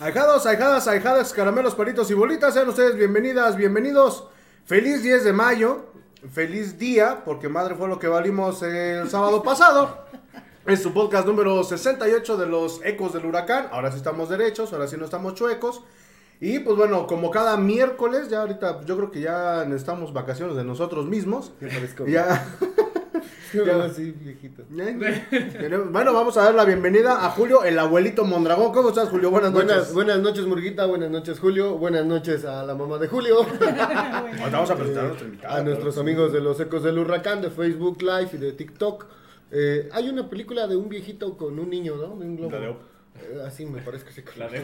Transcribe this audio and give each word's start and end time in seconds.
Ahijados, 0.00 0.46
ahijadas, 0.46 0.86
ahijadas, 0.86 1.32
caramelos, 1.32 1.74
palitos 1.74 2.08
y 2.12 2.14
bolitas, 2.14 2.54
sean 2.54 2.68
ustedes 2.68 2.94
bienvenidas, 2.94 3.56
bienvenidos. 3.56 4.28
Feliz 4.64 5.02
10 5.02 5.24
de 5.24 5.32
mayo, 5.32 5.86
feliz 6.32 6.78
día, 6.78 7.22
porque 7.24 7.48
madre 7.48 7.74
fue 7.74 7.88
lo 7.88 7.98
que 7.98 8.06
valimos 8.06 8.62
el 8.62 9.10
sábado 9.10 9.42
pasado. 9.42 10.04
Es 10.66 10.82
su 10.84 10.92
podcast 10.92 11.26
número 11.26 11.64
68 11.64 12.36
de 12.36 12.46
los 12.46 12.80
ecos 12.84 13.12
del 13.12 13.26
huracán. 13.26 13.70
Ahora 13.72 13.90
sí 13.90 13.96
estamos 13.96 14.28
derechos, 14.28 14.72
ahora 14.72 14.86
sí 14.86 14.96
no 14.96 15.04
estamos 15.04 15.34
chuecos. 15.34 15.82
Y 16.40 16.60
pues 16.60 16.76
bueno, 16.76 17.08
como 17.08 17.32
cada 17.32 17.56
miércoles, 17.56 18.28
ya 18.28 18.42
ahorita 18.42 18.82
yo 18.84 18.96
creo 18.96 19.10
que 19.10 19.20
ya 19.20 19.64
necesitamos 19.64 20.12
vacaciones 20.12 20.54
de 20.54 20.62
nosotros 20.62 21.06
mismos. 21.06 21.50
Ya. 22.06 22.46
Ya, 23.52 23.84
así, 23.84 24.12
viejito. 24.12 24.64
Bueno, 25.90 26.12
vamos 26.12 26.36
a 26.36 26.44
dar 26.44 26.54
la 26.54 26.64
bienvenida 26.64 27.24
a 27.24 27.30
Julio, 27.30 27.64
el 27.64 27.78
abuelito 27.78 28.24
Mondragón. 28.24 28.72
¿Cómo 28.72 28.90
estás, 28.90 29.08
Julio? 29.08 29.30
Buenas 29.30 29.52
noches. 29.52 29.68
Buenas, 29.68 29.94
buenas 29.94 30.20
noches, 30.20 30.46
Murguita. 30.46 30.86
Buenas 30.86 31.10
noches, 31.10 31.38
Julio. 31.38 31.76
Buenas 31.78 32.04
noches 32.04 32.44
a 32.44 32.64
la 32.64 32.74
mamá 32.74 32.98
de 32.98 33.08
Julio. 33.08 33.46
Vamos 34.52 34.70
a 34.70 34.76
presentar 34.76 35.04
a 35.04 35.08
nuestro 35.08 35.26
invitado. 35.26 35.56
a 35.56 35.62
nuestros 35.62 35.98
amigos 35.98 36.32
de 36.32 36.40
los 36.40 36.60
Ecos 36.60 36.82
del 36.82 36.98
Huracán, 36.98 37.40
de 37.40 37.50
Facebook 37.50 38.02
Live 38.02 38.30
y 38.32 38.36
de 38.36 38.52
TikTok. 38.52 39.06
Eh, 39.50 39.88
hay 39.92 40.08
una 40.08 40.28
película 40.28 40.66
de 40.66 40.76
un 40.76 40.88
viejito 40.88 41.36
con 41.36 41.58
un 41.58 41.70
niño, 41.70 41.96
¿no? 41.96 42.16
De 42.16 42.26
un 42.26 42.36
globo. 42.36 42.52
La 42.52 42.60
de 42.60 42.68
Op. 42.68 42.78
Eh, 43.16 43.42
así 43.46 43.66
me 43.66 43.80
parece 43.80 44.04
que 44.04 44.12
se 44.12 44.24
La 44.36 44.48
de 44.48 44.58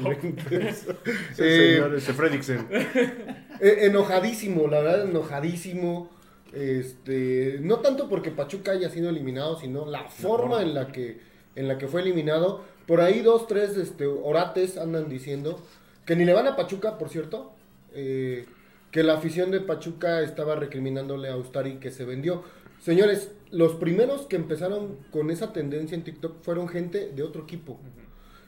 Sí, 0.72 0.86
Eh, 1.38 1.74
señor, 1.74 1.94
ese 1.94 2.12
Fredricksen. 2.12 2.68
Eh, 2.70 3.78
enojadísimo, 3.82 4.68
la 4.68 4.80
verdad, 4.80 5.08
enojadísimo. 5.08 6.10
Este, 6.54 7.58
no 7.60 7.80
tanto 7.80 8.08
porque 8.08 8.30
Pachuca 8.30 8.72
haya 8.72 8.88
sido 8.88 9.10
eliminado, 9.10 9.58
sino 9.58 9.86
la 9.86 10.08
forma 10.08 10.62
en 10.62 10.74
la 10.74 10.92
que 10.92 11.18
en 11.56 11.68
la 11.68 11.78
que 11.78 11.88
fue 11.88 12.02
eliminado. 12.02 12.62
Por 12.86 13.00
ahí 13.00 13.22
dos, 13.22 13.46
tres 13.46 13.76
este, 13.76 14.06
orates 14.06 14.76
andan 14.76 15.08
diciendo 15.08 15.60
que 16.04 16.16
ni 16.16 16.24
le 16.24 16.32
van 16.32 16.46
a 16.46 16.56
Pachuca, 16.56 16.98
por 16.98 17.08
cierto. 17.08 17.52
eh, 17.94 18.46
que 18.94 19.02
la 19.02 19.14
afición 19.14 19.50
de 19.50 19.60
Pachuca 19.60 20.22
estaba 20.22 20.54
recriminándole 20.54 21.28
a 21.28 21.36
Ustari 21.36 21.78
que 21.80 21.90
se 21.90 22.04
vendió. 22.04 22.44
Señores, 22.80 23.32
los 23.50 23.72
primeros 23.74 24.26
que 24.26 24.36
empezaron 24.36 24.98
con 25.10 25.32
esa 25.32 25.52
tendencia 25.52 25.96
en 25.96 26.04
TikTok 26.04 26.42
fueron 26.42 26.68
gente 26.68 27.10
de 27.10 27.24
otro 27.24 27.42
equipo. 27.42 27.80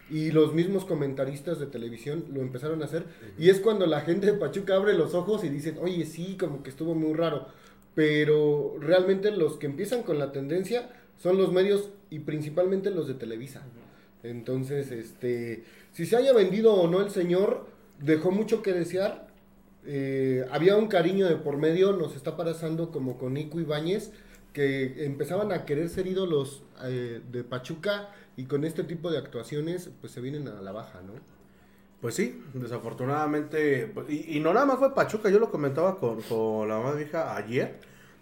Y 0.08 0.30
los 0.30 0.54
mismos 0.54 0.84
comentaristas 0.84 1.58
de 1.58 1.66
televisión 1.66 2.26
lo 2.32 2.42
empezaron 2.42 2.80
a 2.82 2.84
hacer. 2.84 3.06
Y 3.36 3.50
es 3.50 3.58
cuando 3.58 3.86
la 3.86 4.02
gente 4.02 4.26
de 4.26 4.34
Pachuca 4.34 4.76
abre 4.76 4.94
los 4.94 5.14
ojos 5.14 5.42
y 5.42 5.48
dicen, 5.48 5.78
oye, 5.80 6.04
sí, 6.04 6.36
como 6.38 6.62
que 6.62 6.70
estuvo 6.70 6.94
muy 6.94 7.14
raro. 7.14 7.48
Pero 7.96 8.76
realmente 8.78 9.30
los 9.30 9.56
que 9.56 9.64
empiezan 9.64 10.02
con 10.02 10.18
la 10.18 10.30
tendencia 10.30 10.90
son 11.16 11.38
los 11.38 11.50
medios 11.50 11.88
y 12.10 12.20
principalmente 12.20 12.90
los 12.90 13.08
de 13.08 13.14
Televisa. 13.14 13.62
Entonces, 14.22 14.92
este, 14.92 15.64
si 15.92 16.04
se 16.04 16.16
haya 16.16 16.34
vendido 16.34 16.74
o 16.74 16.88
no 16.88 17.00
el 17.00 17.10
señor, 17.10 17.66
dejó 17.98 18.30
mucho 18.30 18.62
que 18.62 18.74
desear. 18.74 19.28
Eh, 19.86 20.44
había 20.50 20.76
un 20.76 20.88
cariño 20.88 21.26
de 21.26 21.36
por 21.36 21.56
medio, 21.56 21.92
nos 21.92 22.14
está 22.14 22.36
pasando 22.36 22.90
como 22.90 23.16
con 23.16 23.32
Nico 23.32 23.60
Ibáñez, 23.60 24.10
que 24.52 25.06
empezaban 25.06 25.50
a 25.50 25.64
querer 25.64 25.88
ser 25.88 26.06
ídolos 26.06 26.64
eh, 26.84 27.22
de 27.32 27.44
Pachuca 27.44 28.10
y 28.36 28.44
con 28.44 28.64
este 28.64 28.84
tipo 28.84 29.10
de 29.10 29.16
actuaciones 29.16 29.90
pues 30.02 30.12
se 30.12 30.20
vienen 30.20 30.48
a 30.48 30.60
la 30.60 30.72
baja, 30.72 31.00
¿no? 31.00 31.14
Pues 32.00 32.14
sí, 32.14 32.42
desafortunadamente. 32.54 33.90
pues, 33.92 34.08
Y, 34.10 34.36
y 34.36 34.40
no 34.40 34.52
nada 34.52 34.66
más 34.66 34.78
fue 34.78 34.94
Pachuca, 34.94 35.30
yo 35.30 35.38
lo 35.38 35.50
comentaba 35.50 35.98
con, 35.98 36.20
con 36.22 36.68
la 36.68 36.76
mamá 36.78 36.92
de 36.92 36.96
mi 36.98 37.02
hija 37.08 37.36
ayer. 37.36 37.80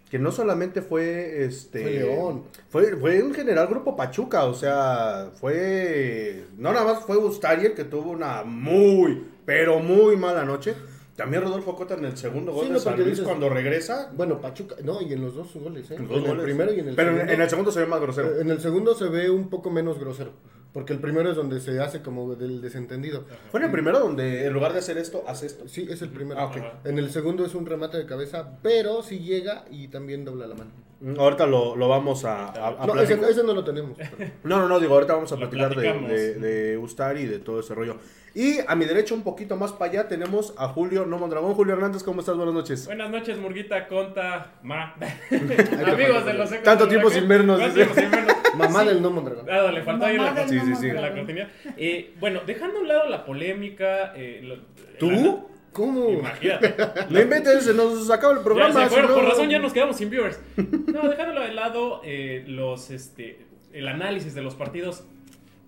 Que 0.09 0.19
no 0.19 0.31
solamente 0.31 0.81
fue 0.81 1.43
este. 1.45 1.81
Fue 1.81 1.91
León. 1.91 2.43
Fue, 2.69 2.95
fue 2.95 3.17
en 3.17 3.33
general 3.33 3.67
Grupo 3.67 3.95
Pachuca, 3.95 4.45
o 4.45 4.53
sea, 4.53 5.31
fue. 5.39 6.45
No 6.57 6.71
nada 6.71 6.85
más 6.93 7.03
fue 7.05 7.17
Ustari 7.17 7.65
el 7.65 7.73
que 7.73 7.85
tuvo 7.85 8.11
una 8.11 8.43
muy, 8.43 9.25
pero 9.45 9.79
muy 9.79 10.15
mala 10.15 10.45
noche. 10.45 10.75
También 11.15 11.43
Rodolfo 11.43 11.75
Cota 11.75 11.95
en 11.95 12.05
el 12.05 12.17
segundo 12.17 12.51
gol 12.51 12.67
Sí, 12.67 12.73
de 12.73 12.79
San 12.79 12.91
porque 12.93 13.03
Luis 13.05 13.17
dices- 13.17 13.25
cuando 13.25 13.49
regresa. 13.49 14.11
Bueno, 14.15 14.39
Pachuca, 14.41 14.75
no, 14.83 15.01
y 15.01 15.13
en 15.13 15.21
los 15.21 15.33
dos 15.33 15.53
goles, 15.55 15.89
¿eh? 15.89 15.97
Los 15.97 16.09
dos 16.09 16.17
en 16.19 16.23
goles. 16.25 16.39
el 16.39 16.43
primero 16.43 16.73
y 16.73 16.79
en 16.81 16.89
el 16.89 16.95
Pero 16.95 17.09
en- 17.09 17.15
segundo. 17.15 17.33
en 17.33 17.41
el 17.41 17.49
segundo 17.49 17.71
se 17.71 17.79
ve 17.79 17.85
más 17.87 18.01
grosero. 18.01 18.39
En 18.39 18.49
el 18.51 18.59
segundo 18.59 18.93
se 18.95 19.05
ve 19.09 19.29
un 19.29 19.49
poco 19.49 19.71
menos 19.71 19.97
grosero, 19.97 20.31
porque 20.75 20.91
el 20.91 20.99
primero 20.99 21.29
es 21.31 21.37
donde 21.37 21.61
se 21.61 21.79
hace 21.79 22.01
como 22.01 22.35
del 22.35 22.59
desentendido. 22.61 23.23
Fue 23.49 23.61
en 23.61 23.67
el 23.67 23.71
primero 23.71 23.97
donde 23.97 24.45
en 24.45 24.51
lugar 24.51 24.73
de 24.73 24.79
hacer 24.79 24.97
esto, 24.97 25.23
hace 25.25 25.45
esto. 25.45 25.69
Sí, 25.69 25.87
es 25.89 26.01
el 26.01 26.09
primero. 26.09 26.37
Ah. 26.41 26.81
En 26.83 26.99
el 26.99 27.09
segundo 27.11 27.45
es 27.45 27.55
un 27.55 27.65
remate 27.65 27.97
de 27.97 28.05
cabeza, 28.05 28.59
pero 28.61 29.01
sí 29.01 29.19
llega 29.19 29.63
y 29.71 29.87
también 29.87 30.25
dobla 30.25 30.47
la 30.47 30.55
mano. 30.55 30.71
Ahorita 31.17 31.45
lo, 31.47 31.77
lo 31.77 31.87
vamos 31.87 32.25
a, 32.25 32.47
a, 32.47 32.83
a 32.83 32.87
No, 32.87 32.99
ese, 32.99 33.15
no 33.43 33.53
lo 33.53 33.63
tenemos. 33.63 33.97
pero- 33.97 34.31
No, 34.43 34.59
no, 34.59 34.67
no, 34.67 34.79
digo, 34.81 34.95
ahorita 34.95 35.13
vamos 35.13 35.31
a 35.31 35.35
Lo 35.35 35.49
platicar 35.49 35.75
de, 35.75 35.93
de, 36.13 36.33
de 36.35 36.77
Ustari 36.77 37.21
y 37.21 37.25
de 37.27 37.39
todo 37.39 37.61
ese 37.61 37.73
rollo. 37.73 37.95
Y 38.37 38.57
a 38.67 38.75
mi 38.75 38.83
derecha, 38.83 39.13
un 39.13 39.23
poquito 39.23 39.55
más 39.55 39.71
para 39.71 39.91
allá, 39.91 40.07
tenemos 40.09 40.53
a 40.57 40.67
Julio 40.67 41.05
No 41.05 41.17
Mondragón. 41.17 41.53
Julio 41.53 41.73
Hernández, 41.73 42.03
¿cómo 42.03 42.19
estás? 42.19 42.35
Buenas 42.35 42.53
noches. 42.53 42.85
Buenas 42.85 43.09
noches, 43.09 43.37
Murguita, 43.37 43.87
Conta, 43.87 44.51
Ma. 44.61 44.93
Amigos 45.31 46.25
de 46.25 46.33
los 46.33 46.51
ecos 46.51 46.63
Tanto 46.63 46.85
tiempo 46.89 47.09
sin 47.09 47.29
vernos, 47.29 47.57
Tanto 47.59 47.73
dice. 47.79 47.85
tiempo 47.91 48.01
sin 48.01 48.11
vernos. 48.11 48.35
Mamá 48.57 48.81
Sí. 48.81 48.87
del 48.89 49.01
no 49.01 49.09
Mondragón. 49.11 49.49
Ah, 49.49 49.71
le 49.71 49.83
faltó 49.83 50.05
ahí 50.05 50.17
la, 50.17 50.31
no 50.33 50.47
sí, 50.49 50.59
sí. 50.79 50.91
la 50.91 51.13
cortinilla. 51.13 51.49
Eh, 51.77 52.13
bueno, 52.19 52.41
dejando 52.45 52.77
a 52.79 52.81
un 52.81 52.87
lado 52.89 53.09
la 53.09 53.25
polémica. 53.25 54.13
eh, 54.17 54.41
lo- 54.43 54.57
¿Tú? 54.99 55.11
la- 55.11 55.37
¿Cómo? 55.71 56.09
imagínate. 56.09 56.75
No 57.09 57.21
inventes, 57.21 57.63
se 57.63 57.73
nos 57.73 58.09
acaba 58.11 58.33
el 58.33 58.39
Ya 58.39 58.43
programa. 58.43 58.87
fueron, 58.89 59.07
si 59.07 59.13
no- 59.13 59.15
por 59.21 59.29
razón 59.29 59.49
ya 59.49 59.59
nos 59.59 59.71
quedamos 59.71 59.95
sin 59.95 60.09
viewers. 60.09 60.39
No, 60.57 61.07
dejándolo 61.09 61.39
de 61.41 61.53
lado, 61.53 62.01
eh, 62.03 62.43
los, 62.47 62.89
este, 62.91 63.45
el 63.71 63.87
análisis 63.87 64.35
de 64.35 64.41
los 64.41 64.55
partidos. 64.55 65.05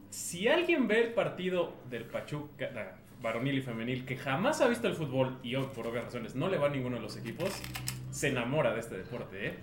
Si 0.10 0.48
alguien 0.48 0.88
ve 0.88 1.02
el 1.02 1.14
partido 1.14 1.74
del 1.90 2.06
Pachuca, 2.06 2.70
varonil 3.22 3.58
y 3.58 3.62
femenil, 3.62 4.06
que 4.06 4.16
jamás 4.16 4.62
ha 4.62 4.68
visto 4.68 4.88
el 4.88 4.94
fútbol 4.94 5.38
y 5.44 5.56
hoy, 5.56 5.68
por 5.74 5.88
obvias 5.88 6.06
razones 6.06 6.36
no 6.36 6.50
le 6.50 6.58
va 6.58 6.68
a 6.68 6.70
ninguno 6.70 6.98
de 6.98 7.02
los 7.02 7.18
equipos, 7.18 7.52
se 8.12 8.30
enamora 8.30 8.74
de 8.74 8.80
este 8.80 8.98
deporte, 8.98 9.48
¿eh? 9.48 9.54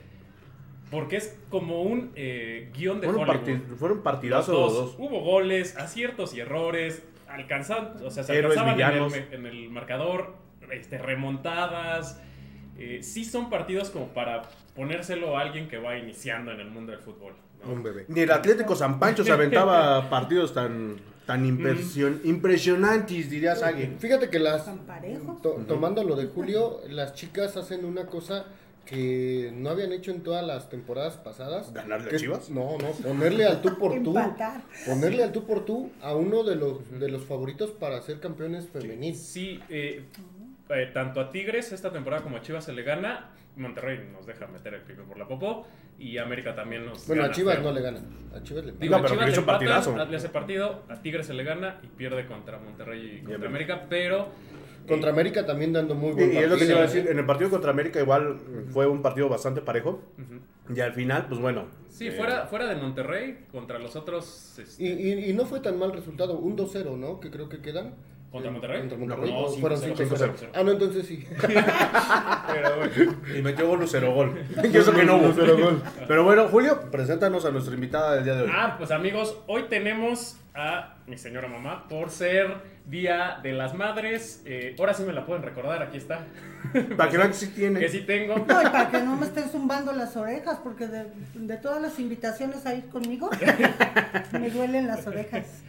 Porque 0.91 1.17
es 1.17 1.39
como 1.49 1.83
un 1.83 2.13
eh, 2.15 2.71
guion 2.75 3.01
de 3.01 3.09
Fueron, 3.09 3.29
Hollywood. 3.29 3.77
fueron 3.77 4.03
partidazos 4.03 4.55
dos. 4.55 4.73
los 4.73 4.85
dos. 4.87 4.97
Hubo 4.99 5.21
goles, 5.21 5.77
aciertos 5.77 6.35
y 6.35 6.41
errores, 6.41 7.03
alcanzan, 7.27 7.95
o 8.05 8.11
sea, 8.11 8.23
se 8.23 8.39
Héroes, 8.39 8.59
alcanzaban 8.59 9.13
el, 9.13 9.35
en 9.35 9.47
el 9.47 9.71
marcador, 9.71 10.35
este, 10.71 10.99
remontadas. 10.99 12.21
Eh, 12.77 13.01
sí 13.03 13.25
son 13.25 13.51
partidos 13.51 13.91
como 13.91 14.09
para 14.09 14.43
ponérselo 14.75 15.39
a 15.39 15.43
alguien 15.43 15.69
que 15.69 15.79
va 15.79 15.97
iniciando 15.97 16.53
en 16.53 16.61
el 16.61 16.71
mundo 16.71 16.93
del 16.93 17.01
fútbol. 17.01 17.35
¿No? 17.67 17.73
Un 17.73 17.83
bebé. 17.83 18.05
Ni 18.09 18.21
el 18.21 18.31
Atlético 18.31 18.75
San 18.77 18.99
Pancho 18.99 19.25
se 19.25 19.33
aventaba 19.33 20.09
partidos 20.11 20.53
tan, 20.55 20.97
tan 21.27 21.45
impresion- 21.45 22.21
impresionantes, 22.25 23.31
diría 23.31 23.57
Sague. 23.57 23.97
Fíjate 23.99 24.29
que 24.31 24.39
las. 24.39 24.65
Tan 24.67 24.79
parejos. 24.81 25.41
to- 25.43 25.65
Tomando 25.67 26.03
lo 26.05 26.17
de 26.17 26.27
Julio, 26.27 26.81
las 26.89 27.15
chicas 27.15 27.57
hacen 27.57 27.85
una 27.85 28.07
cosa 28.07 28.45
que 28.85 29.51
no 29.55 29.71
habían 29.71 29.93
hecho 29.93 30.11
en 30.11 30.23
todas 30.23 30.47
las 30.47 30.69
temporadas 30.69 31.17
pasadas. 31.17 31.73
¿Ganarle 31.73 32.15
a 32.15 32.19
Chivas? 32.19 32.51
No, 32.51 32.77
no, 32.77 32.91
ponerle 32.91 33.47
al 33.47 33.63
tú 33.63 33.79
por 33.79 34.03
tú. 34.03 34.15
Ponerle 34.87 35.25
al 35.25 35.33
tú 35.33 35.47
por 35.47 35.65
tú 35.65 35.91
a 36.03 36.15
uno 36.15 36.43
de 36.45 36.57
los, 36.57 36.91
de 37.01 37.09
los 37.09 37.25
favoritos 37.25 37.71
para 37.71 38.01
ser 38.03 38.21
campeones 38.21 38.69
femeniles. 38.69 39.19
Sí, 39.23 39.59
eh, 39.71 40.05
eh, 40.69 40.91
tanto 40.93 41.21
a 41.21 41.33
Tigres 41.33 41.73
esta 41.73 41.91
temporada 41.93 42.23
como 42.23 42.37
a 42.37 42.43
Chivas 42.43 42.65
se 42.65 42.75
le 42.75 42.83
gana. 42.83 43.31
Monterrey 43.57 44.07
nos 44.13 44.27
deja 44.27 44.47
meter 44.49 44.75
el 44.75 44.83
pico 44.83 45.03
por 45.05 45.17
la 45.17 45.27
popó. 45.29 45.67
Y 45.99 46.19
América 46.19 46.55
también 46.55 46.85
nos 46.87 47.07
Bueno, 47.07 47.23
a 47.23 47.27
gana 47.27 47.35
Chivas 47.37 47.55
feo. 47.57 47.65
no 47.65 47.73
le 47.73 47.81
ganan. 47.81 48.05
A 48.35 48.43
Chivas 48.43 48.65
le 48.65 48.73
Digo, 48.73 48.97
No, 48.97 49.03
pero 49.03 49.15
a 49.15 49.17
Chivas 49.17 49.31
hizo 49.33 49.41
le 49.43 49.47
partidazo. 49.47 50.07
le 50.07 50.17
hace 50.17 50.29
partido, 50.29 50.83
a 50.89 51.01
Tigres 51.01 51.27
se 51.27 51.35
le 51.35 51.45
gana 51.45 51.79
y 51.83 51.87
pierde 51.87 52.27
contra 52.27 52.59
Monterrey 52.59 53.21
y 53.23 53.25
contra 53.25 53.49
América. 53.49 53.75
América, 53.75 53.87
pero 53.89 54.29
Contra 54.89 55.11
América 55.11 55.47
también 55.47 55.73
dando 55.73 55.95
muy 55.95 56.11
Y, 56.11 56.13
buen 56.15 56.33
y 56.35 56.37
es 56.37 56.49
lo 56.51 56.57
que 56.59 56.67
te 56.67 56.73
iba 56.73 56.81
a 56.81 56.85
¿eh? 56.85 56.87
decir, 56.89 57.07
en 57.11 57.19
el 57.19 57.25
partido 57.25 57.49
contra 57.49 57.71
América 57.71 58.01
igual 58.01 58.39
fue 58.71 58.87
un 58.87 59.01
partido 59.01 59.31
bastante 59.31 59.63
parejo. 59.63 60.03
Ujú. 60.19 60.75
Y 60.77 60.81
al 60.81 60.93
final, 60.93 61.25
pues 61.27 61.41
bueno. 61.41 61.69
Sí, 61.89 62.09
eh, 62.09 62.13
fuera, 62.13 62.47
fuera 62.49 62.67
de 62.67 62.75
Monterrey, 62.77 63.47
contra 63.51 63.79
los 63.79 63.97
otros. 63.97 64.59
este, 64.59 64.85
Y, 64.85 64.89
y, 64.91 65.31
y 65.31 65.33
no 65.33 65.47
fue 65.47 65.61
tan 65.61 65.79
mal 65.79 65.93
resultado, 65.93 66.37
un 66.39 66.55
2-0, 66.57 66.99
¿no? 66.99 67.19
Que 67.19 67.31
creo 67.31 67.49
que 67.49 67.61
quedan. 67.63 67.95
¿Contra 68.35 68.51
Monterrey? 68.51 68.81
Contra 68.81 68.99
Monterrey. 68.99 69.31
No, 69.31 69.39
o 69.39 69.57
5-0, 69.57 69.61
fueron 69.61 69.81
5-0. 69.81 70.09
5-0. 70.09 70.49
Ah, 70.55 70.65
no, 70.65 70.73
entonces 70.73 71.07
sí. 71.07 71.25
pero 71.41 72.77
bueno. 72.79 73.17
Y 73.33 73.43
metió 73.43 73.69
gol 73.69 73.79
Lucero 73.79 74.13
gol. 74.13 74.45
y 74.73 74.77
eso 74.77 74.93
que 74.93 75.05
no 75.05 75.19
hubo. 75.19 75.29
Lucero 75.29 75.57
gol. 75.57 75.81
Pero 76.09 76.25
bueno, 76.25 76.49
Julio, 76.49 76.91
preséntanos 76.91 77.45
a 77.45 77.53
nuestra 77.53 77.73
invitada 77.75 78.17
del 78.17 78.25
día 78.25 78.35
de 78.35 78.43
hoy. 78.43 78.51
Ah, 78.53 78.75
pues 78.77 78.91
amigos, 78.91 79.39
hoy 79.47 79.67
tenemos 79.71 80.37
a 80.53 80.97
mi 81.07 81.17
señora 81.17 81.47
mamá 81.47 81.87
por 81.87 82.11
ser 82.11 82.57
Día 82.87 83.39
de 83.41 83.53
las 83.53 83.73
Madres. 83.73 84.43
Eh, 84.47 84.75
ahora 84.81 84.95
sí 84.95 85.05
me 85.05 85.13
la 85.13 85.25
pueden 85.27 85.45
recordar, 85.45 85.81
aquí 85.81 85.99
está. 85.99 86.27
Para 86.97 87.11
que 87.13 87.17
vean 87.17 87.29
que 87.29 87.37
sí 87.37 87.47
tiene. 87.55 87.79
Que 87.79 87.89
sí 87.89 88.01
tengo. 88.01 88.35
No, 88.35 88.63
y 88.63 88.65
para 88.65 88.91
que 88.91 89.01
no 89.01 89.15
me 89.15 89.27
estén 89.27 89.49
zumbando 89.49 89.93
las 89.93 90.17
orejas, 90.17 90.59
porque 90.61 90.89
de, 90.89 91.07
de 91.35 91.57
todas 91.59 91.81
las 91.81 92.01
invitaciones 92.01 92.67
a 92.67 92.75
ir 92.75 92.89
conmigo, 92.89 93.31
me 94.33 94.51
duelen 94.51 94.89
las 94.89 95.07
orejas. 95.07 95.63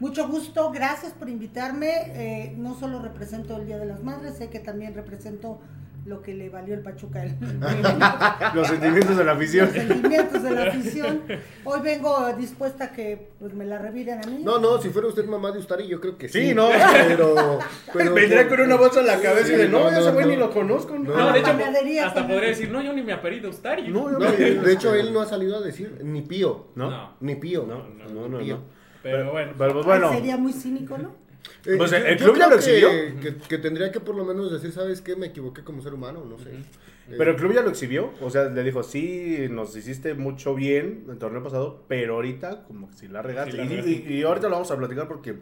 Mucho 0.00 0.26
gusto, 0.28 0.70
gracias 0.72 1.12
por 1.12 1.28
invitarme. 1.28 1.90
Eh, 2.14 2.54
no 2.56 2.74
solo 2.74 3.00
represento 3.00 3.56
el 3.56 3.66
Día 3.66 3.78
de 3.78 3.86
las 3.86 4.02
Madres, 4.02 4.36
sé 4.36 4.48
que 4.48 4.58
también 4.58 4.94
represento 4.94 5.60
lo 6.06 6.22
que 6.22 6.32
le 6.32 6.48
valió 6.48 6.72
el 6.72 6.80
Pachuca 6.80 7.22
el, 7.22 7.36
Los 8.54 8.68
sentimientos 8.68 9.18
de 9.18 9.24
la 9.24 9.32
afición. 9.32 9.66
los 9.66 9.74
sentimientos 9.74 10.42
de 10.42 10.50
la 10.50 10.62
afición. 10.64 11.22
Hoy 11.64 11.80
vengo 11.80 12.32
dispuesta 12.38 12.84
a 12.84 12.92
que 12.92 13.32
pues, 13.38 13.52
me 13.52 13.66
la 13.66 13.76
reviren 13.76 14.24
a 14.24 14.26
mí. 14.26 14.40
No, 14.42 14.58
no, 14.58 14.80
si 14.80 14.88
fuera 14.88 15.08
usted 15.08 15.26
mamá 15.26 15.52
de 15.52 15.58
Ustari, 15.58 15.86
yo 15.86 16.00
creo 16.00 16.16
que 16.16 16.28
sí. 16.28 16.48
Sí, 16.48 16.54
no. 16.54 16.70
Pero. 17.06 17.58
pero 17.92 18.14
Vendría 18.14 18.48
con 18.48 18.60
una 18.60 18.76
bolsa 18.76 19.00
en 19.00 19.06
la 19.06 19.20
cabeza 19.20 19.48
Sí, 19.48 19.52
y 19.52 19.56
de 19.56 19.68
no, 19.68 19.80
no, 19.80 19.88
ese 19.90 20.06
no, 20.06 20.12
güey 20.12 20.24
no. 20.24 20.30
ni 20.30 20.36
lo 20.38 20.50
conozco. 20.50 20.98
No, 20.98 21.14
No, 21.14 21.32
de 21.32 21.40
hecho, 21.40 22.06
hasta 22.06 22.26
podría 22.26 22.48
decir, 22.48 22.70
no, 22.70 22.80
yo 22.80 22.92
ni 22.92 23.02
me 23.02 23.12
apellido 23.12 23.50
Ustari. 23.50 23.88
No, 23.88 24.10
yo 24.10 24.18
No, 24.18 24.32
de 24.32 24.54
de 24.54 24.72
hecho, 24.72 24.94
él 24.94 25.12
no 25.12 25.20
ha 25.20 25.26
salido 25.26 25.58
a 25.58 25.60
decir 25.60 26.00
ni 26.02 26.22
pío. 26.22 26.68
¿No? 26.74 26.90
No. 26.90 27.16
Ni 27.20 27.34
pío. 27.34 27.66
No, 27.66 27.86
no, 27.88 28.28
no, 28.28 28.40
no. 28.40 28.79
Pero 29.02 29.32
bueno. 29.32 29.52
Pero 29.56 29.82
pues 29.82 30.02
Ay, 30.02 30.16
Sería 30.16 30.36
muy 30.36 30.52
cínico, 30.52 30.98
¿no? 30.98 31.14
Eh, 31.64 31.74
Pues, 31.76 31.90
yo- 31.90 31.96
el 31.98 32.16
club 32.18 32.36
ya 32.38 32.48
lo 32.48 32.56
exhibió. 32.56 32.88
Que, 33.20 33.36
que 33.48 33.58
tendría 33.58 33.90
que 33.92 34.00
por 34.00 34.14
lo 34.14 34.24
menos 34.24 34.50
decir, 34.52 34.72
¿sabes 34.72 35.00
qué? 35.00 35.16
Me 35.16 35.26
equivoqué 35.26 35.62
como 35.62 35.82
ser 35.82 35.92
humano, 35.94 36.24
no 36.24 36.38
sé. 36.38 36.50
Eh, 36.50 37.14
pero 37.18 37.32
el 37.32 37.36
club 37.36 37.52
ya 37.54 37.62
lo 37.62 37.70
exhibió. 37.70 38.12
O 38.22 38.30
sea, 38.30 38.44
le 38.44 38.62
dijo, 38.62 38.82
sí, 38.82 39.46
nos 39.50 39.74
hiciste 39.76 40.14
mucho 40.14 40.54
bien 40.54 41.04
el 41.10 41.18
torneo 41.18 41.42
pasado, 41.42 41.82
pero 41.88 42.14
ahorita 42.14 42.64
como 42.64 42.88
que 42.90 42.96
si 42.96 43.08
la 43.08 43.20
regaste. 43.22 43.52
Sí 43.52 43.56
la 43.58 43.64
y, 43.64 43.68
regaste. 43.68 43.90
y- 43.90 44.18
y 44.18 44.22
ahorita 44.22 44.48
lo 44.48 44.54
vamos 44.56 44.70
a 44.70 44.76
platicar 44.76 45.08
porque 45.08 45.34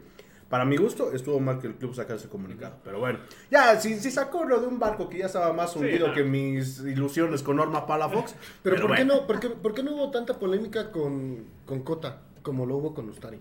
para 0.49 0.65
mi 0.65 0.77
gusto 0.77 1.11
estuvo 1.13 1.39
mal 1.39 1.59
que 1.59 1.67
el 1.67 1.75
club 1.75 1.93
sacara 1.93 2.15
ese 2.17 2.27
comunicado. 2.27 2.77
Pero 2.83 2.99
bueno, 2.99 3.19
ya, 3.51 3.79
si, 3.79 3.99
si 3.99 4.09
sacó 4.09 4.43
lo 4.45 4.59
de 4.59 4.67
un 4.67 4.79
barco 4.79 5.07
que 5.09 5.19
ya 5.19 5.25
estaba 5.27 5.53
más 5.53 5.75
hundido 5.75 6.13
que 6.13 6.23
mis 6.23 6.79
ilusiones 6.79 7.43
con 7.43 7.57
Norma 7.57 7.85
Palafox. 7.85 8.35
Pero, 8.63 8.75
¿por, 8.77 8.95
qué 8.95 9.03
bueno. 9.03 9.15
no, 9.21 9.27
por, 9.27 9.39
qué, 9.39 9.49
por 9.49 9.73
qué 9.73 9.83
no 9.83 9.93
hubo 9.95 10.11
tanta 10.11 10.39
polémica 10.39 10.91
con, 10.91 11.43
con 11.65 11.81
Cota 11.83 12.21
como 12.49 12.65
lo 12.65 12.77
hubo 12.77 12.95
con 12.95 13.07
Ustari? 13.09 13.37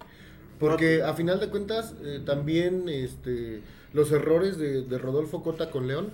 Porque 0.60 1.02
a 1.02 1.14
final 1.14 1.40
de 1.40 1.48
cuentas 1.48 1.94
eh, 2.04 2.20
también 2.26 2.90
este, 2.90 3.62
los 3.94 4.12
errores 4.12 4.58
de, 4.58 4.82
de 4.82 4.98
Rodolfo 4.98 5.42
Cota 5.42 5.70
con 5.70 5.86
León 5.88 6.10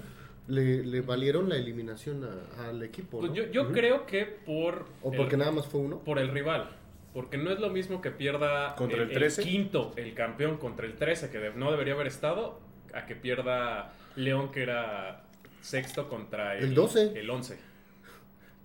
le, 0.47 0.85
le 0.85 1.01
valieron 1.01 1.49
la 1.49 1.57
eliminación 1.57 2.23
a- 2.25 2.69
al 2.69 2.81
equipo. 2.85 3.19
Pues 3.19 3.33
yo, 3.51 3.73
creo 3.73 4.07
que 4.07 4.27
por. 4.27 4.85
O 5.03 5.11
porque 5.11 5.35
el- 5.35 5.41
nada 5.41 5.51
más 5.51 5.67
fue 5.67 5.81
uno. 5.81 5.99
Por 5.99 6.21
el 6.21 6.29
rival. 6.29 6.71
Porque 7.13 7.37
no 7.37 7.51
es 7.51 7.59
lo 7.59 7.69
mismo 7.71 8.01
que 8.01 8.13
pierda 8.13 8.77
¿Contra 8.77 9.03
el 9.03 9.11
13? 9.11 9.43
quinto, 9.43 9.93
el 9.97 10.15
campeón 10.15 10.57
contra 10.59 10.87
el 10.87 10.95
13, 10.95 11.31
que 11.31 11.39
de- 11.39 11.53
no 11.55 11.73
debería 11.73 11.95
haber 11.95 12.07
estado, 12.07 12.61
a 12.93 13.07
que 13.07 13.17
pierda 13.17 13.93
León, 14.15 14.53
que 14.53 14.63
era 14.63 15.25
sexto 15.63 16.09
contra 16.09 16.57
el, 16.57 16.65
El 16.67 16.75
12. 16.75 17.19
El 17.19 17.29
11. 17.29 17.59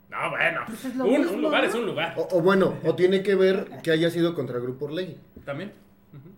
No, 0.09 0.29
bueno. 0.31 0.61
Pues 0.67 0.85
es 0.85 0.95
lo 0.95 1.05
un, 1.05 1.11
mismo, 1.21 1.33
un 1.33 1.41
lugar 1.43 1.63
¿no? 1.63 1.69
es 1.69 1.75
un 1.75 1.85
lugar. 1.85 2.13
O, 2.17 2.27
o 2.37 2.41
bueno, 2.41 2.75
o 2.83 2.95
tiene 2.95 3.21
que 3.23 3.35
ver 3.35 3.69
que 3.83 3.91
haya 3.91 4.09
sido 4.09 4.33
contra 4.33 4.59
Grupo 4.59 4.85
Orlegui. 4.85 5.17
También. 5.45 5.73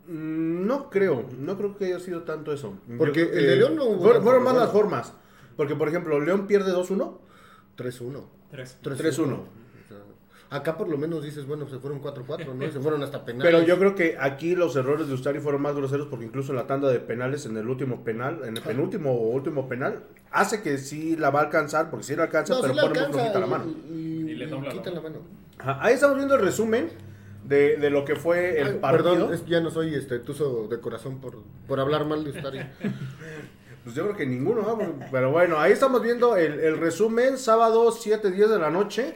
Mm, 0.07 0.65
No 0.67 0.89
creo, 0.89 1.25
no 1.37 1.57
creo 1.57 1.77
que 1.77 1.85
haya 1.85 1.99
sido 1.99 2.23
tanto 2.23 2.51
eso. 2.51 2.77
Porque 2.97 3.27
creo 3.29 3.39
el 3.39 3.47
de 3.47 3.55
León 3.55 3.75
no 3.77 3.85
hubo 3.85 4.01
Fueron, 4.03 4.23
fueron 4.23 4.43
más 4.43 4.53
problema. 4.53 4.65
las 4.65 4.71
formas. 4.73 5.13
Porque, 5.55 5.75
por 5.75 5.87
ejemplo, 5.87 6.19
León 6.19 6.47
pierde 6.47 6.73
2-1. 6.73 7.17
3-1. 7.77 8.23
Tres. 8.49 8.77
3-1. 8.83 9.37
Acá 10.51 10.77
por 10.77 10.89
lo 10.89 10.97
menos 10.97 11.23
dices, 11.23 11.47
bueno, 11.47 11.67
se 11.69 11.79
fueron 11.79 12.01
4-4, 12.01 12.53
¿no? 12.53 12.71
Se 12.71 12.79
fueron 12.81 13.01
hasta 13.01 13.23
penales. 13.25 13.51
Pero 13.51 13.65
yo 13.65 13.79
creo 13.79 13.95
que 13.95 14.17
aquí 14.19 14.53
los 14.53 14.75
errores 14.75 15.07
de 15.07 15.13
Ustari 15.13 15.39
fueron 15.39 15.61
más 15.61 15.73
groseros 15.75 16.07
porque 16.07 16.25
incluso 16.25 16.51
en 16.51 16.57
la 16.57 16.67
tanda 16.67 16.89
de 16.89 16.99
penales, 16.99 17.45
en 17.45 17.55
el 17.57 17.67
último 17.67 18.03
penal, 18.03 18.41
en 18.45 18.57
el 18.57 18.61
penúltimo 18.63 19.11
o 19.13 19.29
último 19.29 19.67
penal, 19.69 20.03
hace 20.29 20.61
que 20.61 20.77
sí 20.77 21.15
la 21.15 21.29
va 21.29 21.39
a 21.39 21.43
alcanzar, 21.45 21.89
porque 21.89 22.03
sí 22.03 22.15
la 22.15 22.23
alcanza, 22.23 22.53
No, 22.55 22.61
pero 22.61 22.73
sí 22.73 22.77
la 22.77 22.81
pone 22.83 22.93
muy 22.93 22.99
alcanza 23.05 23.19
flojita 23.31 23.39
la 23.39 23.47
mano. 23.47 23.65
Y, 23.89 23.93
Y 23.93 24.35
le 24.35 24.47
dobla 24.47 24.71
quita 24.71 24.91
la 24.91 25.01
mano. 25.01 25.15
Ajá, 25.57 25.77
Ahí 25.81 25.93
estamos 25.93 26.17
viendo 26.17 26.35
el 26.35 26.41
resumen 26.41 26.89
de, 27.45 27.77
de 27.77 27.89
lo 27.89 28.03
que 28.03 28.15
fue 28.17 28.59
el 28.61 28.67
Ay, 28.67 28.73
partido. 28.81 29.13
Perdón, 29.13 29.33
es- 29.33 29.45
ya 29.45 29.61
no 29.61 29.69
soy 29.71 29.95
este 29.95 30.19
tuzo 30.19 30.67
de 30.67 30.79
corazón 30.81 31.19
por, 31.21 31.37
por 31.67 31.79
hablar 31.79 32.05
mal 32.05 32.23
de 32.25 32.31
Ustari. 32.31 32.59
Pues 33.83 33.95
yo 33.95 34.03
creo 34.03 34.15
que 34.15 34.27
ninguno, 34.27 34.61
¿no? 34.61 34.77
pero 35.11 35.31
bueno, 35.31 35.57
ahí 35.59 35.71
estamos 35.71 36.03
viendo 36.03 36.35
el, 36.37 36.59
el 36.59 36.77
resumen, 36.77 37.39
sábado 37.39 37.91
7, 37.91 38.29
10 38.29 38.49
de 38.51 38.59
la 38.59 38.69
noche, 38.69 39.15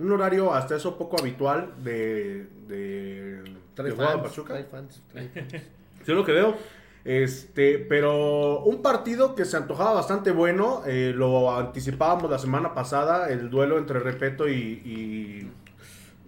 un 0.00 0.12
horario 0.12 0.52
hasta 0.52 0.76
eso 0.76 0.96
poco 0.96 1.18
habitual 1.20 1.72
de, 1.82 2.46
de, 2.68 3.42
Trae 3.74 3.90
de 3.90 3.96
fans, 3.96 4.22
Pachuca. 4.22 4.54
trae 4.54 4.64
fans, 4.64 5.02
trae 5.12 5.28
fans. 5.34 5.52
Sí, 5.52 6.12
es 6.12 6.16
lo 6.16 6.24
que 6.24 6.32
veo. 6.32 6.56
Este, 7.04 7.78
pero 7.78 8.60
un 8.64 8.82
partido 8.82 9.34
que 9.34 9.44
se 9.44 9.56
antojaba 9.56 9.92
bastante 9.92 10.30
bueno, 10.30 10.82
eh, 10.86 11.12
lo 11.14 11.56
anticipábamos 11.56 12.30
la 12.30 12.38
semana 12.38 12.74
pasada, 12.74 13.30
el 13.30 13.50
duelo 13.50 13.78
entre 13.78 14.00
Repeto 14.00 14.48
y... 14.48 14.52
y 14.84 15.50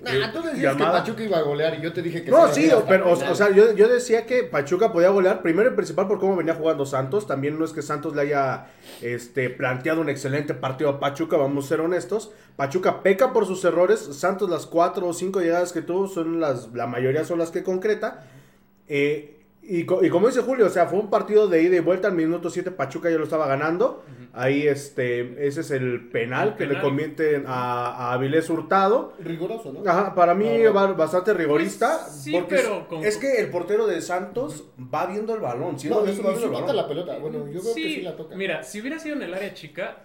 Nah, 0.03 0.15
eh, 0.15 0.31
tú 0.33 0.43
decías 0.43 0.77
que. 0.77 0.83
Pachuca 0.83 1.23
iba 1.23 1.39
a 1.39 1.43
golear 1.43 1.79
y 1.79 1.83
yo 1.83 1.93
te 1.93 2.03
dije 2.03 2.23
que 2.23 2.31
No, 2.31 2.49
sí, 2.49 2.71
pero, 2.89 3.11
o 3.11 3.35
sea, 3.35 3.51
yo, 3.51 3.75
yo 3.75 3.89
decía 3.89 4.27
que 4.27 4.45
Pachuca 4.45 4.93
podía 4.93 5.11
golear, 5.11 5.43
primero 5.43 5.71
y 5.71 5.75
principal 5.75 6.09
por 6.09 6.19
cómo 6.19 6.37
venía 6.37 6.55
jugando 6.55 6.87
Santos, 6.87 7.27
también 7.27 7.59
no 7.59 7.65
es 7.65 7.73
que 7.73 7.83
Santos 7.83 8.15
le 8.15 8.23
haya 8.23 8.67
este, 9.03 9.51
planteado 9.51 10.01
un 10.01 10.09
excelente 10.09 10.55
partido 10.55 10.91
a 10.91 11.01
Pachuca, 11.01 11.37
vamos 11.37 11.67
a 11.67 11.69
ser 11.69 11.81
honestos, 11.81 12.33
Pachuca 12.57 13.03
peca 13.03 13.33
por 13.33 13.47
sus 13.47 13.65
errores, 13.65 14.01
Santos 14.01 14.49
las 14.49 14.67
cuatro 14.67 15.07
o 15.07 15.13
cinco 15.13 15.41
llegadas 15.41 15.73
que 15.73 15.83
tuvo, 15.83 16.09
son 16.09 16.41
las, 16.41 16.73
la 16.73 16.87
mayoría 16.87 17.25
son 17.25 17.39
las 17.39 17.51
que 17.51 17.63
concreta, 17.63 18.25
eh, 18.89 19.40
y, 19.79 19.85
co- 19.87 20.05
y 20.05 20.11
como 20.11 20.27
dice 20.27 20.41
Julio, 20.41 20.67
o 20.67 20.71
sea, 20.71 20.87
fue 20.87 20.99
un 20.99 21.09
partido 21.11 21.47
de 21.47 21.63
ida 21.63 21.77
y 21.77 21.81
vuelta, 21.81 22.09
al 22.09 22.15
minuto 22.15 22.51
7 22.51 22.71
Pachuca 22.73 23.09
ya 23.11 23.17
lo 23.19 23.25
estaba 23.25 23.47
ganando, 23.47 24.05
ahí 24.33 24.67
este, 24.67 25.47
ese 25.47 25.61
es 25.61 25.71
el 25.71 26.09
penal 26.11 26.49
El 26.49 26.55
que 26.55 26.63
le 26.65 26.69
penal. 26.71 26.83
convienten 26.83 27.45
a, 27.47 27.87
a 28.09 28.13
Avilés 28.15 28.51
Hurtado, 28.51 29.15
Riguroso, 29.21 29.73
¿no? 29.73 29.89
Ajá, 29.89 30.15
para 30.15 30.35
mí 30.35 30.47
No, 30.59 30.65
no. 30.65 30.75
va 30.75 30.87
bastante 30.93 31.33
rigorista. 31.35 32.01
Pues, 32.03 32.13
sí, 32.23 32.33
porque 32.33 32.57
pero 32.57 32.79
es, 32.81 32.87
con- 32.87 33.05
es 33.05 33.17
que 33.17 33.37
el 33.41 33.51
portero 33.51 33.87
de 33.87 34.01
Santos 34.03 34.65
va 34.93 35.07
viendo 35.07 35.35
el 35.35 35.41
balón. 35.41 35.79
¿sí? 35.79 35.89
No, 35.89 36.01
¿No? 36.01 36.07
y, 36.07 36.11
Eso 36.11 36.23
va 36.23 36.31
y 36.33 36.35
sí 36.35 36.39
viendo 36.41 36.57
el 36.59 36.63
toca 36.63 36.73
la 36.73 36.83
balón. 36.83 36.89
pelota. 37.07 37.19
Bueno, 37.19 37.39
yo 37.49 37.63
veo 37.63 37.75
que 37.75 37.83
sí 37.83 38.01
la 38.03 38.17
toca. 38.17 38.35
Mira, 38.37 38.63
si 38.65 38.81
hubiera 38.81 38.99
sido 38.99 39.17
en 39.17 39.23
el 39.23 39.33
área 39.35 39.55
chica, 39.55 39.99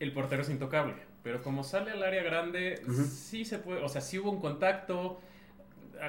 el 0.00 0.12
portero 0.12 0.42
es 0.42 0.50
intocable. 0.50 0.94
Pero 1.22 1.40
como 1.42 1.62
sale 1.64 1.92
al 1.92 2.02
área 2.02 2.22
grande, 2.24 2.82
sí 3.08 3.44
se 3.44 3.58
puede, 3.58 3.82
o 3.82 3.88
sea, 3.88 4.00
sí 4.00 4.18
hubo 4.18 4.30
un 4.30 4.40
contacto. 4.40 5.20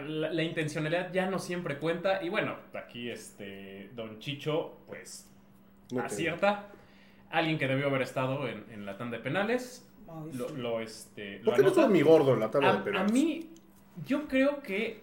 La, 0.02 0.32
la 0.32 0.44
intencionalidad 0.44 1.12
ya 1.14 1.30
no 1.30 1.40
siempre 1.40 1.78
cuenta. 1.78 2.24
Y 2.24 2.30
bueno, 2.30 2.58
aquí 2.74 3.10
este 3.10 3.90
Don 3.94 4.20
Chicho, 4.20 4.78
pues, 4.88 5.30
Mete. 5.92 6.06
acierta. 6.06 6.70
Alguien 7.30 7.58
que 7.58 7.68
debió 7.68 7.88
haber 7.88 8.02
estado 8.02 8.48
en, 8.48 8.66
en 8.72 8.86
la 8.86 8.98
tanda 8.98 9.18
de 9.18 9.24
penales. 9.24 9.88
Lo, 10.34 10.50
sí. 10.50 10.56
lo, 10.58 10.80
este, 10.82 11.40
lo 11.40 11.52
¿Por 11.52 11.74
qué 11.74 11.82
no 11.82 11.88
mi 11.90 12.02
gordo 12.02 12.34
en 12.34 12.40
la 12.40 12.52
tabla 12.52 12.72
de 12.74 12.78
A, 12.78 12.82
a 12.82 12.84
penales? 12.84 13.12
mí, 13.12 13.50
yo 14.06 14.28
creo 14.28 14.62
que 14.62 15.02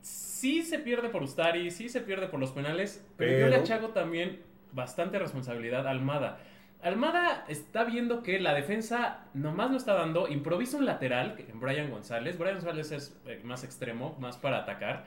sí 0.00 0.62
se 0.62 0.78
pierde 0.78 1.08
por 1.08 1.22
Ustari, 1.22 1.70
sí 1.70 1.88
se 1.88 2.00
pierde 2.00 2.28
por 2.28 2.40
los 2.40 2.50
penales, 2.50 3.04
pero, 3.16 3.38
yo 3.38 3.46
le 3.48 3.56
achago 3.56 3.88
también 3.88 4.40
bastante 4.72 5.18
responsabilidad 5.18 5.86
a 5.86 5.90
Almada. 5.90 6.38
Almada 6.86 7.44
está 7.48 7.84
viendo 7.84 8.22
que 8.22 8.38
la 8.38 8.54
defensa 8.54 9.24
nomás 9.34 9.70
lo 9.70 9.76
está 9.76 9.94
dando, 9.94 10.28
improvisa 10.28 10.76
un 10.76 10.86
lateral 10.86 11.36
en 11.38 11.58
Brian 11.60 11.90
González. 11.90 12.38
Brian 12.38 12.54
González 12.56 12.92
es 12.92 13.16
eh, 13.26 13.40
más 13.44 13.64
extremo, 13.64 14.16
más 14.20 14.36
para 14.36 14.58
atacar. 14.58 15.06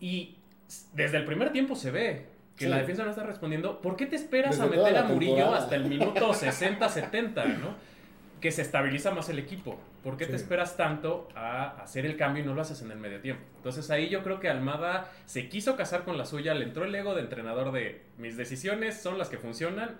Y 0.00 0.36
desde 0.94 1.18
el 1.18 1.24
primer 1.24 1.52
tiempo 1.52 1.76
se 1.76 1.90
ve 1.90 2.26
que 2.56 2.64
Sí. 2.64 2.70
la 2.70 2.78
defensa 2.78 3.04
no 3.04 3.10
está 3.10 3.22
respondiendo. 3.24 3.80
¿Por 3.82 3.96
qué 3.96 4.06
te 4.06 4.16
esperas 4.16 4.58
Desde 4.58 4.64
a 4.64 4.70
meter 4.84 4.96
a 4.96 5.02
Murillo 5.04 5.34
temporada. 5.36 5.58
hasta 5.62 5.76
el 5.76 5.84
minuto 5.84 6.30
60-70, 6.32 7.58
¿no? 7.58 7.96
que 8.40 8.50
se 8.52 8.62
estabiliza 8.62 9.10
más 9.12 9.28
el 9.30 9.38
equipo. 9.38 9.78
¿Por 10.04 10.16
qué 10.18 10.26
te 10.26 10.36
esperas 10.36 10.76
tanto 10.76 11.26
a 11.34 11.82
hacer 11.82 12.04
el 12.06 12.16
cambio 12.16 12.42
y 12.42 12.46
no 12.46 12.54
lo 12.54 12.60
haces 12.62 12.80
en 12.82 12.90
el 12.90 12.98
medio 12.98 13.20
tiempo? 13.20 13.42
Entonces 13.56 13.90
ahí 13.90 14.08
yo 14.08 14.22
creo 14.22 14.40
que 14.40 14.48
Almada 14.48 15.10
se 15.24 15.48
quiso 15.48 15.74
casar 15.74 16.04
con 16.04 16.16
la 16.18 16.26
suya, 16.26 16.54
le 16.54 16.64
entró 16.64 16.84
el 16.84 16.94
ego 16.94 17.14
de 17.14 17.22
entrenador 17.22 17.72
de 17.72 18.02
mis 18.18 18.36
decisiones 18.36 19.00
son 19.02 19.18
las 19.18 19.28
que 19.30 19.38
funcionan 19.38 19.96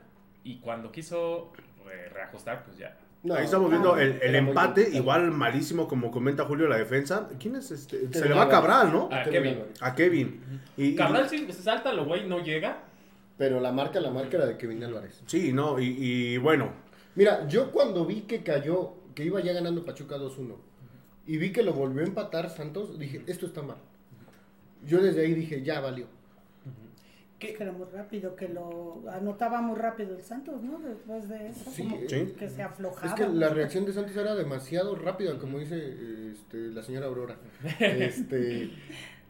y 0.46 0.58
cuando 0.60 0.92
quiso 0.92 1.52
eh, 1.90 2.08
reajustar, 2.12 2.64
pues 2.64 2.78
ya. 2.78 2.96
No, 3.22 3.34
Ahí 3.34 3.44
estamos 3.44 3.68
viendo 3.70 3.96
el, 3.96 4.34
empate, 4.36 4.88
igual 4.92 5.32
malísimo 5.32 5.88
como 5.88 6.12
comenta 6.12 6.44
Julio 6.44 6.68
la 6.68 6.76
defensa. 6.76 7.28
¿Quién 7.40 7.56
es 7.56 7.72
este? 7.72 8.12
Se 8.12 8.28
le 8.28 8.34
va 8.34 8.42
a. 8.42 8.48
Cabral, 8.48 8.92
¿no? 8.92 9.08
Ah, 9.10 9.24
Kevin. 9.24 9.64
A 9.80 9.94
Kevin. 9.96 10.40
Y- 10.76 10.94
Cabral 10.94 11.28
sí 11.28 11.44
se 11.50 11.62
salta, 11.62 11.92
lo 11.92 12.04
güey 12.04 12.28
no 12.28 12.38
llega. 12.40 12.84
Pero 13.36 13.60
la 13.60 13.72
marca, 13.72 14.00
la 14.00 14.10
marca 14.10 14.36
era 14.36 14.46
de 14.46 14.56
Kevin 14.56 14.82
Álvarez. 14.84 15.22
sí, 15.26 15.52
no, 15.52 15.78
y, 15.78 15.96
y 15.98 16.38
bueno. 16.38 16.70
Mira, 17.16 17.46
yo 17.48 17.70
cuando 17.72 18.06
vi 18.06 18.22
que 18.22 18.42
cayó, 18.42 18.94
que 19.14 19.24
iba 19.24 19.40
ya 19.40 19.52
ganando 19.52 19.84
Pachuca 19.84 20.16
2-1, 20.16 20.54
y 21.26 21.36
vi 21.38 21.50
que 21.52 21.62
lo 21.62 21.72
volvió 21.72 22.02
a 22.02 22.06
empatar 22.06 22.48
Santos, 22.50 22.98
dije, 22.98 23.22
esto 23.26 23.46
está 23.46 23.62
mal. 23.62 23.76
Yo 24.86 25.02
desde 25.02 25.22
ahí 25.22 25.34
dije, 25.34 25.62
ya 25.62 25.80
valió. 25.80 26.06
Que 27.38 27.54
era 27.60 27.70
muy 27.70 27.86
rápido, 27.92 28.34
que 28.34 28.48
lo 28.48 29.02
anotaba 29.10 29.60
muy 29.60 29.76
rápido 29.78 30.16
el 30.16 30.22
Santos, 30.22 30.62
¿no? 30.62 30.78
Después 30.78 31.28
de 31.28 31.48
eso, 31.48 31.70
Sí, 31.70 31.82
como 31.82 31.96
sí. 32.08 32.34
que 32.38 32.48
se 32.48 32.62
aflojaba. 32.62 33.08
Es 33.08 33.14
que 33.14 33.28
la 33.28 33.50
reacción 33.50 33.84
de 33.84 33.92
Santos 33.92 34.16
era 34.16 34.34
demasiado 34.34 34.94
rápida, 34.96 35.38
como 35.38 35.58
dice 35.58 36.30
este, 36.32 36.56
la 36.68 36.82
señora 36.82 37.06
Aurora. 37.06 37.36
Este, 37.78 38.70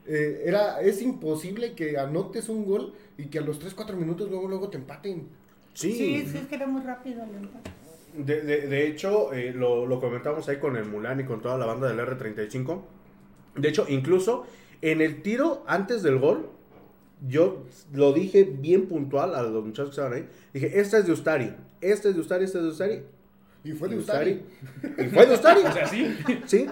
eh, 0.06 0.42
era, 0.44 0.80
es 0.82 1.02
imposible 1.02 1.72
que 1.72 1.98
anotes 1.98 2.48
un 2.48 2.64
gol 2.64 2.94
y 3.18 3.24
que 3.26 3.40
a 3.40 3.42
los 3.42 3.60
3-4 3.60 3.94
minutos 3.96 4.30
luego, 4.30 4.46
luego 4.46 4.68
te 4.68 4.76
empaten. 4.76 5.26
Sí, 5.74 5.92
Sí, 5.92 6.26
sí, 6.30 6.38
es 6.38 6.46
que 6.46 6.54
era 6.54 6.66
muy 6.68 6.82
rápido 6.82 7.24
el 7.24 7.34
empate. 7.34 7.70
De, 8.16 8.40
de- 8.42 8.68
de 8.68 8.86
hecho, 8.86 9.32
eh, 9.32 9.52
lo, 9.52 9.84
lo 9.84 10.00
comentamos 10.00 10.48
ahí 10.48 10.58
con 10.58 10.76
el 10.76 10.84
Mulan 10.84 11.20
y 11.20 11.24
con 11.24 11.42
toda 11.42 11.58
la 11.58 11.66
banda 11.66 11.88
del 11.88 11.98
R35. 11.98 12.80
De 13.56 13.68
hecho, 13.68 13.84
incluso 13.88 14.46
en 14.80 15.00
el 15.00 15.22
tiro 15.22 15.64
antes 15.66 16.02
del 16.04 16.18
gol, 16.18 16.50
yo 17.28 17.64
lo 17.92 18.12
dije 18.12 18.44
bien 18.44 18.86
puntual 18.86 19.34
a 19.34 19.42
los 19.42 19.64
muchachos 19.64 19.90
que 19.90 20.00
estaban 20.00 20.12
ahí. 20.14 20.28
Dije, 20.52 20.80
esta 20.80 20.98
es 20.98 21.06
de 21.06 21.12
Ustari, 21.12 21.52
esta 21.80 22.08
es 22.08 22.14
de 22.14 22.20
Ustari, 22.20 22.44
esta 22.44 22.58
es 22.58 22.64
de 22.64 22.70
Ustari. 22.70 23.02
Y 23.64 23.72
fue 23.72 23.88
de 23.88 23.96
Ustari. 23.98 24.42
Y 24.98 25.04
fue 25.08 25.26
de 25.26 25.34
Ustari. 25.34 25.60
O 25.68 25.72
sea, 25.72 25.86
sí. 25.86 26.16
Sí, 26.46 26.66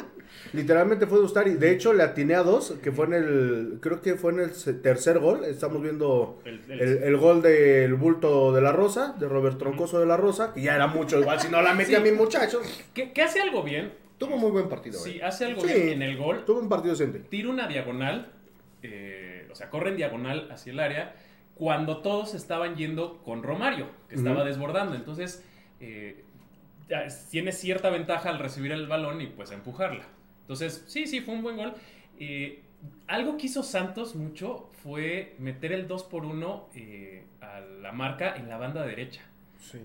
literalmente 0.52 1.06
fue 1.06 1.18
de 1.18 1.24
Ustari. 1.24 1.54
De 1.54 1.70
hecho, 1.72 1.92
le 1.92 2.02
atiné 2.02 2.34
a 2.34 2.42
dos, 2.42 2.74
que 2.82 2.92
fue 2.92 3.06
en 3.06 3.14
el, 3.14 3.78
creo 3.80 4.00
que 4.00 4.14
fue 4.14 4.32
en 4.32 4.40
el 4.40 4.52
tercer 4.82 5.18
gol. 5.18 5.44
Estamos 5.44 5.82
viendo 5.82 6.38
El- 6.44 6.60
el, 6.68 6.80
el- 6.80 7.02
el 7.02 7.16
gol 7.16 7.42
del 7.42 7.94
bulto 7.94 8.52
de 8.52 8.60
la 8.60 8.72
Rosa, 8.72 9.14
de 9.18 9.28
Robert 9.28 9.58
Troncoso 9.58 9.98
de 10.00 10.06
la 10.06 10.16
Rosa, 10.16 10.52
que 10.54 10.62
ya 10.62 10.74
era 10.76 10.86
mucho, 10.86 11.18
igual 11.20 11.40
si 11.40 11.48
no 11.48 11.60
la 11.62 11.74
metí 11.74 11.94
a 11.94 12.00
mis 12.00 12.14
muchachos. 12.14 12.62
Que, 12.92 13.12
que 13.12 13.22
hace 13.22 13.40
algo 13.40 13.62
bien. 13.62 13.92
Tuvo 14.18 14.36
muy 14.38 14.52
buen 14.52 14.68
partido. 14.68 14.98
Sí, 15.00 15.16
eh. 15.18 15.24
hace 15.24 15.44
algo 15.46 15.62
Sí. 15.62 15.66
bien 15.74 15.88
en 15.88 16.02
el 16.02 16.16
gol. 16.16 16.44
Tuvo 16.46 16.60
un 16.60 16.68
partido 16.68 16.94
decente. 16.94 17.18
tira 17.28 17.48
una 17.50 17.66
diagonal, 17.66 18.30
eh, 18.84 19.48
o 19.50 19.54
sea, 19.54 19.70
corre 19.70 19.90
en 19.90 19.96
diagonal 19.96 20.48
hacia 20.50 20.72
el 20.72 20.78
área, 20.78 21.14
cuando 21.54 21.98
todos 21.98 22.34
estaban 22.34 22.76
yendo 22.76 23.22
con 23.22 23.42
Romario, 23.42 23.88
que 24.08 24.16
estaba 24.16 24.44
desbordando. 24.44 24.94
Entonces, 24.94 25.44
eh, 25.80 26.24
tiene 27.30 27.52
cierta 27.52 27.90
ventaja 27.90 28.28
al 28.28 28.38
recibir 28.38 28.72
el 28.72 28.86
balón 28.86 29.20
y 29.20 29.26
pues 29.28 29.50
empujarla. 29.52 30.04
Entonces, 30.42 30.84
sí, 30.86 31.06
sí, 31.06 31.20
fue 31.20 31.34
un 31.34 31.42
buen 31.42 31.56
gol. 31.56 31.74
Eh, 32.18 32.62
algo 33.06 33.38
que 33.38 33.46
hizo 33.46 33.62
Santos 33.62 34.14
mucho 34.14 34.68
fue 34.82 35.34
meter 35.38 35.72
el 35.72 35.88
2 35.88 36.04
por 36.04 36.26
1 36.26 36.68
eh, 36.74 37.24
a 37.40 37.60
la 37.60 37.92
marca 37.92 38.36
en 38.36 38.48
la 38.48 38.58
banda 38.58 38.84
derecha. 38.84 39.22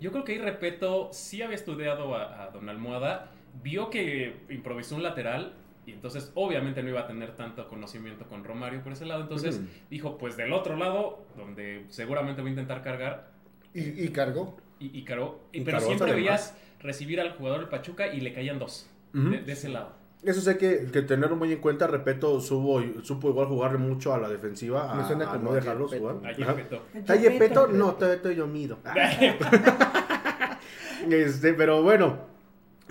Yo 0.02 0.12
creo 0.12 0.26
que 0.26 0.34
ahí 0.34 0.38
Repeto 0.40 1.10
sí 1.14 1.42
había 1.42 1.56
estudiado 1.56 2.14
a, 2.14 2.44
a 2.44 2.50
Don 2.50 2.68
Almohada, 2.68 3.32
vio 3.64 3.90
que 3.90 4.36
improvisó 4.50 4.96
un 4.96 5.04
lateral 5.04 5.54
y 5.86 5.92
entonces 5.92 6.32
obviamente 6.36 6.84
no 6.84 6.90
iba 6.90 7.02
a 7.02 7.08
tener 7.08 7.36
tanto 7.36 7.68
conocimiento 7.68 8.26
con 8.28 8.44
Romario 8.44 8.82
por 8.84 8.94
ese 8.94 9.06
lado. 9.06 9.22
Entonces 9.22 9.62
dijo, 9.90 10.18
pues 10.18 10.38
del 10.38 10.54
otro 10.54 10.76
lado, 10.78 11.26
donde 11.36 11.86
seguramente 11.90 12.42
voy 12.42 12.50
a 12.50 12.54
intentar 12.54 12.82
cargar 12.84 13.32
Y, 13.74 14.06
y 14.06 14.10
cargó. 14.10 14.58
y, 14.80 14.98
y 14.98 15.04
cargó. 15.04 15.42
Y- 15.52 15.60
Y 15.60 15.62
pero 15.66 15.78
cargó 15.78 15.88
siempre 15.96 16.16
veías 16.16 16.56
recibir 16.80 17.20
al 17.22 17.34
jugador 17.34 17.62
del 17.62 17.70
Pachuca 17.70 18.08
y 18.08 18.22
le 18.22 18.34
caían 18.34 18.60
dos 18.60 18.90
de, 19.14 19.42
de 19.42 19.52
ese 19.52 19.70
lado. 19.70 19.98
Eso 20.22 20.42
sé 20.42 20.58
que, 20.58 20.88
que 20.92 21.02
tenerlo 21.02 21.38
muy 21.38 21.52
en 21.54 21.60
cuenta, 21.60 21.88
Repeto 21.88 22.42
supo, 22.42 22.82
supo 23.04 23.30
igual 23.30 23.48
jugarle 23.48 23.78
mucho 23.78 24.14
a 24.14 24.18
la 24.18 24.28
defensiva, 24.28 24.94
Me 24.94 25.04
a, 25.04 25.08
suena 25.08 25.30
a 25.30 25.34
como 25.38 25.46
no 25.50 25.54
dejarlos 25.56 25.94
jugar. 25.96 26.18
Ahí 26.26 26.44
Ajá. 26.44 26.52
empezó. 26.52 26.82
¿Está 26.94 27.16
Yepeto? 27.16 27.68
No, 27.68 27.94
todavía 27.94 28.18
estoy 28.18 28.36
yo 28.36 28.46
mido. 28.46 28.80
Este, 31.10 31.54
pero 31.54 31.82
bueno, 31.82 32.18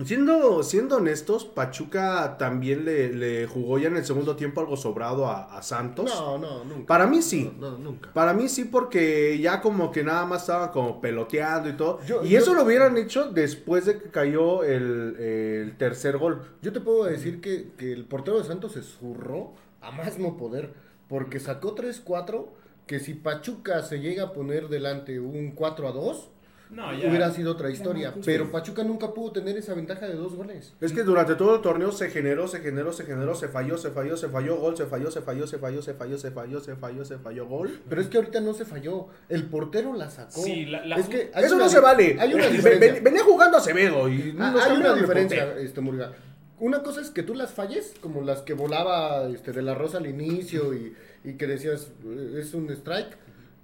siendo, 0.04 0.62
siendo 0.62 0.96
honestos, 0.96 1.44
Pachuca 1.44 2.36
también 2.38 2.84
le, 2.84 3.12
le 3.12 3.46
jugó 3.46 3.78
ya 3.78 3.88
en 3.88 3.96
el 3.96 4.04
segundo 4.04 4.36
tiempo 4.36 4.60
algo 4.60 4.76
sobrado 4.76 5.26
a, 5.26 5.56
a 5.56 5.62
Santos. 5.62 6.06
No, 6.14 6.38
no, 6.38 6.64
nunca. 6.64 6.86
Para 6.86 7.06
mí 7.06 7.22
sí. 7.22 7.52
No, 7.58 7.72
no, 7.72 7.78
nunca. 7.78 8.12
Para 8.12 8.32
mí 8.34 8.48
sí, 8.48 8.64
porque 8.64 9.38
ya 9.38 9.60
como 9.60 9.90
que 9.90 10.04
nada 10.04 10.24
más 10.26 10.42
estaban 10.42 10.70
como 10.70 11.00
peloteando 11.00 11.68
y 11.68 11.72
todo. 11.72 12.00
Yo- 12.06 12.24
y 12.24 12.30
yo- 12.30 12.38
eso 12.38 12.54
lo 12.54 12.64
hubieran 12.64 12.96
hecho 12.96 13.30
después 13.30 13.86
de 13.86 13.98
que 13.98 14.10
cayó 14.10 14.62
el, 14.64 15.16
el 15.18 15.76
tercer 15.76 16.18
gol. 16.18 16.42
Yo 16.62 16.72
te 16.72 16.80
puedo 16.80 17.04
decir 17.04 17.40
que, 17.40 17.70
que 17.76 17.92
el 17.92 18.04
portero 18.04 18.38
de 18.38 18.44
Santos 18.44 18.72
se 18.72 18.82
zurró 18.82 19.54
a 19.80 19.90
más 19.90 20.18
no 20.18 20.36
poder. 20.36 20.72
Porque 21.08 21.40
sacó 21.40 21.74
3-4. 21.74 22.46
Que 22.86 23.00
si 23.00 23.12
Pachuca 23.12 23.82
se 23.82 24.00
llega 24.00 24.22
a 24.24 24.32
poner 24.32 24.68
delante 24.68 25.20
un 25.20 25.50
4 25.50 25.88
a 25.88 25.92
2, 25.92 26.30
No, 26.70 26.92
ya. 26.94 27.08
hubiera 27.08 27.30
sido 27.32 27.52
otra 27.52 27.70
historia. 27.70 28.12
Sí. 28.16 28.20
Pero 28.26 28.50
Pachuca 28.52 28.84
nunca 28.84 29.12
pudo 29.14 29.32
tener 29.32 29.56
esa 29.56 29.74
ventaja 29.74 30.06
de 30.06 30.14
dos 30.14 30.34
goles. 30.34 30.74
Es 30.80 30.92
que 30.92 31.02
durante 31.02 31.34
todo 31.34 31.56
el 31.56 31.62
torneo 31.62 31.92
se 31.92 32.10
generó, 32.10 32.46
se 32.48 32.60
generó, 32.60 32.92
se 32.92 33.04
generó, 33.04 33.34
se 33.34 33.48
falló, 33.48 33.78
se 33.78 33.90
falló, 33.90 34.16
se 34.16 34.28
falló, 34.28 34.56
gol, 34.56 34.76
se 34.76 34.86
falló, 34.86 35.10
se 35.10 35.20
falló, 35.22 35.46
se 35.46 35.58
falló, 35.58 35.82
se 35.82 35.94
falló, 35.94 36.18
se 36.18 36.30
falló, 36.30 36.60
se 36.60 36.76
falló, 36.76 37.04
se 37.04 37.18
falló, 37.18 37.46
gol. 37.46 37.80
Pero 37.88 38.00
es 38.00 38.08
que 38.08 38.18
ahorita 38.18 38.40
no 38.40 38.52
se 38.54 38.64
falló. 38.64 39.06
El 39.28 39.44
portero 39.46 39.94
la 39.94 40.10
sacó. 40.10 40.42
Sí, 40.42 40.66
la- 40.66 40.84
la- 40.84 40.96
es 40.96 41.08
que 41.08 41.30
Eso 41.34 41.54
una 41.56 41.64
no 41.64 41.70
se 41.70 41.80
vale. 41.80 42.16
Hay 42.20 42.34
una 42.34 42.48
diferencia. 42.48 43.00
venía 43.02 43.22
jugando 43.24 43.56
Acevedo 43.56 44.08
y 44.08 44.34
Ah, 44.38 44.50
nos 44.50 44.62
hay 44.64 44.76
una 44.76 44.94
diferencia, 44.94 45.56
este 45.58 45.80
Murga. 45.80 46.12
Una 46.60 46.82
cosa 46.82 47.00
es 47.00 47.10
que 47.10 47.22
tú 47.22 47.34
las 47.34 47.52
falles, 47.52 47.94
como 48.00 48.20
las 48.22 48.42
que 48.42 48.52
volaba 48.52 49.28
este, 49.28 49.52
de 49.52 49.62
la 49.62 49.74
Rosa 49.74 49.98
al 49.98 50.06
inicio 50.06 50.74
y, 50.74 50.92
y 51.24 51.34
que 51.34 51.46
decías 51.46 51.92
eh, 52.04 52.38
es 52.40 52.52
un 52.52 52.68
strike, 52.70 53.16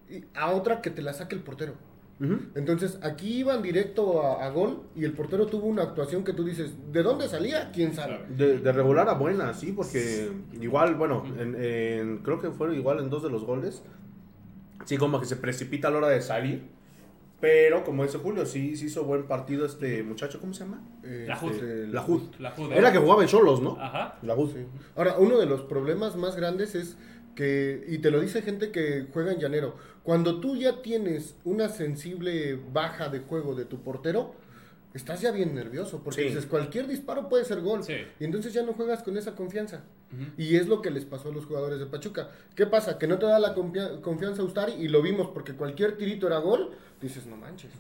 y 0.09 0.25
a 0.35 0.53
otra 0.53 0.81
que 0.81 0.91
te 0.91 1.03
la 1.03 1.13
saque 1.13 1.35
el 1.35 1.43
portero. 1.43 1.75
Entonces 2.55 2.99
aquí 3.03 3.39
iban 3.41 3.61
directo 3.61 4.23
a, 4.23 4.47
a 4.47 4.51
gol 4.51 4.85
y 4.95 5.05
el 5.05 5.13
portero 5.13 5.47
tuvo 5.47 5.67
una 5.67 5.83
actuación 5.83 6.25
que 6.25 6.33
tú 6.33 6.45
dices, 6.45 6.73
¿de 6.93 7.03
dónde 7.03 7.29
salía? 7.29 7.71
¿Quién 7.73 7.93
sabe? 7.95 8.25
De, 8.29 8.59
de 8.59 8.73
regular 8.73 9.09
a 9.09 9.15
buena, 9.15 9.53
sí, 9.53 9.73
porque 9.73 10.31
igual, 10.61 10.95
bueno, 10.95 11.25
en, 11.39 11.55
en- 11.61 12.19
creo 12.19 12.41
que 12.41 12.51
fueron 12.51 12.77
igual 12.77 13.01
en 13.01 13.11
dos 13.11 13.23
de 13.23 13.31
los 13.31 13.45
goles. 13.45 13.83
Sí, 14.85 14.97
como 14.97 15.19
que 15.21 15.27
se 15.27 15.37
precipita 15.37 15.89
a 15.89 15.91
la 15.91 15.99
hora 15.99 16.09
de 16.09 16.21
salir. 16.21 16.73
Pero, 17.41 17.85
como 17.85 18.05
dice 18.05 18.17
Julio, 18.19 18.47
sí, 18.47 18.75
sí 18.77 18.87
hizo 18.87 19.05
buen 19.05 19.25
partido 19.25 19.67
este 19.67 20.03
muchacho, 20.03 20.41
¿cómo 20.41 20.55
se 20.55 20.65
llama? 20.65 20.83
Eh, 21.03 21.27
La 21.29 21.37
Jud. 21.37 21.51
este, 21.51 21.87
La 21.89 22.01
Jud. 22.01 22.23
La 22.39 22.51
Jud, 22.53 22.73
Era 22.73 22.91
que 22.91 22.99
jugaba 22.99 23.23
en 23.23 23.29
Cholos, 23.29 23.61
¿no? 23.61 23.77
Ajá. 23.79 24.19
La 24.23 24.35
Jud. 24.35 24.51
Sí. 24.53 24.65
Ahora, 24.97 25.17
uno 25.19 25.39
de 25.39 25.45
los 25.45 25.61
problemas 25.63 26.17
más 26.17 26.37
grandes 26.37 26.75
es 26.75 26.97
que, 27.35 27.85
y 27.89 27.99
te 27.99 28.11
lo 28.11 28.21
dice 28.21 28.43
gente 28.43 28.71
que 28.71 29.07
juega 29.13 29.33
en 29.33 29.41
llanero, 29.41 29.77
cuando 30.03 30.41
tú 30.41 30.57
ya 30.57 30.83
tienes 30.83 31.37
una 31.45 31.69
sensible 31.69 32.59
baja 32.73 33.09
de 33.09 33.21
juego 33.21 33.55
de 33.55 33.65
tu 33.65 33.83
portero, 33.83 34.35
estás 34.93 35.21
ya 35.21 35.33
bien 35.33 35.55
nervioso, 35.55 36.03
porque 36.05 36.23
Sí. 36.23 36.29
dices, 36.29 36.47
cualquier 36.47 36.87
disparo 36.87 37.29
puede 37.29 37.45
ser 37.45 37.61
gol, 37.63 37.83
Sí. 37.83 37.95
y 38.21 38.25
entonces 38.25 38.53
ya 38.53 38.63
no 38.63 38.75
juegas 38.75 39.03
con 39.03 39.17
esa 39.17 39.35
confianza. 39.35 39.85
Y 40.39 40.55
es 40.55 40.69
lo 40.69 40.81
que 40.81 40.93
les 40.93 41.05
pasó 41.05 41.31
a 41.31 41.33
los 41.33 41.45
jugadores 41.47 41.81
de 41.81 41.87
Pachuca. 41.87 42.31
¿Qué 42.55 42.67
pasa? 42.67 42.99
Que 42.99 43.09
no 43.09 43.19
te 43.19 43.27
da 43.27 43.41
la 43.41 43.53
confia- 43.53 44.01
confianza 44.01 44.43
a 44.43 44.45
Ustari, 44.45 44.75
y 44.75 44.87
lo 44.87 45.03
vimos 45.03 45.31
porque 45.35 45.55
cualquier 45.55 45.97
tirito 45.97 46.29
era 46.29 46.39
gol, 46.39 46.71
dices, 47.01 47.27
no 47.27 47.37
manches. 47.37 47.73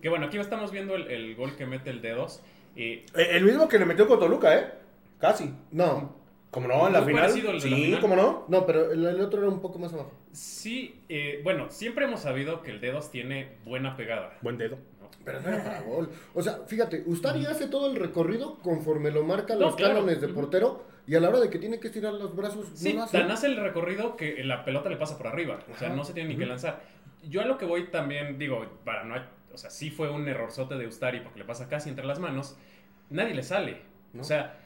Que 0.00 0.08
bueno, 0.08 0.26
aquí 0.26 0.38
estamos 0.38 0.72
viendo 0.72 0.94
el, 0.94 1.08
el 1.10 1.34
gol 1.36 1.56
que 1.56 1.66
mete 1.66 1.90
el 1.90 2.00
dedos. 2.00 2.40
Eh, 2.74 3.04
Eh, 3.14 3.26
El 3.32 3.44
mismo 3.44 3.68
que 3.68 3.78
le 3.78 3.84
metió 3.84 4.06
con 4.08 4.18
Toluca, 4.18 4.56
¿eh? 4.58 4.72
Casi. 5.20 5.52
No, 5.72 6.16
Como 6.50 6.66
no, 6.68 6.86
en 6.86 6.92
la 6.94 7.02
final. 7.02 7.22
la 7.24 7.60
Sí, 7.60 7.68
final. 7.68 8.00
como 8.00 8.16
no. 8.16 8.44
no, 8.48 8.64
pero 8.66 8.90
el, 8.92 9.04
el 9.04 9.20
otro 9.20 9.40
era 9.40 9.48
un 9.50 9.60
poco 9.60 9.78
más 9.78 9.92
abajo. 9.92 10.12
sí, 10.32 11.00
eh, 11.08 11.40
bueno, 11.44 11.70
siempre 11.70 12.06
hemos 12.06 12.20
sabido 12.20 12.62
que 12.62 12.70
el 12.70 12.80
dedos 12.80 13.10
tiene 13.10 13.56
buena 13.64 13.96
pegada. 13.96 14.32
Buen 14.40 14.56
dedo. 14.56 14.76
¿no? 15.00 15.08
Pero 15.24 15.40
no 15.42 15.48
era 15.48 15.62
para 15.64 15.80
gol. 15.82 16.10
O 16.34 16.42
sea, 16.42 16.60
fíjate, 16.66 17.02
Ustari 17.06 17.44
hace 17.46 17.66
todo 17.68 17.90
el 17.90 17.96
recorrido 17.96 18.58
conforme 18.60 19.10
lo 19.10 19.24
marcan 19.24 19.58
No, 19.58 19.66
los 19.66 19.76
claro. 19.76 19.94
cánones 19.96 20.20
de 20.22 20.28
portero 20.28 20.84
y 21.06 21.14
a 21.16 21.20
la 21.20 21.28
hora 21.28 21.40
de 21.40 21.50
que 21.50 21.58
tiene 21.58 21.80
que 21.80 21.88
estirar 21.88 22.14
los 22.14 22.34
brazos, 22.34 22.66
Sí, 22.74 22.90
no 22.92 23.00
lo 23.00 23.04
hace. 23.04 23.18
tan 23.18 23.30
hace 23.30 23.46
el 23.46 23.56
recorrido 23.56 24.16
que 24.16 24.42
la 24.44 24.64
pelota 24.64 24.88
le 24.88 24.96
pasa 24.96 25.18
por 25.18 25.26
arriba. 25.26 25.58
O 25.72 25.76
sea, 25.76 25.88
Ajá. 25.88 25.96
no 25.96 26.04
se 26.04 26.12
tiene 26.14 26.30
ni 26.30 26.36
que 26.38 26.46
lanzar. 26.46 26.82
Yo 27.28 27.42
a 27.42 27.44
lo 27.44 27.58
que 27.58 27.64
voy 27.66 27.88
también, 27.88 28.38
digo, 28.38 28.64
para 28.84 29.04
no. 29.04 29.16
O 29.52 29.58
sea, 29.58 29.68
sí 29.70 29.90
fue 29.90 30.10
un 30.10 30.26
errorzote 30.28 30.76
de 30.76 30.86
Ustari 30.86 31.20
porque 31.20 31.40
le 31.40 31.44
pasa 31.44 31.68
casi 31.68 31.88
entre 31.90 32.04
las 32.06 32.18
manos. 32.20 32.56
Nadie 33.10 33.34
le 33.34 33.42
sale. 33.42 33.82
¿No? 34.12 34.22
O 34.22 34.24
sea, 34.24 34.58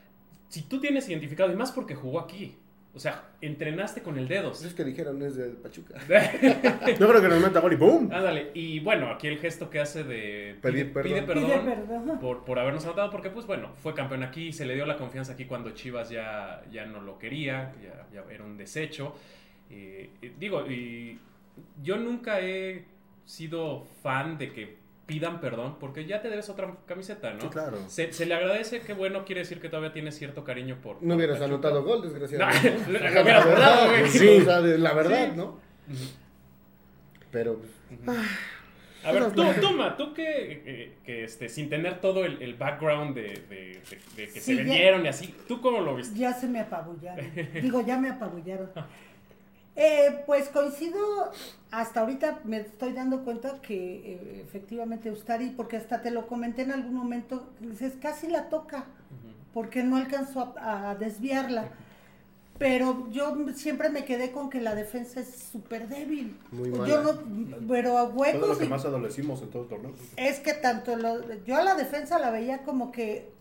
si 0.53 0.63
tú 0.63 0.79
tienes 0.79 1.09
identificado, 1.09 1.51
y 1.51 1.57
más 1.57 1.73
porque 1.73 1.95
jugó 1.95 2.21
aquí. 2.21 2.55
O 2.95 2.99
sea, 2.99 3.31
entrenaste 3.41 4.03
con 4.03 4.19
el. 4.19 4.27
Pues 4.27 4.65
es 4.65 4.75
que 4.75 4.85
dijeron 4.85 5.23
es 5.23 5.35
del 5.35 5.53
Pachuca. 5.53 5.95
Yo 7.01 7.09
creo 7.09 7.23
que 7.23 7.29
nos 7.29 7.41
meta 7.41 7.61
gol 7.61 7.73
y 7.73 7.77
¡pum! 7.77 8.11
Ándale, 8.13 8.51
y 8.53 8.81
bueno, 8.81 9.11
aquí 9.11 9.29
el 9.29 9.39
gesto 9.39 9.71
que 9.71 9.81
hace 9.81 10.05
de 10.05 10.59
Pedir 10.61 10.93
perdón. 10.93 11.11
pide 11.11 11.23
perdón, 11.23 11.45
Pide 11.45 11.75
perdón. 11.77 12.19
Por, 12.21 12.45
por 12.45 12.59
habernos 12.59 12.85
anotado, 12.85 13.11
porque 13.11 13.31
pues 13.31 13.47
bueno, 13.47 13.73
fue 13.83 13.95
campeón 13.95 14.23
aquí, 14.23 14.53
se 14.53 14.67
le 14.67 14.75
dio 14.75 14.85
la 14.85 14.99
confianza 14.99 15.33
aquí 15.33 15.47
cuando 15.47 15.71
Chivas 15.71 16.11
ya, 16.11 16.63
ya 16.71 16.85
no 16.85 17.01
lo 17.01 17.19
quería, 17.19 17.73
ya, 17.83 18.07
ya 18.13 18.31
era 18.31 18.45
un 18.45 18.59
desecho. 18.59 19.15
Eh, 19.71 20.11
eh, 20.21 20.33
digo, 20.39 20.71
y 20.71 21.19
yo 21.83 21.97
nunca 21.97 22.41
he 22.43 22.85
sido 23.25 23.87
fan 24.03 24.37
de 24.37 24.53
que 24.53 24.82
pidan 25.07 25.41
perdón, 25.41 25.77
porque 25.81 26.07
ya 26.07 26.23
te 26.23 26.29
debes 26.31 26.49
otra 26.49 26.75
camiseta, 26.87 27.33
¿no? 27.35 27.41
Sí, 27.43 27.49
claro. 27.49 27.79
Se, 27.89 28.13
se 28.13 28.25
le 28.27 28.35
agradece, 28.35 28.81
que 28.81 28.93
bueno, 28.95 29.25
quiere 29.25 29.41
decir 29.41 29.61
que 29.61 29.69
todavía 29.69 29.93
tiene 29.93 30.13
cierto 30.13 30.45
cariño 30.45 30.77
por... 30.83 30.97
No 31.03 31.09
por 31.09 31.17
hubieras 31.17 31.39
Pachuca. 31.39 31.55
anotado 31.55 31.83
gol, 31.85 32.03
desgraciadamente. 32.03 32.71
¿no? 32.89 33.23
guardado, 33.25 33.91
güey. 33.91 34.09
Sí, 34.09 34.29
o 34.29 34.45
sea, 34.45 34.61
la 34.61 34.93
verdad, 34.95 35.27
Sí. 35.31 35.37
¿no? 35.37 35.61
Pero 37.31 37.61
A 39.05 39.11
ver, 39.13 39.33
tú, 39.33 39.43
tú, 39.61 39.73
Ma, 39.73 39.97
tú 39.97 40.15
que, 40.15 40.63
eh, 40.65 40.93
que, 41.05 41.25
este, 41.25 41.49
sin 41.49 41.69
tener 41.69 42.01
todo 42.01 42.25
el, 42.25 42.41
el 42.43 42.55
background 42.55 43.15
de, 43.17 43.23
de- 43.23 43.81
de- 43.91 44.01
de 44.17 44.33
que 44.33 44.41
Sí, 44.41 44.41
se 44.41 44.57
ya- 44.57 44.63
vendieron 44.63 45.05
y 45.05 45.09
así, 45.09 45.35
¿tú 45.49 45.61
cómo 45.61 45.81
lo 45.81 45.97
viste? 45.97 46.17
Ya 46.19 46.33
se 46.33 46.47
me 46.47 46.61
apabullaron. 46.61 47.27
Digo, 47.61 47.85
ya 47.85 47.99
me 47.99 48.11
apabullaron. 48.11 48.71
Eh, 49.75 50.23
pues 50.27 50.49
coincido, 50.51 50.99
hasta 51.71 52.01
ahorita 52.01 52.41
me 52.45 52.59
estoy 52.59 52.93
dando 52.93 53.25
cuenta 53.25 53.61
que 53.63 53.77
eh, 54.13 54.43
efectivamente 54.47 55.11
Ustari, 55.11 55.49
porque 55.51 55.79
hasta 55.79 56.03
te 56.03 56.11
lo 56.11 56.27
comenté 56.27 56.63
en 56.63 56.73
algún 56.73 56.95
momento, 56.95 57.49
dices, 57.61 57.95
casi 58.01 58.27
la 58.29 58.51
toca, 58.51 58.85
porque 59.55 59.83
no 59.83 59.97
alcanzó 59.97 60.55
a, 60.59 60.91
a 60.91 60.95
desviarla. 60.95 61.71
Pero 62.59 63.09
yo 63.11 63.35
siempre 63.55 63.89
me 63.89 64.05
quedé 64.05 64.31
con 64.31 64.51
que 64.51 64.61
la 64.61 64.75
defensa 64.75 65.21
es 65.21 65.49
súper 65.51 65.89
débil. 65.89 66.39
Muy 66.53 66.69
yo 66.71 66.79
mala. 66.79 67.03
no, 67.03 67.19
pero 67.67 67.97
a 67.99 68.03
Todo 68.03 68.13
lo 68.15 68.21
huecos 68.21 68.59
que 68.59 68.67
y- 68.67 68.69
más 68.69 68.85
adolecimos 68.85 69.41
en 69.43 69.49
todo 69.51 69.63
el 69.63 69.69
torneo. 69.71 69.93
es 70.17 70.39
que 70.41 70.53
tanto 70.53 70.95
lo- 70.97 71.33
yo 71.45 71.57
a 71.57 71.63
la 71.65 71.75
defensa 71.75 72.19
la 72.19 72.31
veía 72.31 72.59
como 72.63 72.93
que 72.93 73.33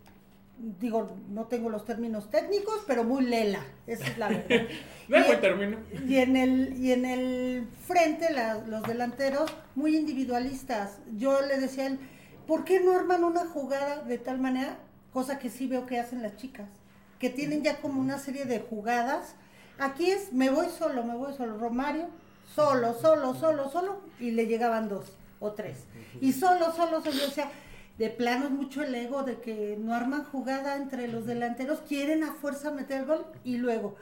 digo, 0.79 1.17
no 1.29 1.45
tengo 1.45 1.69
los 1.69 1.85
términos 1.85 2.29
técnicos, 2.29 2.81
pero 2.87 3.03
muy 3.03 3.23
lela, 3.25 3.63
esa 3.87 4.05
es 4.07 4.17
la 4.17 4.29
verdad. 4.29 4.67
No 5.07 5.25
buen 5.25 5.41
término. 5.41 5.77
y 6.07 6.17
en 6.17 6.37
el, 6.37 6.77
y 6.77 6.93
en 6.93 7.03
el 7.05 7.67
frente, 7.85 8.31
la- 8.31 8.59
los 8.59 8.81
delanteros, 8.83 9.51
muy 9.75 9.97
individualistas. 9.97 10.99
Yo 11.17 11.41
le 11.41 11.59
decía 11.59 11.83
a 11.83 11.87
él, 11.87 11.99
¿por 12.47 12.63
qué 12.63 12.79
no 12.79 12.93
arman 12.95 13.23
una 13.25 13.45
jugada 13.45 14.03
de 14.03 14.17
tal 14.17 14.39
manera? 14.39 14.77
Cosa 15.11 15.37
que 15.39 15.49
sí 15.49 15.67
veo 15.67 15.85
que 15.85 15.99
hacen 15.99 16.21
las 16.21 16.37
chicas, 16.37 16.69
que 17.19 17.29
tienen 17.29 17.61
ya 17.63 17.81
como 17.81 17.99
una 17.99 18.19
serie 18.19 18.45
de 18.45 18.59
jugadas. 18.59 19.35
Aquí 19.79 20.09
es, 20.11 20.31
me 20.31 20.49
voy 20.49 20.67
solo, 20.69 21.03
me 21.03 21.15
voy 21.15 21.33
solo. 21.33 21.57
Romario, 21.57 22.07
solo, 22.55 22.93
solo, 22.93 23.33
solo, 23.35 23.69
solo, 23.69 23.99
y 24.19 24.31
le 24.31 24.45
llegaban 24.47 24.87
dos 24.87 25.17
o 25.41 25.51
tres. 25.51 25.85
Y 26.21 26.31
solo, 26.33 26.71
solo, 26.71 27.01
solo, 27.01 27.17
o 27.27 27.31
sea, 27.31 27.49
de 28.01 28.09
plano 28.09 28.45
es 28.45 28.51
mucho 28.51 28.81
el 28.81 28.95
ego 28.95 29.21
de 29.21 29.35
que 29.41 29.77
no 29.79 29.93
arman 29.93 30.23
jugada 30.23 30.75
entre 30.75 31.07
los 31.07 31.27
delanteros, 31.27 31.81
quieren 31.87 32.23
a 32.23 32.33
fuerza 32.33 32.71
meter 32.71 33.01
el 33.01 33.05
gol 33.05 33.23
y 33.43 33.57
luego, 33.57 33.95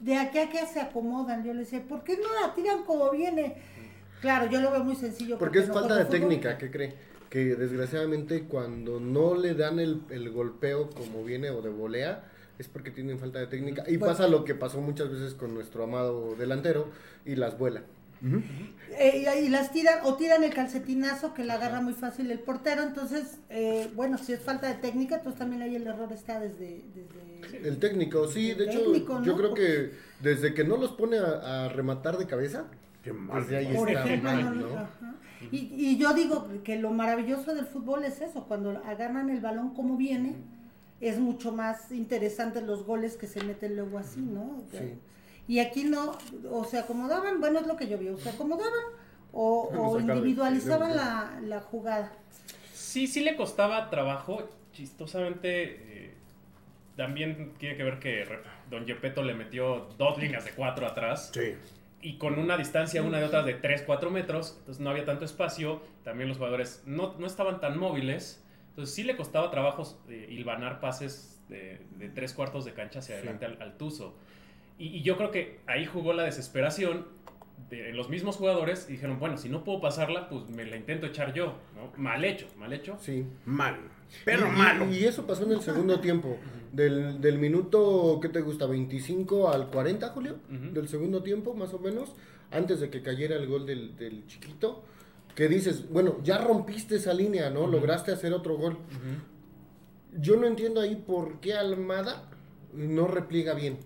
de 0.00 0.16
aquí 0.16 0.38
a 0.38 0.48
que 0.48 0.64
se 0.66 0.80
acomodan. 0.80 1.44
Yo 1.44 1.52
le 1.52 1.60
decía, 1.60 1.82
¿por 1.86 2.02
qué 2.02 2.16
no 2.16 2.28
la 2.40 2.54
tiran 2.54 2.84
como 2.84 3.10
viene? 3.10 3.56
Claro, 4.22 4.50
yo 4.50 4.62
lo 4.62 4.70
veo 4.70 4.82
muy 4.82 4.96
sencillo. 4.96 5.36
Porque 5.38 5.58
es 5.58 5.68
no 5.68 5.74
falta 5.74 5.96
de 5.96 6.06
fútbol. 6.06 6.20
técnica, 6.20 6.56
¿qué 6.56 6.70
cree? 6.70 6.94
Que 7.28 7.54
desgraciadamente 7.54 8.44
cuando 8.44 9.00
no 9.00 9.34
le 9.34 9.52
dan 9.52 9.78
el, 9.80 10.00
el 10.08 10.30
golpeo 10.30 10.88
como 10.88 11.22
viene 11.22 11.50
o 11.50 11.60
de 11.60 11.68
volea, 11.68 12.24
es 12.58 12.68
porque 12.68 12.90
tienen 12.90 13.18
falta 13.18 13.38
de 13.38 13.48
técnica. 13.48 13.84
Y 13.86 13.98
Pues- 13.98 14.12
pasa 14.12 14.28
lo 14.28 14.46
que 14.46 14.54
pasó 14.54 14.80
muchas 14.80 15.10
veces 15.10 15.34
con 15.34 15.52
nuestro 15.52 15.84
amado 15.84 16.36
delantero 16.36 16.88
y 17.26 17.36
las 17.36 17.58
vuela. 17.58 17.82
Eh, 18.98 19.24
y, 19.40 19.46
y 19.46 19.48
las 19.48 19.72
tiran, 19.72 20.00
o 20.04 20.14
tiran 20.16 20.44
el 20.44 20.52
calcetinazo 20.52 21.34
que 21.34 21.44
la 21.44 21.54
agarra 21.54 21.80
muy 21.80 21.94
fácil 21.94 22.30
el 22.30 22.38
portero. 22.38 22.82
Entonces, 22.82 23.38
eh, 23.50 23.90
bueno, 23.94 24.18
si 24.18 24.32
es 24.32 24.40
falta 24.40 24.68
de 24.68 24.74
técnica, 24.74 25.16
entonces 25.16 25.38
también 25.38 25.62
ahí 25.62 25.74
el 25.76 25.86
error 25.86 26.12
está 26.12 26.38
desde... 26.38 26.82
desde 26.94 27.68
El 27.68 27.78
técnico, 27.78 28.28
sí, 28.28 28.50
El 28.50 28.58
de 28.58 28.64
hecho, 28.66 29.22
yo 29.22 29.36
creo 29.36 29.54
que 29.54 29.92
desde 30.20 30.54
que 30.54 30.64
no 30.64 30.76
los 30.76 30.92
pone 30.92 31.18
a, 31.18 31.64
a 31.64 31.68
rematar 31.70 32.18
de 32.18 32.26
cabeza, 32.26 32.66
Qué 33.02 33.12
mal. 33.12 33.42
desde 33.42 33.56
ahí 33.56 33.74
Por 33.74 33.88
está 33.88 34.04
ejemplo, 34.04 34.30
mal, 34.30 34.60
no, 34.60 34.68
¿no? 34.68 34.88
Y, 35.50 35.72
y 35.74 35.96
yo 35.98 36.14
digo 36.14 36.46
que 36.62 36.78
lo 36.78 36.90
maravilloso 36.90 37.52
del 37.54 37.66
fútbol 37.66 38.04
es 38.04 38.20
eso, 38.20 38.44
cuando 38.46 38.70
agarran 38.86 39.28
el 39.30 39.40
balón 39.40 39.74
como 39.74 39.96
viene, 39.96 40.36
es 41.00 41.18
mucho 41.18 41.50
más 41.50 41.90
interesante 41.90 42.60
los 42.62 42.84
goles 42.86 43.16
que 43.16 43.26
se 43.26 43.42
meten 43.42 43.74
luego 43.74 43.98
así, 43.98 44.20
¿no? 44.20 44.62
Sí. 44.70 44.94
Y 45.48 45.58
aquí 45.58 45.84
no, 45.84 46.16
o 46.50 46.64
se 46.64 46.78
acomodaban, 46.78 47.40
bueno, 47.40 47.58
es 47.58 47.66
lo 47.66 47.76
que 47.76 47.88
yo 47.88 47.98
vi, 47.98 48.08
o 48.08 48.16
se 48.16 48.30
acomodaban 48.30 48.72
o, 49.32 49.98
individualizaban 50.00 50.96
la, 50.96 51.40
la 51.42 51.60
jugada. 51.60 52.12
Sí, 52.72 53.06
sí 53.06 53.22
le 53.22 53.36
costaba 53.36 53.90
trabajo. 53.90 54.48
Chistosamente, 54.72 56.06
eh, 56.06 56.14
también 56.96 57.54
tiene 57.58 57.76
que 57.76 57.84
ver 57.84 57.98
que 57.98 58.26
Don 58.70 58.86
Gepetto 58.86 59.22
le 59.22 59.34
metió 59.34 59.88
dos 59.98 60.18
líneas 60.18 60.44
de 60.44 60.52
cuatro 60.52 60.86
atrás. 60.86 61.30
Sí. 61.32 61.54
Y 62.00 62.18
con 62.18 62.38
una 62.38 62.56
distancia 62.56 63.02
una 63.02 63.18
de 63.18 63.24
otras 63.24 63.46
de 63.46 63.54
3, 63.54 63.82
4 63.86 64.10
metros. 64.10 64.56
Entonces 64.58 64.82
no 64.82 64.90
había 64.90 65.04
tanto 65.04 65.24
espacio. 65.24 65.82
También 66.04 66.28
los 66.28 66.38
jugadores 66.38 66.82
no, 66.84 67.14
no 67.18 67.26
estaban 67.26 67.60
tan 67.60 67.78
móviles. 67.78 68.44
Entonces 68.70 68.94
sí 68.94 69.04
le 69.04 69.16
costaba 69.16 69.50
trabajo 69.50 69.84
eh, 70.08 70.26
hilvanar 70.30 70.80
pases 70.80 71.40
de, 71.48 71.80
de 71.96 72.08
tres 72.08 72.32
cuartos 72.32 72.64
de 72.64 72.72
cancha 72.72 73.00
hacia 73.00 73.16
adelante 73.16 73.44
al, 73.44 73.60
al 73.60 73.76
Tuzo. 73.76 74.16
Y, 74.78 74.88
y 74.88 75.02
yo 75.02 75.16
creo 75.16 75.30
que 75.30 75.60
ahí 75.66 75.86
jugó 75.86 76.12
la 76.12 76.24
desesperación 76.24 77.06
de 77.70 77.92
los 77.92 78.10
mismos 78.10 78.36
jugadores 78.36 78.86
y 78.88 78.92
dijeron, 78.92 79.18
bueno, 79.18 79.38
si 79.38 79.48
no 79.48 79.64
puedo 79.64 79.80
pasarla, 79.80 80.28
pues 80.28 80.48
me 80.50 80.64
la 80.66 80.76
intento 80.76 81.06
echar 81.06 81.32
yo. 81.32 81.54
¿no? 81.74 81.90
Mal 81.96 82.24
hecho, 82.24 82.46
mal 82.58 82.72
hecho. 82.72 82.98
Sí. 83.00 83.24
Mal. 83.46 83.76
Pero 84.24 84.46
y, 84.46 84.50
malo. 84.50 84.90
Y 84.90 85.04
eso 85.04 85.26
pasó 85.26 85.44
en 85.44 85.52
el 85.52 85.60
segundo 85.60 85.98
tiempo. 86.00 86.36
Del, 86.70 87.20
del 87.20 87.38
minuto, 87.38 88.18
¿qué 88.20 88.28
te 88.28 88.40
gusta? 88.40 88.66
¿25 88.66 89.52
al 89.52 89.68
40, 89.68 90.08
Julio? 90.08 90.36
Del 90.48 90.88
segundo 90.88 91.22
tiempo, 91.22 91.54
más 91.54 91.72
o 91.74 91.78
menos. 91.78 92.14
Antes 92.50 92.80
de 92.80 92.90
que 92.90 93.02
cayera 93.02 93.36
el 93.36 93.46
gol 93.46 93.66
del, 93.66 93.96
del 93.96 94.26
chiquito. 94.26 94.84
Que 95.34 95.48
dices, 95.48 95.88
bueno, 95.90 96.18
ya 96.22 96.38
rompiste 96.38 96.96
esa 96.96 97.14
línea, 97.14 97.48
¿no? 97.48 97.66
Lograste 97.66 98.12
hacer 98.12 98.34
otro 98.34 98.58
gol. 98.58 98.76
Yo 100.18 100.36
no 100.36 100.46
entiendo 100.46 100.80
ahí 100.82 100.94
por 100.94 101.40
qué 101.40 101.54
Almada 101.54 102.28
no 102.74 103.06
repliega 103.06 103.54
bien. 103.54 103.78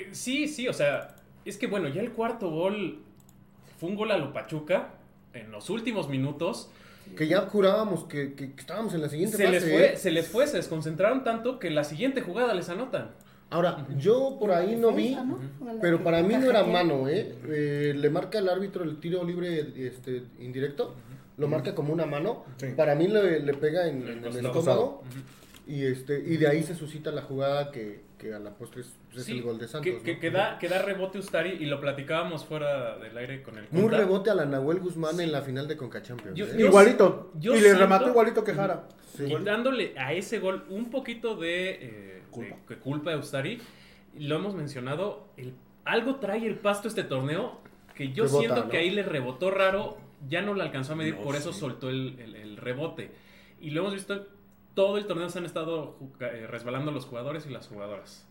Eh, 0.00 0.08
sí, 0.12 0.48
sí, 0.48 0.68
o 0.68 0.72
sea, 0.72 1.14
es 1.44 1.56
que 1.56 1.66
bueno, 1.66 1.88
ya 1.88 2.00
el 2.00 2.12
cuarto 2.12 2.50
gol 2.50 3.02
fue 3.78 3.88
un 3.90 3.96
gol 3.96 4.10
a 4.10 4.18
lo 4.18 4.32
Pachuca 4.32 4.94
en 5.32 5.50
los 5.50 5.70
últimos 5.70 6.08
minutos. 6.08 6.70
Que 7.16 7.26
ya 7.26 7.42
jurábamos 7.42 8.04
que, 8.04 8.34
que- 8.34 8.52
que 8.52 8.60
estábamos 8.60 8.92
en 8.94 9.00
la 9.00 9.08
siguiente 9.08 9.36
Se 9.36 9.44
fase. 9.44 9.60
les, 9.60 9.64
fue, 9.70 9.92
¿eh? 9.92 9.96
se 9.96 10.10
les 10.10 10.28
fue, 10.28 10.46
se 10.46 10.56
desconcentraron 10.58 11.24
tanto 11.24 11.58
que 11.58 11.70
la 11.70 11.84
siguiente 11.84 12.20
jugada 12.20 12.52
les 12.54 12.68
anotan. 12.68 13.12
Ahora, 13.50 13.86
yo 13.96 14.36
por 14.38 14.52
ahí 14.52 14.76
no 14.76 14.92
vi, 14.92 15.16
pero 15.80 16.04
para 16.04 16.22
mí 16.22 16.34
no 16.36 16.50
era 16.50 16.64
mano, 16.64 17.08
¿eh? 17.08 17.34
Eh, 17.48 17.94
Le 17.96 18.10
marca 18.10 18.38
el 18.40 18.48
árbitro 18.50 18.84
el 18.84 19.00
tiro 19.00 19.24
libre 19.24 19.72
este, 19.86 20.22
indirecto, 20.38 20.94
lo 21.38 21.48
marca 21.48 21.74
como 21.74 21.94
una 21.94 22.04
mano. 22.04 22.44
Sí. 22.58 22.66
Para 22.76 22.94
mí 22.94 23.08
le, 23.08 23.40
le 23.40 23.54
pega 23.54 23.88
en, 23.88 24.02
El 24.02 24.08
en 24.08 24.24
el 24.26 24.50
costado. 24.50 24.50
estómago 24.50 25.02
y, 25.68 25.84
este, 25.84 26.18
y 26.18 26.36
de 26.38 26.48
ahí 26.48 26.62
se 26.62 26.74
suscita 26.74 27.10
la 27.12 27.22
jugada 27.22 27.70
que, 27.70 28.00
que 28.18 28.32
a 28.34 28.38
la 28.38 28.54
postre 28.56 28.80
es, 28.80 28.92
es 29.14 29.24
Sí, 29.24 29.32
el 29.36 29.42
gol 29.42 29.58
de 29.58 29.68
Santos. 29.68 29.92
que, 29.92 30.02
que, 30.02 30.14
¿no? 30.14 30.20
que 30.20 30.30
da, 30.30 30.58
que 30.58 30.68
da 30.68 30.82
rebote 30.82 31.18
Ustari 31.18 31.50
y 31.60 31.66
lo 31.66 31.80
platicábamos 31.80 32.44
fuera 32.44 32.96
del 32.98 33.16
aire 33.18 33.42
con 33.42 33.58
el 33.58 33.66
Muy 33.70 33.82
Conta. 33.82 33.98
rebote 33.98 34.30
a 34.30 34.34
la 34.34 34.46
Nahuel 34.46 34.80
Guzmán 34.80 35.20
en 35.20 35.30
la 35.30 35.42
final 35.42 35.68
de 35.68 35.76
Conca 35.76 36.02
Champions. 36.02 36.36
Yo- 36.36 36.46
¿eh? 36.46 36.54
yo- 36.58 36.66
igualito. 36.66 37.30
yo 37.38 37.52
y 37.52 37.56
le 37.56 37.60
siento- 37.64 37.80
remató 37.80 38.08
igualito 38.08 38.42
que 38.42 38.54
Jara. 38.54 38.88
Y 39.18 39.34
dándole 39.44 39.94
a 39.98 40.12
ese 40.14 40.38
gol 40.38 40.64
un 40.70 40.90
poquito 40.90 41.36
de, 41.36 41.70
eh, 41.70 42.22
Culpa. 42.30 42.56
de- 42.68 42.74
de 42.74 42.80
culpa 42.80 43.10
de 43.10 43.16
Ustari. 43.18 43.60
Lo 44.18 44.36
hemos 44.36 44.54
mencionado, 44.54 45.28
el, 45.36 45.52
algo 45.84 46.16
trae 46.16 46.46
el 46.46 46.56
pasto 46.56 46.88
este 46.88 47.04
torneo 47.04 47.60
que 47.94 48.12
yo 48.12 48.24
Rebota, 48.24 48.40
siento 48.40 48.64
¿no? 48.64 48.70
que 48.70 48.78
ahí 48.78 48.90
le 48.90 49.02
rebotó 49.02 49.50
raro, 49.50 49.98
ya 50.28 50.40
no 50.42 50.54
le 50.54 50.62
alcanzó 50.62 50.94
a 50.94 50.96
medir, 50.96 51.16
No, 51.16 51.22
por 51.24 51.36
eso 51.36 51.52
sí. 51.52 51.60
soltó 51.60 51.90
el, 51.90 52.18
el- 52.20 52.36
el 52.36 52.56
rebote. 52.56 53.10
Y 53.60 53.70
lo 53.70 53.80
hemos 53.80 53.94
visto, 53.94 54.26
todo 54.78 54.96
el 54.96 55.08
torneo 55.08 55.28
se 55.28 55.38
han 55.40 55.44
estado 55.44 55.96
eh, 56.20 56.46
resbalando 56.48 56.92
los 56.92 57.04
jugadores 57.04 57.44
y 57.46 57.48
las 57.50 57.66
jugadoras. 57.66 58.24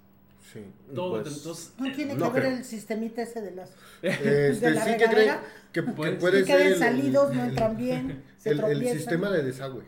Sí. 0.53 0.61
Todo, 0.95 1.21
Pues, 1.21 1.35
entonces, 1.35 1.73
No 1.77 1.91
tiene 1.91 2.15
No 2.15 2.27
que 2.31 2.39
ver 2.39 2.43
creo. 2.47 2.57
el 2.59 2.63
sistemita 2.63 3.21
ese 3.21 3.41
de 3.41 3.51
las... 3.51 3.71
Este, 4.01 4.61
¿De 4.61 4.71
la 4.71 4.85
sí 4.85 4.91
que 4.91 4.95
cree 4.95 5.07
regadera? 5.09 5.43
que, 5.73 5.83
que 5.83 5.91
Pues, 5.91 6.15
puede 6.15 6.39
que 6.39 6.45
ser 6.45 6.57
queden 6.57 6.71
el- 6.71 6.79
salidos, 6.79 7.33
no 7.35 7.43
entran 7.43 7.75
bien, 7.75 8.23
se 8.37 8.51
el, 8.51 8.63
el 8.63 8.87
sistema 8.87 9.29
de 9.29 9.43
desagüe. 9.43 9.83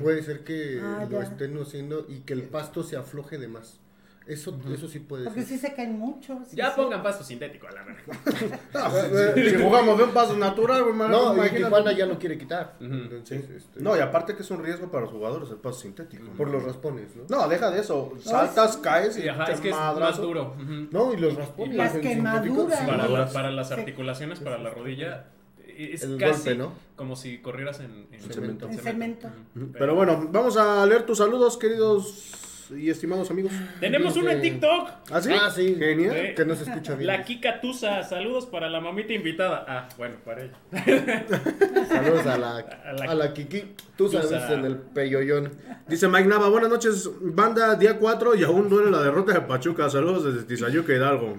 Puede 0.00 0.24
ser 0.24 0.42
que 0.42 0.80
Ah, 0.82 1.06
lo 1.08 1.22
ya. 1.22 1.28
estén 1.28 1.56
haciendo 1.56 2.04
y 2.08 2.22
que 2.22 2.32
el 2.32 2.42
pasto 2.42 2.82
se 2.82 2.96
afloje 2.96 3.38
de 3.38 3.46
más. 3.46 3.78
Eso, 4.26 4.56
eso 4.72 4.86
sí 4.86 5.00
puede 5.00 5.24
Porque 5.24 5.40
ser. 5.42 5.48
sí 5.48 5.58
se 5.66 5.74
caen 5.74 5.98
mucho. 5.98 6.40
sí, 6.48 6.56
ya 6.56 6.70
sí. 6.70 6.74
pongan 6.76 7.02
pasto 7.02 7.24
sintético 7.24 7.66
a 7.66 7.72
la 7.72 7.82
verdad. 7.82 9.34
si 9.34 9.56
jugamos 9.62 9.98
de 9.98 10.04
un 10.04 10.10
paso 10.10 10.36
natural, 10.36 10.84
güey, 10.84 10.94
No, 10.96 11.32
y 11.32 11.34
imagínate. 11.38 11.56
Tijuana 11.64 11.92
ya 11.92 12.06
no 12.06 12.18
quiere 12.18 12.38
quitar. 12.38 12.76
Entonces, 12.80 13.50
este, 13.50 13.80
No, 13.80 13.96
y 13.96 14.00
aparte 14.00 14.34
que 14.36 14.42
es 14.42 14.50
un 14.50 14.62
riesgo 14.62 14.88
para 14.90 15.02
los 15.02 15.10
jugadores 15.12 15.50
el 15.50 15.56
paso 15.56 15.80
sintético. 15.80 16.24
por 16.36 16.48
los 16.48 16.62
raspones, 16.62 17.16
¿no? 17.16 17.24
No, 17.28 17.48
deja 17.48 17.70
de 17.70 17.80
eso. 17.80 18.12
Saltas, 18.22 18.76
caes 18.76 19.16
y 19.18 19.22
Sí, 19.22 19.28
ajá, 19.28 19.44
te 19.46 19.52
es 19.52 19.60
que 19.60 19.70
es 19.70 19.76
más 19.76 20.16
duro. 20.18 20.54
No, 20.90 21.12
y 21.12 21.16
los 21.16 21.34
raspones. 21.34 21.76
Las 21.76 21.94
en 21.96 22.00
quemaduras. 22.00 22.80
para, 22.80 23.08
la- 23.08 23.26
para 23.28 23.50
las 23.50 23.68
Sí. 23.68 23.74
articulaciones, 23.74 24.38
para 24.40 24.58
la 24.58 24.70
rodilla, 24.70 25.26
es 25.66 26.02
El 26.04 26.18
casi 26.18 26.32
golpe, 26.50 26.54
¿no? 26.56 26.72
como 26.96 27.16
si 27.16 27.38
corrieras 27.38 27.80
en, 27.80 28.06
en 28.12 28.20
Cemento. 28.20 28.68
En 28.68 28.78
cemento. 28.78 29.28
Pero 29.72 29.94
bueno, 29.94 30.28
vamos 30.30 30.56
a 30.56 30.84
leer 30.86 31.04
tus 31.06 31.18
saludos, 31.18 31.56
queridos 31.56 32.34
y 32.76 32.90
estimados 32.90 33.30
amigos. 33.30 33.52
Tenemos 33.80 34.16
uno 34.16 34.30
en 34.30 34.40
Dice- 34.40 34.52
TikTok. 34.54 34.88
¿Ah, 35.10 35.20
sí? 35.20 35.30
Ah, 35.32 35.50
sí. 35.54 35.74
Genial. 35.78 36.16
Sí. 36.28 36.34
Que 36.34 36.44
no 36.44 36.54
se 36.54 36.64
escucha 36.64 36.94
bien. 36.94 37.06
La 37.06 37.24
Kika 37.24 37.60
Tusa, 37.60 38.02
saludos 38.02 38.46
para 38.46 38.68
la 38.68 38.80
mamita 38.80 39.12
invitada. 39.12 39.64
Ah, 39.68 39.88
bueno, 39.98 40.16
para 40.24 40.42
ella. 40.44 40.54
Saludos 41.88 42.26
a 42.26 42.38
la, 42.38 42.56
A 42.58 42.92
la- 42.92 43.10
a 43.10 43.14
la 43.14 43.32
Kiki. 43.34 43.74
Tú 43.96 44.08
sabes, 44.08 44.28
Tusa. 44.28 44.52
en 44.54 44.64
el 44.64 44.76
peyoyón. 44.76 45.50
Dice 45.88 46.08
Mike 46.08 46.26
Nava, 46.28 46.48
buenas 46.48 46.70
noches, 46.70 47.08
banda, 47.20 47.74
día 47.76 47.98
4 47.98 48.34
y 48.36 48.44
aún 48.44 48.68
duele 48.68 48.90
la 48.90 49.02
derrota 49.02 49.32
de 49.34 49.40
Pachuca. 49.42 49.88
Saludos 49.90 50.24
desde 50.24 50.46
Tizayuca 50.46 50.92
Hidalgo. 50.94 51.38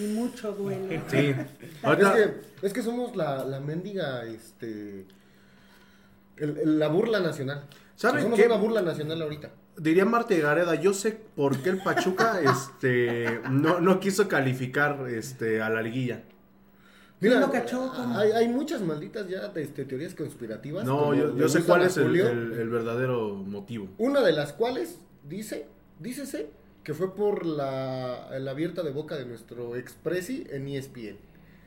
Y 0.00 0.06
mucho 0.08 0.52
duele. 0.52 1.00
Sí. 1.08 1.34
Es 1.84 1.96
que, 1.98 2.34
es 2.66 2.72
que 2.72 2.82
somos 2.82 3.14
la, 3.14 3.44
la 3.44 3.60
mendiga, 3.60 4.24
este... 4.24 5.04
el- 6.38 6.58
el- 6.58 6.78
la 6.78 6.88
burla 6.88 7.20
nacional. 7.20 7.64
¿Saben 7.94 8.22
somos 8.22 8.38
qué? 8.40 8.46
una 8.46 8.56
burla 8.56 8.80
nacional 8.82 9.20
ahorita. 9.22 9.50
Diría 9.76 10.04
Marta 10.04 10.34
Gareda, 10.36 10.76
yo 10.76 10.92
sé 10.94 11.12
por 11.34 11.58
qué 11.58 11.70
el 11.70 11.82
Pachuca 11.82 12.40
este, 12.44 13.40
no, 13.50 13.80
no 13.80 13.98
quiso 14.00 14.28
calificar 14.28 15.04
este, 15.08 15.60
a 15.60 15.68
la 15.70 15.82
liguilla. 15.82 16.22
¿Quién 17.20 17.40
lo 17.40 17.50
cachó? 17.50 17.90
¿Cómo? 17.96 18.18
hay, 18.18 18.32
hay 18.32 18.48
muchas 18.48 18.82
malditas 18.82 19.26
ya 19.28 19.50
este, 19.56 19.84
teorías 19.86 20.14
conspirativas. 20.14 20.84
No, 20.84 21.14
yo, 21.14 21.34
yo 21.36 21.48
sé 21.48 21.62
cuál 21.62 21.82
es 21.82 21.96
el, 21.96 22.04
Julio. 22.04 22.28
el- 22.28 22.52
el 22.52 22.68
verdadero 22.68 23.34
motivo. 23.34 23.88
Una 23.98 24.20
de 24.20 24.32
las 24.32 24.52
cuales 24.52 24.98
dice, 25.26 25.66
dícese 26.00 26.50
que 26.82 26.92
fue 26.92 27.14
por 27.14 27.46
la, 27.46 28.28
la 28.38 28.50
abierta 28.50 28.82
de 28.82 28.90
boca 28.90 29.16
de 29.16 29.24
nuestro 29.24 29.74
expresi 29.76 30.46
en 30.50 30.68
ESPN. 30.68 31.16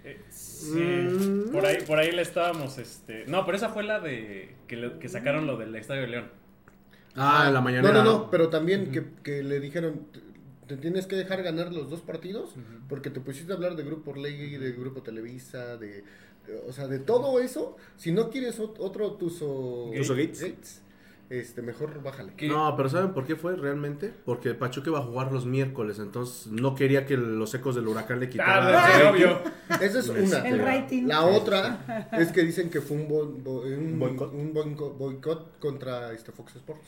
Eh, 0.03 0.21
sí, 0.29 0.75
Mm. 0.79 1.51
por 1.51 1.65
ahí, 1.65 1.77
por 1.87 1.97
ahí 1.97 2.11
le 2.11 2.21
estábamos, 2.21 2.77
este... 2.77 3.25
No, 3.25 3.43
pero 3.43 3.57
esa 3.57 3.69
fue 3.69 3.83
la 3.83 3.99
de 3.99 4.55
que, 4.67 4.75
le- 4.77 4.99
que 4.99 5.09
sacaron 5.09 5.47
lo 5.47 5.57
del 5.57 5.75
Estadio 5.75 6.01
de 6.03 6.07
León. 6.07 6.29
Ah, 7.17 7.45
en 7.47 7.53
la 7.53 7.61
mañana. 7.61 7.91
No, 7.91 8.03
no, 8.03 8.03
no, 8.03 8.31
pero 8.31 8.49
también 8.49 8.91
que, 8.91 9.03
que 9.23 9.43
le 9.43 9.59
dijeron, 9.59 10.01
te, 10.11 10.21
te 10.75 10.77
tienes 10.81 11.07
que 11.07 11.15
dejar 11.15 11.43
ganar 11.43 11.73
los 11.73 11.89
dos 11.89 12.01
partidos, 12.01 12.51
porque 12.89 13.09
te 13.09 13.19
pusiste 13.19 13.51
a 13.51 13.55
hablar 13.55 13.75
de 13.75 13.83
Grupo 13.83 14.11
Orlegui, 14.11 14.57
de 14.57 14.71
Grupo 14.73 15.01
Televisa, 15.01 15.77
de, 15.77 16.03
de- 16.47 16.61
o 16.67 16.71
sea, 16.71 16.87
de 16.87 16.99
todo 16.99 17.39
eso. 17.39 17.75
Si 17.97 18.11
no 18.11 18.29
quieres 18.29 18.59
ot- 18.59 18.75
otro 18.79 19.13
Tuzo, 19.13 19.91
Tuzo 19.95 20.15
Gates. 20.15 20.81
este, 21.29 21.61
mejor 21.61 22.01
bájale. 22.03 22.33
Que- 22.37 22.47
No, 22.47 22.73
pero 22.77 22.87
¿saben 22.87 23.13
por 23.13 23.25
qué 23.25 23.35
fue 23.35 23.55
realmente? 23.57 24.13
Porque 24.25 24.53
Pachuca 24.53 24.89
iba 24.89 24.99
a 24.99 25.03
jugar 25.03 25.31
los 25.33 25.45
miércoles, 25.45 25.99
entonces 25.99 26.47
no 26.47 26.73
quería 26.75 27.05
que 27.05 27.17
los 27.17 27.53
ecos 27.53 27.75
del 27.75 27.87
huracán 27.87 28.19
le 28.21 28.29
quitaran. 28.29 28.73
Ah, 28.75 29.11
obvio. 29.11 29.41
Esa 29.81 29.99
es 29.99 30.07
una. 30.09 30.47
El 30.47 30.59
rating. 30.59 31.03
La 31.07 31.25
otra 31.25 32.07
es 32.13 32.31
que 32.31 32.43
dicen 32.43 32.69
que 32.69 32.79
fue 32.79 32.95
un, 32.97 33.07
bo- 33.09 33.25
bo- 33.25 33.61
un, 33.63 33.99
Boicot. 33.99 34.33
un 34.33 34.53
boico- 34.53 34.93
boicot 34.97 35.59
contra 35.59 36.13
este 36.13 36.31
Fox 36.31 36.55
Sports. 36.55 36.87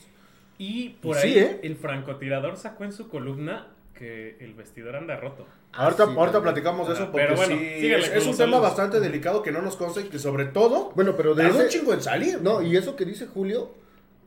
Y 0.62 0.90
por 0.90 1.16
Sí, 1.16 1.28
ahí 1.28 1.38
¿eh? 1.38 1.60
el 1.62 1.74
francotirador 1.76 2.58
sacó 2.58 2.84
en 2.84 2.92
su 2.92 3.08
columna 3.08 3.68
que 3.94 4.36
el 4.40 4.52
vestidor 4.52 4.94
anda 4.94 5.16
roto. 5.16 5.46
Ahorita, 5.72 6.04
Sí, 6.04 6.10
ahorita 6.10 6.32
también. 6.32 6.42
platicamos 6.42 6.86
de 6.88 6.94
eso 6.94 7.02
Ah, 7.04 7.08
porque 7.12 7.26
pero 7.26 7.36
bueno, 7.36 7.56
sí, 7.56 7.92
es, 7.92 8.26
un 8.26 8.36
tema 8.36 8.58
bastante 8.58 9.00
delicado 9.00 9.42
que 9.42 9.52
no 9.52 9.62
nos 9.62 9.76
consta 9.76 10.00
y 10.02 10.04
que 10.04 10.18
sobre 10.18 10.44
todo 10.46 10.92
Bueno, 10.94 11.14
pero 11.16 11.34
de 11.34 11.44
tardó 11.44 11.58
un 11.60 11.64
ese- 11.66 11.78
chingo 11.78 11.94
en 11.94 12.02
salir. 12.02 12.42
No, 12.42 12.60
y 12.60 12.76
eso 12.76 12.94
que 12.94 13.06
dice 13.06 13.26
Julio, 13.26 13.72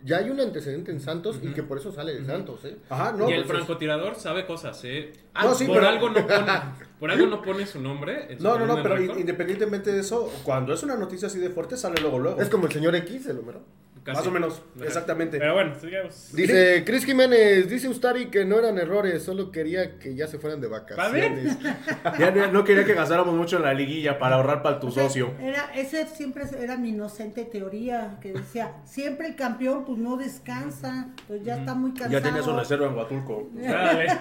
ya 0.04 0.17
hay 0.17 0.30
un 0.32 0.39
antecedente 0.39 0.91
en 0.91 1.00
Santos 1.02 1.39
y 1.43 1.50
que 1.54 1.62
por 1.63 1.78
eso 1.78 1.91
sale 1.91 2.13
de 2.13 2.26
Santos, 2.26 2.65
¿eh? 2.65 2.78
Ajá, 2.89 3.12
no. 3.12 3.30
y 3.30 3.34
el 3.34 3.43
pues, 3.46 3.58
francotirador 3.58 4.15
sabe 4.15 4.46
cosas, 4.48 4.82
¿eh? 4.86 5.12
Ah, 5.36 5.46
no, 5.46 5.54
sí, 5.54 5.65
por, 5.65 5.76
pero- 5.78 5.88
algo 5.89 6.10
no 6.10 6.15
pone, 6.28 6.52
por 7.00 7.12
algo 7.12 7.26
no 7.28 7.41
pone 7.43 7.65
su 7.67 7.80
nombre. 7.80 8.32
en 8.32 8.38
su 8.39 8.43
No, 8.43 8.58
no, 8.58 8.65
no, 8.65 8.82
pero 8.82 9.00
independientemente 9.02 9.91
de 9.91 10.00
eso, 10.00 10.32
cuando 10.43 10.74
es 10.74 10.82
una 10.82 10.96
noticia 10.96 11.28
así 11.28 11.38
de 11.39 11.50
fuerte, 11.52 11.78
sale 11.78 12.02
luego, 12.02 12.17
luego. 12.19 12.41
Es 12.41 12.50
como 12.50 12.65
el 12.65 12.72
señor 12.74 12.96
X, 12.96 13.28
el 13.28 13.38
Homero. 13.39 13.62
Casi. 14.04 14.18
Más 14.18 14.28
o 14.28 14.32
menos, 14.32 14.62
Ajá. 14.76 14.86
exactamente. 14.86 15.39
Pero 15.39 15.54
bueno, 15.54 15.76
sigamos. 15.80 16.36
Dice 16.36 16.84
Chris 16.86 17.06
Jiménez, 17.06 17.70
dice 17.70 17.88
Ustari 17.88 18.26
que 18.26 18.44
no 18.44 18.60
eran 18.60 18.78
errores, 18.78 19.24
solo 19.24 19.50
quería 19.50 19.98
que 19.98 20.13
ya 20.13 20.28
se 20.28 20.39
fueran 20.39 20.60
de 20.60 20.68
vacaciones. 20.68 21.58
Ya 22.20 22.32
no, 22.32 22.52
no 22.52 22.63
quería 22.63 22.84
que 22.84 22.94
gastáramos 22.94 23.34
mucho 23.34 23.58
en 23.58 23.63
la 23.63 23.74
liguilla 23.74 24.20
para 24.20 24.36
ahorrar 24.36 24.62
para 24.62 24.80
tu 24.80 24.92
socio. 24.92 25.34
Era, 25.42 25.72
ese 25.74 26.06
siempre 26.08 26.44
era 26.60 26.78
mi 26.78 26.89
inocente 26.89 27.46
teoría, 27.46 28.18
que 28.22 28.34
decía, 28.34 28.74
siempre 28.86 29.28
el 29.28 29.36
campeón 29.36 29.86
pues 29.86 29.98
no 29.98 30.18
descansa, 30.18 31.08
pues 31.28 31.44
ya 31.44 31.58
está 31.58 31.74
muy 31.74 31.92
cansado. 31.92 32.12
Ya 32.12 32.22
tenía 32.22 32.44
su 32.44 32.56
reserva 32.56 32.88
en 32.88 32.96
Huatulco. 32.96 33.50
Dale. 33.54 34.08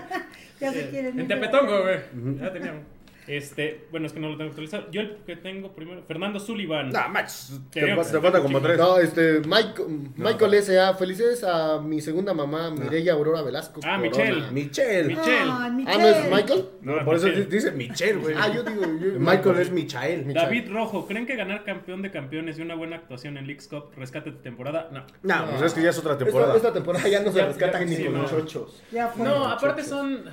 Ya 0.61 0.73
se 0.73 0.90
quieren 0.90 1.18
En. 1.18 1.27
Tepetongo, 1.27 1.83
güey. 1.83 1.99
Ya 2.40 2.53
teníamos. 2.53 2.83
Este, 3.26 3.87
bueno, 3.90 4.06
es 4.06 4.12
que 4.12 4.18
no 4.20 4.28
lo 4.30 4.37
tengo 4.37 4.50
actualizado. 4.50 4.90
Yo 4.90 5.00
el 5.00 5.16
que 5.24 5.37
tengo 5.37 5.72
primero, 5.74 6.02
Fernando 6.08 6.40
Sullivan. 6.40 6.90
Nah, 6.90 7.06
Max, 7.08 7.61
te, 7.70 7.80
te 7.80 8.20
falta 8.20 8.40
como 8.42 8.61
tres. 8.61 8.76
No, 8.78 8.98
este, 8.98 9.40
Mike, 9.46 9.82
Michael 10.16 10.54
S.A. 10.54 10.94
Felicidades 10.94 11.44
a 11.44 11.80
mi 11.80 12.00
segunda 12.00 12.35
mamá, 12.35 12.70
Mireya 12.70 13.12
Aurora 13.12 13.42
Velasco. 13.42 13.80
Ah, 13.85 13.96
Corona. 14.11 14.50
Michelle. 14.50 15.06
Michelle. 15.06 15.16
Ah, 15.48 15.70
Michelle. 15.72 15.98
¿no 16.02 16.08
es 16.08 16.30
Michael? 16.30 16.64
No, 16.82 17.04
por 17.04 17.16
eso 17.16 17.26
Michelle. 17.26 17.46
dice 17.46 17.70
Michelle, 17.70 18.14
güey. 18.18 18.35
Ah, 18.37 18.48
yo 18.52 18.62
digo... 18.64 18.82
yo- 18.82 19.18
Michael 19.20 19.58
es 19.61 19.70
Michael. 19.70 20.24
Michelle. 20.26 20.32
David 20.35 20.72
Rojo, 20.72 21.06
¿creen 21.06 21.26
que 21.26 21.37
ganar 21.37 21.64
campeón 21.64 22.02
de 22.02 22.11
campeones 22.11 22.58
y 22.58 22.62
una 22.62 22.74
buena 22.74 22.96
actuación 22.96 23.37
en 23.37 23.46
Leagues 23.46 23.68
Cup 23.68 23.90
rescate 23.96 24.32
tu 24.32 24.38
temporada? 24.38 24.88
No. 24.92 25.04
No, 25.22 25.50
pues 25.50 25.62
es 25.62 25.74
que 25.74 25.82
ya 25.82 25.90
es 25.90 25.98
otra 25.98 26.18
temporada. 26.18 26.56
esta 26.56 26.72
temporada 26.72 27.08
ya 27.08 27.20
no 27.22 27.30
se 27.30 27.38
Ya- 27.38 27.46
rescata 27.46 27.78
ya- 27.78 27.85
ni 27.87 28.04
con 28.04 28.14
no. 28.14 28.22
los 28.22 28.32
ochos. 28.32 28.82
Ya 28.90 29.08
fue. 29.08 29.24
No, 29.26 29.46
aparte 29.46 29.85
son. 29.85 30.24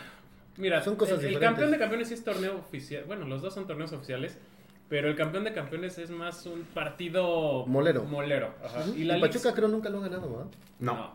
Mira, 0.60 0.82
Son 0.84 0.96
cosas 0.96 1.20
el, 1.20 1.26
el 1.26 1.30
diferentes. 1.30 1.50
campeón 1.50 1.72
de 1.72 1.78
campeones 1.80 2.08
sí 2.10 2.14
es 2.14 2.24
torneo 2.24 2.58
oficial. 2.58 3.04
Bueno, 3.08 3.26
los 3.26 3.42
dos 3.42 3.54
son 3.54 3.66
torneos 3.66 3.92
oficiales. 3.94 4.38
Pero 4.90 5.08
el 5.08 5.16
campeón 5.16 5.44
de 5.44 5.54
campeones 5.54 5.98
es 6.00 6.10
más 6.10 6.46
un 6.48 6.64
partido. 6.74 7.66
Molero. 7.68 8.04
Molero. 8.06 8.54
Ajá. 8.64 8.84
Y 8.96 9.02
Y 9.02 9.04
la 9.06 9.20
Pachuca 9.20 9.54
creo 9.54 9.68
nunca 9.68 9.90
lo 9.90 10.00
ha 10.00 10.02
ganado, 10.02 10.30
¿verdad? 10.30 10.52
No. 10.80 11.14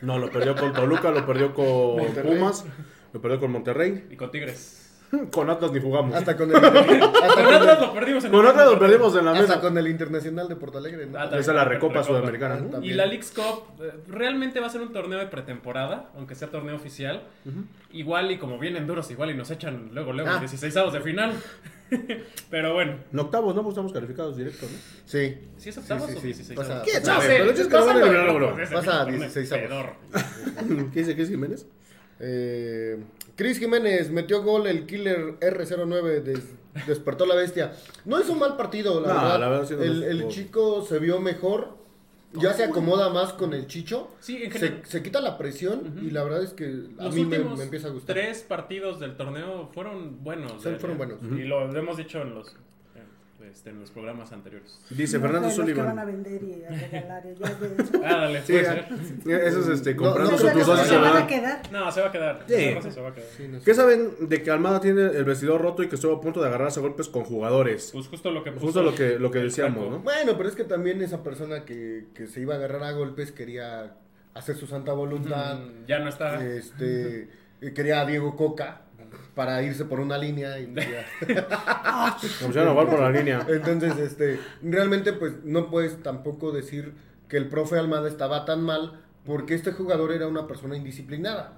No, 0.00 0.18
lo 0.18 0.30
perdió 0.30 0.54
con 0.56 0.72
Toluca, 0.72 1.10
lo 1.10 1.24
perdió 1.26 1.52
con 1.54 1.96
Monterrey. 1.96 2.34
Pumas, 2.36 2.64
lo 3.12 3.20
perdió 3.20 3.38
con 3.40 3.52
Monterrey. 3.52 4.06
Y 4.10 4.16
con 4.16 4.30
Tigres. 4.30 4.81
Con 5.30 5.50
Atlas 5.50 5.70
ni 5.72 5.80
jugamos. 5.80 6.14
Hasta 6.14 6.36
con 6.36 6.48
el, 6.50 6.56
hasta 6.56 6.72
Con 6.72 7.44
con 7.44 7.54
Atlas 7.54 7.80
lo 7.80 7.92
perdimos 7.92 8.24
en 8.24 8.30
Con 8.32 8.46
Atlas 8.46 8.70
lo 8.72 8.78
perdimos 8.78 9.16
en 9.16 9.24
la 9.26 9.30
hasta 9.32 9.42
mesa. 9.42 9.60
con 9.60 9.76
el 9.78 9.86
Internacional 9.88 10.48
de 10.48 10.56
Porto 10.56 10.78
Alegre, 10.78 11.04
¿no? 11.06 11.18
Ah, 11.18 11.24
Esa 11.26 11.36
es 11.38 11.46
la 11.48 11.64
Recopa 11.66 11.94
Recopa. 12.00 12.04
Sudamericana. 12.04 12.64
Ah, 12.74 12.78
Y 12.82 12.92
la 12.94 13.04
Leagues 13.04 13.30
Cup 13.32 13.82
eh, 13.82 13.92
realmente 14.08 14.58
va 14.60 14.68
a 14.68 14.70
ser 14.70 14.80
un 14.80 14.90
torneo 14.92 15.18
de 15.18 15.26
pretemporada, 15.26 16.10
aunque 16.16 16.34
sea 16.34 16.48
torneo 16.48 16.76
oficial. 16.76 17.24
Igual 17.92 18.30
y 18.30 18.38
como 18.38 18.58
vienen 18.58 18.86
duros, 18.86 19.10
igual 19.10 19.30
y 19.30 19.34
nos 19.34 19.50
echan 19.50 19.90
luego, 19.92 20.12
luego, 20.14 20.30
Ah. 20.30 20.38
16 20.38 20.74
avos 20.78 20.94
de 20.94 21.00
final. 21.02 21.32
Pero 22.50 22.72
bueno, 22.72 22.96
En 23.12 23.18
octavos, 23.18 23.54
¿no? 23.54 23.62
Pues 23.62 23.72
estamos 23.74 23.92
calificados 23.92 24.36
directos, 24.38 24.70
¿no? 24.70 24.78
Sí. 25.04 25.36
¿si 25.58 25.68
es 25.68 25.76
octavos 25.76 26.06
Sí, 26.06 26.12
sí, 26.12 26.16
o 26.16 26.20
sí. 26.22 26.26
16 26.28 26.58
Pasa- 26.58 26.72
avos? 26.76 26.84
¿Quién 26.88 27.00
No 27.02 27.06
sabe? 27.06 27.26
sé, 27.26 27.36
Pero 27.38 27.50
es 27.50 27.56
que 27.58 27.64
lo 27.64 27.68
van 27.70 27.82
a 27.82 27.86
pásalo, 27.86 28.06
eliminar 28.06 28.32
luego, 28.34 28.54
pues, 28.54 28.62
ese 28.68 28.74
Pasa 28.74 28.92
a 29.00 29.04
torneo 29.04 29.20
16 29.20 29.52
avos. 29.52 29.86
¿Qué 30.94 31.00
dice? 31.00 31.14
¿Qué 31.14 31.20
dice 31.20 31.32
Jiménez? 31.32 31.66
Eh, 32.24 32.98
Chris 33.42 33.58
Jiménez 33.58 34.08
metió 34.10 34.40
gol 34.44 34.68
el 34.68 34.86
killer 34.86 35.34
R09, 35.40 36.22
des- 36.22 36.54
despertó 36.86 37.26
la 37.26 37.34
bestia. 37.34 37.72
No 38.04 38.20
hizo 38.20 38.32
un 38.34 38.38
mal 38.38 38.56
partido, 38.56 39.00
la 39.00 39.08
No, 39.08 39.14
verdad. 39.14 39.40
la 39.40 39.48
verdad 39.48 39.66
sí 39.66 39.74
no 39.74 39.82
el, 39.82 40.28
chico 40.28 40.84
se 40.86 41.00
vio 41.00 41.18
mejor, 41.18 41.76
ya 42.34 42.52
se 42.52 42.62
acomoda 42.62 43.08
más 43.08 43.32
con 43.32 43.52
el 43.52 43.66
chicho. 43.66 44.08
Sí, 44.20 44.44
en 44.44 44.52
Se, 44.52 44.58
general. 44.60 44.82
se 44.86 45.02
quita 45.02 45.20
la 45.20 45.38
presión 45.38 45.98
y 46.00 46.10
la 46.12 46.22
verdad 46.22 46.44
es 46.44 46.52
que 46.52 46.66
a 47.00 47.04
Los 47.04 47.14
mí 47.16 47.24
me, 47.24 47.36
empieza 47.36 47.88
a 47.88 47.90
gustar. 47.90 48.14
tres 48.14 48.42
partidos 48.44 49.00
del 49.00 49.16
torneo 49.16 49.68
fueron 49.74 50.22
buenos. 50.22 50.62
Sí, 50.62 50.68
eh, 50.68 50.76
fueron 50.78 50.96
buenos. 50.98 51.18
Y 51.24 51.42
lo, 51.42 51.66
lo 51.66 51.76
hemos 51.78 51.96
dicho 51.96 52.22
en 52.22 52.34
los, 52.34 52.54
este, 53.50 53.70
en 53.70 53.80
los 53.80 53.90
programas 53.90 54.32
anteriores. 54.32 54.78
Dice 54.90 55.18
No 55.18 55.22
Fernando 55.24 55.48
los 55.48 55.56
que 55.56 55.74
van 55.74 55.98
a 55.98 56.02
Sullivan. 56.02 56.06
vender 56.24 56.42
y 56.42 56.64
a 56.64 56.68
regalar. 56.70 57.22
y 57.26 57.34
ya 57.38 57.54
de- 57.54 58.06
Ah, 58.06 58.16
dale, 58.22 58.40
Sí, 58.42 58.52
puede 58.52 58.62
eh, 58.62 58.64
ser. 58.64 59.34
eso 59.48 59.60
es 59.60 59.68
este, 59.68 59.96
comprando 59.96 60.30
no, 60.32 60.36
no, 60.36 60.38
se 60.38 60.88
se 60.88 60.96
van 60.98 61.16
a 61.22 61.26
quedar. 61.26 61.72
No, 61.72 61.92
se 61.92 62.00
va 62.00 62.06
a 62.08 62.12
quedar. 62.12 62.44
Sí. 62.48 62.66
La 62.66 62.74
raza 62.76 62.90
se 62.90 63.00
va 63.00 63.08
a 63.08 63.14
quedar. 63.14 63.28
Sí, 63.36 63.48
no 63.48 63.58
sé. 63.58 63.64
¿Qué 63.64 63.74
saben 63.74 64.10
de 64.28 64.42
que 64.42 64.50
Almada 64.50 64.80
tiene 64.80 65.02
el 65.06 65.24
vestidor 65.24 65.60
roto 65.60 65.82
y 65.82 65.88
que 65.88 65.96
estuvo 65.96 66.14
a 66.16 66.20
punto 66.20 66.40
de 66.40 66.48
agarrarse 66.48 66.80
a 66.80 66.82
golpes 66.82 67.08
con 67.08 67.24
jugadores? 67.24 67.90
Pues 67.92 68.08
justo 68.08 68.30
lo 68.30 68.42
que 68.44 68.52
puso 68.52 68.66
Justo 68.66 68.82
lo 68.82 68.94
que, 68.94 69.18
lo 69.18 69.30
que 69.30 69.38
decíamos. 69.40 69.90
¿no? 69.90 69.98
Bueno, 70.00 70.36
pero 70.36 70.48
es 70.48 70.54
que 70.54 70.64
también 70.64 71.02
esa 71.02 71.22
persona 71.22 71.64
que, 71.64 72.06
que 72.14 72.26
se 72.26 72.40
iba 72.40 72.54
a 72.54 72.56
agarrar 72.58 72.82
a 72.84 72.92
golpes 72.92 73.32
quería 73.32 73.96
hacer 74.34 74.56
su 74.56 74.66
santa 74.66 74.92
voluntad. 74.92 75.56
Mm, 75.58 75.86
Ya 75.86 75.98
no 75.98 76.08
está. 76.08 76.44
Este, 76.44 77.28
eh, 77.60 77.72
quería 77.74 78.00
a 78.00 78.06
Diego 78.06 78.34
Coca 78.36 78.82
para 79.34 79.62
irse 79.62 79.84
por 79.84 80.00
una 80.00 80.18
línea 80.18 80.58
y 80.58 80.66
pues 80.66 80.86
ya. 80.90 81.06
Como 82.40 82.52
se 82.52 82.58
van 82.58 82.68
a 82.68 82.72
jugar 82.72 82.90
por 82.90 83.00
la 83.00 83.10
línea. 83.10 83.46
Entonces, 83.48 83.96
este, 83.98 84.38
realmente 84.62 85.12
pues 85.12 85.44
no 85.44 85.70
puedes 85.70 86.02
tampoco 86.02 86.52
decir 86.52 86.92
que 87.28 87.36
el 87.38 87.48
profe 87.48 87.78
Almada 87.78 88.08
estaba 88.08 88.44
tan 88.44 88.62
mal 88.62 89.00
porque 89.24 89.54
este 89.54 89.72
jugador 89.72 90.12
era 90.12 90.26
una 90.26 90.46
persona 90.46 90.76
indisciplinada, 90.76 91.54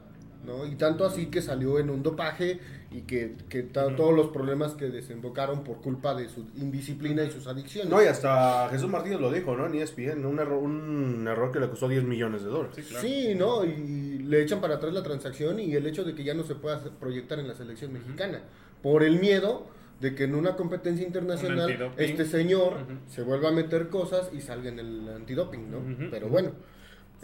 ¿no? 0.46 0.66
Y 0.66 0.76
tanto 0.76 1.04
así 1.04 1.26
que 1.26 1.42
salió 1.42 1.78
en 1.78 1.90
un 1.90 2.02
dopaje 2.02 2.60
y 2.94 3.02
que, 3.02 3.34
que 3.48 3.64
todos 3.64 4.14
los 4.14 4.28
problemas 4.28 4.74
que 4.74 4.88
desembocaron 4.88 5.64
por 5.64 5.78
culpa 5.78 6.14
de 6.14 6.28
su 6.28 6.46
indisciplina 6.54 7.24
y 7.24 7.30
sus 7.32 7.48
adicciones. 7.48 7.90
No, 7.90 8.00
y 8.00 8.06
hasta 8.06 8.68
Jesús 8.70 8.88
Martínez 8.88 9.18
lo 9.18 9.32
dijo, 9.32 9.56
¿no? 9.56 9.66
En 9.66 9.74
ESPN, 9.74 10.24
un 10.24 10.38
error, 10.38 10.62
un 10.62 11.26
error 11.26 11.50
que 11.50 11.58
le 11.58 11.68
costó 11.68 11.88
10 11.88 12.04
millones 12.04 12.44
de 12.44 12.50
dólares. 12.50 12.76
Sí, 12.76 12.82
claro. 12.82 13.02
Sí, 13.04 13.34
¿no? 13.34 13.64
Y 13.64 14.18
le 14.20 14.42
echan 14.42 14.60
para 14.60 14.76
atrás 14.76 14.94
la 14.94 15.02
transacción 15.02 15.58
y 15.58 15.74
el 15.74 15.88
hecho 15.88 16.04
de 16.04 16.14
que 16.14 16.22
ya 16.22 16.34
no 16.34 16.44
se 16.44 16.54
pueda 16.54 16.80
proyectar 17.00 17.40
en 17.40 17.48
la 17.48 17.54
selección 17.54 17.92
mexicana. 17.92 18.42
Por 18.80 19.02
el 19.02 19.18
miedo 19.18 19.66
de 20.00 20.14
que 20.14 20.24
en 20.24 20.36
una 20.36 20.54
competencia 20.54 21.04
internacional 21.04 21.92
este 21.96 22.24
señor 22.24 22.74
se 23.08 23.22
vuelva 23.22 23.48
a 23.48 23.52
meter 23.52 23.88
cosas 23.88 24.30
y 24.32 24.40
salga 24.40 24.68
en 24.68 24.78
el 24.78 25.08
antidoping, 25.08 25.68
¿no? 25.68 26.10
Pero 26.12 26.28
bueno. 26.28 26.52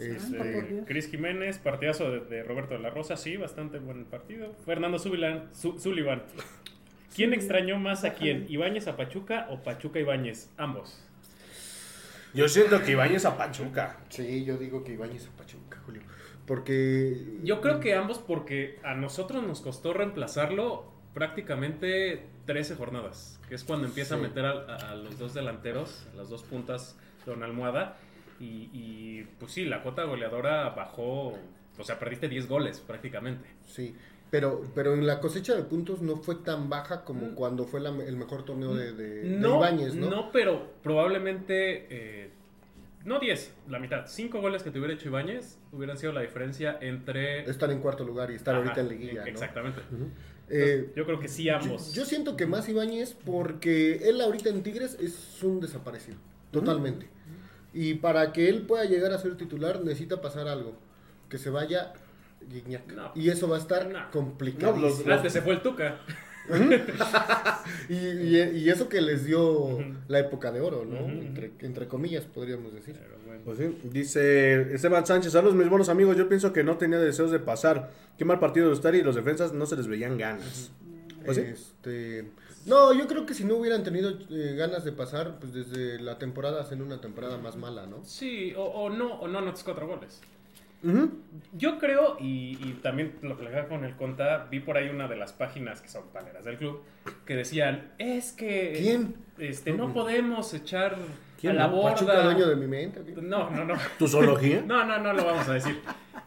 Este. 0.01 0.83
Cris 0.85 1.09
Jiménez, 1.09 1.57
partidazo 1.59 2.09
de, 2.11 2.19
de 2.21 2.43
Roberto 2.43 2.73
de 2.73 2.79
la 2.79 2.89
Rosa, 2.89 3.15
sí, 3.17 3.37
bastante 3.37 3.79
buen 3.79 4.05
partido. 4.05 4.53
Fernando 4.65 4.97
Su- 4.99 5.79
Sullivan. 5.79 6.23
¿Quién 7.15 7.33
extrañó 7.33 7.77
más 7.77 8.03
a 8.05 8.13
quién? 8.13 8.45
¿Ibáñez 8.49 8.87
a 8.87 8.95
Pachuca 8.95 9.47
o 9.49 9.61
Pachuca 9.63 9.99
a 9.99 10.01
Ibáñez? 10.01 10.49
Ambos. 10.57 11.03
Yo 12.33 12.47
siento 12.47 12.81
que 12.81 12.91
Ibáñez 12.91 13.25
a 13.25 13.37
Pachuca. 13.37 13.97
sí, 14.09 14.45
yo 14.45 14.57
digo 14.57 14.83
que 14.83 14.93
Ibáñez 14.93 15.27
a 15.27 15.31
Pachuca, 15.37 15.79
Julio. 15.85 16.01
Porque... 16.47 17.17
Yo 17.43 17.59
creo 17.61 17.79
que 17.81 17.93
ambos 17.95 18.19
porque 18.19 18.79
a 18.83 18.95
nosotros 18.95 19.43
nos 19.45 19.61
costó 19.61 19.93
reemplazarlo 19.93 20.89
prácticamente 21.13 22.23
13 22.45 22.75
jornadas, 22.75 23.39
que 23.49 23.55
es 23.55 23.63
cuando 23.65 23.87
empieza 23.87 24.15
Sí. 24.15 24.21
a 24.21 24.27
meter 24.27 24.45
a, 24.45 24.51
a- 24.51 24.91
a 24.91 24.95
los 24.95 25.19
dos 25.19 25.33
delanteros, 25.33 26.07
a 26.13 26.15
las 26.15 26.29
dos 26.29 26.43
puntas 26.43 26.97
con 27.25 27.43
almohada. 27.43 27.97
Y, 28.41 28.69
y, 28.73 29.27
pues 29.39 29.51
sí, 29.51 29.65
la 29.65 29.83
cuota 29.83 30.03
goleadora 30.05 30.69
bajó, 30.69 31.37
o 31.77 31.83
sea, 31.83 31.99
perdiste 31.99 32.27
10 32.27 32.47
goles 32.47 32.79
prácticamente. 32.79 33.47
Sí, 33.67 33.95
pero, 34.31 34.63
pero 34.73 34.93
en 34.95 35.05
la 35.05 35.19
cosecha 35.19 35.55
de 35.55 35.61
puntos 35.63 36.01
no 36.01 36.17
fue 36.17 36.35
tan 36.35 36.67
baja 36.69 37.03
como 37.03 37.27
Mm. 37.27 37.35
cuando 37.35 37.65
fue 37.65 37.79
la- 37.81 37.89
el 38.03 38.17
mejor 38.17 38.43
torneo 38.43 38.73
de, 38.73 38.93
de, 38.93 39.09
de 39.23 39.37
No, 39.37 39.59
¿no? 39.61 40.09
no, 40.09 40.31
pero 40.31 40.71
probablemente, 40.81 41.85
eh, 41.89 42.29
no 43.05 43.19
10, 43.19 43.53
la 43.69 43.77
mitad, 43.79 44.05
5 44.07 44.41
goles 44.41 44.63
que 44.63 44.71
te 44.71 44.79
hubiera 44.79 44.93
hecho 44.93 45.09
Ibáñez 45.09 45.57
hubieran 45.71 45.97
sido 45.97 46.11
la 46.13 46.21
diferencia 46.21 46.77
entre... 46.81 47.49
Estar 47.49 47.69
en 47.71 47.79
cuarto 47.79 48.03
lugar 48.03 48.31
y 48.31 48.35
estar 48.35 48.55
Ajá, 48.55 48.63
ahorita 48.63 48.81
en 48.81 48.89
liguilla, 48.89 49.21
¿no? 49.21 49.27
Exactamente. 49.27 49.81
Eh, 50.49 50.91
Yo 50.95 51.05
creo 51.05 51.19
que 51.19 51.27
sí 51.27 51.47
ambos. 51.49 51.93
yo 51.93 52.05
siento 52.05 52.35
que 52.35 52.45
más 52.45 52.67
Ibáñez 52.67 53.15
porque 53.25 54.09
él 54.09 54.19
ahorita 54.19 54.49
en 54.49 54.63
Tigres 54.63 54.97
es 54.99 55.41
un 55.43 55.59
desaparecido, 55.61 56.17
totalmente. 56.51 57.07
Y 57.73 57.95
para 57.95 58.33
que 58.33 58.49
él 58.49 58.63
pueda 58.63 58.85
llegar 58.85 59.11
a 59.13 59.17
ser 59.17 59.37
titular 59.37 59.81
necesita 59.83 60.21
pasar 60.21 60.47
algo. 60.47 60.73
Que 61.29 61.37
se 61.37 61.49
vaya 61.49 61.93
Gignac. 62.51 62.91
No. 62.93 63.11
Y 63.15 63.29
eso 63.29 63.47
va 63.47 63.55
a 63.57 63.59
estar 63.59 63.87
No. 63.89 64.11
complicado. 64.11 64.75
No, 64.75 64.81
los- 64.81 65.05
Antes 65.07 65.31
se 65.33 65.41
fue 65.41 65.53
el 65.53 65.61
Tuca. 65.61 65.99
y, 67.89 67.93
y- 67.95 68.57
y 68.57 68.69
eso 68.69 68.89
que 68.89 68.99
les 69.01 69.25
dio 69.25 69.79
la 70.07 70.19
época 70.19 70.51
de 70.51 70.59
oro, 70.61 70.85
¿no? 70.85 70.97
Entre, 71.07 71.51
entre 71.59 71.87
comillas, 71.87 72.25
podríamos 72.25 72.73
decir. 72.73 72.95
Bueno. 73.25 73.41
Pues 73.45 73.57
sí, 73.59 73.77
dice 73.91 74.73
Esteban 74.73 75.05
Sánchez, 75.05 75.31
saludos 75.31 75.55
mis 75.55 75.69
buenos 75.69 75.87
amigos, 75.89 76.17
yo 76.17 76.27
pienso 76.27 76.51
que 76.51 76.63
no 76.63 76.77
tenía 76.77 76.99
deseos 76.99 77.31
de 77.31 77.39
pasar. 77.39 77.91
Qué 78.17 78.25
mal 78.25 78.39
partido 78.39 78.67
de 78.67 78.73
Ustari 78.73 78.99
y 78.99 79.03
los 79.03 79.15
defensas 79.15 79.53
no 79.53 79.65
se 79.65 79.77
les 79.77 79.87
veían 79.87 80.17
ganas. 80.17 80.71
Pues 81.25 81.37
sí. 81.37 81.43
No, 82.65 82.93
yo 82.93 83.07
creo 83.07 83.25
que 83.25 83.33
si 83.33 83.43
no 83.43 83.55
hubieran 83.55 83.83
tenido 83.83 84.11
eh, 84.29 84.55
ganas 84.55 84.83
de 84.83 84.91
pasar, 84.91 85.39
pues 85.39 85.53
desde 85.53 85.99
la 85.99 86.17
temporada 86.17 86.61
hacen 86.61 86.81
una 86.81 87.01
temporada 87.01 87.37
más 87.37 87.55
mala, 87.55 87.87
¿no? 87.87 88.03
Sí, 88.03 88.53
o, 88.55 88.63
o 88.63 88.89
no, 88.89 89.15
o 89.19 89.27
no 89.27 89.39
anotas 89.39 89.63
cuatro 89.63 89.87
goles. 89.87 90.21
Yo 91.53 91.77
creo, 91.77 92.17
y, 92.19 92.57
y 92.59 92.79
también 92.81 93.13
lo 93.21 93.37
que 93.37 93.43
le 93.43 93.51
dejaba 93.51 93.67
con 93.69 93.85
el 93.85 93.95
conta, 93.95 94.47
vi 94.49 94.59
por 94.59 94.77
ahí 94.77 94.89
una 94.89 95.07
de 95.07 95.15
las 95.15 95.31
páginas 95.31 95.79
que 95.79 95.87
son 95.87 96.07
paleras 96.07 96.43
del 96.43 96.57
club, 96.57 96.81
que 97.25 97.35
decían, 97.35 97.91
es 97.99 98.31
que 98.31 98.73
¿Quién? 98.77 99.15
este 99.37 99.73
no 99.73 99.93
podemos 99.93 100.53
echar 100.55 100.97
¿Quién 101.41 101.53
a 101.57 101.63
la 101.63 101.67
no? 101.67 101.75
borda. 101.75 101.93
Pachuca, 101.95 102.21
dueño 102.23 102.47
de 102.47 102.55
mi 102.55 102.67
mente. 102.67 103.01
No, 103.21 103.49
no, 103.49 103.65
no. 103.65 103.73
¿Tu 103.99 104.07
zoología? 104.07 104.63
No, 104.65 104.85
no, 104.85 104.99
no 104.99 105.13
lo 105.13 105.25
vamos 105.25 105.47
a 105.49 105.53
decir. 105.53 105.79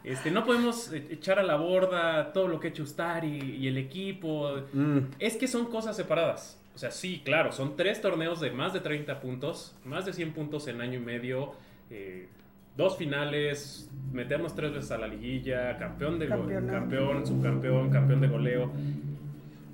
Este, 0.03 0.29
no 0.29 0.45
podemos 0.45 0.91
e- 0.93 1.07
echar 1.11 1.39
a 1.39 1.43
la 1.43 1.55
borda 1.55 2.31
todo 2.33 2.47
lo 2.47 2.59
que 2.59 2.67
ha 2.67 2.69
hecho 2.69 2.83
Ustari 2.83 3.57
y 3.59 3.67
el 3.67 3.77
equipo. 3.77 4.61
Mm. 4.73 4.99
Es 5.19 5.35
que 5.37 5.47
son 5.47 5.65
cosas 5.65 5.95
separadas. 5.95 6.59
O 6.75 6.77
sea, 6.77 6.91
sí, 6.91 7.21
claro, 7.23 7.51
son 7.53 7.75
tres 7.77 8.01
torneos 8.01 8.41
de 8.41 8.51
más 8.51 8.73
de 8.73 8.81
30 8.81 9.19
puntos, 9.21 9.73
más 9.85 10.05
de 10.05 10.11
100 10.13 10.33
puntos 10.33 10.67
en 10.67 10.81
año 10.81 10.99
y 10.99 11.01
medio, 11.01 11.53
eh, 11.89 12.27
dos 12.75 12.97
finales, 12.97 13.89
meternos 14.11 14.53
tres 14.55 14.73
veces 14.73 14.91
a 14.91 14.97
la 14.97 15.07
liguilla, 15.07 15.77
campeón 15.77 16.19
de 16.19 16.27
Campeonato. 16.27 16.73
campeón, 16.73 17.25
subcampeón, 17.25 17.89
campeón 17.89 18.19
de 18.19 18.27
goleo. 18.27 18.71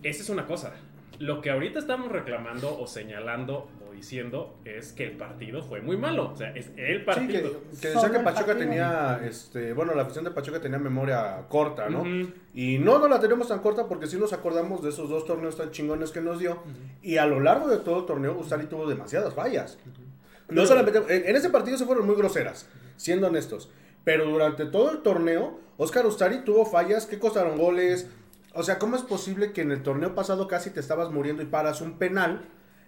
Esa 0.04 0.22
es 0.22 0.30
una 0.30 0.46
cosa. 0.46 0.74
Lo 1.20 1.42
que 1.42 1.50
ahorita 1.50 1.80
estamos 1.80 2.12
reclamando 2.12 2.80
o 2.80 2.86
señalando 2.88 3.68
diciendo 4.02 4.58
es 4.66 4.92
que 4.94 5.04
el 5.06 5.18
partido 5.18 5.64
fue 5.64 5.82
muy 5.82 5.96
malo. 5.98 6.32
O 6.34 6.36
sea, 6.36 6.50
es 6.52 6.72
el 6.78 7.00
Sí, 7.00 7.06
partido. 7.06 7.62
que, 7.72 7.80
que 7.80 7.88
decía 7.90 8.12
que 8.12 8.20
Pachuca 8.20 8.58
tenía, 8.58 9.22
este, 9.24 9.74
bueno, 9.74 9.94
la 9.96 10.02
afición 10.04 10.26
de 10.26 10.32
Pachuca 10.32 10.60
tenía 10.60 10.78
memoria 10.80 11.46
corta, 11.48 11.90
¿no? 11.90 12.04
Y 12.54 12.78
no, 12.80 13.00
no 13.00 13.08
la 13.08 13.20
tenemos 13.20 13.48
tan 13.48 13.60
corta 13.60 13.88
porque 13.88 14.08
sí 14.08 14.18
nos 14.18 14.34
acordamos 14.34 14.84
de 14.84 14.90
esos 14.90 15.10
dos 15.10 15.26
torneos 15.26 15.56
tan 15.56 15.72
chingones 15.72 16.12
que 16.12 16.22
nos 16.22 16.40
dio. 16.40 16.62
Y 17.02 17.18
a 17.18 17.26
lo 17.26 17.40
largo 17.40 17.68
de 17.70 17.78
todo 17.78 18.00
el 18.02 18.06
torneo, 18.06 18.38
Ustari 18.38 18.66
tuvo 18.66 18.88
demasiadas 18.88 19.34
fallas. 19.34 19.78
No 20.50 20.66
solamente, 20.66 21.00
en, 21.08 21.30
en 21.30 21.36
ese 21.36 21.50
partido 21.50 21.78
se 21.78 21.86
fueron 21.86 22.06
muy 22.06 22.16
groseras, 22.16 22.68
siendo 22.98 23.28
honestos. 23.28 23.70
Pero 24.04 24.26
durante 24.26 24.66
todo 24.66 24.92
el 24.92 25.02
torneo, 25.04 25.60
Oscar 25.78 26.06
Ustari 26.06 26.40
tuvo 26.44 26.66
fallas 26.66 27.06
que 27.06 27.20
costaron 27.20 27.58
goles. 27.58 28.10
O 28.54 28.64
sea, 28.64 28.80
¿cómo 28.80 28.96
es 28.98 29.02
posible 29.04 29.54
que 29.54 29.62
en 29.62 29.72
el 29.72 29.82
torneo 29.84 30.14
pasado 30.14 30.48
casi 30.48 30.72
te 30.72 30.80
estabas 30.82 31.10
muriendo 31.12 31.42
y 31.42 31.46
paras 31.46 31.80
un 31.82 31.98
penal? 31.98 32.42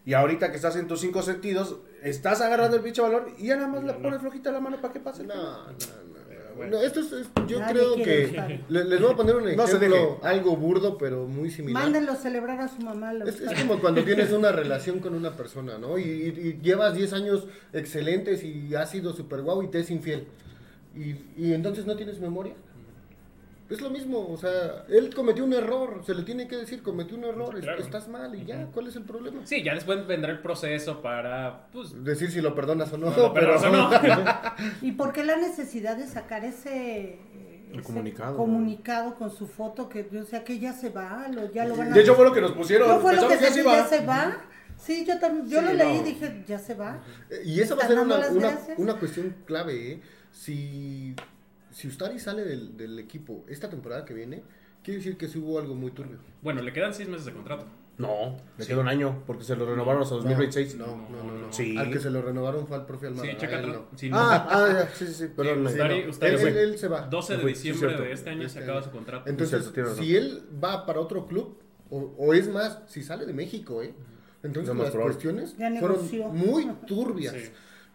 Y 0.05 0.13
ahorita 0.13 0.49
que 0.49 0.57
estás 0.57 0.75
en 0.75 0.87
tus 0.87 0.99
cinco 0.99 1.21
sentidos, 1.21 1.77
estás 2.01 2.41
agarrando 2.41 2.75
el 2.75 2.83
pinche 2.83 3.01
balón 3.01 3.25
y 3.37 3.47
ya 3.47 3.55
nada 3.55 3.67
más 3.69 3.81
le 3.83 3.87
No, 3.87 3.93
no. 3.93 4.03
pones 4.03 4.19
flojita 4.21 4.51
la 4.51 4.59
mano 4.59 4.81
para 4.81 4.93
que 4.93 4.99
pase. 4.99 5.23
No, 5.23 5.33
no, 5.35 5.71
no. 5.71 6.55
bueno. 6.57 6.77
No, 6.77 6.83
esto 6.83 6.99
es, 6.99 7.11
es- 7.13 7.29
yo 7.47 7.59
Nadie 7.59 7.73
creo 7.73 7.95
que 7.95 8.61
le- 8.67 8.83
les 8.83 9.01
voy 9.01 9.11
a 9.13 9.15
poner 9.15 9.35
un 9.37 9.43
No 9.55 9.63
ejemplo, 9.63 10.19
algo 10.21 10.57
burdo, 10.57 10.97
pero 10.97 11.25
muy 11.25 11.49
similar. 11.49 11.83
Mándenlo 11.83 12.15
celebrar 12.15 12.59
a 12.59 12.67
su 12.67 12.81
mamá. 12.81 13.13
lo 13.13 13.25
Es, 13.25 13.39
es 13.39 13.59
como 13.61 13.79
cuando 13.79 14.03
tienes 14.03 14.31
una 14.33 14.51
relación 14.51 14.99
con 14.99 15.15
una 15.15 15.31
persona, 15.37 15.77
¿no? 15.77 15.97
Y, 15.97 16.03
y- 16.03 16.47
y 16.49 16.59
llevas 16.61 16.95
10 16.95 17.13
años 17.13 17.47
excelentes 17.71 18.43
y 18.43 18.75
has 18.75 18.91
sido 18.91 19.13
super 19.13 19.41
guau 19.41 19.63
y 19.63 19.69
te 19.69 19.79
es 19.79 19.89
infiel. 19.89 20.27
Y, 20.95 21.15
y 21.37 21.53
entonces 21.53 21.85
no 21.85 21.95
tienes 21.95 22.19
memoria. 22.19 22.53
Es 23.73 23.81
lo 23.81 23.89
mismo, 23.89 24.27
o 24.29 24.37
sea, 24.37 24.85
él 24.87 25.13
cometió 25.15 25.43
un 25.43 25.53
error, 25.53 26.03
se 26.05 26.13
le 26.13 26.21
tiene 26.23 26.47
que 26.47 26.55
decir, 26.57 26.83
cometió 26.83 27.17
un 27.17 27.23
error, 27.23 27.59
Claro. 27.59 27.81
estás 27.81 28.07
mal 28.07 28.35
y 28.35 28.45
ya, 28.45 28.67
¿cuál 28.67 28.87
es 28.87 28.95
el 28.95 29.03
problema? 29.03 29.41
Sí, 29.45 29.63
ya 29.63 29.73
después 29.73 30.05
vendrá 30.05 30.31
el 30.31 30.39
proceso 30.39 31.01
para, 31.01 31.67
pues, 31.71 32.03
Decir 32.03 32.29
si 32.31 32.39
lo 32.41 32.53
perdonas 32.53 32.93
o 32.93 32.97
no, 32.99 33.09
No, 33.09 33.17
lo 33.17 33.33
pero 33.33 33.59
perdonas 33.59 34.03
o 34.03 34.23
no. 34.23 34.31
¿Y 34.87 34.91
por 34.91 35.11
qué 35.11 35.23
la 35.23 35.37
necesidad 35.37 35.97
de 35.97 36.05
sacar 36.05 36.45
ese, 36.45 37.17
El 37.71 37.81
comunicado. 37.81 38.37
comunicado 38.37 39.15
con 39.15 39.31
su 39.31 39.47
foto? 39.47 39.89
Que, 39.89 40.07
o 40.21 40.25
sea, 40.25 40.43
que 40.43 40.59
ya 40.59 40.71
se 40.73 40.89
va, 40.91 41.27
lo, 41.33 41.51
ya 41.51 41.65
lo 41.65 41.75
van 41.75 41.91
a... 41.91 41.95
De 41.95 42.01
hecho, 42.01 42.13
fue 42.13 42.25
lo 42.25 42.31
que 42.33 42.41
nos 42.41 42.51
pusieron. 42.51 42.87
¿No 42.87 42.99
fue 42.99 43.15
lo 43.15 43.27
que 43.27 43.37
se 43.37 43.63
ya 43.63 43.85
se 43.87 44.05
va? 44.05 44.37
Sí, 44.77 45.03
yo 45.05 45.17
también, 45.19 45.47
yo 45.47 45.59
Sí, 45.61 45.65
lo 45.65 45.73
leí 45.73 45.97
y 45.97 46.03
dije, 46.03 46.43
ya 46.47 46.59
se 46.59 46.75
va. 46.75 46.99
Y 47.43 47.59
eso 47.59 47.75
va 47.75 47.85
a 47.85 47.87
ser 47.87 47.99
una, 47.99 48.17
una, 48.29 48.59
una 48.77 48.93
cuestión 48.99 49.33
clave, 49.45 49.93
¿eh? 49.93 50.01
Si, 50.31 51.15
si 51.73 51.87
Ustari 51.89 52.19
sale 52.19 52.43
del, 52.43 52.77
del 52.77 52.97
equipo 52.99 53.43
esta 53.49 53.69
temporada 53.69 54.05
que 54.05 54.13
viene, 54.13 54.43
quiere 54.83 54.99
decir 54.99 55.17
que 55.17 55.27
sí 55.27 55.39
hubo 55.39 55.59
algo 55.59 55.75
muy 55.75 55.91
turbio. 55.91 56.19
bueno, 56.41 56.61
le 56.61 56.71
quedan 56.71 56.93
seis 56.93 57.09
meses 57.09 57.25
de 57.25 57.33
contrato. 57.33 57.65
No, 57.95 58.37
le 58.57 58.65
queda 58.65 58.79
un 58.79 58.87
año 58.87 59.21
porque 59.27 59.43
se 59.43 59.55
lo 59.55 59.67
renovaron 59.67 60.01
hasta 60.01 60.15
2026. 60.15 60.77
No, 60.77 60.87
no, 60.87 61.23
no, 61.23 61.37
no. 61.37 61.53
Sí. 61.53 61.77
Al 61.77 61.91
que 61.91 61.99
se 61.99 62.09
lo 62.09 62.23
renovaron 62.23 62.65
fue 62.67 62.77
al 62.77 62.87
profe 62.87 63.05
Almada. 63.05 63.29
Sí, 63.29 63.37
checa 63.37 63.61
no. 63.61 63.85
Sí, 63.95 64.09
no. 64.09 64.17
Ah, 64.17 64.47
ah, 64.49 64.67
ya, 64.73 64.89
sí, 64.95 65.05
sí, 65.05 65.13
sí, 65.13 65.27
perdón. 65.27 65.67
Sí, 65.69 65.75
Ustari- 65.77 66.01
Él, 66.03 66.09
Ustari 66.09 66.33
él- 66.33 66.57
él 66.57 66.77
se 66.79 66.87
va. 66.87 67.01
12 67.01 67.33
de 67.37 67.39
Sí, 67.39 67.55
sí, 67.55 67.71
diciembre 67.71 68.01
de 68.01 68.11
este 68.11 68.29
año 68.31 68.41
Este 68.47 68.57
se 68.57 68.63
acaba 68.63 68.79
año. 68.79 68.87
su 68.87 68.91
contrato. 68.91 69.29
Entonces, 69.29 69.71
si 69.99 70.15
él 70.15 70.41
va 70.63 70.87
para 70.87 70.99
otro 71.01 71.27
club, 71.27 71.59
o, 71.91 72.15
o 72.17 72.33
es 72.33 72.49
más, 72.49 72.79
si 72.87 73.03
sale 73.03 73.27
de 73.27 73.33
México, 73.33 73.83
¿eh? 73.83 73.93
Entonces 74.41 74.75
las 74.75 74.89
cuestiones 74.89 75.55
fueron 75.79 75.99
muy 76.35 76.65
turbias. 76.87 77.35
Sí. 77.35 77.49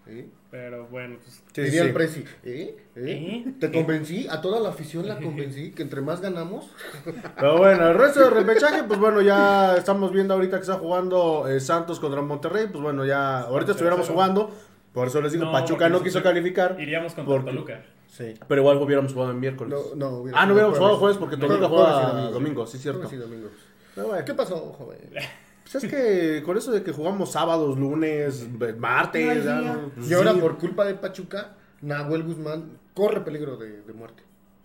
¿eh? 0.07 0.31
Pero 0.51 0.87
bueno, 0.89 1.17
pues, 1.23 1.43
Sí, 1.53 1.61
Diría 1.63 1.83
sí. 1.83 1.89
el 1.89 1.93
Prezi, 1.95 2.21
¿eh? 2.21 2.25
¿eh? 2.45 2.75
¿Eh? 2.97 3.53
¿Te 3.61 3.71
convencí? 3.71 4.27
A 4.31 4.41
toda 4.41 4.61
la 4.61 4.71
afición 4.71 5.07
la 5.07 5.19
convencí 5.21 5.73
que 5.73 5.83
entre 5.83 6.01
más 6.01 6.21
ganamos, 6.23 6.71
Pero 7.37 7.59
bueno, 7.59 7.89
el 7.91 7.99
resto 7.99 8.21
del 8.21 8.31
repechaje, 8.31 8.85
pues 8.85 8.99
bueno, 8.99 9.21
ya 9.21 9.77
estamos 9.77 10.11
viendo 10.11 10.33
ahorita 10.35 10.57
que 10.57 10.63
está 10.63 10.75
jugando 10.75 11.47
eh, 11.49 11.61
Santos 11.61 12.01
contra 12.01 12.23
Monterrey. 12.23 12.67
Pues 12.73 12.83
bueno, 12.83 13.05
ya 13.05 13.41
ahorita 13.41 13.73
estuviéramos 13.73 14.09
jugando. 14.09 14.51
Por 14.95 15.09
eso 15.09 15.21
les 15.21 15.33
digo, 15.33 15.45
No, 15.45 15.53
Pachuca 15.53 15.89
no 15.91 16.03
quiso 16.03 16.23
calificar. 16.23 16.77
iríamos 16.81 17.13
contra 17.15 17.35
Porque- 17.35 17.51
Toluca. 17.51 17.83
sí. 18.09 18.33
Pero 18.49 18.63
igual 18.63 18.79
hubiéramos 18.79 19.13
jugado 19.13 19.33
en 19.33 19.41
miércoles. 19.41 19.79
No, 19.79 19.95
no, 19.97 20.17
hubiera 20.21 20.41
ah, 20.41 20.47
no 20.47 20.55
hubiéramos 20.55 20.79
jugado 20.79 20.97
jueves 20.97 21.19
porque 21.19 21.37
Toluca 21.37 21.69
jueves 21.69 21.89
y 21.89 21.93
juega 21.93 22.09
domingo. 22.13 22.31
domingo, 22.33 22.67
sí, 22.67 22.79
cierto. 22.79 23.01
Domingo. 23.07 23.49
Pero 23.95 24.09
bueno, 24.09 24.25
¿Qué 24.25 24.33
pasó, 24.35 24.57
joven? 24.79 24.99
Pues 25.71 25.85
es 25.85 25.91
que 25.91 26.43
con 26.45 26.57
eso 26.57 26.73
de 26.73 26.83
que 26.83 26.93
jugamos 26.93 27.33
sábados, 27.33 27.79
lunes, 27.79 28.47
martes. 28.79 29.45
No 29.45 29.91
pues 29.95 30.11
Y 30.11 30.15
ahora 30.15 30.33
sí. 30.33 30.41
por 30.41 30.59
culpa 30.59 30.85
de 30.85 30.95
Pachuca, 30.95 31.57
Nahuel 31.83 32.23
Guzmán 32.23 32.79
corre 32.95 33.21
peligro 33.21 33.57
de, 33.57 33.83
de 33.83 33.93
muerte. 33.93 34.23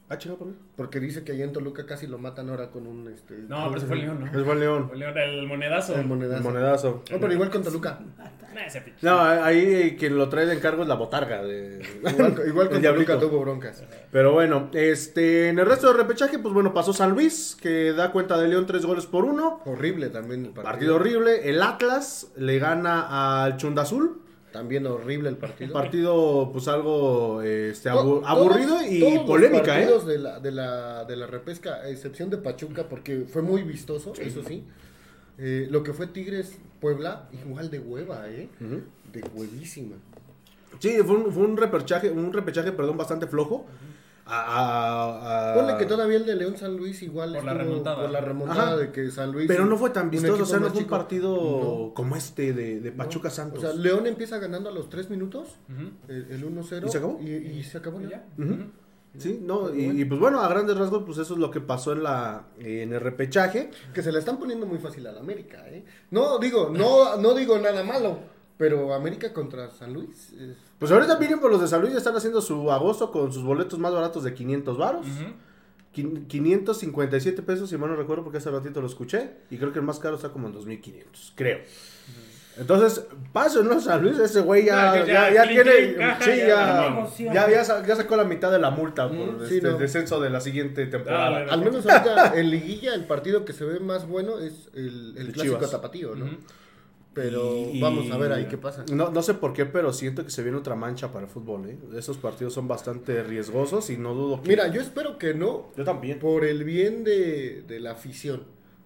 Ah, 0.09 0.17
chinga, 0.17 0.35
¿por 0.35 0.49
qué? 0.49 0.53
Porque 0.75 0.99
dice 0.99 1.23
que 1.23 1.31
allá 1.31 1.45
en 1.45 1.53
Toluca 1.53 1.85
casi 1.85 2.07
lo 2.07 2.17
matan 2.17 2.49
ahora 2.49 2.69
con 2.69 2.85
un... 2.85 3.07
Este, 3.07 3.35
No, 3.47 3.65
pero 3.67 3.77
ese 3.77 3.87
fue 3.87 3.95
León, 3.95 4.19
¿no? 4.19 4.39
Es 4.39 4.45
buen 4.45 4.59
León. 4.59 4.89
Fue 4.89 4.97
León, 4.97 5.17
el 5.17 5.47
monedazo. 5.47 5.95
El 5.95 6.05
monedazo. 6.05 6.37
El 6.37 6.43
monedazo. 6.43 7.03
No, 7.09 7.19
pero 7.19 7.33
igual 7.33 7.49
con 7.49 7.63
Toluca. 7.63 7.99
No, 9.01 9.19
ahí 9.19 9.95
quien 9.97 10.17
lo 10.17 10.29
trae 10.29 10.45
de 10.45 10.53
encargo 10.55 10.83
es 10.83 10.87
la 10.87 10.95
botarga. 10.95 11.41
De... 11.43 11.81
Igual, 12.03 12.43
igual 12.47 12.69
con. 12.69 12.81
Toluca 12.81 13.19
tuvo 13.19 13.39
broncas. 13.39 13.83
Pero 14.11 14.33
bueno, 14.33 14.69
este, 14.73 15.49
en 15.49 15.57
el 15.57 15.65
resto 15.65 15.87
del 15.87 15.97
repechaje, 15.97 16.37
pues 16.37 16.53
bueno, 16.53 16.73
pasó 16.73 16.93
San 16.93 17.11
Luis, 17.11 17.57
que 17.59 17.93
da 17.93 18.11
cuenta 18.11 18.37
de 18.37 18.47
León 18.47 18.65
tres 18.67 18.85
goles 18.85 19.05
por 19.05 19.25
uno. 19.25 19.61
Horrible 19.65 20.09
también 20.09 20.45
el 20.45 20.51
partido. 20.51 20.71
Partido 20.71 20.95
horrible. 20.95 21.49
El 21.49 21.61
Atlas 21.61 22.27
le 22.35 22.59
gana 22.59 23.43
al 23.43 23.57
Chunda 23.57 23.83
Azul. 23.83 24.19
También 24.53 24.85
horrible 24.87 25.27
el 25.29 25.35
Un 25.35 25.41
partido. 25.41 25.73
partido, 25.73 26.49
pues 26.53 26.67
algo 26.69 27.41
este, 27.41 27.89
To- 27.89 27.99
abu- 27.99 28.09
todos- 28.21 28.29
aburrido 28.29 28.77
y 28.87 28.99
todos 29.01 29.13
los 29.15 29.23
polémica, 29.25 29.77
¿eh? 29.81 29.81
partidos 29.87 30.05
de 30.07 30.17
la, 30.19 30.39
de, 30.39 30.51
la, 30.51 31.03
de 31.05 31.15
la 31.17 31.27
repesca, 31.27 31.73
a 31.81 31.89
excepción 31.89 32.29
de 32.29 32.37
Pachuca, 32.37 32.87
porque 32.87 33.25
fue 33.27 33.41
muy 33.41 33.63
vistoso, 33.63 34.13
eso 34.17 34.41
sí. 34.47 34.63
Eh, 35.39 35.67
lo 35.71 35.81
que 35.83 35.91
fue 35.91 36.05
Tigres 36.07 36.59
Puebla, 36.79 37.27
igual 37.33 37.71
de 37.71 37.79
hueva, 37.79 38.29
¿eh? 38.29 38.47
De 39.11 39.23
huevísima. 39.33 39.95
Sí, 40.79 40.97
fue 41.05 41.15
un, 41.17 41.31
fue 41.33 41.43
un 41.45 41.57
repechaje, 41.57 42.11
un 42.11 42.31
repechaje, 42.31 42.71
perdón, 42.71 42.95
bastante 42.97 43.25
flojo. 43.27 43.65
A- 44.25 45.51
a- 45.51 45.53
Ponle 45.53 45.77
que 45.77 45.85
todavía 45.85 46.17
el 46.17 46.25
de 46.25 46.35
León 46.35 46.57
San 46.57 46.75
Luis 46.77 47.01
igual 47.01 47.33
Por 47.33 47.43
la 47.43 47.53
remontada. 47.53 48.01
por 48.01 48.09
la 48.11 48.21
remontada 48.21 48.63
Ajá. 48.63 48.77
de 48.77 48.91
que 48.91 49.11
San 49.11 49.31
Luis. 49.31 49.47
Pero 49.47 49.65
no 49.65 49.77
fue 49.77 49.89
tan 49.89 50.09
vistoso, 50.09 50.43
o 50.43 50.45
sea, 50.45 50.59
no 50.59 50.69
fue 50.69 50.81
un 50.83 50.87
partido 50.87 51.35
No. 51.89 51.93
como 51.93 52.15
este 52.15 52.53
de, 52.53 52.79
de 52.79 52.91
Pachuca 52.91 53.27
O 53.27 53.31
Santos. 53.31 53.61
sea, 53.61 53.73
León 53.73 54.07
empieza 54.07 54.37
ganando 54.39 54.69
a 54.69 54.71
los 54.71 54.89
3 54.89 55.09
minutos, 55.09 55.49
el, 56.07 56.27
el 56.31 56.43
1-0. 56.45 56.87
¿Y 56.87 56.91
se 56.91 56.97
acabó? 56.97 57.19
Y, 57.21 57.29
y 57.31 57.63
se 57.63 57.77
acabó 57.77 58.01
Y 58.01 58.09
ya. 58.09 58.23
Sí, 59.15 59.39
no, 59.43 59.71
y, 59.75 60.03
pues 60.05 60.19
bueno, 60.19 60.39
a 60.41 60.47
grandes 60.47 60.75
rasgos, 60.75 61.03
pues 61.05 61.19
eso 61.19 61.35
es 61.35 61.39
lo 61.39 61.51
que 61.51 61.61
pasó 61.61 61.91
en 61.93 62.01
la 62.01 62.45
en 62.57 62.93
el 62.93 62.99
repechaje. 62.99 63.69
Que 63.93 64.01
se 64.01 64.11
la 64.11 64.17
están 64.17 64.39
poniendo 64.39 64.65
muy 64.65 64.79
fácil 64.79 65.05
al 65.05 65.19
América, 65.19 65.63
¿eh? 65.67 65.85
No, 66.09 66.39
digo, 66.39 66.71
no, 66.75 67.17
no 67.17 67.35
digo 67.35 67.59
nada 67.59 67.83
malo, 67.83 68.17
pero 68.57 68.91
América 68.91 69.31
contra 69.31 69.69
San 69.69 69.93
Luis. 69.93 70.33
es- 70.33 70.57
Pues 70.83 70.91
ahorita 70.91 71.17
miren 71.17 71.39
por 71.39 71.49
los 71.49 71.61
de 71.61 71.67
San 71.69 71.79
Luis 71.79 71.93
ya 71.93 71.99
están 71.99 72.15
haciendo 72.15 72.41
su 72.41 72.69
agosto 72.71 73.09
con 73.09 73.31
sus 73.31 73.41
boletos 73.43 73.79
más 73.79 73.93
baratos 73.93 74.23
de 74.23 74.33
500 74.33 74.77
varos. 74.77 75.05
Ujú. 75.07 75.31
Quin- 75.95 76.27
557 76.27 77.41
pesos, 77.41 77.69
si 77.69 77.77
mal 77.77 77.89
no 77.89 77.95
recuerdo, 77.95 78.23
porque 78.23 78.39
hace 78.39 78.51
ratito 78.51 78.81
lo 78.81 78.87
escuché. 78.87 79.29
Y 79.49 79.57
creo 79.57 79.71
que 79.71 79.79
el 79.79 79.85
más 79.85 79.99
caro 79.99 80.15
está 80.17 80.29
como 80.29 80.47
en 80.47 80.53
2500, 80.53 81.33
creo. 81.35 81.59
Entonces, 82.57 83.05
paso, 83.31 83.63
¿no? 83.63 83.79
San 83.79 84.03
Luis, 84.03 84.19
ese 84.19 84.41
güey 84.41 84.65
ya, 84.65 84.95
Ya, 85.05 85.05
ya, 85.05 85.33
ya, 85.33 85.47
tiene. 85.47 85.95
caja, 85.95 86.21
sí, 86.23 87.23
ya, 87.33 87.49
ya. 87.85 87.95
sacó 87.95 88.15
la 88.15 88.25
mitad 88.25 88.51
de 88.51 88.59
la 88.59 88.69
multa 88.69 89.07
por 89.07 89.17
Mm, 89.17 89.41
este, 89.43 89.55
sí, 89.55 89.61
no. 89.61 89.69
el 89.69 89.77
descenso 89.79 90.19
de 90.19 90.29
la 90.29 90.39
siguiente 90.41 90.85
temporada. 90.85 91.31
Dale, 91.39 91.51
Al 91.51 91.59
menos 91.63 91.85
ahorita 91.87 92.33
en 92.39 92.51
liguilla 92.51 92.93
el 92.93 93.05
partido 93.05 93.43
que 93.45 93.53
se 93.53 93.63
ve 93.65 93.79
más 93.79 94.07
bueno 94.07 94.37
es 94.39 94.69
el, 94.75 95.13
clásico 95.33 95.55
Chivas. 95.55 95.71
tapatío, 95.71 96.13
¿no? 96.15 96.25
Pero 97.13 97.53
Y- 97.71 97.79
vamos 97.79 98.09
a 98.11 98.17
ver 98.17 98.31
ahí 98.31 98.47
qué 98.47 98.57
pasa. 98.57 98.85
No, 98.91 99.11
no 99.11 99.21
sé 99.21 99.35
por 99.35 99.53
qué, 99.53 99.65
pero 99.65 99.93
siento 99.93 100.23
que 100.23 100.31
se 100.31 100.41
viene 100.41 100.57
otra 100.57 100.75
mancha 100.75 101.11
para 101.11 101.25
el 101.25 101.31
fútbol. 101.31 101.69
¿eh? 101.69 101.77
Esos 101.95 102.17
partidos 102.17 102.53
son 102.53 102.67
bastante 102.67 103.21
riesgosos 103.23 103.89
y 103.91 103.97
no 103.97 104.13
dudo 104.15 104.41
que. 104.41 104.49
Mira, 104.49 104.67
yo 104.69 104.81
espero 104.81 105.17
que 105.19 105.33
no, 105.35 105.67
yo 105.77 105.83
también. 105.83 106.17
por 106.19 106.43
el 106.43 106.63
bien 106.63 107.03
de, 107.03 107.63
de 107.67 107.79
la 107.79 107.91
afición. 107.91 108.43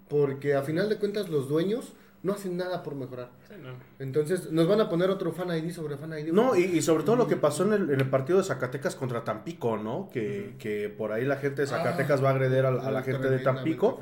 Porque 0.09 0.55
a 0.55 0.61
final 0.61 0.89
de 0.89 0.97
cuentas 0.97 1.29
los 1.29 1.47
dueños 1.49 1.93
no 2.23 2.33
hacen 2.33 2.57
nada 2.57 2.83
por 2.83 2.95
mejorar. 2.95 3.29
Sí, 3.47 3.53
no. 3.61 3.69
Entonces 3.99 4.51
nos 4.51 4.67
van 4.67 4.81
a 4.81 4.89
poner 4.89 5.09
otro 5.09 5.31
fan 5.31 5.49
ID 5.49 5.71
sobre 5.71 5.95
fan 5.97 6.11
ID. 6.17 6.33
No, 6.33 6.55
y, 6.55 6.63
y 6.63 6.81
sobre 6.81 7.03
todo 7.03 7.15
lo 7.15 7.27
que 7.27 7.35
pasó 7.37 7.63
en 7.63 7.73
el, 7.73 7.89
en 7.91 7.99
el 8.01 8.09
partido 8.09 8.39
de 8.39 8.43
Zacatecas 8.43 8.95
contra 8.95 9.23
Tampico, 9.23 9.77
¿no? 9.77 10.09
Que, 10.11 10.55
que 10.59 10.89
por 10.89 11.11
ahí 11.13 11.23
la 11.25 11.37
gente 11.37 11.61
de 11.61 11.67
Zacatecas 11.67 12.19
Ah. 12.19 12.23
va 12.23 12.29
a 12.29 12.33
agredir 12.33 12.65
a, 12.65 12.69
a 12.69 12.91
la 12.91 13.03
gente 13.03 13.29
de 13.29 13.39
Tampico. 13.39 13.99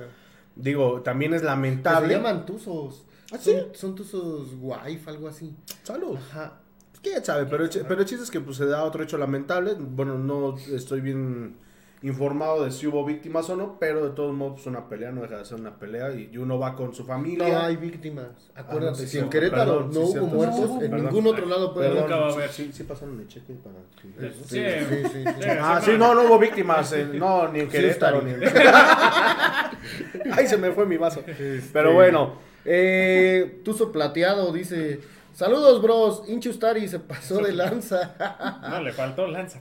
Digo, 0.55 1.01
también 1.01 1.33
es 1.33 1.41
Que 1.41 1.45
se 1.47 1.51
lamentable. 1.51 2.13
llaman 2.15 2.45
tuzos. 2.45 3.05
¿Ah, 3.35 3.39
sí? 3.41 3.51
Son, 3.51 3.75
son 3.75 3.95
tuzos 3.95 4.49
wife, 4.59 5.09
algo 5.09 5.27
así. 5.27 5.53
Salud. 5.83 6.17
Ajá. 6.17 6.59
¿Quién 7.01 7.23
sabe? 7.23 7.45
Pero, 7.45 7.65
el 7.65 7.69
pero 7.87 8.01
el 8.01 8.05
chiste 8.07 8.23
es 8.23 8.31
que 8.31 8.39
pues, 8.41 8.57
se 8.57 8.65
da 8.65 8.83
otro 8.83 9.03
hecho 9.03 9.17
lamentable. 9.17 9.75
Bueno, 9.77 10.17
no 10.17 10.55
estoy 10.57 11.01
bien 11.01 11.57
informado 12.01 12.63
de 12.65 12.71
si 12.71 12.85
hubo 12.87 13.03
víctimas 13.05 13.49
o 13.49 13.55
no, 13.55 13.77
pero 13.79 14.03
de 14.03 14.11
todos 14.15 14.33
modos 14.35 14.53
pues, 14.55 14.67
una 14.67 14.87
pelea 14.89 15.11
no 15.11 15.21
deja 15.21 15.37
de 15.37 15.45
ser 15.45 15.59
una 15.59 15.75
pelea 15.79 16.11
y 16.13 16.37
uno 16.37 16.59
va 16.59 16.75
con 16.75 16.93
su 16.93 17.03
familia. 17.05 17.47
No 17.47 17.59
hay 17.59 17.77
víctimas. 17.77 18.27
Acuérdate, 18.55 18.87
Ah, 18.87 18.91
no, 18.91 18.95
sí, 18.95 19.07
si 19.07 19.17
en 19.19 19.29
Querétaro 19.29 19.87
perdón, 19.87 19.87
no 19.87 19.93
sí, 19.93 19.99
hubo 19.99 20.11
cierto. 20.11 20.27
muertos, 20.27 20.59
No 20.69 20.81
en 20.81 20.91
Perdón. 20.91 21.05
ningún 21.13 21.27
otro 21.27 21.45
lado 21.47 21.73
puede 21.73 21.87
Perdón, 21.89 22.03
Nunca 22.03 22.17
va 22.17 22.27
a 22.27 22.31
sí, 22.31 22.37
haber. 22.37 22.49
sí, 22.51 22.69
sí 22.73 22.83
pasaron 22.83 23.19
el 23.19 23.27
cheque 23.27 23.53
para 23.55 23.75
Sí, 24.01 24.13
Sí, 24.47 25.09
sí. 25.11 25.23
Ah, 25.59 25.81
sí, 25.83 25.91
no, 25.97 26.13
no 26.15 26.23
hubo 26.23 26.37
víctimas, 26.39 26.91
eh, 26.93 27.05
no, 27.13 27.47
ni 27.51 27.59
en 27.61 27.69
Querétaro, 27.69 28.21
ni 28.21 28.31
en... 28.31 28.41
Ay, 30.31 30.47
se 30.47 30.57
me 30.57 30.71
fue 30.71 30.85
mi 30.85 30.97
vaso. 30.97 31.21
Este, 31.25 31.61
Pero 31.73 31.93
bueno, 31.93 32.33
eh, 32.65 33.61
Tuzo 33.63 33.91
plateado 33.91 34.51
dice: 34.51 34.99
Saludos, 35.33 35.81
bros. 35.81 36.23
Inchu 36.27 36.51
Stari 36.51 36.87
se 36.87 36.99
pasó 36.99 37.37
de 37.39 37.53
lanza. 37.53 38.15
No, 38.69 38.81
le 38.81 38.91
faltó 38.93 39.27
lanza. 39.27 39.59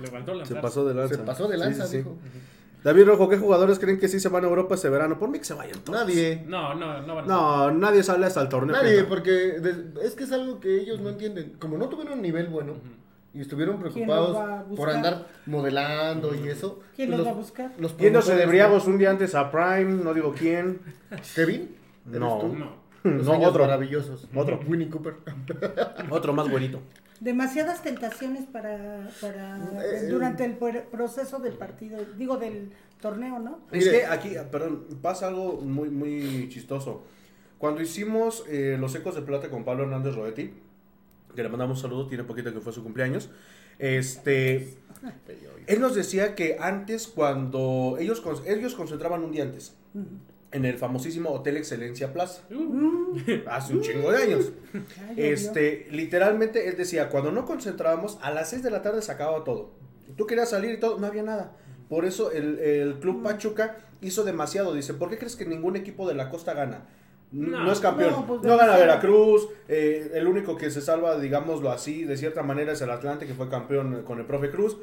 Le 0.00 0.06
faltó 0.08 0.32
se 0.32 0.38
lanza. 0.38 0.60
pasó 0.60 0.84
de 0.86 0.94
lanza. 0.94 1.14
se 1.16 1.22
pasó 1.22 1.48
de 1.48 1.56
lanza, 1.56 1.84
sí, 1.86 1.90
sí. 1.90 1.96
dijo. 1.98 2.16
David 2.84 3.06
Rojo, 3.06 3.28
¿qué 3.28 3.36
jugadores 3.36 3.78
creen 3.80 3.98
que 3.98 4.06
sí 4.06 4.20
se 4.20 4.28
van 4.28 4.44
a 4.44 4.48
Europa 4.48 4.76
este 4.76 4.88
verano? 4.88 5.18
Por 5.18 5.28
mí 5.28 5.38
que 5.38 5.44
se 5.44 5.54
vayan 5.54 5.80
todos. 5.80 5.98
Nadie. 5.98 6.44
No, 6.46 6.74
no, 6.74 7.02
no 7.02 7.14
van 7.16 7.24
a 7.24 7.28
No, 7.28 7.70
nadie 7.72 8.02
sale 8.04 8.26
hasta 8.26 8.40
el 8.40 8.48
torneo. 8.48 8.76
Nadie, 8.76 9.02
porque 9.04 9.30
de- 9.30 10.06
es 10.06 10.14
que 10.14 10.24
es 10.24 10.32
algo 10.32 10.60
que 10.60 10.80
ellos 10.80 11.00
no 11.00 11.08
entienden. 11.10 11.54
Como 11.58 11.76
no 11.76 11.88
tuvieron 11.88 12.22
nivel 12.22 12.46
bueno 12.46 12.74
y 13.34 13.40
estuvieron 13.40 13.78
¿Quién 13.78 13.92
preocupados 13.92 14.64
por 14.76 14.90
andar 14.90 15.26
modelando 15.46 16.34
y 16.34 16.48
eso. 16.48 16.80
¿Quién 16.94 17.08
pues 17.08 17.18
los 17.18 17.26
va 17.26 17.32
a 17.32 17.34
buscar? 17.34 17.72
los 17.78 17.96
de 17.96 18.10
promotores, 18.10 18.48
briagos 18.48 18.86
un 18.86 18.98
día 18.98 19.10
antes 19.10 19.34
a 19.34 19.50
Prime, 19.50 20.02
no 20.04 20.14
digo 20.14 20.32
quién. 20.38 20.80
¿Kevin? 21.34 21.74
¿Eres 22.08 22.20
No. 22.20 22.38
tú? 22.38 22.54
No. 22.56 22.88
Los 23.04 23.26
No, 23.26 23.32
años 23.34 23.48
otro. 23.50 23.64
maravillosos. 23.64 24.28
Otro. 24.34 24.60
Winnie 24.68 24.88
Cooper. 24.88 25.14
Otro 26.10 26.32
más 26.32 26.50
bonito. 26.50 26.80
Demasiadas 27.20 27.82
tentaciones 27.82 28.44
para, 28.46 29.08
para 29.20 29.56
Eh, 29.84 30.06
durante 30.08 30.44
el 30.44 30.58
pr- 30.58 30.84
proceso 30.84 31.38
del 31.40 31.54
partido, 31.54 31.98
digo 32.16 32.36
del 32.36 32.70
torneo, 33.00 33.38
¿no? 33.40 33.60
Es 33.72 33.86
Mire. 33.86 34.00
que 34.00 34.06
aquí, 34.06 34.30
perdón, 34.52 34.84
pasa 35.02 35.26
algo 35.28 35.60
muy, 35.62 35.90
muy 35.90 36.48
chistoso. 36.48 37.02
Cuando 37.58 37.82
hicimos 37.82 38.44
eh, 38.48 38.76
los 38.78 38.94
ecos 38.94 39.16
de 39.16 39.22
plata 39.22 39.50
con 39.50 39.64
Pablo 39.64 39.82
Hernández 39.84 40.14
Roetti, 40.14 40.52
que 41.34 41.42
le 41.42 41.48
mandamos 41.48 41.78
un 41.78 41.82
saludo, 41.82 42.06
tiene 42.06 42.22
poquito 42.24 42.52
que 42.52 42.60
fue 42.60 42.72
su 42.72 42.84
cumpleaños, 42.84 43.30
este, 43.80 44.76
él 45.66 45.80
nos 45.80 45.94
decía 45.96 46.34
que 46.36 46.56
antes, 46.60 47.08
cuando 47.08 47.96
ellos, 47.98 48.20
con- 48.20 48.36
ellos 48.46 48.74
concentraban 48.76 49.24
un 49.24 49.32
día 49.32 49.42
antes, 49.44 49.76
en 50.52 50.64
el 50.64 50.78
famosísimo 50.78 51.30
Hotel 51.30 51.56
Excelencia 51.58 52.12
Plaza, 52.12 52.42
hace 53.50 53.74
un 53.74 53.80
chingo 53.82 54.10
de 54.12 54.22
años. 54.22 54.52
Este, 55.16 55.86
literalmente 55.90 56.68
él 56.68 56.76
decía, 56.76 57.08
cuando 57.10 57.32
no 57.32 57.44
concentrábamos, 57.44 58.18
a 58.22 58.30
las 58.30 58.50
6 58.50 58.62
de 58.62 58.70
la 58.70 58.82
tarde 58.82 59.02
se 59.02 59.12
acababa 59.12 59.44
todo. 59.44 59.70
Tú 60.16 60.26
querías 60.26 60.50
salir 60.50 60.72
y 60.72 60.80
todo, 60.80 60.98
no 60.98 61.06
había 61.06 61.22
nada. 61.22 61.52
Por 61.88 62.04
eso 62.04 62.30
el, 62.32 62.58
el 62.58 62.94
Club 63.00 63.22
Pachuca 63.22 63.76
hizo 64.00 64.24
demasiado. 64.24 64.74
Dice, 64.74 64.94
¿por 64.94 65.10
qué 65.10 65.18
crees 65.18 65.36
que 65.36 65.44
ningún 65.46 65.76
equipo 65.76 66.06
de 66.08 66.14
la 66.14 66.28
costa 66.30 66.54
gana? 66.54 66.86
No, 67.30 67.64
No. 67.64 67.72
es 67.72 67.80
campeón. 67.80 68.10
No, 68.12 68.20
No, 68.20 68.26
pues, 68.26 68.42
gana. 68.42 68.76
Veracruz. 68.76 69.48
eh, 69.68 70.10
el 70.14 70.26
único 70.26 70.56
que 70.56 70.70
se 70.70 70.80
salva, 70.80 71.18
digámoslo 71.18 71.70
así, 71.70 72.04
de 72.04 72.16
cierta 72.16 72.42
manera 72.42 72.72
es 72.72 72.80
el 72.80 72.90
Atlante, 72.90 73.26
que 73.26 73.34
fue 73.34 73.48
campeón 73.48 74.02
con 74.04 74.18
el 74.18 74.26
profe 74.26 74.50
Cruz. 74.50 74.76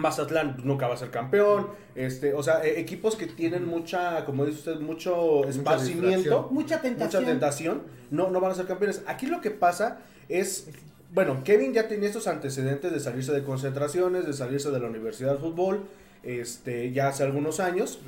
Mazatlán 0.00 0.56
nunca 0.64 0.88
va 0.88 0.94
a 0.94 0.96
ser 0.96 1.10
campeón. 1.10 1.68
Este, 1.94 2.34
o 2.34 2.42
sea, 2.42 2.64
eh, 2.64 2.80
equipos 2.80 3.16
que 3.16 3.26
tienen 3.26 3.66
mucha, 3.66 4.24
como 4.24 4.44
dice 4.46 4.58
usted, 4.58 4.80
mucho 4.80 5.44
esparcimiento. 5.46 6.48
Mucha 6.50 6.80
tentación. 6.80 7.22
mucha 7.22 7.32
tentación, 7.32 7.82
no, 8.10 8.30
no 8.30 8.40
van 8.40 8.52
a 8.52 8.54
ser 8.54 8.66
campeones. 8.66 9.02
Aquí 9.06 9.26
lo 9.26 9.40
que 9.40 9.50
pasa 9.50 9.98
es, 10.28 10.68
bueno, 11.12 11.42
Kevin 11.44 11.72
ya 11.72 11.88
tenía 11.88 12.08
estos 12.08 12.26
antecedentes 12.26 12.92
de 12.92 13.00
salirse 13.00 13.32
de 13.32 13.42
concentraciones, 13.42 14.26
de 14.26 14.32
salirse 14.32 14.70
de 14.70 14.80
la 14.80 14.86
Universidad 14.88 15.32
de 15.32 15.38
Fútbol, 15.38 15.84
este, 16.22 16.92
ya 16.92 17.08
hace 17.08 17.22
algunos 17.22 17.60
años, 17.60 18.00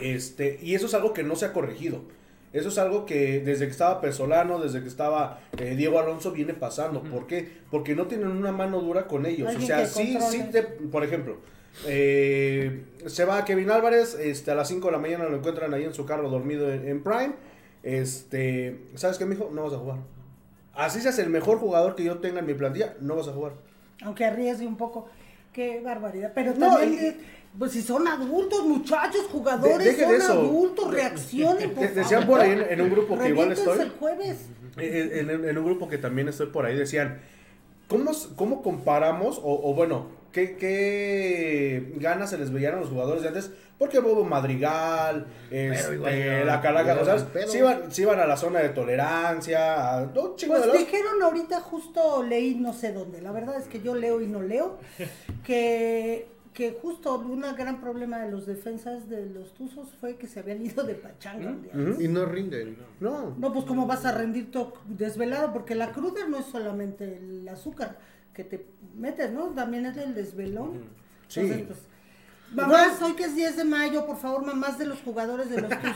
este, 0.00 0.58
y 0.62 0.74
eso 0.74 0.86
es 0.86 0.94
algo 0.94 1.12
que 1.12 1.22
no 1.22 1.36
se 1.36 1.46
ha 1.46 1.52
corregido. 1.52 2.02
Eso 2.56 2.68
es 2.68 2.78
algo 2.78 3.04
que 3.06 3.40
desde 3.40 3.66
que 3.66 3.70
estaba 3.72 4.00
Pesolano, 4.00 4.58
desde 4.60 4.80
que 4.82 4.88
estaba 4.88 5.40
eh, 5.58 5.74
Diego 5.76 5.98
Alonso 5.98 6.32
viene 6.32 6.54
pasando. 6.54 7.02
¿Por 7.02 7.26
qué? 7.26 7.46
Porque 7.70 7.94
no 7.94 8.06
tienen 8.06 8.28
una 8.28 8.52
mano 8.52 8.80
dura 8.80 9.06
con 9.06 9.26
ellos. 9.26 9.54
O 9.54 9.60
sea, 9.60 9.84
sí, 9.86 10.18
sí, 10.30 10.42
te- 10.50 10.62
por 10.62 11.04
ejemplo, 11.04 11.36
eh, 11.86 12.84
se 13.06 13.24
va 13.24 13.44
Kevin 13.44 13.70
Álvarez, 13.70 14.14
este, 14.18 14.50
a 14.50 14.54
las 14.54 14.68
5 14.68 14.86
de 14.86 14.92
la 14.92 14.98
mañana 14.98 15.24
lo 15.28 15.36
encuentran 15.36 15.72
ahí 15.74 15.84
en 15.84 15.94
su 15.94 16.06
carro 16.06 16.30
dormido 16.30 16.72
en, 16.72 16.88
en 16.88 17.02
Prime. 17.02 17.34
Este, 17.82 18.80
¿sabes 18.94 19.18
qué, 19.18 19.26
mijo? 19.26 19.50
No 19.52 19.64
vas 19.64 19.72
a 19.74 19.78
jugar. 19.78 19.98
Así 20.74 21.00
seas 21.00 21.18
el 21.18 21.30
mejor 21.30 21.58
jugador 21.58 21.94
que 21.94 22.04
yo 22.04 22.18
tenga 22.18 22.40
en 22.40 22.46
mi 22.46 22.54
plantilla, 22.54 22.94
no 23.00 23.16
vas 23.16 23.28
a 23.28 23.32
jugar. 23.32 23.52
Aunque 24.02 24.24
arriesgue 24.24 24.66
un 24.66 24.76
poco. 24.76 25.08
Qué 25.52 25.80
barbaridad. 25.80 26.32
Pero 26.34 26.52
No, 26.54 26.76
también, 26.76 27.16
y- 27.18 27.45
pues 27.58 27.72
si 27.72 27.82
son 27.82 28.06
adultos, 28.06 28.64
muchachos, 28.64 29.22
jugadores, 29.32 29.96
De- 29.96 30.04
son 30.04 30.14
eso. 30.14 30.32
adultos, 30.32 30.92
reaccionen, 30.92 31.70
por 31.72 31.82
De- 31.88 31.94
decían 31.94 32.22
favor. 32.22 32.38
por 32.38 32.40
ahí 32.46 32.52
en, 32.52 32.62
en 32.70 32.80
un 32.80 32.90
grupo 32.90 33.18
que 33.18 33.28
igual 33.28 33.52
estoy. 33.52 33.80
el 33.80 33.90
jueves. 33.90 34.38
Eh, 34.78 35.10
En, 35.20 35.30
en- 35.30 35.48
en 35.48 35.58
un 35.58 35.64
grupo 35.64 35.88
que 35.88 35.98
también 35.98 36.28
estoy 36.28 36.48
por 36.48 36.66
ahí 36.66 36.76
decían, 36.76 37.20
¿cómo, 37.88 38.10
cómo 38.36 38.62
comparamos, 38.62 39.38
o, 39.38 39.70
o 39.70 39.74
bueno, 39.74 40.06
¿qué, 40.32 40.56
qué 40.56 41.92
ganas 41.96 42.30
se 42.30 42.38
les 42.38 42.52
veían 42.52 42.74
a 42.74 42.80
los 42.80 42.90
jugadores 42.90 43.22
de 43.22 43.28
antes? 43.28 43.50
Porque 43.78 43.98
Bobo 44.00 44.24
Madrigal, 44.24 45.26
este, 45.50 45.94
igual, 45.96 46.46
la 46.46 46.60
Calaca, 46.62 46.92
igual, 46.94 47.08
o 47.08 47.18
sea, 47.18 47.46
se 47.46 47.58
iban, 47.58 47.92
se 47.92 48.02
iban 48.02 48.18
a 48.20 48.26
la 48.26 48.36
zona 48.38 48.60
de 48.60 48.70
tolerancia, 48.70 49.94
a 49.96 50.00
de 50.02 50.06
Pues 50.08 50.42
lados. 50.48 50.78
dijeron 50.78 51.22
ahorita, 51.22 51.60
justo 51.60 52.22
leí 52.22 52.54
no 52.54 52.72
sé 52.72 52.92
dónde, 52.92 53.20
la 53.20 53.32
verdad 53.32 53.56
es 53.60 53.66
que 53.68 53.80
yo 53.82 53.94
leo 53.94 54.22
y 54.22 54.26
no 54.28 54.40
leo, 54.42 54.78
que, 55.44 56.26
que 56.56 56.72
justo 56.80 57.18
un 57.18 57.42
gran 57.54 57.82
problema 57.82 58.18
de 58.20 58.30
los 58.30 58.46
defensas 58.46 59.10
de 59.10 59.26
los 59.28 59.52
Tuzos 59.52 59.88
fue 60.00 60.16
que 60.16 60.26
se 60.26 60.40
habían 60.40 60.64
ido 60.64 60.84
de 60.84 60.94
pachanga. 60.94 61.54
Y 62.00 62.08
no 62.08 62.24
rinden. 62.24 62.78
No, 62.98 63.34
No, 63.38 63.52
pues 63.52 63.66
cómo 63.66 63.86
vas 63.86 64.06
a 64.06 64.12
rendir 64.12 64.50
todo 64.50 64.72
desvelado, 64.86 65.52
porque 65.52 65.74
la 65.74 65.92
cruda 65.92 66.26
no 66.26 66.38
es 66.38 66.46
solamente 66.46 67.18
el 67.18 67.46
azúcar 67.46 67.98
que 68.32 68.42
te 68.42 68.64
metes, 68.96 69.30
¿no? 69.32 69.48
También 69.48 69.84
es 69.84 69.98
el 69.98 70.14
desvelón. 70.14 70.80
Sí. 71.28 71.40
Entonces, 71.40 71.66
pues, 71.66 71.78
mamás, 72.54 73.02
hoy 73.02 73.12
que 73.16 73.24
es 73.24 73.34
10 73.36 73.58
de 73.58 73.64
mayo, 73.64 74.06
por 74.06 74.16
favor, 74.16 74.42
mamás 74.46 74.78
de 74.78 74.86
los 74.86 75.00
jugadores 75.02 75.50
de 75.50 75.60
los 75.60 75.70
Tuzos. 75.82 75.94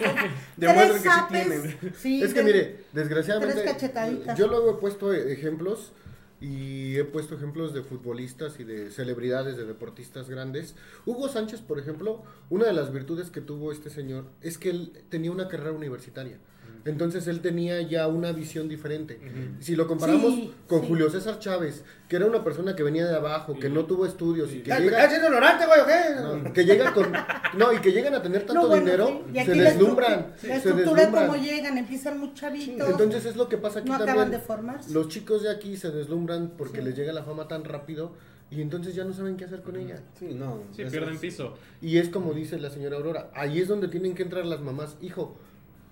Tres 0.58 0.92
que 0.92 0.98
sí 1.08 1.08
tienen. 1.30 1.78
sí, 1.96 2.22
es 2.22 2.34
que 2.34 2.40
de- 2.40 2.44
mire, 2.44 2.84
desgraciadamente, 2.92 3.54
Tres 3.62 3.72
cachetaditas. 3.72 4.36
yo 4.38 4.46
luego 4.46 4.72
he 4.72 4.74
puesto 4.74 5.10
ejemplos 5.14 5.92
y 6.40 6.96
he 6.96 7.04
puesto 7.04 7.34
ejemplos 7.34 7.74
de 7.74 7.82
futbolistas 7.82 8.58
y 8.60 8.64
de 8.64 8.90
celebridades, 8.90 9.56
de 9.56 9.66
deportistas 9.66 10.28
grandes. 10.28 10.74
Hugo 11.04 11.28
Sánchez, 11.28 11.60
por 11.60 11.78
ejemplo, 11.78 12.22
una 12.48 12.66
de 12.66 12.72
las 12.72 12.92
virtudes 12.92 13.30
que 13.30 13.40
tuvo 13.40 13.72
este 13.72 13.90
señor 13.90 14.24
es 14.40 14.56
que 14.56 14.70
él 14.70 14.92
tenía 15.10 15.32
una 15.32 15.48
carrera 15.48 15.72
universitaria. 15.72 16.38
Entonces 16.84 17.26
él 17.28 17.40
tenía 17.40 17.82
ya 17.82 18.06
una 18.08 18.32
visión 18.32 18.68
diferente. 18.68 19.20
Si 19.60 19.76
lo 19.76 19.86
comparamos 19.86 20.34
Sí, 20.34 20.52
con 20.66 20.80
sí. 20.80 20.86
Julio 20.88 21.10
César 21.10 21.38
Chávez, 21.38 21.84
que 22.08 22.16
era 22.16 22.26
una 22.26 22.42
persona 22.42 22.74
que 22.74 22.82
venía 22.82 23.06
de 23.06 23.14
abajo, 23.14 23.58
que 23.58 23.68
no 23.68 23.84
tuvo 23.84 24.06
estudios 24.06 24.50
y 24.52 24.62
que 24.62 24.70
¿Estás 24.70 24.80
llega, 24.80 25.26
ignorante, 25.26 25.66
güey, 25.66 25.80
o 25.80 25.86
qué? 25.86 26.44
no, 26.46 26.52
que 26.52 26.64
llega 26.64 26.92
con 26.94 27.12
no 27.58 27.72
y 27.72 27.78
que 27.80 27.92
llegan 27.92 28.14
a 28.14 28.22
tener 28.22 28.46
tanto 28.46 28.62
No, 28.62 28.68
bueno, 28.68 28.84
dinero. 28.84 29.22
Y 29.32 29.40
se 29.40 29.54
la 29.54 29.70
deslumbran, 29.70 30.32
se 30.38 30.48
La 30.48 30.56
estructura 30.56 30.94
deslumbran. 31.02 31.26
como 31.28 31.42
llegan, 31.42 31.76
empiezan 31.78 32.18
muy 32.18 32.32
chavitos. 32.34 32.88
Entonces 32.88 33.26
es 33.26 33.36
lo 33.36 33.48
que 33.48 33.58
pasa 33.58 33.80
aquí 33.80 33.90
no 33.90 33.98
también. 33.98 34.10
acaban 34.16 34.30
de 34.30 34.38
formarse. 34.38 34.92
Los 34.92 35.08
chicos 35.08 35.42
de 35.42 35.50
aquí 35.50 35.76
se 35.76 35.90
deslumbran 35.90 36.52
porque 36.56 36.80
les 36.82 36.96
llega 36.96 37.12
la 37.12 37.24
fama 37.24 37.46
tan 37.46 37.64
rápido 37.64 38.12
y 38.50 38.62
entonces 38.62 38.94
ya 38.94 39.04
no 39.04 39.12
saben 39.12 39.36
qué 39.36 39.44
hacer 39.44 39.60
con 39.62 39.76
ella. 39.76 40.00
Sí, 40.18 40.32
no. 40.34 40.62
Sí, 40.74 40.84
pierden 40.84 41.14
es- 41.14 41.20
piso. 41.20 41.54
Y 41.82 41.98
es 41.98 42.08
como 42.08 42.32
dice 42.32 42.58
la 42.58 42.70
señora 42.70 42.96
Aurora, 42.96 43.30
ahí 43.34 43.60
es 43.60 43.68
donde 43.68 43.88
tienen 43.88 44.14
que 44.14 44.22
entrar 44.22 44.44
las 44.46 44.60
mamás, 44.60 44.96
hijo, 45.02 45.36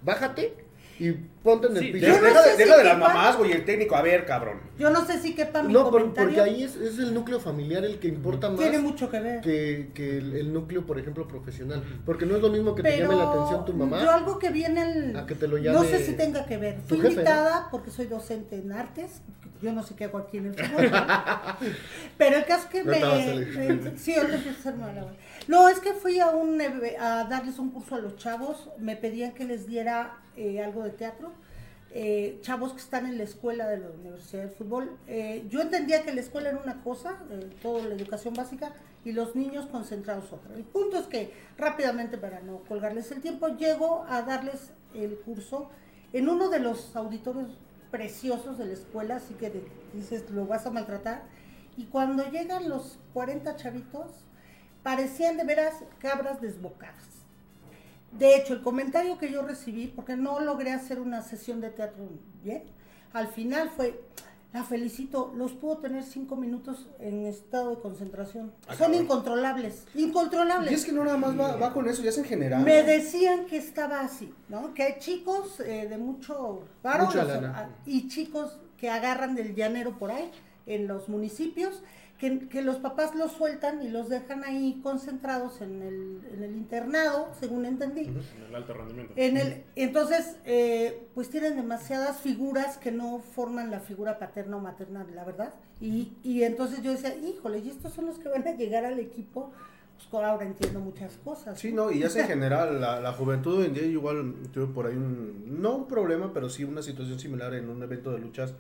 bájate 0.02 0.54
y 0.98 1.12
ponte 1.42 1.68
en 1.68 1.76
el 1.76 1.82
Sí, 1.82 1.92
piso. 1.92 2.06
Deja, 2.06 2.18
no 2.20 2.26
deja 2.26 2.42
si 2.44 2.56
deja 2.58 2.76
de 2.76 2.84
las 2.84 2.98
mamás, 2.98 3.36
güey, 3.36 3.52
el 3.52 3.64
técnico. 3.64 3.94
A 3.96 4.02
ver, 4.02 4.26
cabrón. 4.26 4.60
Yo 4.78 4.90
no 4.90 5.04
sé 5.06 5.18
si 5.20 5.34
quepa 5.34 5.62
mi 5.62 5.72
No, 5.72 5.90
comentario. 5.90 6.28
porque 6.34 6.40
ahí 6.40 6.62
es, 6.64 6.76
es 6.76 6.98
el 6.98 7.14
núcleo 7.14 7.38
familiar 7.40 7.84
el 7.84 7.98
que 7.98 8.08
importa 8.08 8.48
más 8.50 8.58
Tiene 8.58 8.78
mucho 8.78 9.10
que 9.10 9.20
ver. 9.20 9.40
que, 9.40 9.90
que 9.94 10.18
el, 10.18 10.34
el 10.36 10.52
núcleo, 10.52 10.84
por 10.86 10.98
ejemplo, 10.98 11.26
profesional. 11.28 11.82
Porque 12.04 12.26
no 12.26 12.36
es 12.36 12.42
lo 12.42 12.48
mismo 12.50 12.74
que 12.74 12.82
te 12.82 12.90
Pero 12.90 13.10
llame 13.10 13.16
la 13.22 13.30
atención 13.30 13.64
tu 13.64 13.72
mamá. 13.74 14.02
yo 14.02 14.10
algo 14.10 14.38
que 14.38 14.50
vi 14.50 14.64
en 14.64 14.78
el... 14.78 15.16
a 15.16 15.26
que 15.26 15.34
te 15.34 15.46
lo 15.48 15.56
no 15.58 15.62
llame 15.64 15.86
sé 15.88 16.04
si 16.04 16.12
tenga 16.14 16.44
que 16.46 16.56
ver. 16.58 16.78
Fui 16.86 16.96
jefe, 16.98 17.08
¿no? 17.08 17.20
invitada 17.20 17.68
porque 17.70 17.90
soy 17.90 18.06
docente 18.06 18.56
en 18.56 18.72
artes. 18.72 19.22
Yo 19.60 19.72
no 19.72 19.82
sé 19.82 19.96
qué 19.96 20.04
hago 20.04 20.18
aquí 20.18 20.36
en 20.38 20.46
el 20.46 20.54
fútbol. 20.54 20.88
Pero 22.18 22.36
el 22.36 22.44
caso 22.44 22.64
es 22.64 22.68
que 22.70 22.84
No 22.84 22.92
me... 22.92 23.00
me- 23.00 23.98
sí, 23.98 24.14
ahorita 24.14 24.36
empiezo 24.36 24.56
a 24.56 24.60
hacer 24.60 24.74
mala 24.76 25.04
hora. 25.04 25.14
No, 25.48 25.68
es 25.68 25.80
que 25.80 25.94
fui 25.94 26.20
a, 26.20 26.30
darles 27.24 27.58
un 27.58 27.70
curso 27.70 27.94
a 27.94 27.98
los 27.98 28.16
chavos. 28.16 28.68
Me 28.78 28.96
pedían 28.96 29.32
que 29.32 29.44
les 29.44 29.66
diera 29.66 30.18
eh, 30.36 30.62
algo 30.62 30.82
de 30.84 30.90
teatro. 30.90 31.32
Eh, 31.90 32.38
chavos 32.42 32.72
que 32.74 32.80
están 32.80 33.06
en 33.06 33.16
la 33.16 33.24
escuela 33.24 33.66
de 33.66 33.78
la 33.78 33.88
Universidad 33.88 34.42
de 34.42 34.48
Fútbol. 34.50 34.96
Eh, 35.06 35.46
yo 35.48 35.62
entendía 35.62 36.02
que 36.02 36.12
la 36.12 36.20
escuela 36.20 36.50
era 36.50 36.58
una 36.62 36.82
cosa, 36.82 37.16
eh, 37.30 37.48
toda 37.62 37.82
la 37.88 37.94
educación 37.94 38.34
básica, 38.34 38.72
y 39.06 39.12
los 39.12 39.34
niños 39.34 39.66
concentrados 39.66 40.30
otra. 40.32 40.54
El 40.54 40.64
punto 40.64 40.98
es 40.98 41.06
que 41.06 41.32
rápidamente, 41.56 42.18
para 42.18 42.40
no 42.40 42.58
colgarles 42.68 43.10
el 43.10 43.22
tiempo, 43.22 43.48
llego 43.48 44.04
a 44.06 44.20
darles 44.20 44.72
el 44.94 45.16
curso 45.20 45.70
en 46.12 46.28
uno 46.28 46.50
de 46.50 46.58
los 46.58 46.94
auditorios 46.94 47.48
preciosos 47.90 48.58
de 48.58 48.66
la 48.66 48.72
escuela, 48.74 49.16
así 49.16 49.32
que 49.34 49.48
de- 49.48 49.64
dices, 49.94 50.28
lo 50.30 50.46
vas 50.46 50.66
a 50.66 50.70
maltratar. 50.70 51.22
Y 51.78 51.84
cuando 51.86 52.28
llegan 52.30 52.68
los 52.68 52.98
40 53.14 53.56
chavitos, 53.56 54.10
parecían 54.82 55.36
de 55.36 55.44
veras 55.44 55.74
cabras 55.98 56.40
desbocadas. 56.40 56.94
De 58.12 58.36
hecho, 58.36 58.54
el 58.54 58.62
comentario 58.62 59.18
que 59.18 59.30
yo 59.30 59.42
recibí, 59.42 59.86
porque 59.88 60.16
no 60.16 60.40
logré 60.40 60.72
hacer 60.72 60.98
una 61.00 61.22
sesión 61.22 61.60
de 61.60 61.70
teatro 61.70 62.08
bien, 62.42 62.62
al 63.12 63.28
final 63.28 63.68
fue, 63.70 64.00
la 64.52 64.64
felicito, 64.64 65.30
los 65.36 65.52
puedo 65.52 65.76
tener 65.78 66.02
cinco 66.04 66.34
minutos 66.34 66.88
en 67.00 67.26
estado 67.26 67.70
de 67.76 67.82
concentración. 67.82 68.50
Ah, 68.66 68.74
Son 68.74 68.94
incontrolables, 68.94 69.84
incontrolables. 69.94 70.72
Y 70.72 70.74
es 70.74 70.84
que 70.86 70.92
no 70.92 71.04
nada 71.04 71.18
más 71.18 71.38
va, 71.38 71.56
va 71.56 71.72
con 71.74 71.86
eso, 71.86 72.02
ya 72.02 72.08
es 72.08 72.18
en 72.18 72.24
general. 72.24 72.64
Me 72.64 72.82
decían 72.82 73.44
que 73.44 73.58
estaba 73.58 74.00
así, 74.00 74.32
¿no? 74.48 74.72
Que 74.72 74.84
hay 74.84 74.98
chicos 75.00 75.60
eh, 75.60 75.86
de 75.88 75.98
mucho 75.98 76.64
a- 76.82 77.68
y 77.84 78.08
chicos 78.08 78.58
que 78.78 78.88
agarran 78.88 79.34
del 79.34 79.54
llanero 79.54 79.98
por 79.98 80.10
ahí, 80.12 80.30
en 80.66 80.86
los 80.88 81.08
municipios, 81.10 81.82
que, 82.18 82.48
que 82.48 82.62
los 82.62 82.76
papás 82.76 83.14
los 83.14 83.32
sueltan 83.32 83.80
y 83.82 83.88
los 83.88 84.08
dejan 84.08 84.42
ahí 84.42 84.80
concentrados 84.82 85.60
en 85.60 85.82
el, 85.82 86.20
en 86.32 86.42
el 86.42 86.56
internado, 86.56 87.28
según 87.38 87.64
entendí. 87.64 88.06
En 88.06 88.44
el 88.48 88.54
alto 88.56 88.74
rendimiento. 88.74 89.12
En 89.16 89.36
el, 89.36 89.62
entonces, 89.76 90.36
eh, 90.44 91.06
pues 91.14 91.30
tienen 91.30 91.54
demasiadas 91.54 92.20
figuras 92.20 92.76
que 92.76 92.90
no 92.90 93.20
forman 93.20 93.70
la 93.70 93.78
figura 93.78 94.18
paterna 94.18 94.56
o 94.56 94.60
materna, 94.60 95.06
la 95.14 95.24
verdad. 95.24 95.54
Y, 95.80 96.12
y 96.24 96.42
entonces 96.42 96.82
yo 96.82 96.90
decía, 96.90 97.14
híjole, 97.16 97.60
¿y 97.60 97.70
estos 97.70 97.92
son 97.92 98.06
los 98.06 98.18
que 98.18 98.28
van 98.28 98.46
a 98.48 98.52
llegar 98.52 98.84
al 98.84 98.98
equipo? 98.98 99.52
Pues 99.96 100.24
ahora 100.24 100.44
entiendo 100.44 100.80
muchas 100.80 101.16
cosas. 101.18 101.58
Sí, 101.58 101.72
no, 101.72 101.92
y 101.92 102.00
ya 102.00 102.08
es 102.08 102.16
en 102.16 102.26
general, 102.26 102.80
la, 102.80 102.98
la 103.00 103.12
juventud 103.12 103.60
hoy 103.60 103.66
en 103.66 103.74
día, 103.74 103.84
igual 103.84 104.34
tuve 104.52 104.66
por 104.66 104.86
ahí 104.86 104.96
un, 104.96 105.62
no 105.62 105.76
un 105.76 105.88
problema, 105.88 106.32
pero 106.32 106.50
sí 106.50 106.64
una 106.64 106.82
situación 106.82 107.20
similar 107.20 107.54
en 107.54 107.68
un 107.68 107.80
evento 107.80 108.10
de 108.10 108.18
luchas 108.18 108.54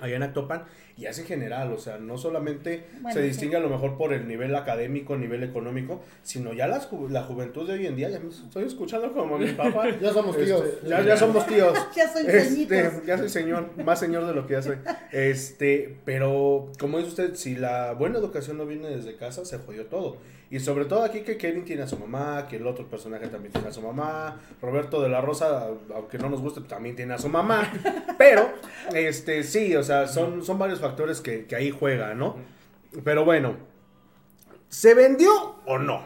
allá 0.00 0.16
en 0.16 0.22
Actopan, 0.22 0.64
y 0.98 1.02
ya 1.02 1.10
es 1.10 1.18
en 1.20 1.26
general, 1.26 1.72
o 1.72 1.78
sea, 1.78 1.96
no 1.98 2.18
solamente 2.18 2.84
Bueno, 3.00 3.14
se 3.14 3.22
sí. 3.22 3.28
distingue 3.28 3.56
a 3.56 3.60
lo 3.60 3.68
mejor 3.70 3.96
por 3.96 4.12
el 4.12 4.26
nivel 4.26 4.54
académico, 4.56 5.16
nivel 5.16 5.44
económico, 5.44 6.02
sino 6.22 6.52
ya 6.52 6.66
las 6.66 6.90
ju- 6.90 7.08
la 7.08 7.22
juventud 7.22 7.66
de 7.66 7.74
hoy 7.74 7.86
en 7.86 7.94
día, 7.96 8.10
ya 8.10 8.18
me 8.18 8.28
estoy 8.30 8.64
escuchando 8.64 9.12
como 9.12 9.38
mi 9.38 9.52
papá. 9.52 9.84
Ya 10.02 10.12
somos 10.12 10.36
tíos. 10.36 10.62
Este, 10.64 10.88
ya, 10.88 11.00
ya 11.02 11.16
somos 11.16 11.46
tíos. 11.46 11.78
Ya 11.96 12.12
soy 12.12 12.24
Este, 12.26 12.90
ya 13.06 13.16
soy 13.16 13.28
señor, 13.28 13.70
más 13.84 14.00
señor 14.00 14.26
de 14.26 14.34
lo 14.34 14.46
que 14.46 14.54
ya 14.54 14.62
soy. 14.62 14.76
Este, 15.12 15.96
pero 16.04 16.70
como 16.78 16.98
dice 16.98 17.10
usted, 17.10 17.34
si 17.34 17.54
la 17.56 17.92
buena 17.92 18.18
educación 18.18 18.56
no 18.58 18.66
viene 18.66 18.88
desde 18.88 19.16
casa, 19.16 19.44
se 19.44 19.58
jodió 19.58 19.86
todo. 19.86 20.16
Y 20.50 20.60
sobre 20.60 20.86
todo 20.86 21.02
aquí 21.02 21.20
que 21.20 21.36
Kevin 21.36 21.66
tiene 21.66 21.82
a 21.82 21.86
su 21.86 21.98
mamá, 21.98 22.46
que 22.48 22.56
el 22.56 22.66
otro 22.66 22.88
personaje 22.88 23.28
también 23.28 23.52
tiene 23.52 23.68
a 23.68 23.72
su 23.72 23.82
mamá, 23.82 24.40
Roberto 24.62 25.02
de 25.02 25.10
la 25.10 25.20
Rosa, 25.20 25.66
aunque 25.94 26.16
no 26.16 26.30
nos 26.30 26.40
guste, 26.40 26.62
también 26.62 26.96
tiene 26.96 27.12
a 27.12 27.18
su 27.18 27.28
mamá. 27.28 27.70
Pero, 28.18 28.48
este, 28.94 29.42
sí, 29.42 29.76
o 29.76 29.82
sea, 29.82 30.06
son, 30.08 30.42
son 30.42 30.58
varios 30.58 30.80
factores 30.80 30.87
que, 31.22 31.46
que 31.46 31.56
ahí 31.56 31.70
juegan, 31.70 32.18
¿no? 32.18 32.36
Pero 33.04 33.24
bueno, 33.24 33.56
¿se 34.68 34.94
vendió 34.94 35.56
o 35.66 35.78
no? 35.78 36.02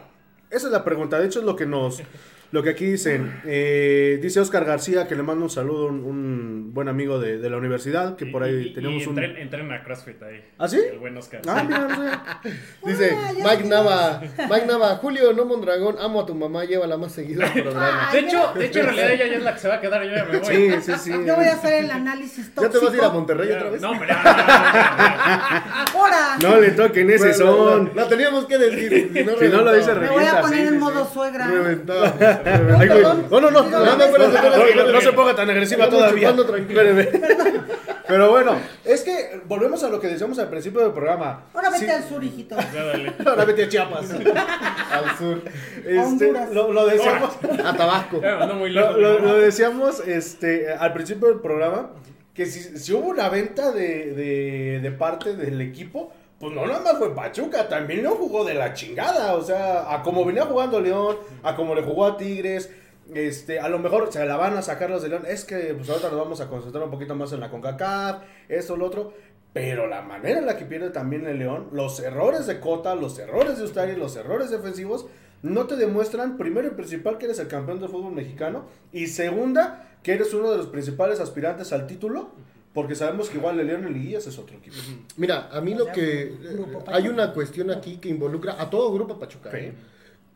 Esa 0.49 0.67
es 0.67 0.73
la 0.73 0.83
pregunta. 0.83 1.19
De 1.19 1.25
hecho, 1.25 1.39
es 1.39 1.45
lo 1.45 1.55
que 1.55 1.65
nos. 1.65 2.01
Lo 2.53 2.61
que 2.61 2.69
aquí 2.69 2.85
dicen. 2.85 3.41
Eh, 3.45 4.19
dice 4.21 4.39
Oscar 4.39 4.63
García 4.63 5.07
que 5.07 5.15
le 5.15 5.23
manda 5.23 5.43
un 5.43 5.49
saludo, 5.49 5.87
un, 5.87 6.03
un 6.03 6.71
buen 6.71 6.87
amigo 6.87 7.17
de, 7.19 7.39
de 7.39 7.49
la 7.49 7.57
universidad, 7.57 8.15
que 8.15 8.27
por 8.27 8.43
ahí 8.43 8.67
Y- 8.67 8.73
tenemos 8.75 9.01
y 9.01 9.05
un. 9.07 9.17
entren, 9.17 9.37
entren 9.41 9.71
a 9.71 9.83
CrossFit 9.83 10.21
ahí. 10.21 10.39
¿Ah, 10.59 10.67
sí? 10.67 10.79
El 10.91 10.99
buen 10.99 11.17
Oscar. 11.17 11.41
Ah, 11.47 11.63
mira, 11.67 11.79
no 11.79 11.95
sé. 11.95 12.49
Dice 12.85 13.17
Ah, 13.19 13.31
ya 13.35 13.43
Mike. 13.43 13.63
Nava, 13.67 14.21
Mike 14.51 14.65
Nava, 14.67 14.95
Julio, 14.97 15.33
no 15.33 15.45
Mondragón, 15.45 15.95
amo 15.99 16.21
a 16.21 16.25
tu 16.27 16.35
mamá, 16.35 16.63
llévala 16.65 16.95
más 16.95 17.11
seguido 17.13 17.43
al 17.43 17.53
programa. 17.63 18.09
De 18.13 18.19
hecho, 18.19 18.53
de 18.53 18.65
hecho, 18.67 18.79
en 18.81 18.85
realidad 18.85 19.11
ella 19.13 19.25
ya 19.25 19.37
es 19.37 19.43
la 19.43 19.53
que 19.55 19.59
se 19.59 19.67
va 19.69 19.73
a 19.73 19.81
quedar, 19.81 20.03
yo 20.03 20.15
ya 20.15 20.25
me 20.25 20.37
voy. 20.37 20.45
Sí, 20.55 20.71
sí, 20.83 20.91
sí. 20.99 21.11
Yo 21.25 21.35
voy 21.35 21.45
a 21.45 21.53
hacer 21.53 21.73
el 21.85 21.89
análisis 21.89 22.49
¿Ya 22.49 22.53
tóxico. 22.53 22.79
te 22.79 22.85
vas 22.85 22.93
a 22.93 22.97
ir 22.97 23.03
a 23.03 23.09
Monterrey 23.09 23.49
Ya, 23.49 23.55
otra 23.57 23.69
vez? 23.71 23.81
No, 23.81 23.89
hombre, 23.89 24.07
ya, 24.09 24.23
ya, 24.23 24.35
ya, 24.37 25.85
Ahora. 25.91 26.37
No 26.39 26.59
le 26.61 26.69
toquen 26.71 27.09
ese 27.09 27.29
Bueno, 27.29 27.35
son. 27.55 27.91
La, 27.95 28.03
la 28.03 28.07
teníamos 28.09 28.45
que 28.45 28.59
decir. 28.59 29.09
Si 29.11 29.23
no, 29.23 29.37
Si 29.39 29.47
no 29.49 29.61
lo 29.63 29.73
dice, 29.73 29.93
Me 29.95 30.07
voy 30.09 30.23
a 30.23 30.39
revienta, 30.39 30.41
poner 30.41 30.59
sí, 30.59 30.67
en 30.67 30.73
sí, 30.73 30.77
modo 30.79 31.05
sí. 31.05 31.13
suegra. 31.15 31.47
Reventado. 31.47 32.42
Ay, 32.79 32.87
güey. 32.87 33.01
No, 33.03 33.39
no, 33.41 33.51
no. 33.51 33.63
No, 33.63 33.69
no, 33.69 33.85
no, 33.97 34.03
espérate, 34.03 34.35
espérate, 34.35 34.57
no, 34.57 34.63
espérate. 34.65 34.91
no 34.93 35.01
se 35.01 35.13
ponga 35.13 35.35
tan 35.35 35.49
agresiva 35.49 35.89
todavía. 35.89 36.33
Pero 38.07 38.29
bueno, 38.31 38.57
es 38.83 39.01
que 39.01 39.41
volvemos 39.45 39.81
a 39.83 39.89
lo 39.89 39.99
que 39.99 40.07
decíamos 40.07 40.37
al 40.37 40.49
principio 40.49 40.81
del 40.81 40.91
programa. 40.91 41.45
Ahora 41.53 41.69
vete 41.69 41.85
Sí. 41.85 41.91
al 41.91 42.03
sur, 42.03 42.23
hijito. 42.23 42.55
Ahora 43.25 43.45
vete 43.45 43.63
a 43.63 43.69
Chiapas. 43.69 44.11
Al 44.11 45.17
sur. 45.17 45.41
Este, 45.77 45.99
Honduras. 45.99 46.51
lo, 46.51 46.71
lo 46.73 46.85
decíamos. 46.85 47.31
A 47.63 47.75
Tabasco. 47.75 48.21
Muy 48.55 48.69
Lo, 48.71 48.81
lejos. 48.81 48.97
lo- 49.01 49.09
mi 49.13 49.21
lo 49.21 49.27
mamá. 49.29 49.39
decíamos 49.39 49.99
este, 50.05 50.73
al 50.73 50.93
principio 50.93 51.29
del 51.29 51.39
programa, 51.39 51.91
que 52.33 52.45
si, 52.45 52.77
si 52.77 52.93
hubo 52.93 53.07
una 53.09 53.29
venta 53.29 53.71
de, 53.71 54.11
de, 54.13 54.79
de 54.81 54.91
parte 54.91 55.35
del 55.35 55.61
equipo, 55.61 56.11
pues 56.39 56.53
no 56.53 56.65
nada 56.65 56.81
más 56.81 56.97
fue 56.97 57.15
Pachuca, 57.15 57.67
también 57.69 58.03
lo 58.03 58.11
jugó 58.11 58.43
de 58.43 58.53
la 58.53 58.73
chingada, 58.73 59.35
o 59.35 59.41
sea, 59.41 59.93
a 59.93 60.03
como 60.03 60.25
venía 60.25 60.45
jugando 60.45 60.79
León, 60.79 61.17
a 61.41 61.55
como 61.55 61.73
le 61.75 61.81
jugó 61.81 62.05
a 62.05 62.17
Tigres, 62.17 62.69
este, 63.13 63.59
a 63.59 63.69
lo 63.69 63.79
mejor 63.79 64.11
se 64.11 64.25
la 64.25 64.37
van 64.37 64.57
a 64.57 64.61
sacar 64.61 64.89
los 64.89 65.01
de 65.01 65.09
León, 65.09 65.23
es 65.27 65.45
que 65.45 65.73
pues 65.73 65.89
ahorita 65.89 66.09
nos 66.09 66.19
vamos 66.19 66.41
a 66.41 66.47
concentrar 66.47 66.83
un 66.83 66.91
poquito 66.91 67.15
más 67.15 67.31
en 67.31 67.39
la 67.39 67.49
CONCACAF, 67.49 68.23
esto, 68.49 68.75
lo 68.75 68.85
otro, 68.85 69.13
pero 69.53 69.87
la 69.87 70.01
manera 70.01 70.39
en 70.39 70.45
la 70.45 70.57
que 70.57 70.65
pierde 70.65 70.89
también 70.89 71.27
el 71.27 71.39
León, 71.39 71.69
los 71.71 71.99
errores 71.99 72.47
de 72.47 72.59
Cota, 72.59 72.95
los 72.95 73.19
errores 73.19 73.57
de 73.57 73.65
Ustari, 73.65 73.95
los 73.95 74.15
errores 74.15 74.49
defensivos, 74.49 75.05
no 75.43 75.67
te 75.67 75.75
demuestran, 75.75 76.37
primero 76.37 76.67
y 76.69 76.71
principal, 76.71 77.17
que 77.17 77.25
eres 77.25 77.39
el 77.39 77.49
campeón 77.49 77.79
del 77.79 77.89
fútbol 77.89 78.13
mexicano, 78.13 78.65
y 78.91 79.07
segunda, 79.07 79.91
que 80.01 80.13
eres 80.13 80.33
uno 80.33 80.49
de 80.49 80.57
los 80.57 80.67
principales 80.67 81.19
aspirantes 81.19 81.71
al 81.73 81.85
título, 81.85 82.31
porque 82.73 82.95
sabemos 82.95 83.29
que 83.29 83.37
igual 83.37 83.59
el 83.59 83.67
León 83.67 83.85
en 83.85 83.93
Liguillas 83.93 84.25
es 84.25 84.37
otro 84.39 84.57
equipo. 84.57 84.75
Mira, 85.17 85.49
a 85.51 85.61
mí 85.61 85.75
lo 85.75 85.87
que. 85.87 86.33
Pachuca. 86.73 86.95
Hay 86.95 87.07
una 87.07 87.31
cuestión 87.31 87.69
aquí 87.69 87.97
que 87.97 88.09
involucra 88.09 88.61
a 88.61 88.69
todo 88.69 88.91
Grupo 88.93 89.19
Pachuca. 89.19 89.51
Sí. 89.51 89.57
¿eh? 89.57 89.73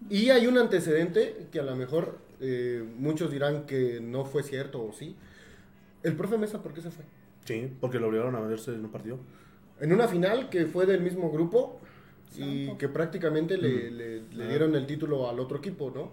Y 0.10 0.30
hay 0.30 0.46
un 0.46 0.58
antecedente 0.58 1.48
que 1.52 1.60
a 1.60 1.64
lo 1.64 1.76
mejor 1.76 2.20
eh, 2.40 2.84
muchos 2.98 3.32
dirán 3.32 3.66
que 3.66 4.00
no 4.00 4.26
fue 4.26 4.44
cierto 4.44 4.84
o 4.84 4.94
sí. 4.94 5.16
El 6.04 6.16
profe 6.16 6.38
Mesa, 6.38 6.62
¿por 6.62 6.74
qué 6.74 6.82
se 6.82 6.92
fue? 6.92 7.04
Sí, 7.46 7.72
porque 7.82 8.00
lo 8.00 8.08
obligaron 8.08 8.36
a 8.36 8.40
venderse 8.40 8.72
en 8.72 8.86
un 8.86 8.92
partido. 8.92 9.18
En 9.80 9.92
una 9.92 10.08
final 10.08 10.50
que 10.50 10.66
fue 10.66 10.86
del 10.86 11.02
mismo 11.02 11.32
grupo 11.32 11.80
y 12.36 12.76
que 12.78 12.90
prácticamente 12.90 13.58
le, 13.58 13.90
le- 13.92 14.22
le 14.32 14.48
dieron 14.48 14.76
el 14.76 14.86
título 14.86 15.30
al 15.30 15.40
otro 15.40 15.58
equipo, 15.58 15.92
¿no? 15.94 16.12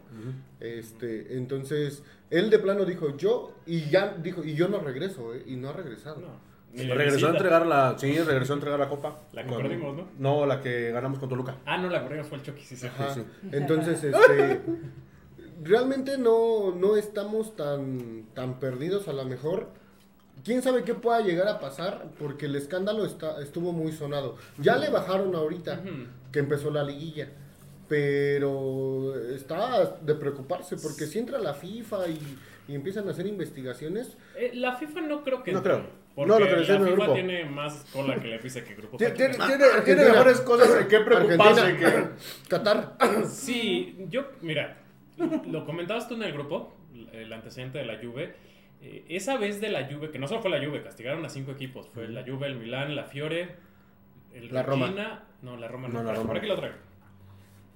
Este, 0.61 1.37
entonces, 1.37 2.03
él 2.31 2.51
de 2.51 2.59
plano 2.59 2.85
dijo, 2.85 3.17
yo, 3.17 3.53
y 3.67 3.91
ya 3.91 4.15
dijo, 4.23 4.45
y 4.45 4.55
yo 4.55 4.69
no 4.69 4.79
regreso, 4.81 5.35
¿eh? 5.35 5.43
Y 5.47 5.57
no 5.57 5.71
ha 5.71 5.73
regresado. 5.73 6.21
No, 6.21 6.55
Regresó 6.95 7.29
a 7.29 7.31
entregar 7.31 7.67
la, 7.67 7.97
sí, 7.99 8.19
regresó 8.19 8.55
a 8.55 8.57
entregar 8.57 8.81
la 8.81 8.89
copa. 8.89 9.21
La 9.33 9.45
que 9.45 9.49
Con- 9.51 9.63
perdimos, 9.63 9.97
¿no? 9.97 10.09
No, 10.19 10.45
la 10.47 10.61
que 10.61 10.91
ganamos 10.91 11.19
con 11.21 11.29
Toluca. 11.29 11.57
Ah, 11.67 11.79
no, 11.79 11.89
la 11.89 12.03
corrimos 12.03 12.27
fue 12.27 12.39
el 12.39 12.45
Chucky, 12.45 12.63
sí, 12.63 12.75
sí. 12.77 12.87
Ajá. 12.89 13.15
sí. 13.15 13.23
Entonces, 13.53 14.03
este, 14.05 14.61
realmente 15.63 16.19
no, 16.19 16.75
no 16.75 16.97
estamos 16.97 17.55
tan, 17.57 18.27
tan 18.35 18.59
perdidos 18.61 19.09
a 19.09 19.13
lo 19.13 19.25
mejor. 19.25 19.69
¿Quién 20.43 20.63
sabe 20.63 20.85
qué 20.85 20.95
pueda 20.95 21.21
llegar 21.21 21.49
a 21.49 21.59
pasar? 21.61 22.05
Porque 22.19 22.47
el 22.47 22.57
escándalo 22.57 23.05
está, 23.07 23.41
estuvo 23.43 23.73
muy 23.73 23.93
sonado. 23.93 24.37
Ya 24.59 24.77
le 24.77 24.91
bajaron 24.91 25.35
ahorita 25.35 25.81
Ujú. 25.85 26.07
que 26.33 26.39
empezó 26.41 26.71
la 26.71 26.83
liguilla. 26.83 27.29
Pero 27.89 29.15
está 29.35 29.95
de 30.01 30.15
preocuparse 30.15 30.77
porque 30.77 31.07
si 31.07 31.19
entra 31.19 31.39
la 31.39 31.55
FIFA 31.55 32.09
y, 32.09 32.19
y 32.69 32.75
empiezan 32.75 33.07
a 33.09 33.13
hacer 33.13 33.27
investigaciones, 33.27 34.17
Eh, 34.37 34.51
la 34.55 34.75
FIFA 34.77 35.03
no 35.03 35.23
creo 35.23 35.43
que. 35.43 35.53
No 35.53 35.59
entre, 35.59 35.75
creo. 35.75 35.87
Porque 36.15 36.29
No, 36.33 36.39
lo 36.39 36.47
que 36.47 36.53
la 36.57 36.63
FIFA 36.63 36.79
grupo. 36.79 37.13
tiene 37.15 37.45
más 37.45 37.85
cola 37.93 38.17
que 38.21 38.29
le 38.29 38.39
pise 38.39 38.63
que 38.65 38.75
Grupo 38.75 38.97
Tiene, 38.97 39.15
tiene, 39.15 39.35
tiene- 39.85 40.05
mejores 40.05 40.41
cosas 40.43 40.81
en 40.83 40.89
qué 40.89 41.01
preocuparse. 41.01 41.77
Que- 41.77 42.05
Qatar. 42.49 42.97
Sí, 43.29 43.97
yo, 44.11 44.27
mira, 44.43 44.79
lo 45.51 45.65
comentabas 45.67 46.09
tú 46.09 46.15
en 46.15 46.23
el 46.23 46.33
grupo, 46.33 46.73
el 47.13 47.33
antecedente 47.33 47.79
de 47.79 47.85
la 47.87 47.99
Juve. 47.99 48.35
Eh, 48.85 49.05
esa 49.09 49.37
vez 49.39 49.61
de 49.61 49.71
la 49.71 49.87
Juve, 49.87 50.11
que 50.11 50.19
no 50.19 50.29
solo 50.29 50.41
fue 50.43 50.51
la 50.51 50.65
Juve, 50.65 50.83
castigaron 50.83 51.25
a 51.25 51.29
cinco 51.29 51.51
equipos. 51.53 51.89
Fue 51.89 52.07
la 52.09 52.23
Juve, 52.23 52.47
el 52.47 52.57
Milán, 52.57 52.95
la 52.95 53.05
Fiore, 53.05 53.57
el 54.35 54.53
La 54.53 54.63
Roma. 54.63 54.87
Regina- 54.87 55.23
No, 55.43 55.57
la 55.57 55.69
Roma 55.69 55.89
no. 55.89 55.95
No, 55.95 56.03
la 56.03 56.11
por- 56.11 56.17
Roma 56.19 56.27
por 56.29 56.37
aquí 56.39 56.47
lo 56.47 56.57
traigo. 56.57 56.77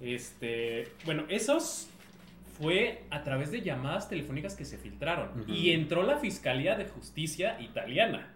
Este, 0.01 0.87
bueno, 1.05 1.25
esos 1.29 1.89
fue 2.57 3.03
a 3.09 3.23
través 3.23 3.51
de 3.51 3.61
llamadas 3.61 4.09
telefónicas 4.09 4.55
que 4.55 4.65
se 4.65 4.77
filtraron. 4.77 5.45
Y 5.47 5.71
entró 5.71 6.03
la 6.03 6.17
Fiscalía 6.17 6.75
de 6.75 6.85
Justicia 6.85 7.59
italiana 7.59 8.33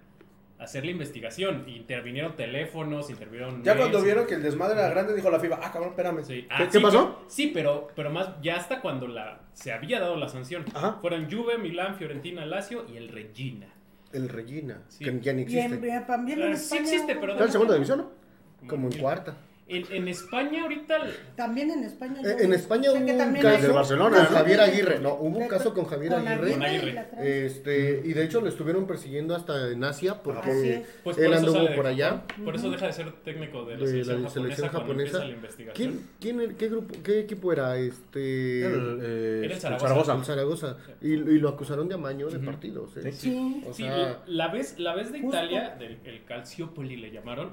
hacer 0.60 0.86
la 0.86 0.92
investigación. 0.92 1.66
Intervinieron 1.68 2.36
teléfonos, 2.36 3.10
intervinieron... 3.10 3.64
Ya 3.64 3.76
cuando 3.76 4.02
vieron 4.02 4.26
que 4.28 4.36
el 4.36 4.44
desmadre 4.44 4.80
era 4.80 4.90
grande, 4.90 5.14
dijo 5.14 5.30
la 5.30 5.40
FIBA, 5.40 5.60
ah, 5.62 5.72
cabrón, 5.72 5.90
espérame. 5.92 6.24
Sí. 6.24 6.44
¿Qué, 6.44 6.48
Ah, 6.50 6.68
qué 6.72 6.78
sí, 6.78 6.84
pasó? 6.84 7.16
pero- 7.18 7.30
sí, 7.30 7.52
pero, 7.54 7.88
pero 7.96 8.10
más 8.12 8.30
ya 8.42 8.56
hasta 8.58 8.80
cuando 8.82 9.08
la, 9.08 9.42
se 9.54 9.72
había 9.74 10.00
dado 10.00 10.16
la 10.16 10.30
sanción. 10.30 10.66
Ajá. 10.74 10.98
Fueron 11.02 11.30
Juve, 11.30 11.58
Milán, 11.58 11.96
Fiorentina, 11.98 12.46
Lazio 12.46 12.86
y 12.92 12.98
el 12.98 13.10
Regina. 13.10 13.68
El 14.14 14.30
Regina, 14.30 14.82
Sí. 14.90 15.04
que 15.04 15.20
ya 15.22 15.34
ni 15.34 15.42
Y 15.44 15.58
en, 15.60 15.74
existe. 15.74 16.02
también 16.08 16.42
en 16.42 16.54
Eh, 16.54 16.58
sí 16.58 16.78
existe, 16.78 17.16
pero 17.16 17.34
Está 17.34 17.46
en 17.46 17.52
segunda 17.52 17.74
división, 17.74 17.98
¿no? 18.62 18.68
Como 18.68 18.88
en- 18.90 19.00
cuarta. 19.00 19.36
En, 19.76 19.86
en 19.92 20.08
España 20.08 20.64
ahorita... 20.64 20.98
También 21.36 21.72
en 21.72 21.84
España. 21.84 22.20
Eh, 22.22 22.24
yo 22.24 22.44
en 22.46 22.54
España 22.54 22.92
hubo 22.92 23.00
un 23.00 23.34
caso 23.42 23.74
Barcelona, 23.74 24.18
con. 24.28 24.36
Javier 24.38 24.62
Aguirre. 24.62 25.00
No, 25.00 25.14
hubo 25.16 25.38
un 25.40 25.48
caso 25.48 25.74
con 25.74 25.86
Javier 25.86 26.14
con 26.14 26.28
Aguirre. 26.28 27.06
Este, 27.20 28.02
y 28.06 28.14
de 28.14 28.24
hecho 28.24 28.42
lo 28.42 28.48
estuvieron 28.50 28.86
persiguiendo 28.88 29.36
hasta 29.36 29.72
en 29.72 29.84
Asia 29.84 30.22
porque 30.22 30.50
es. 30.80 30.88
Pues 31.04 31.18
él 31.18 31.26
por 31.26 31.34
eso 31.36 31.48
anduvo 31.48 31.76
por 31.76 31.88
allá. 31.88 32.24
Por 32.44 32.56
eso 32.56 32.70
deja 32.72 32.88
de 32.88 32.94
ser 32.94 33.12
técnico 33.24 33.66
de 33.66 33.74
la 33.78 33.80
de 33.86 33.88
selección, 33.88 34.24
la 34.24 34.30
selección 34.30 34.70
japonesa, 34.70 34.72
cuando 34.72 34.80
japonesa. 34.80 35.18
empieza 35.18 35.26
la 35.26 35.32
investigación. 35.34 36.02
¿Quién, 36.20 36.38
quién, 36.40 36.56
qué 36.56 36.70
grupo, 36.70 36.96
qué 37.04 37.20
equipo 37.20 37.52
era? 37.54 37.78
Este, 37.78 38.66
El, 38.66 39.00
eh, 39.02 39.42
Era 39.46 39.56
el 39.56 39.60
Zaragoza. 39.62 40.14
el 40.16 40.24
Zaragoza. 40.26 40.78
Y, 41.02 41.14
y 41.14 41.40
lo 41.40 41.50
acusaron 41.50 41.88
de 41.88 41.96
amaño 41.96 42.30
de 42.30 42.40
partidos. 42.40 42.96
¿eh? 42.98 43.12
Sí. 43.12 43.64
O 43.68 43.74
Sí, 43.74 43.84
sea, 43.84 44.22
la 44.28 44.48
vez, 44.50 44.78
la 44.80 44.94
vez 44.96 45.12
de 45.12 45.20
Justo. 45.22 45.36
Italia, 45.38 45.76
del 45.80 45.98
el 46.06 46.24
Calciopoli 46.26 46.98
le 46.98 47.12
llamaron, 47.12 47.52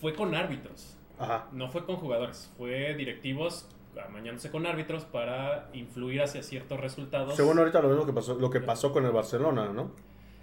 fue 0.00 0.14
con 0.14 0.34
árbitros. 0.34 0.96
Ajá. 1.20 1.46
No 1.52 1.68
fue 1.70 1.84
con 1.84 1.96
jugadores, 1.96 2.50
fue 2.56 2.94
directivos 2.94 3.66
amañándose 4.08 4.50
con 4.50 4.66
árbitros 4.66 5.04
para 5.04 5.68
influir 5.72 6.22
hacia 6.22 6.42
ciertos 6.42 6.80
resultados. 6.80 7.36
Según 7.36 7.58
ahorita 7.58 7.80
lo 7.82 7.88
mismo 7.88 8.06
que 8.06 8.12
pasó, 8.12 8.34
lo 8.34 8.48
que 8.50 8.60
pasó 8.60 8.92
con 8.92 9.04
el 9.04 9.12
Barcelona, 9.12 9.68
¿no? 9.72 9.90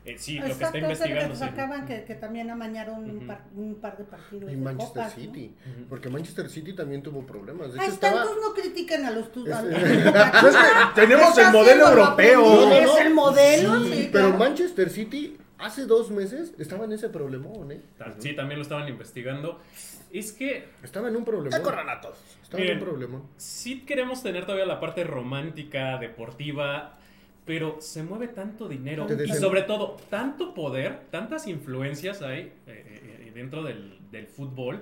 Eh, 0.06 0.16
sí, 0.18 0.38
lo 0.40 0.46
que 0.46 0.52
está 0.64 0.78
investigando. 0.78 1.30
que 1.32 1.36
sí. 1.36 1.40
sacaban 1.44 1.86
que, 1.86 2.06
que 2.06 2.16
también 2.16 2.50
amañaron 2.50 3.10
un, 3.10 3.28
par, 3.28 3.42
un 3.56 3.76
par 3.76 3.98
de 3.98 4.06
partidos. 4.06 4.50
y 4.52 4.56
de 4.56 4.62
Manchester 4.62 5.04
copas, 5.04 5.18
¿no? 5.18 5.24
City. 5.24 5.56
Porque 5.90 6.10
Manchester 6.10 6.50
City 6.50 6.74
también 6.74 7.04
tuvo 7.04 7.26
problemas. 7.26 7.74
De 7.74 7.80
Ahí 7.80 7.88
hecho, 7.88 7.96
está, 7.96 8.08
estaba. 8.08 8.22
entonces 8.32 8.48
no 8.48 8.54
critiquen 8.54 9.06
a 9.06 9.12
los 9.12 9.32
tu- 9.34 9.46
Es- 9.46 9.54
al- 9.54 9.72
es 9.74 9.82
que 9.82 11.02
tenemos 11.02 11.38
el 11.38 11.52
modelo 11.52 11.90
europeo. 11.90 12.42
que- 12.42 12.48
No, 12.48 12.66
no, 12.68 12.74
Es 12.74 12.86
no. 12.86 12.98
el 13.00 13.14
modelo, 13.14 13.80
Sí, 13.84 13.92
sí, 13.94 14.10
pero 14.12 14.28
claro. 14.28 14.40
Manchester 14.40 14.90
City 14.90 15.38
hace 15.58 15.86
dos 15.86 16.10
meses 16.12 16.54
estaba 16.58 16.86
en 16.86 16.94
ese 16.94 17.10
problemón, 17.10 17.72
¿eh? 17.74 17.82
Sí, 18.20 18.34
también 18.34 18.60
lo 18.60 18.64
estaban 18.64 18.88
investigando. 18.88 19.60
Es 20.12 20.32
que 20.32 20.66
Estaba 20.84 21.10
en 21.10 21.16
un 21.16 21.26
problemón. 21.26 21.52
Ya 21.60 21.64
corran 21.64 21.90
a 21.90 22.00
todos. 22.02 22.18
Estaba 22.42 22.64
en 22.64 22.70
un 22.70 22.76
Miren. 22.76 22.90
problemón. 22.90 23.24
sí 23.38 23.82
queremos 23.82 24.24
tener 24.24 24.46
todavía 24.46 24.66
la 24.66 24.80
parte 24.80 25.04
romántica, 25.04 25.98
deportiva, 25.98 26.98
pero 27.46 27.78
se 27.82 28.04
mueve 28.04 28.28
tanto 28.30 28.68
dinero 28.68 29.08
y 29.26 29.30
sobre 29.34 29.62
todo 29.64 29.98
tanto 30.10 30.54
poder, 30.54 31.02
tantas 31.12 31.48
influencias 31.48 32.22
hay 32.22 32.40
eh, 32.42 32.52
eh, 32.68 33.32
dentro 33.34 33.64
del, 33.64 33.98
del 34.12 34.28
fútbol 34.28 34.82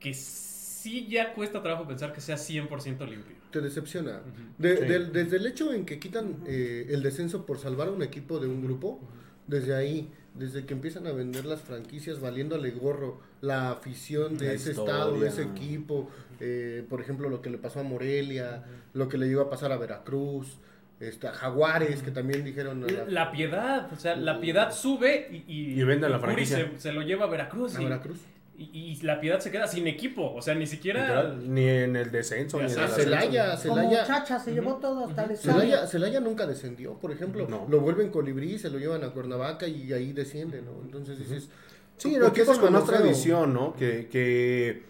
que 0.00 0.12
sí 0.14 1.06
ya 1.08 1.32
cuesta 1.34 1.62
trabajo 1.62 1.86
pensar 1.86 2.12
que 2.12 2.20
sea 2.20 2.36
100% 2.36 3.08
limpio. 3.08 3.36
Te 3.50 3.60
decepciona. 3.60 4.20
De- 4.58 4.76
Sí. 4.76 4.84
del- 4.84 5.12
desde 5.12 5.36
el 5.38 5.46
hecho 5.46 5.72
en 5.72 5.86
que 5.86 5.98
quitan 5.98 6.42
eh, 6.46 6.86
el 6.90 7.02
descenso 7.02 7.46
por 7.46 7.58
salvar 7.58 7.88
a 7.88 7.90
un 7.90 8.02
equipo 8.02 8.38
de 8.38 8.46
un 8.48 8.62
grupo, 8.62 9.00
desde 9.46 9.74
ahí, 9.74 10.10
desde 10.34 10.66
que 10.66 10.74
empiezan 10.74 11.06
a 11.06 11.12
vender 11.12 11.44
las 11.44 11.60
franquicias 11.62 12.20
valiéndole 12.20 12.70
gorro 12.72 13.20
la 13.44 13.70
afición 13.72 14.36
de 14.38 14.46
La 14.46 14.52
ese 14.54 14.70
historia. 14.70 14.92
estado, 14.94 15.20
de 15.20 15.28
ese 15.28 15.42
equipo, 15.42 16.08
eh, 16.40 16.84
por 16.88 17.00
ejemplo, 17.00 17.28
lo 17.28 17.40
que 17.42 17.50
le 17.50 17.58
pasó 17.58 17.80
a 17.80 17.82
Morelia, 17.82 18.64
lo 18.94 19.08
que 19.08 19.18
le 19.18 19.26
iba 19.26 19.42
a 19.42 19.50
pasar 19.50 19.72
a 19.72 19.76
Veracruz, 19.76 20.58
este, 21.00 21.28
a 21.28 21.32
Jaguares, 21.32 22.02
que 22.02 22.10
también 22.10 22.44
dijeron 22.44 22.84
a 22.84 22.86
la- 22.86 23.04
La 23.06 23.30
piedad, 23.32 23.92
o 23.92 23.96
sea, 23.96 24.16
la 24.16 24.40
piedad 24.40 24.72
sube 24.72 25.28
y, 25.46 25.52
y, 25.80 25.84
la 25.84 26.18
franquicia. 26.18 26.70
Se, 26.74 26.80
se 26.80 26.92
lo 26.92 27.02
lleva 27.02 27.24
a 27.26 27.28
Veracruz. 27.28 27.76
a 27.76 27.80
y, 27.82 27.84
Veracruz. 27.84 28.18
y- 28.56 28.70
y 28.72 28.96
la 29.02 29.20
piedad 29.20 29.40
se 29.40 29.50
queda 29.50 29.66
sin 29.66 29.86
equipo, 29.88 30.32
o 30.32 30.40
sea, 30.40 30.54
ni 30.54 30.66
siquiera... 30.66 31.00
Literal, 31.02 31.52
ni 31.54 31.66
en 31.68 31.96
el 31.96 32.10
descenso, 32.12 32.58
ni 32.62 32.66
en 32.66 32.78
el 32.78 32.84
A. 32.84 32.88
Celaya, 32.88 33.44
Como 33.66 33.74
Celaya, 33.76 34.04
Chacha 34.06 34.38
se 34.38 34.52
llevó 34.52 34.70
Ujú, 34.74 34.80
todo 34.80 35.04
hasta 35.08 35.24
el. 35.24 35.36
Celaya, 35.36 35.86
Celaya 35.88 36.20
nunca 36.20 36.46
descendió, 36.46 36.94
por 36.94 37.10
ejemplo, 37.10 37.46
No. 37.48 37.66
lo 37.68 37.80
vuelven 37.80 38.10
colibrí, 38.10 38.56
se 38.58 38.70
lo 38.70 38.78
llevan 38.78 39.02
a 39.02 39.08
Cuernavaca 39.10 39.66
y 39.66 39.92
ahí 39.92 40.12
desciende, 40.12 40.62
¿no? 40.62 40.80
Entonces 40.84 41.18
dices, 41.18 41.42
Sí, 41.42 41.48
¿por 41.50 41.63
los 42.02 42.32
qué 42.32 42.40
equipos 42.40 42.58
con 42.58 42.72
manoseo? 42.72 42.98
tradición, 42.98 43.54
¿no? 43.54 43.74
Que, 43.74 44.08
que 44.08 44.82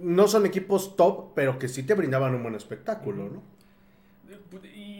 no 0.00 0.28
son 0.28 0.46
equipos 0.46 0.96
top, 0.96 1.34
pero 1.34 1.58
que 1.58 1.68
sí 1.68 1.82
te 1.82 1.94
brindaban 1.94 2.34
un 2.34 2.42
buen 2.42 2.54
espectáculo, 2.54 3.28
¿no? 3.28 3.42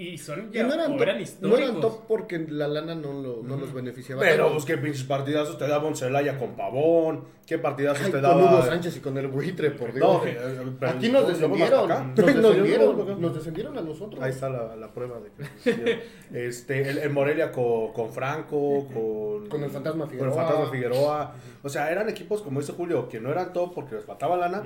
Y 0.02 0.16
son 0.16 0.48
Y 0.50 0.56
ya, 0.56 0.62
no 0.66 0.72
eran, 0.72 0.92
top, 0.92 1.02
eran 1.02 1.22
no 1.42 1.56
eran 1.58 1.80
top 1.80 2.06
porque 2.08 2.38
la 2.48 2.68
lana 2.68 2.94
no, 2.94 3.12
lo- 3.12 3.42
no 3.42 3.56
los 3.56 3.70
beneficiaba. 3.74 4.22
Pero, 4.22 4.50
pues, 4.52 4.64
qué 4.64 4.78
pinches 4.78 5.04
partidazos 5.04 5.58
te 5.58 5.68
daba 5.68 5.86
un 5.88 5.94
Celaya 5.94 6.38
con 6.38 6.56
Pavón, 6.56 7.24
qué 7.46 7.58
partidazos 7.58 8.00
Ay, 8.06 8.06
te 8.06 8.12
con 8.12 8.22
daba... 8.22 8.54
Hugo 8.54 8.62
Sánchez 8.64 8.96
y 8.96 9.00
con 9.00 9.18
el 9.18 9.28
buitre, 9.28 9.72
por 9.72 9.92
Dios. 9.92 10.06
No, 10.08 10.22
que- 10.22 10.30
eh, 10.30 10.36
pero- 10.78 10.92
Aquí 10.92 11.10
nos 11.10 11.22
¿lo 11.22 11.26
vemos 11.28 11.58
descendieron, 11.58 11.92
acá? 11.92 12.04
nos 12.16 12.16
descendieron, 12.56 13.20
nos 13.20 13.34
descendieron 13.34 13.76
a 13.78 13.82
nosotros. 13.82 14.22
Ahí 14.22 14.30
está 14.30 14.48
la, 14.48 14.74
la 14.74 14.88
prueba 14.94 15.18
de 15.20 15.30
que 15.32 16.00
este, 16.48 16.88
el, 16.88 16.96
el 16.98 17.10
Morelia 17.10 17.52
con, 17.52 17.92
con 17.92 18.10
Franco, 18.10 18.86
con... 18.92 19.48
Con 19.50 19.62
el 19.64 19.70
Fantasma 19.70 20.04
Con 20.06 20.14
el 20.14 20.18
Figueroa. 20.20 20.34
Fantasma 20.46 20.70
Figueroa. 20.70 21.34
O 21.62 21.68
sea, 21.68 21.90
eran 21.90 22.08
equipos, 22.08 22.40
como 22.40 22.60
dice 22.60 22.72
Julio, 22.72 23.06
que 23.08 23.20
no 23.20 23.30
eran 23.30 23.52
top 23.52 23.74
porque 23.74 23.96
les 23.96 24.04
faltaba 24.06 24.36
lana, 24.38 24.62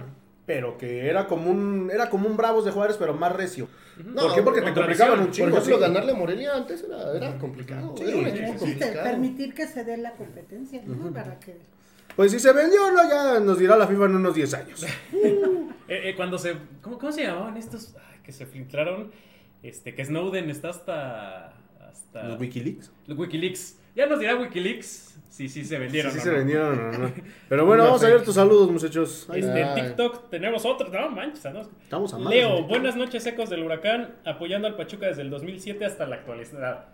pero 0.47 0.76
que 0.76 1.09
era 1.09 1.26
como 1.26 1.51
un 1.51 1.90
era 1.92 2.11
como 2.11 2.28
un 2.28 2.36
Bravos 2.36 2.64
de 2.64 2.70
Juárez, 2.70 2.97
pero 2.99 3.14
más 3.14 3.32
recio. 3.34 3.68
No, 4.05 4.22
¿Por 4.22 4.34
qué? 4.34 4.42
Porque 4.42 4.61
te 4.61 4.74
complicaban 4.74 5.20
un 5.20 5.30
chingo. 5.30 5.51
Por 5.51 5.59
ejemplo, 5.61 5.76
sí. 5.76 5.80
ganarle 5.82 6.12
a 6.12 6.14
Morelia 6.14 6.55
antes 6.55 6.82
era, 6.84 7.16
era 7.16 7.38
complicado. 7.38 7.95
Sí, 7.97 8.05
era 8.05 8.16
un 8.16 8.24
sí, 8.24 8.30
equipo 8.30 8.53
Sí, 8.53 8.59
complicado. 8.59 9.03
permitir 9.05 9.55
que 9.55 9.66
se 9.66 9.84
dé 9.84 9.97
la 9.97 10.12
competencia, 10.12 10.82
¿no? 10.86 11.12
Para 11.12 11.38
que... 11.38 11.57
Pues 12.16 12.30
si 12.32 12.38
se 12.38 12.53
vendió, 12.53 12.90
no, 12.92 13.09
ya 13.09 13.40
nos 13.40 13.59
dirá 13.59 13.76
la 13.76 13.86
FIFA 13.86 14.05
en 14.07 14.16
unos 14.16 14.34
10 14.34 14.55
años. 14.55 14.86
Eh, 15.86 16.09
eh, 16.09 16.14
cuando 16.16 16.38
se... 16.38 16.55
¿cómo, 16.80 16.99
cómo 16.99 17.12
se 17.12 17.24
llamaban 17.24 17.59
estos? 17.59 17.95
Ay, 18.11 18.20
que 18.24 18.32
se 18.32 18.47
filtraron. 18.47 19.11
Este, 19.62 19.95
que 19.95 20.03
Snowden 20.03 20.49
está 20.49 20.70
hasta... 20.70 21.49
hasta 21.86 22.22
Los 22.24 22.40
Wikileaks. 22.40 22.90
los 23.07 23.18
Wikileaks. 23.18 23.76
Ya 23.95 24.07
nos 24.07 24.18
dirá 24.18 24.36
Wikileaks 24.36 25.18
si 25.28 25.49
sí 25.49 25.64
se 25.64 25.74
Sí, 25.74 25.80
vendieron 25.80 26.12
sí 26.12 26.18
o 26.18 26.22
se 26.22 26.28
no. 26.30 26.36
vendieron. 26.36 26.78
o 26.78 26.99
no. 26.99 27.12
Pero 27.49 27.66
bueno, 27.66 27.82
Una 27.82 27.90
vamos 27.92 28.05
a 28.05 28.09
ver 28.09 28.22
tus 28.24 28.34
saludos, 28.36 28.70
muchachos. 28.70 29.26
Ahí 29.28 29.40
Este, 29.40 29.64
Ay. 29.64 29.82
TikTok 29.82 30.30
tenemos 30.30 30.64
otro, 30.64 30.88
no 30.88 31.11
manches, 31.11 31.53
¿no? 31.53 31.62
estamos 31.82 32.14
a 32.14 32.18
madre. 32.18 32.36
Leo, 32.38 32.62
buenas 32.64 32.95
noches, 32.97 33.26
ecos 33.26 33.51
del 33.51 33.64
huracán, 33.64 34.14
apoyando 34.24 34.68
al 34.68 34.76
Pachuca 34.76 35.07
desde 35.07 35.22
el 35.22 35.30
2007 35.30 35.84
hasta 35.84 36.07
la 36.07 36.16
actualidad. 36.16 36.86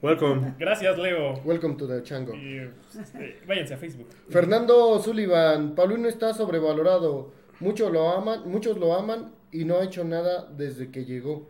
Welcome. 0.00 0.54
Gracias, 0.58 0.98
Leo. 0.98 1.34
Welcome 1.44 1.76
to 1.76 1.86
the 1.86 2.02
Chango. 2.02 2.34
Y, 2.34 2.68
este, 3.00 3.38
váyanse 3.46 3.74
a 3.74 3.76
Facebook. 3.76 4.08
Fernando 4.28 4.98
Sullivan, 5.00 5.76
Paulino 5.76 6.08
está 6.08 6.34
sobrevalorado. 6.34 7.32
Muchos 7.60 7.92
lo 7.92 8.10
aman, 8.10 8.42
muchos 8.50 8.76
lo 8.78 8.94
aman 8.94 9.32
y 9.52 9.64
no 9.64 9.76
ha 9.78 9.84
hecho 9.84 10.02
nada 10.02 10.48
desde 10.56 10.90
que 10.90 11.04
llegó. 11.04 11.48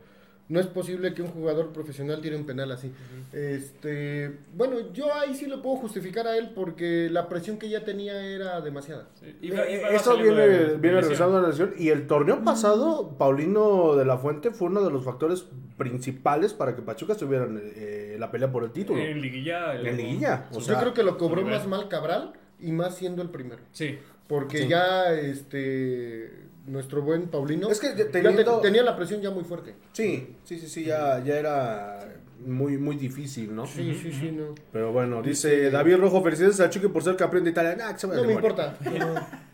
No 0.48 0.60
es 0.60 0.66
posible 0.66 1.14
que 1.14 1.22
un 1.22 1.28
jugador 1.28 1.72
profesional 1.72 2.20
tire 2.20 2.36
un 2.36 2.44
penal 2.44 2.70
así. 2.72 2.92
Este, 3.32 4.36
bueno, 4.54 4.76
yo 4.92 5.14
ahí 5.14 5.34
sí 5.34 5.46
lo 5.46 5.62
puedo 5.62 5.76
justificar 5.76 6.26
a 6.26 6.36
él 6.36 6.50
porque 6.54 7.08
la 7.10 7.28
presión 7.28 7.56
que 7.58 7.68
ya 7.70 7.84
tenía 7.84 8.22
era 8.24 8.60
demasiada. 8.60 9.06
Sí, 9.20 9.34
iba- 9.40 9.64
Eh, 9.66 9.82
Eso 9.94 10.16
viene, 10.16 10.46
de- 10.46 10.76
viene 10.76 11.00
regresando 11.00 11.38
a 11.38 11.40
la 11.42 11.48
lesión. 11.48 11.72
Y 11.78 11.88
el 11.88 12.06
torneo 12.06 12.44
pasado, 12.44 13.14
Paulino 13.16 13.94
de 13.96 14.04
la 14.04 14.18
Fuente 14.18 14.50
fue 14.50 14.68
uno 14.68 14.84
de 14.84 14.90
los 14.90 15.04
factores 15.04 15.46
principales 15.78 16.52
para 16.52 16.76
que 16.76 16.82
Pachuca 16.82 17.12
estuviera 17.14 17.44
en 17.46 17.60
eh, 17.74 18.16
la 18.18 18.30
pelea 18.30 18.50
por 18.52 18.64
el 18.64 18.72
título. 18.72 19.00
En 19.00 19.20
liguilla. 19.22 19.74
el- 19.74 19.86
En 19.86 19.96
liguilla. 19.96 20.48
O 20.50 20.54
Yo 20.56 20.60
sea, 20.60 20.80
creo 20.80 20.92
que 20.94 21.02
lo 21.02 21.16
cobró 21.18 21.42
más 21.42 21.66
mal 21.66 21.88
Cabral 21.88 22.32
y 22.60 22.72
más 22.72 22.96
siendo 22.96 23.22
el 23.22 23.30
primero. 23.30 23.62
Sí. 23.72 23.98
Porque 24.28 24.58
Sí. 24.62 24.68
ya 24.68 25.12
este 25.14 26.30
nuestro 26.66 27.02
buen 27.02 27.28
Paulino 27.28 27.68
Es 27.70 27.80
que 27.80 27.94
ya 27.96 28.08
teniendo- 28.10 28.56
te- 28.58 28.62
tenía 28.68 28.82
la 28.82 28.96
presión 28.96 29.20
ya 29.20 29.30
muy 29.30 29.44
fuerte. 29.44 29.74
Sí, 29.92 30.36
sí, 30.44 30.58
sí, 30.58 30.68
sí, 30.68 30.84
ya, 30.84 31.22
ya 31.24 31.36
era 31.38 31.98
muy, 32.44 32.78
muy 32.78 32.96
difícil, 32.96 33.54
¿no? 33.54 33.66
Sí, 33.66 33.98
sí, 34.00 34.12
sí, 34.12 34.30
no. 34.32 34.54
Pero 34.72 34.92
bueno, 34.92 35.22
dice 35.22 35.70
David 35.70 35.96
Rojo, 35.96 36.22
felicidades 36.22 36.60
a 36.60 36.70
Chucky 36.70 36.88
por 36.88 37.02
ser 37.02 37.16
campeón 37.16 37.44
de 37.44 37.50
Italia. 37.50 37.74
Nah, 37.76 37.96
se 37.96 38.06
No 38.06 38.14
al 38.14 38.26
me 38.26 38.32
importa. 38.34 38.76
No 38.84 38.90
me 38.90 38.98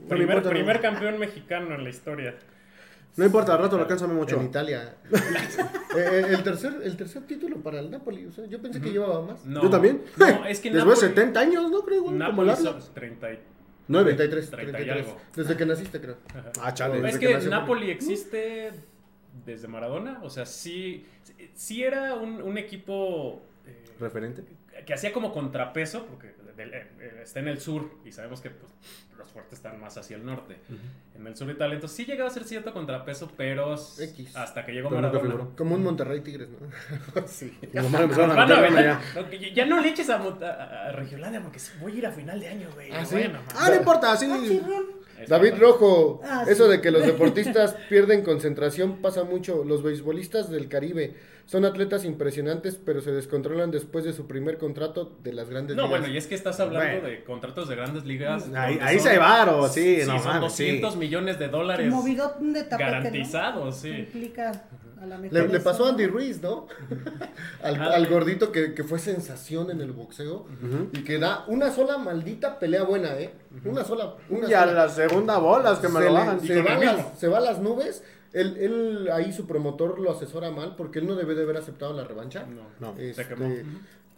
Primer, 0.09 0.29
importa, 0.37 0.51
primer 0.51 0.81
campeón 0.81 1.19
mexicano 1.19 1.75
en 1.75 1.85
la 1.85 1.91
historia. 1.91 2.35
No 3.17 3.25
importa, 3.25 3.53
al 3.55 3.59
rato 3.63 3.77
lo 3.77 3.83
alcanza 3.83 4.07
mucho. 4.07 4.37
En 4.41 4.47
Italia. 4.47 4.95
Eh, 5.97 6.23
el, 6.29 6.43
tercer, 6.43 6.75
el 6.85 6.97
tercer 6.99 7.23
título 7.23 7.57
para 7.63 7.81
el 7.81 7.91
Napoli. 7.91 8.27
O 8.27 8.31
sea, 8.31 8.45
yo 8.45 8.61
pensé 8.61 8.79
que 8.81 8.91
llevaba 8.91 9.23
más. 9.23 9.45
No. 9.47 9.63
Yo 9.63 9.71
también. 9.71 10.03
No, 10.19 10.45
es 10.45 10.61
que 10.61 10.71
Después 10.71 11.01
de 11.01 11.09
Napoli- 11.09 11.15
70 11.17 11.41
años, 11.41 11.71
¿no? 11.71 11.81
Creo, 11.81 11.97
igual, 11.97 12.15
como 12.19 12.29
Napoli 12.45 12.51
el 12.51 12.57
son 12.57 12.67
Atlas. 12.69 12.91
30 12.95 13.33
y- 13.33 13.39
9. 13.89 14.15
33, 14.15 14.51
30 14.51 14.71
y 14.71 14.73
33. 14.85 15.07
algo. 15.07 15.21
Desde 15.35 15.57
que 15.57 15.67
naciste, 15.67 16.01
creo. 16.01 16.17
Ah, 16.61 16.73
chale. 16.75 17.09
Es 17.09 17.19
que. 17.19 17.39
Napoli 17.49 17.91
existe 17.91 18.73
desde 19.47 19.69
Maradona. 19.69 20.21
O 20.23 20.31
sea, 20.31 20.47
sí, 20.47 21.07
sí 21.55 21.83
era 21.83 22.15
un, 22.15 22.43
un 22.43 22.59
equipo 22.59 23.43
eh, 23.67 23.85
Referente. 23.99 24.45
que 24.87 24.95
hacía 24.95 25.13
como 25.13 25.33
contrapeso, 25.33 26.07
porque 26.07 26.35
del- 26.59 26.75
eh, 26.75 26.87
eh, 27.01 27.21
está 27.23 27.41
en 27.41 27.49
el 27.49 27.59
sur 27.61 27.91
y 28.05 28.13
sabemos 28.13 28.43
que 28.43 28.51
pues, 28.51 28.71
los 29.17 29.29
fuertes 29.29 29.55
están 29.55 29.81
más 29.81 29.97
hacia 29.97 30.17
el 30.17 30.25
norte. 30.27 30.57
En 31.15 31.27
el 31.27 31.35
sur 31.35 31.47
de 31.47 31.55
Italia, 31.55 31.75
entonces 31.77 31.97
sí 31.97 32.05
llegaba 32.05 32.29
a 32.29 32.33
ser 32.33 32.45
cierto 32.45 32.73
contrapeso, 32.75 33.33
pero 33.37 33.73
X. 33.75 34.37
hasta 34.37 34.67
que 34.67 34.73
llegó 34.73 34.91
Pero 34.91 35.01
Maradona. 35.01 35.47
Como 35.57 35.75
un 35.75 35.83
Monterrey 35.83 36.21
Tigres, 36.21 36.49
¿no? 36.51 37.27
sí. 37.27 37.57
A 37.75 37.81
a 37.81 38.83
ya. 38.83 39.01
no, 39.15 39.31
ya 39.33 39.65
no 39.67 39.81
le 39.81 39.89
eches 39.89 40.11
a, 40.11 40.17
a, 40.17 40.89
a 40.89 40.93
Regiolandia 40.93 41.41
porque 41.41 41.59
voy 41.81 41.93
a 41.93 41.97
ir 41.97 42.07
a 42.07 42.13
final 42.13 42.39
de 42.39 42.49
año, 42.49 42.69
güey. 42.75 42.91
¿Ah, 42.93 43.05
sí? 43.05 43.15
Bueno, 43.15 43.41
Ah, 43.57 43.69
no 43.71 43.77
importa, 43.77 44.17
sí. 44.17 44.27
Ah. 44.31 44.83
Es 45.23 45.29
David 45.29 45.51
verdad. 45.53 45.61
Rojo, 45.61 46.21
Ah, 46.25 46.45
eso 46.49 46.65
sí. 46.67 46.71
de 46.71 46.81
que 46.81 46.91
los 46.91 47.05
deportistas 47.07 47.75
pierden 47.89 48.23
concentración 48.23 48.97
pasa 49.03 49.25
mucho. 49.25 49.65
Los 49.65 49.83
beisbolistas 49.83 50.51
del 50.51 50.69
Caribe 50.69 51.15
son 51.47 51.65
atletas 51.65 52.05
impresionantes, 52.05 52.77
pero 52.77 53.01
se 53.01 53.11
descontrolan 53.11 53.71
después 53.71 54.05
de 54.05 54.13
su 54.13 54.27
primer 54.27 54.59
contrato 54.59 55.17
de 55.23 55.33
las 55.33 55.49
grandes 55.49 55.77
No, 55.77 55.85
ligas. 55.87 56.01
bueno, 56.01 56.15
y 56.15 56.19
es 56.19 56.27
que 56.27 56.35
estás 56.35 56.61
hablando 56.61 57.01
Bueno. 57.01 57.09
de 57.09 57.25
contratos 57.25 57.69
de 57.69 57.77
grandes 57.77 58.05
ligas. 58.05 58.49
Ahí- 58.55 58.79
ahí 58.83 58.99
son- 58.99 59.09
hay 59.13 59.19
varo, 59.19 59.67
sí, 59.69 60.01
sí, 60.03 60.07
no 60.07 60.19
son 60.23 60.35
sí. 60.35 60.41
200 60.41 60.97
millones 60.97 61.39
de 61.39 61.49
dólares 61.49 61.91
de 61.91 62.65
tapete, 62.65 62.75
¿no? 62.75 62.79
garantizados, 62.79 63.81
Que 63.83 63.89
sí. 63.93 63.97
Implica 64.01 64.65
a 65.01 65.07
la 65.07 65.19
Le, 65.19 65.61
pasó 65.61 65.87
a 65.87 65.91
Andy. 65.91 66.07
Ruiz, 66.07 66.43
¿no? 66.43 66.67
al, 67.63 67.77
Ah, 67.81 67.95
al 67.95 68.07
gordito 68.09 68.51
que, 68.53 68.75
que 68.75 68.85
fue 68.85 68.99
sensación 68.99 69.71
en 69.71 69.81
el 69.81 69.93
boxeo 69.93 70.47
y 70.93 71.05
que 71.05 71.19
da 71.19 71.45
una 71.47 71.73
sola 71.73 71.99
maldita 71.99 72.59
pelea 72.59 72.83
buena, 72.83 73.19
¿eh? 73.19 73.33
Una 73.65 73.85
sola. 73.85 74.15
Una 74.29 74.49
Y 74.49 74.55
a 74.55 74.67
la 74.67 74.89
segunda 74.89 75.39
bola 75.39 75.73
es 75.73 75.79
que 75.79 75.89
me 75.89 76.01
se, 76.01 76.07
lo 76.07 76.13
bajan. 76.15 76.41
se 76.41 76.63
va 76.63 76.75
a 76.75 76.79
las, 76.79 77.19
se 77.19 77.29
va 77.29 77.39
a 77.39 77.41
las 77.41 77.61
nubes. 77.61 78.03
Él, 78.33 78.57
él, 78.59 79.09
ahí 79.11 79.33
su 79.33 79.47
promotor 79.47 79.99
lo 79.99 80.11
asesora 80.13 80.51
mal 80.51 80.77
porque 80.77 80.99
él 80.99 81.07
no 81.07 81.15
debe 81.15 81.35
de 81.35 81.45
haber 81.45 81.57
aceptado 81.57 81.95
la 81.95 82.05
revancha. 82.05 82.45
No, 82.47 82.93
No. 82.93 82.99
Este, 82.99 83.23
se 83.25 83.29
quemó. 83.29 83.55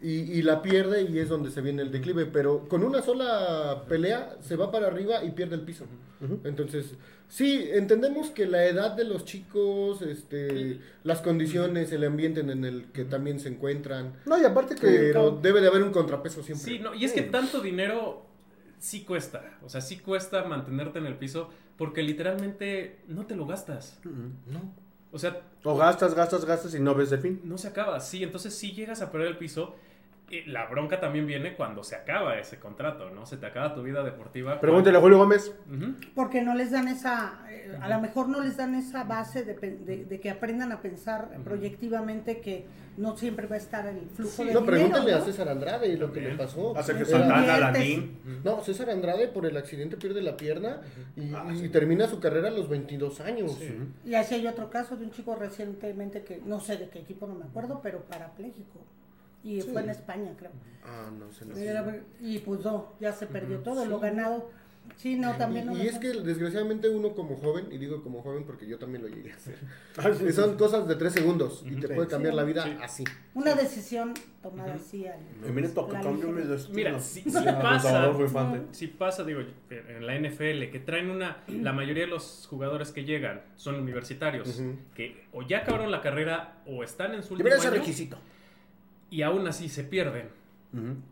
Y, 0.03 0.09
y 0.33 0.43
la 0.43 0.63
pierde 0.63 1.03
y 1.03 1.19
es 1.19 1.29
donde 1.29 1.51
se 1.51 1.61
viene 1.61 1.83
el 1.83 1.91
declive. 1.93 2.27
Pero 2.27 2.69
con 2.69 2.83
una 2.85 3.03
sola 3.03 3.85
pelea 3.89 4.37
se 4.41 4.57
va 4.57 4.71
para 4.71 4.87
arriba 4.89 5.25
y 5.25 5.31
pierde 5.31 5.55
el 5.57 5.63
piso. 5.63 5.85
Entonces, 6.45 6.95
sí, 7.29 7.69
entendemos 7.73 8.29
que 8.31 8.45
la 8.47 8.67
edad 8.67 8.91
de 8.93 9.05
los 9.05 9.25
chicos, 9.25 10.03
este, 10.03 10.81
las 11.03 11.23
condiciones, 11.23 11.93
el 11.93 12.05
ambiente 12.05 12.41
en 12.41 12.65
el 12.65 12.93
que 12.93 13.05
también 13.05 13.41
se 13.41 13.49
encuentran. 13.49 14.15
No, 14.27 14.39
y 14.41 14.45
aparte 14.45 14.75
que. 14.75 14.87
Pero 14.87 15.31
debe 15.43 15.61
de 15.63 15.69
haber 15.69 15.83
un 15.83 15.93
contrapeso 15.93 16.43
siempre. 16.43 16.65
Sí, 16.65 16.79
no, 16.79 16.95
y 16.95 17.05
es 17.07 17.13
que 17.13 17.23
tanto 17.23 17.61
dinero 17.61 18.27
sí 18.79 19.05
cuesta. 19.05 19.59
O 19.63 19.69
sea, 19.71 19.81
sí 19.81 19.97
cuesta 19.99 20.45
mantenerte 20.45 20.99
en 20.99 21.07
el 21.07 21.17
piso 21.17 21.49
porque 21.79 22.03
literalmente 22.03 22.99
no 23.09 23.25
te 23.27 23.35
lo 23.35 23.47
gastas. 23.47 23.99
No. 24.05 24.75
O 25.13 25.19
sea, 25.19 25.41
O 25.65 25.77
gastas, 25.77 26.15
gastas, 26.15 26.45
gastas 26.45 26.75
y 26.75 26.81
no 26.81 26.95
ves 26.95 27.11
el 27.13 27.21
fin. 27.21 27.41
no 27.45 27.57
se 27.59 27.69
acaba. 27.69 27.99
Sí, 28.01 28.23
entonces 28.23 28.55
si 28.55 28.73
llegas 28.73 29.01
a 29.03 29.11
perder 29.11 29.29
el 29.29 29.39
piso. 29.39 29.75
La 30.47 30.67
bronca 30.67 31.01
también 31.01 31.27
viene 31.27 31.55
cuando 31.55 31.83
se 31.83 31.97
acaba 31.97 32.39
ese 32.39 32.59
contrato, 32.59 33.11
¿no? 33.11 33.27
Se 33.27 33.37
te 33.37 33.47
acaba 33.47 33.75
tu 33.75 33.83
vida 33.83 34.03
deportiva. 34.05 34.61
Pregúntele 34.61 34.97
a 34.99 35.01
Julio 35.01 35.19
Gómez. 35.19 35.53
Porque 36.15 36.41
no 36.43 36.55
les 36.55 36.71
dan 36.71 36.87
esa, 36.89 37.41
eh, 37.51 37.77
a 37.81 37.89
lo 37.89 38.01
mejor 38.01 38.29
no 38.29 38.41
les 38.41 38.57
dan 38.57 38.75
esa 38.75 39.05
base 39.05 39.45
de, 39.45 39.55
de- 39.55 40.05
de 40.05 40.21
que 40.21 40.31
aprendan 40.31 40.71
a 40.73 40.81
pensar 40.81 41.29
proyectivamente 41.45 42.41
que 42.41 42.67
no 42.97 43.17
siempre 43.17 43.47
va 43.47 43.55
a 43.55 43.59
estar 43.59 43.87
el 43.87 44.09
flujo 44.11 44.31
Sí. 44.43 44.45
de 44.49 44.55
No, 44.55 44.61
dinero, 44.61 44.67
pregúntale 44.67 45.15
a. 45.15 45.21
César 45.21 45.49
Andrade 45.49 45.97
lo 45.97 46.13
que 46.13 46.21
le 46.21 46.35
pasó. 46.37 46.77
A 46.77 46.83
Sergio 46.83 47.07
Santana, 47.07 47.39
Inviertes. 47.41 47.61
Landín. 47.61 48.19
No, 48.45 48.63
César 48.63 48.91
Andrade 48.91 49.29
por 49.29 49.47
el 49.47 49.57
accidente 49.57 49.97
pierde 49.97 50.23
la 50.23 50.37
pierna 50.37 50.81
y, 51.17 51.33
Ah, 51.35 51.47
y 51.53 51.69
termina 51.71 52.07
su 52.09 52.21
carrera 52.21 52.49
a 52.49 52.51
los 52.53 52.69
22 52.69 53.21
años. 53.21 53.59
Y 54.05 54.15
así 54.15 54.35
hay 54.35 54.47
otro 54.47 54.71
caso 54.71 54.97
de 54.97 55.05
un 55.07 55.11
chico 55.13 55.35
recientemente 55.35 56.23
que 56.23 56.41
no 56.45 56.61
sé 56.61 56.77
de 56.77 56.89
qué 56.89 57.01
equipo, 57.01 57.27
no 57.27 57.35
me 57.35 57.45
acuerdo, 57.47 57.81
pero 57.83 58.03
parapléjico. 58.05 58.81
Y 59.43 59.61
Sí. 59.63 59.69
fue 59.73 59.83
en 59.83 59.91
España, 59.91 60.33
creo. 60.39 60.51
Ah, 60.85 61.11
no 61.17 61.31
se 61.33 61.45
lo 61.45 61.59
Y 61.59 61.63
era- 61.67 62.01
Y 62.21 62.39
pues 62.39 62.61
no, 62.65 62.93
ya 63.01 63.13
se 63.13 63.27
perdió 63.27 63.59
todo, 63.61 63.85
lo 63.87 63.99
ganado. 64.01 64.51
Sí, 64.97 65.17
no, 65.17 65.37
también 65.37 65.67
no 65.67 65.73
Y, 65.73 65.77
me 65.79 65.85
y 65.85 65.89
es 65.89 65.99
que 65.99 66.09
desgraciadamente 66.09 66.89
uno 66.89 67.15
como 67.15 67.37
joven, 67.37 67.67
y 67.71 67.79
digo 67.79 68.03
como 68.03 68.23
joven 68.23 68.45
porque 68.45 68.67
yo 68.67 68.77
también 68.79 69.03
lo 69.05 69.09
llegué 69.09 69.33
a 69.33 69.37
hacer, 69.37 69.57
y 70.29 70.33
son 70.33 70.57
cosas 70.57 70.89
de 70.89 70.97
tres 70.97 71.13
segundos 71.13 71.63
y 71.65 71.77
te 71.77 71.87
Sí. 71.87 71.95
puede 71.95 72.09
cambiar 72.09 72.33
Sí. 72.35 72.37
la 72.37 72.45
vida 72.45 72.65
Sí. 72.65 72.77
así. 72.83 73.05
Una 73.35 73.55
decisión 73.55 74.15
tomada 74.43 74.75
así 74.75 75.07
al... 75.07 75.21
Toca 75.75 76.03
destino. 76.03 76.75
Mira, 76.75 76.99
si, 76.99 77.23
si 77.23 77.31
Ah, 77.47 77.61
pasa, 77.63 78.13
si 78.73 78.87
pasa, 78.89 79.23
digo, 79.25 79.41
en 79.71 80.07
la 80.07 80.17
NFL, 80.17 80.71
que 80.71 80.81
traen 80.85 81.11
una, 81.11 81.45
la 81.49 81.73
mayoría 81.73 82.05
de 82.05 82.11
los 82.11 82.47
jugadores 82.51 82.91
que 82.91 83.05
llegan 83.05 83.43
son 83.57 83.77
universitarios, 83.77 84.61
que 84.95 85.25
o 85.33 85.43
ya 85.43 85.59
acabaron 85.59 85.91
la 85.91 86.01
carrera 86.01 86.63
o 86.67 86.83
están 86.83 87.15
en 87.15 87.23
su 87.23 87.35
último 87.35 87.55
año 87.55 87.71
requisito. 87.71 88.19
Y 89.11 89.23
aún 89.23 89.47
así 89.49 89.69
se 89.69 89.85
pierden. 89.85 90.29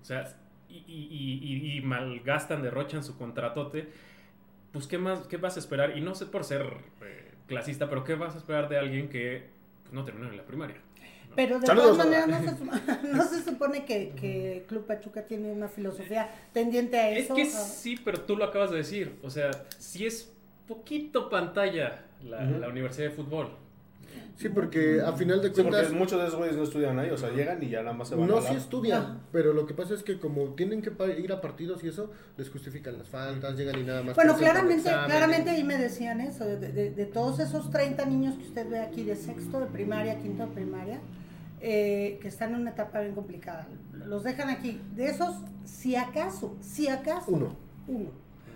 O 0.00 0.04
sea, 0.04 0.24
y, 0.68 0.76
y- 0.86 1.40
y- 1.42 1.78
y 1.78 1.80
malgastan, 1.80 2.62
derrochan 2.62 3.02
su 3.02 3.16
contratote. 3.18 3.88
Pues, 4.72 4.86
¿qué 4.86 4.98
más, 4.98 5.26
qué 5.26 5.36
vas 5.38 5.56
a 5.56 5.60
esperar? 5.60 5.96
Y 5.96 6.00
no 6.00 6.14
sé 6.14 6.26
por 6.26 6.44
ser 6.44 6.62
eh, 7.02 7.32
clasista, 7.46 7.88
pero 7.88 8.04
¿qué 8.04 8.14
vas 8.14 8.34
a 8.34 8.38
esperar 8.38 8.68
de 8.68 8.78
alguien 8.78 9.08
que 9.08 9.48
pues, 9.82 9.92
no 9.94 10.04
terminó 10.04 10.28
en 10.30 10.36
la 10.36 10.44
primaria? 10.44 10.76
Pero 11.34 11.58
de 11.60 11.66
Saludos. 11.66 11.96
todas 11.98 12.06
maneras 12.06 12.28
no 12.42 12.56
se, 12.56 13.08
no 13.12 13.22
se 13.24 13.42
supone 13.42 13.84
que, 13.84 14.10
que 14.10 14.64
Club 14.68 14.86
Pachuca 14.86 15.24
tiene 15.26 15.50
una 15.52 15.68
filosofía 15.68 16.30
tendiente 16.52 16.98
a 16.98 17.10
Es 17.10 17.24
eso. 17.26 17.34
que 17.34 17.42
a- 17.42 17.46
sí, 17.46 17.98
pero 18.04 18.20
tú 18.20 18.36
lo 18.36 18.44
acabas 18.44 18.70
de 18.70 18.76
decir. 18.78 19.18
O 19.22 19.30
sea, 19.30 19.50
si 19.78 20.06
es 20.06 20.32
poquito 20.66 21.28
pantalla 21.30 22.04
la 22.22 22.68
Universidad 22.68 23.08
de 23.08 23.14
Fútbol. 23.14 23.50
Sí, 24.36 24.48
porque 24.50 25.00
a 25.00 25.12
final 25.14 25.40
de 25.42 25.48
Sí, 25.48 25.54
porque 25.62 25.70
cuentas, 25.70 25.92
muchos 25.92 26.20
de 26.20 26.26
esos 26.28 26.38
güeyes 26.38 26.56
no 26.56 26.62
estudian 26.62 26.96
ahí, 26.98 27.10
o 27.10 27.18
sea, 27.18 27.30
llegan 27.30 27.60
y 27.62 27.70
ya 27.70 27.82
nada 27.82 27.92
más 27.96 28.08
se 28.08 28.14
van 28.14 28.28
no 28.28 28.36
a 28.38 28.42
sí 28.42 28.54
estudian, 28.54 29.02
No. 29.14 29.20
pero 29.32 29.52
lo 29.52 29.66
que 29.66 29.74
pasa 29.74 29.94
es 29.94 30.04
que 30.04 30.20
como 30.20 30.54
tienen 30.54 30.80
que 30.80 30.92
ir 31.20 31.32
a 31.32 31.40
partidos 31.40 31.82
y 31.82 31.88
eso, 31.88 32.12
les 32.36 32.48
justifican 32.48 32.96
las 32.98 33.08
faltas, 33.08 33.56
llegan 33.56 33.80
y 33.80 33.82
nada 33.82 34.02
más. 34.04 34.14
Bueno, 34.14 34.36
claramente, 34.36 34.88
claramente 34.88 35.50
ahí 35.50 35.64
me 35.64 35.76
decían 35.76 36.20
eso, 36.20 36.44
de, 36.44 36.56
de- 36.58 36.90
de 36.92 37.06
todos 37.06 37.40
esos 37.40 37.70
30 37.70 38.04
niños 38.06 38.36
que 38.36 38.44
usted 38.44 38.68
ve 38.70 38.78
aquí 38.78 39.02
de 39.02 39.16
sexto 39.16 39.58
de 39.58 39.66
primaria, 39.66 40.18
quinto 40.20 40.46
de 40.46 40.52
primaria, 40.52 41.00
eh, 41.60 42.18
que 42.22 42.28
están 42.28 42.54
en 42.54 42.60
una 42.60 42.70
etapa 42.70 43.00
bien 43.00 43.14
complicada. 43.16 43.66
Los 44.06 44.22
dejan 44.22 44.48
aquí. 44.48 44.80
De 44.94 45.06
esos, 45.06 45.34
si 45.64 45.96
acaso, 45.96 46.56
si 46.60 46.86
acaso, 46.88 47.24
Uno. 47.32 47.56
uno. 47.88 48.10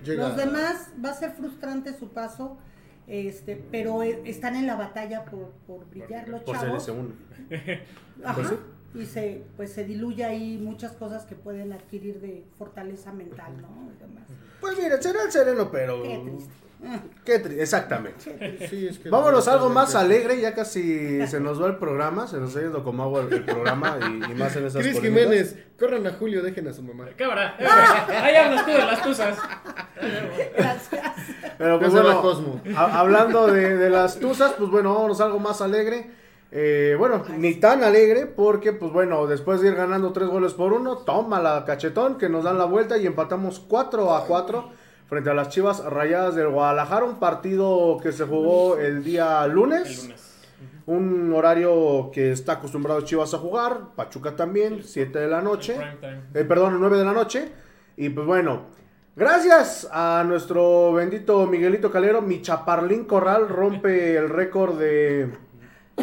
Llega- 0.05 0.29
Los 0.29 0.37
demás 0.37 0.91
va 1.05 1.11
a 1.11 1.15
ser 1.15 1.33
frustrante 1.33 1.93
su 1.99 2.09
paso, 2.11 2.57
este, 3.07 3.63
pero 3.71 4.03
eh, 4.03 4.21
están 4.25 4.57
en 4.57 4.67
la 4.67 4.77
batalla 4.77 5.25
por, 5.25 5.51
por 5.67 5.89
brillar 5.91 6.29
los 6.29 6.43
Por 6.43 6.57
ser 6.57 6.67
chavos. 6.69 6.83
ese 6.83 6.93
uno. 6.93 7.11
Ajá. 8.25 8.35
Pues. 8.35 8.53
Y 8.95 9.07
se, 9.07 9.43
pues 9.57 9.73
se 9.73 9.85
diluye 9.85 10.23
ahí 10.23 10.59
muchas 10.63 10.93
cosas 10.93 11.25
que 11.25 11.35
pueden 11.35 11.73
adquirir 11.73 12.21
de 12.21 12.45
fortaleza 12.59 13.11
mental, 13.13 13.53
¿no? 13.63 13.91
Y 13.91 13.99
demás. 13.99 14.25
Pues 14.61 14.77
mira, 14.77 15.01
será 15.01 15.23
el 15.25 15.33
sereno, 15.33 15.71
pero... 15.71 16.03
Qué 16.03 16.19
triste. 16.19 16.53
Qué 17.25 17.43
tri- 17.43 17.61
Exactamente. 17.61 18.25
qué 18.25 18.33
triste. 18.33 18.69
Sí, 18.69 18.87
es 18.89 18.99
que 18.99 19.09
Vámonos 19.09 19.47
a 19.49 19.53
algo 19.55 19.71
más 19.71 19.95
alegre. 19.95 20.41
ya 20.41 20.53
casi 20.53 21.25
se 21.29 21.39
nos 21.41 21.63
va 21.63 21.69
el 21.69 21.77
programa, 21.77 22.27
se 22.27 22.39
nos 22.39 22.49
está 22.51 22.61
yendo 22.63 22.83
como 22.85 23.05
agua 23.05 23.21
el, 23.31 23.45
programa 23.45 23.99
y, 24.03 24.33
y 24.33 24.35
más 24.35 24.55
en 24.57 24.67
esas 24.67 24.83
Cris. 24.83 25.01
Jiménez, 25.01 25.57
corran 25.79 26.05
a 26.09 26.11
Julio, 26.15 26.43
dejen 26.43 26.67
a 26.69 26.73
su 26.73 26.83
mamá. 26.83 27.07
Cámara, 27.17 27.55
eh, 27.61 27.67
ahí 28.17 28.35
hablas 28.35 28.65
tú 28.67 28.73
de 28.73 28.79
las 28.79 28.99
cosas. 29.01 29.39
Gracias. 30.57 31.12
Pero 31.63 31.79
pues 31.79 31.93
bueno, 31.93 32.21
Cosmo. 32.23 32.61
a- 32.77 32.99
hablando 33.01 33.47
de, 33.47 33.77
de 33.77 33.89
las 33.91 34.19
tuzas, 34.19 34.53
pues 34.59 34.71
bueno, 34.71 34.95
vámonos 34.95 35.21
a 35.21 35.25
algo 35.27 35.39
más 35.39 35.61
alegre. 35.61 36.11
Eh, 36.51 36.97
bueno, 36.99 37.23
ni 37.39 37.55
tan 37.55 37.83
alegre 37.83 38.27
porque, 38.27 38.73
pues 38.73 38.93
bueno, 38.93 39.27
después 39.27 39.61
de 39.63 39.69
ir 39.69 39.75
ganando 39.75 40.13
tres 40.13 40.29
goles 40.29 40.53
por 40.53 40.73
uno, 40.73 40.99
toma 40.99 41.41
la 41.41 41.65
cachetón 41.65 42.19
que 42.19 42.29
nos 42.29 42.45
dan 42.45 42.59
la 42.59 42.65
vuelta 42.67 42.99
y 42.99 43.07
empatamos 43.07 43.61
4 43.61 44.15
a 44.15 44.27
4 44.27 44.69
frente 45.07 45.31
a 45.31 45.35
las 45.35 45.49
Chivas 45.51 45.83
Rayadas 45.85 46.35
del 46.35 46.49
Guadalajara, 46.49 47.05
un 47.07 47.19
partido 47.19 47.97
que 48.03 48.13
se 48.13 48.25
jugó 48.25 48.77
el 48.77 49.03
día 49.05 49.47
lunes. 49.47 49.89
El 49.89 50.03
lunes. 50.09 50.29
Un 50.85 51.33
horario 51.33 52.11
que 52.13 52.33
está 52.33 52.55
acostumbrado 52.55 53.01
Chivas 53.03 53.33
a 53.35 53.39
jugar, 53.39 53.95
Pachuca 53.95 54.35
también, 54.35 54.83
7 54.83 55.17
de 55.21 55.29
la 55.29 55.41
noche. 55.41 55.77
Eh, 56.35 56.45
perdón, 56.45 56.77
9 56.81 56.99
de 56.99 57.05
la 57.05 57.13
noche. 57.13 57.51
Y 57.97 58.09
pues 58.11 58.27
bueno, 58.27 58.63
gracias 59.17 59.89
a 59.93 60.25
nuestro 60.27 60.93
bendito 60.93 61.47
Miguelito 61.47 61.91
Calero, 61.91 62.23
mi 62.23 62.43
chaparlín 62.43 63.05
Corral 63.05 63.49
rompe 63.49 64.17
el 64.17 64.29
récord 64.29 64.79
de, 64.79 65.31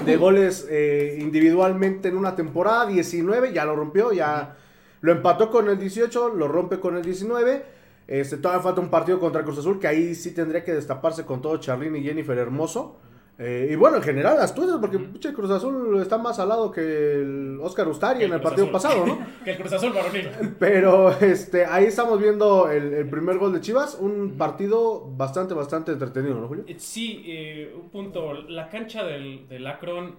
de 0.05 0.17
goles 0.17 0.67
eh, 0.69 1.17
individualmente 1.19 2.09
en 2.09 2.17
una 2.17 2.35
temporada, 2.35 2.85
19, 2.85 3.53
ya 3.53 3.65
lo 3.65 3.75
rompió, 3.75 4.11
ya 4.11 4.55
lo 5.01 5.11
empató 5.11 5.49
con 5.49 5.69
el 5.69 5.79
18, 5.79 6.29
lo 6.35 6.47
rompe 6.47 6.79
con 6.79 6.97
el 6.97 7.03
19. 7.03 7.79
Este, 8.07 8.37
todavía 8.37 8.63
falta 8.63 8.81
un 8.81 8.89
partido 8.89 9.19
contra 9.19 9.43
Cruz 9.43 9.59
Azul, 9.59 9.79
que 9.79 9.87
ahí 9.87 10.15
sí 10.15 10.31
tendría 10.31 10.63
que 10.63 10.73
destaparse 10.73 11.25
con 11.25 11.41
todo 11.41 11.57
Charlín 11.57 11.95
y 11.95 12.03
Jennifer 12.03 12.37
Hermoso. 12.37 12.97
Eh, 13.41 13.69
y 13.71 13.75
bueno, 13.75 13.95
en 13.97 14.03
general 14.03 14.35
las 14.37 14.53
tuyas, 14.53 14.75
porque 14.81 14.99
pinche 14.99 15.31
Cruz 15.33 15.49
Azul 15.49 15.97
está 16.01 16.17
más 16.17 16.39
al 16.39 16.49
lado 16.49 16.69
que 16.71 16.81
el 17.21 17.57
Oscar 17.61 17.87
Ustari 17.87 18.25
en 18.25 18.33
el 18.33 18.39
Cruz 18.41 18.43
partido 18.43 18.65
Azul. 18.65 18.71
pasado, 18.73 19.05
¿no? 19.07 19.19
que 19.45 19.51
el 19.51 19.57
Cruz 19.57 19.71
Azul 19.71 19.93
varonil. 19.93 20.29
Pero 20.59 21.09
este, 21.21 21.65
ahí 21.65 21.85
estamos 21.85 22.19
viendo 22.21 22.69
el, 22.69 22.93
el 22.93 23.09
primer 23.09 23.37
gol 23.37 23.53
de 23.53 23.61
Chivas, 23.61 23.97
un 23.99 24.37
partido 24.37 25.05
bastante, 25.15 25.53
bastante 25.53 25.93
entretenido, 25.93 26.35
¿no, 26.35 26.47
Julio? 26.49 26.65
Eh, 26.67 26.75
Sí, 26.77 27.23
eh, 27.25 27.73
un 27.81 27.89
punto. 27.89 28.33
La 28.33 28.67
cancha 28.69 29.05
del, 29.05 29.47
del 29.47 29.65
Akron 29.67 30.15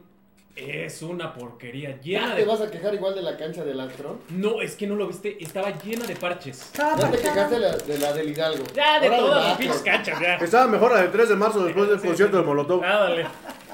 es 0.57 1.03
una 1.03 1.32
porquería. 1.32 2.01
Llena 2.03 2.28
¿Ya 2.28 2.34
te 2.34 2.40
de. 2.40 2.46
vas 2.46 2.61
a 2.61 2.70
quejar 2.70 2.94
igual 2.94 3.14
de 3.14 3.22
la 3.22 3.36
cancha 3.36 3.64
del 3.64 3.80
Astro? 3.80 4.18
No, 4.30 4.61
es 4.61 4.74
que 4.76 4.86
no 4.86 4.94
lo 4.96 5.07
viste. 5.07 5.42
Estaba 5.42 5.70
llena 5.82 6.07
de 6.07 6.16
parches. 6.16 6.61
Estaba 6.61 6.90
Ya 6.98 7.11
te 7.11 7.16
marcada. 7.18 7.32
quejaste 7.34 7.55
de 7.55 7.61
la, 7.61 7.76
de 7.76 7.98
la 7.98 8.12
del 8.12 8.28
Hidalgo. 8.30 8.64
Ya, 8.74 9.01
de 9.01 9.07
Ahora 9.07 9.18
todas 9.18 9.42
la 9.42 9.48
las 9.51 9.59
pinches 9.59 9.82
canchas, 9.82 10.20
ya. 10.20 10.34
Estaba 10.36 10.66
mejor 10.66 10.92
la 10.92 11.03
del 11.03 11.11
3 11.12 11.28
de 11.30 11.36
marzo 11.36 11.64
después 11.64 11.88
del 11.88 12.01
Sí, 12.01 12.07
concierto 12.09 12.36
sí. 12.36 12.40
de 12.42 12.46
Molotov. 12.46 12.82
Ah, 12.84 12.98
dale. 13.01 13.26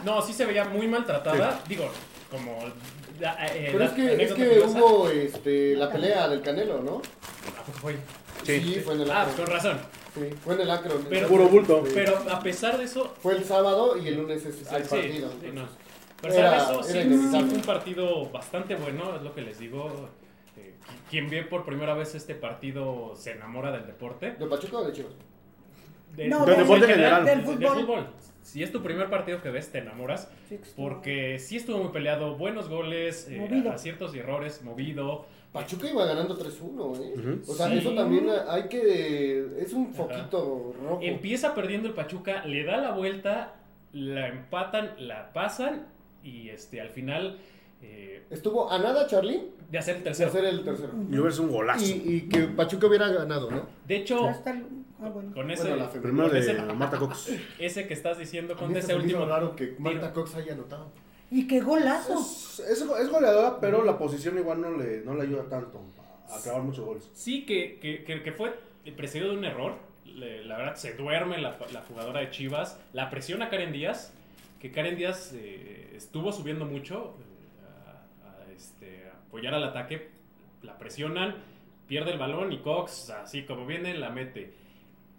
No, 0.04 0.22
sí 0.22 0.32
se 0.32 0.44
veía 0.44 0.64
muy 0.64 0.86
maltratada. 0.86 1.60
Digo, 1.68 1.88
como. 2.30 2.58
da- 3.18 3.36
eh, 3.46 3.68
Pero 3.72 3.78
da- 3.78 3.84
es 3.86 3.92
que, 3.92 4.04
es 4.06 4.12
anécdota 4.12 4.42
que 4.42 4.48
curiosa. 4.48 4.78
hubo 4.78 5.08
este, 5.08 5.74
la 5.76 5.90
pelea 5.90 6.28
del 6.28 6.42
Canelo, 6.42 6.82
¿no? 6.82 6.96
¿A 7.58 7.62
poco 7.64 7.78
fue? 7.78 7.96
Sí. 8.44 8.80
fue 8.84 8.94
en 8.94 9.00
el 9.00 9.10
Ah, 9.10 9.22
Akron. 9.22 9.36
con 9.36 9.46
razón. 9.46 9.78
Sí, 10.14 10.20
fue 10.44 10.54
en 10.54 10.60
el 10.60 10.70
Akron. 10.70 11.06
Pero- 11.08 11.26
Puro 11.28 11.48
bulto. 11.48 11.82
Sí. 11.86 11.92
Pero 11.94 12.16
a 12.30 12.40
pesar 12.40 12.78
de 12.78 12.84
eso, 12.84 13.14
Fue 13.22 13.34
el 13.34 13.44
sábado 13.44 13.96
y 13.96 14.06
el 14.08 14.16
lunes 14.16 14.44
es 14.44 14.54
es 14.60 14.68
el 14.70 14.76
Ah, 14.76 14.80
sí, 14.84 14.88
partido. 14.90 15.30
sí, 15.40 15.50
no. 15.52 15.85
Pero 16.22 16.34
Era- 16.34 16.56
eso, 16.56 16.82
sí, 16.82 16.98
era 16.98 17.08
sí 17.10 17.16
fue 17.30 17.38
un 17.40 17.62
partido 17.62 18.30
bastante 18.30 18.74
bueno, 18.74 19.16
es 19.16 19.22
lo 19.22 19.34
que 19.34 19.42
les 19.42 19.58
digo. 19.58 20.08
Eh, 20.56 20.74
quien 21.10 21.28
ve 21.28 21.42
por 21.42 21.64
primera 21.64 21.94
vez 21.94 22.14
este 22.14 22.34
partido 22.34 23.14
se 23.16 23.32
enamora 23.32 23.70
del 23.72 23.86
deporte. 23.86 24.32
¿De 24.32 24.46
Pachuca 24.46 24.78
o 24.78 24.84
de 24.86 24.92
Chivas? 24.92 25.12
De- 26.16 26.28
No, 26.28 26.46
Del 26.46 26.56
deporte 26.58 26.84
en 26.86 26.90
general. 26.92 27.24
Del 27.24 27.44
Del 27.44 27.46
fútbol. 27.68 27.80
fútbol. 27.80 28.06
Si 28.42 28.62
es 28.62 28.70
tu 28.72 28.80
primer 28.82 29.10
partido 29.10 29.42
que 29.42 29.50
ves, 29.50 29.70
te 29.72 29.78
enamoras. 29.78 30.30
Porque 30.76 31.38
sí 31.38 31.56
estuvo 31.56 31.78
muy 31.78 31.88
peleado, 31.92 32.36
buenos 32.36 32.68
goles, 32.68 33.26
eh, 33.28 33.64
aciertos 33.72 34.14
y 34.14 34.20
errores, 34.20 34.62
movido. 34.62 35.26
Pachuca 35.52 35.88
iba 35.90 36.04
ganando 36.04 36.36
3-1, 36.36 36.94
¿eh? 36.96 37.14
Ujú. 37.18 37.50
O 37.52 37.54
sea, 37.54 37.68
Sí. 37.68 37.78
eso 37.78 37.92
también 37.94 38.28
hay 38.48 38.68
que... 38.68 39.46
Es 39.58 39.72
un 39.72 39.92
foquito 39.92 40.74
rojo. 40.82 41.00
Empieza 41.02 41.54
perdiendo 41.54 41.88
el 41.88 41.94
Pachuca, 41.94 42.44
le 42.44 42.62
da 42.64 42.76
la 42.76 42.92
vuelta, 42.92 43.54
la 43.92 44.28
empatan, 44.28 44.94
la 44.98 45.32
pasan 45.32 45.86
y 46.28 46.48
este 46.50 46.80
al 46.80 46.90
final 46.90 47.38
eh, 47.82 48.24
Estuvo 48.30 48.70
a 48.72 48.78
nada, 48.78 49.06
Charly, 49.06 49.50
de 49.70 49.78
hacer 49.78 49.96
el 49.96 50.00
de 50.02 50.04
tercero. 50.04 50.28
hacer 50.30 50.44
el 50.46 50.64
tercero. 50.64 50.92
Y 51.10 51.12
hubiera 51.14 51.30
sido 51.30 51.44
un 51.44 51.50
golazo. 51.52 51.84
Y, 51.84 51.90
y 52.04 52.20
que 52.28 52.40
Pachuca 52.48 52.86
hubiera 52.86 53.08
ganado, 53.08 53.50
¿no? 53.50 53.66
De 53.86 53.96
hecho, 53.96 54.26
ah, 54.28 55.08
bueno. 55.10 55.32
con 55.34 55.50
ese, 55.50 55.62
Bueno, 55.68 55.76
la. 55.76 55.90
Primero 55.90 56.28
de 56.30 56.38
ese- 56.40 56.54
Marta 56.54 56.98
Cox. 56.98 57.30
ese 57.58 57.86
que 57.86 57.94
estás 57.94 58.18
diciendo, 58.18 58.56
con 58.56 58.74
ese 58.76 58.94
último 58.94 59.26
raro 59.26 59.54
que 59.54 59.76
Marta 59.78 60.00
tiro. 60.10 60.14
Cox 60.14 60.34
haya 60.36 60.54
anotado. 60.54 60.90
Y 61.30 61.46
qué 61.46 61.60
golazo. 61.60 62.14
Es, 62.18 62.60
es, 62.60 62.80
es 62.80 63.08
goleadora, 63.10 63.60
pero 63.60 63.84
la 63.84 63.98
posición 63.98 64.38
igual 64.38 64.60
no 64.60 64.70
le, 64.76 65.02
no 65.02 65.14
le 65.14 65.22
ayuda 65.22 65.44
tanto 65.48 65.80
a 66.30 66.36
acabar 66.38 66.62
muchos 66.62 66.84
goles. 66.84 67.10
Sí, 67.12 67.44
que, 67.44 67.78
que, 67.80 68.04
que, 68.04 68.22
que 68.22 68.32
fue 68.32 68.54
precedido 68.96 69.30
de 69.32 69.36
un 69.38 69.44
error. 69.44 69.74
Le- 70.06 70.44
la 70.44 70.56
verdad, 70.56 70.76
se 70.76 70.94
duerme 70.94 71.38
la, 71.38 71.58
la 71.72 71.82
jugadora 71.82 72.20
de 72.20 72.30
Chivas. 72.30 72.78
La 72.94 73.10
presiona 73.10 73.50
Karen 73.50 73.70
Díaz. 73.72 74.12
Que 74.60 74.70
Karen 74.72 74.96
Díaz 74.96 75.32
eh, 75.34 75.92
estuvo 75.96 76.32
subiendo 76.32 76.64
mucho 76.64 77.16
eh, 77.20 78.24
a, 78.24 78.28
a, 78.48 78.52
este, 78.52 79.06
a 79.08 79.16
apoyar 79.26 79.54
al 79.54 79.64
ataque. 79.64 80.08
La 80.62 80.78
presionan, 80.78 81.34
pierde 81.86 82.12
el 82.12 82.18
balón 82.18 82.52
y 82.52 82.58
Cox, 82.58 83.10
así 83.10 83.42
como 83.42 83.66
viene, 83.66 83.94
la 83.96 84.10
mete. 84.10 84.52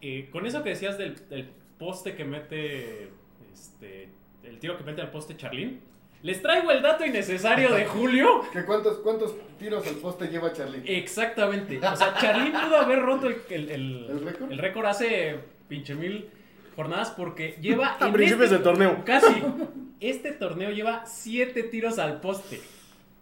Eh, 0.02 0.30
con 0.32 0.46
eso 0.46 0.64
que 0.64 0.70
decías 0.70 0.98
del, 0.98 1.28
del 1.30 1.50
poste 1.78 2.16
que 2.16 2.26
mete. 2.26 3.10
Este, 3.54 4.10
el 4.44 4.60
tiro 4.60 4.78
que 4.78 4.84
mete 4.84 5.02
al 5.02 5.12
poste 5.12 5.36
Charlín. 5.38 5.82
Les 6.24 6.42
traigo 6.42 6.72
el 6.72 6.82
dato 6.82 7.06
innecesario 7.06 7.72
de 7.74 7.86
Julio. 7.88 8.42
¿Que 8.52 8.66
cuántos, 8.66 8.98
¿Cuántos 9.00 9.36
tiros 9.60 9.86
al 9.88 9.96
poste 9.96 10.28
lleva 10.28 10.52
Charly? 10.52 10.82
Exactamente. 10.86 11.78
O 11.78 11.96
sea, 11.96 12.16
Charlín 12.20 12.52
pudo 12.54 12.76
haber 12.78 13.00
roto 13.00 13.28
el, 13.28 13.42
el, 13.50 13.70
el- 13.70 14.06
¿El 14.10 14.22
récord? 14.26 14.52
el 14.52 14.58
récord 14.58 14.86
hace 14.88 15.36
pinche 15.68 15.94
mil 15.94 16.28
jornadas 16.78 17.12
porque 17.12 17.58
lleva. 17.62 17.98
A 18.00 18.08
en 18.08 18.14
principios 18.14 18.46
este- 18.46 18.54
del 18.56 18.64
torneo. 18.64 19.04
Casi. 19.04 19.34
Este 20.00 20.32
torneo 20.32 20.70
lleva 20.70 21.08
siete 21.08 21.64
tiros 21.64 21.98
al 21.98 22.22
poste. 22.22 22.62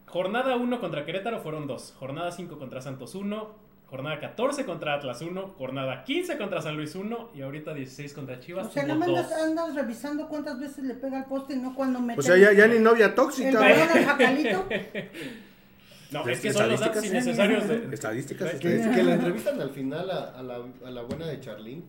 Jornada 0.08 0.58
1 0.58 0.80
contra 0.82 1.06
Querétaro 1.06 1.40
fueron 1.40 1.68
2. 1.68 1.96
Jornada 1.98 2.32
5 2.34 2.60
contra 2.60 2.82
Santos 2.82 3.16
1. 3.16 3.66
Jornada 3.86 4.20
14 4.20 4.66
contra 4.66 4.94
Atlas 4.96 5.22
1. 5.22 5.56
Jornada 5.58 6.04
15 6.04 6.38
contra 6.38 6.62
San 6.62 6.76
Luis 6.76 6.94
1. 6.96 7.32
Y 7.34 7.44
ahorita 7.44 7.74
16 7.74 8.14
contra 8.14 8.42
Chivas. 8.42 8.68
O 8.68 8.72
sea, 8.72 8.84
nada 8.84 9.08
más 9.08 9.32
andas, 9.32 9.74
revisando 9.74 10.28
cuántas 10.28 10.60
veces 10.60 10.84
le 10.84 10.96
pega 10.96 11.20
al 11.20 11.26
poste 11.28 11.54
y 11.54 11.60
no 11.60 11.74
cuando 11.74 12.02
mete 12.02 12.20
O 12.20 12.24
sea, 12.24 12.36
ya, 12.36 12.68
ni 12.68 12.78
novia 12.80 13.16
tóxica. 13.16 13.58
jacalito. 14.06 14.66
No, 16.24 16.28
es 16.30 16.40
que 16.40 16.54
son 16.54 16.70
los 16.70 16.80
datos 16.80 17.04
Estadísticas. 17.04 17.26
innecesarios 17.26 17.68
de. 17.68 17.94
Estadísticas. 17.96 18.50
Que, 18.52 18.56
estadísticas. 18.56 18.96
que 18.96 19.04
la 19.04 19.14
entrevistan 19.16 19.62
al 19.62 19.70
final 19.70 20.10
a, 20.12 20.24
a 20.38 20.44
la, 20.44 20.56
a 20.86 20.92
la 20.92 21.02
buena 21.04 21.28
de 21.28 21.40
Charlene. 21.40 21.84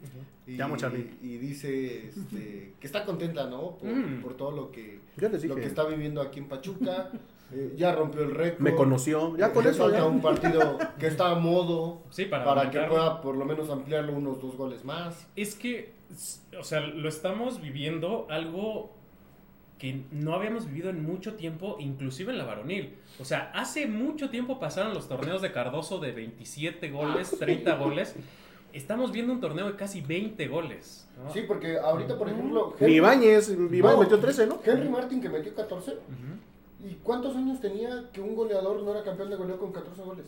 Y, 0.47 0.57
Te 0.57 0.63
amo, 0.63 0.77
Charlene. 0.77 1.15
y 1.23 1.37
dice 1.39 2.09
este, 2.09 2.75
que 2.79 2.87
está 2.87 3.05
contenta, 3.05 3.47
¿no? 3.47 3.77
Por, 3.79 3.89
Mm. 3.89 4.23
por 4.23 4.37
todo 4.37 4.51
lo 4.53 4.71
que, 4.71 5.01
lo 5.17 5.55
que 5.57 5.65
está 5.67 5.85
viviendo 5.85 6.21
aquí 6.21 6.39
en 6.41 6.49
Pachuca. 6.49 7.11
Eh, 7.53 7.75
ya 7.77 7.95
rompió 7.95 8.23
el 8.23 8.33
récord. 8.35 8.61
Me 8.61 8.75
conoció. 8.75 9.37
Ya 9.37 9.53
con 9.53 9.65
eso. 9.69 9.89
ya. 9.93 10.05
un 10.05 10.21
partido 10.21 10.79
que 10.99 11.07
está 11.07 11.31
a 11.31 11.37
modo 11.37 12.03
Sí, 12.11 12.25
para, 12.25 12.45
para, 12.45 12.71
que 12.73 12.81
pueda 12.81 13.21
por 13.23 13.37
lo 13.37 13.45
menos 13.45 13.71
ampliarlo 13.71 14.15
unos 14.15 14.43
dos 14.43 14.57
goles 14.57 14.85
más. 14.85 15.29
Es 15.37 15.55
que, 15.55 15.93
o 16.59 16.65
sea, 16.65 16.81
lo 16.81 17.09
estamos 17.09 17.63
viviendo 17.63 18.27
algo 18.31 18.96
que 19.79 20.05
no 20.11 20.35
habíamos 20.35 20.67
vivido 20.67 20.91
en 20.91 21.03
mucho 21.05 21.35
tiempo, 21.35 21.77
inclusive 21.79 22.33
en 22.33 22.39
la 22.39 22.45
varonil. 22.45 22.97
O 23.21 23.25
sea, 23.25 23.51
hace 23.55 23.87
mucho 23.87 24.31
tiempo 24.31 24.59
pasaron 24.59 24.95
los 24.95 25.09
torneos 25.09 25.43
de 25.43 25.53
Cardoso 25.53 25.99
de 25.99 26.13
27 26.13 26.91
goles, 26.91 27.37
30 27.39 27.77
goles. 27.77 28.15
Estamos 28.73 29.13
viendo 29.13 29.33
un 29.33 29.41
torneo 29.41 29.67
de 29.71 29.77
casi 29.77 30.01
20 30.01 30.49
goles. 30.49 31.09
¿no? 31.23 31.33
Sí, 31.33 31.45
porque 31.47 31.79
ahorita, 31.79 32.19
por 32.19 32.29
ejemplo. 32.29 32.75
Ni 32.81 32.95
Ibáñez. 32.95 33.51
No. 33.51 33.99
metió 33.99 34.19
13, 34.19 34.47
¿no? 34.47 34.61
Henry 34.65 34.89
Martin 34.89 35.21
que 35.21 35.29
metió 35.29 35.55
14. 35.55 35.93
Ujú, 35.93 36.87
¿Y 36.89 36.95
cuántos 37.03 37.37
años 37.37 37.61
tenía 37.61 38.11
que 38.13 38.21
un 38.21 38.35
goleador 38.35 38.83
no 38.83 38.91
era 38.93 39.03
campeón 39.03 39.31
de 39.31 39.37
goleo 39.37 39.59
con 39.59 39.73
14 39.73 40.03
goles? 40.03 40.27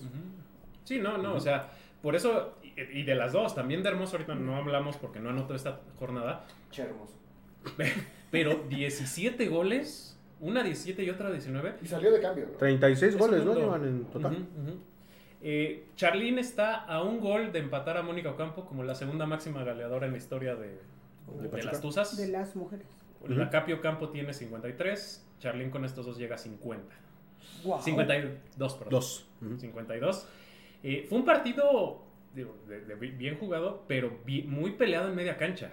Sí, 0.85 0.99
no, 0.99 1.19
no, 1.19 1.35
o 1.35 1.41
sea, 1.41 1.71
por 2.03 2.17
eso, 2.17 2.55
y, 2.63 3.01
y 3.01 3.03
de 3.03 3.15
las 3.15 3.33
dos, 3.33 3.55
también 3.55 3.83
de 3.83 3.91
Hermoso 3.91 4.17
ahorita 4.17 4.35
no 4.35 4.57
hablamos 4.57 4.97
porque 4.97 5.21
no 5.21 5.29
anotó 5.31 5.55
esta 5.55 5.81
jornada, 5.99 6.47
Che, 6.71 6.83
hermoso. 6.83 7.13
pero 8.31 8.64
17 8.68 9.47
goles, 9.49 10.18
una 10.41 10.62
17 10.62 11.03
y 11.03 11.11
otra 11.11 11.31
19. 11.31 11.74
Y 11.83 11.87
salió 11.87 12.11
de 12.12 12.20
cambio, 12.20 12.47
¿no? 12.53 12.59
36 12.59 13.14
Es 13.14 13.18
goles, 13.18 13.45
¿no? 13.45 13.55
Llevan 13.55 13.85
en 13.85 14.05
total. 14.07 14.33
Ujú. 14.33 14.79
Eh, 15.41 15.87
Charlene 15.97 16.41
está 16.41 16.74
a 16.76 17.03
un 17.03 17.20
gol 17.20 17.53
de 17.53 17.61
empatar 17.61 17.97
a 17.97 18.03
Mónica 18.03 18.31
Ocampo 18.31 18.64
como 18.66 18.83
la 18.83 18.95
segunda 18.95 19.24
máxima 19.26 19.62
goleadora 19.64 20.07
en 20.07 20.12
la 20.12 20.18
historia 20.18 20.57
de, 20.57 20.79
de 21.51 21.62
las 21.62 21.81
Tuzas. 21.81 22.16
De 22.16 22.29
las 22.29 22.57
mujeres. 22.57 22.87
La 23.26 23.51
Capio 23.51 23.81
Campo 23.81 24.11
tiene 24.11 24.33
53, 24.33 25.26
Charlene 25.41 25.70
con 25.70 25.85
estos 25.85 26.07
dos 26.07 26.18
llega 26.18 26.37
a 26.37 26.39
50. 26.39 26.95
Wow. 27.64 27.81
52, 27.83 28.74
perdón. 28.74 28.91
Dos. 28.91 29.26
Ujú. 29.45 29.59
52. 29.59 30.29
Eh, 30.85 31.07
fue 31.09 31.18
un 31.18 31.24
partido 31.24 32.03
digo, 32.35 32.57
de- 32.68 32.81
de 32.83 32.95
bien 32.95 33.37
jugado, 33.39 33.83
pero 33.89 34.18
muy 34.47 34.72
peleado 34.72 35.09
en 35.09 35.16
media 35.16 35.37
cancha. 35.37 35.72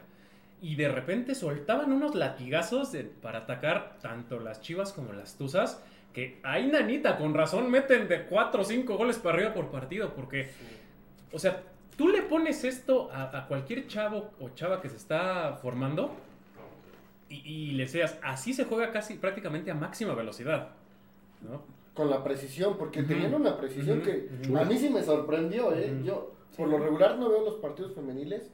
Y 0.65 0.75
de 0.77 0.87
repente 0.89 1.35
soltaban 1.35 1.91
unos 1.91 2.15
latigazos 2.15 2.91
de- 2.91 3.03
para 3.03 3.39
atacar 3.39 3.97
tanto 4.01 4.39
las 4.39 4.61
chivas 4.61 4.93
como 4.93 5.13
las 5.13 5.35
tuzas. 5.37 5.83
Que 6.11 6.39
ahí, 6.41 6.65
nanita, 6.71 7.17
con 7.17 7.35
razón 7.35 7.69
meten 7.69 8.07
de 8.07 8.25
4 8.25 8.61
o 8.61 8.65
5 8.65 8.97
goles 8.97 9.19
para 9.19 9.35
arriba 9.37 9.53
por 9.53 9.67
partido. 9.69 10.13
Porque, 10.15 10.49
o 11.31 11.37
sea, 11.37 11.61
tú 11.95 12.07
le 12.07 12.23
pones 12.23 12.63
esto 12.63 13.11
a, 13.11 13.37
a 13.37 13.47
cualquier 13.47 13.85
chavo 13.87 14.31
o 14.39 14.49
chava 14.55 14.81
que 14.81 14.89
se 14.89 14.95
está 14.95 15.59
formando 15.61 16.09
y, 17.29 17.35
y 17.47 17.71
le 17.73 17.87
seas, 17.87 18.17
así 18.23 18.51
se 18.53 18.65
juega 18.65 18.91
casi 18.91 19.15
prácticamente 19.15 19.69
a 19.69 19.75
máxima 19.75 20.15
velocidad. 20.15 20.69
¿no? 21.47 21.61
Con 21.93 22.09
la 22.09 22.23
precisión, 22.23 22.75
porque 22.77 23.01
Ujú. 23.01 23.09
tenían 23.09 23.35
una 23.35 23.55
precisión 23.55 24.01
que 24.01 24.29
Ujú. 24.47 24.57
a 24.57 24.63
mí 24.63 24.77
sí 24.79 24.89
me 24.89 25.03
sorprendió, 25.03 25.73
¿eh? 25.75 25.93
Yo, 26.03 26.33
por 26.57 26.67
lo 26.69 26.79
regular, 26.79 27.19
no 27.19 27.29
veo 27.29 27.43
los 27.45 27.55
partidos 27.55 27.93
femeniles, 27.93 28.49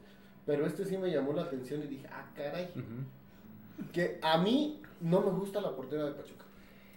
pero 0.45 0.65
este 0.65 0.85
sí 0.85 0.97
me 0.97 1.11
llamó 1.11 1.33
la 1.33 1.43
atención 1.43 1.81
y 1.83 1.87
dije, 1.87 2.07
ah, 2.11 2.25
caray. 2.35 2.69
Ujú. 2.75 3.89
Que 3.91 4.19
a 4.21 4.37
mí 4.37 4.81
no 5.01 5.21
me 5.21 5.31
gusta 5.31 5.61
la 5.61 5.75
portera 5.75 6.05
de 6.05 6.11
Pachuca. 6.11 6.45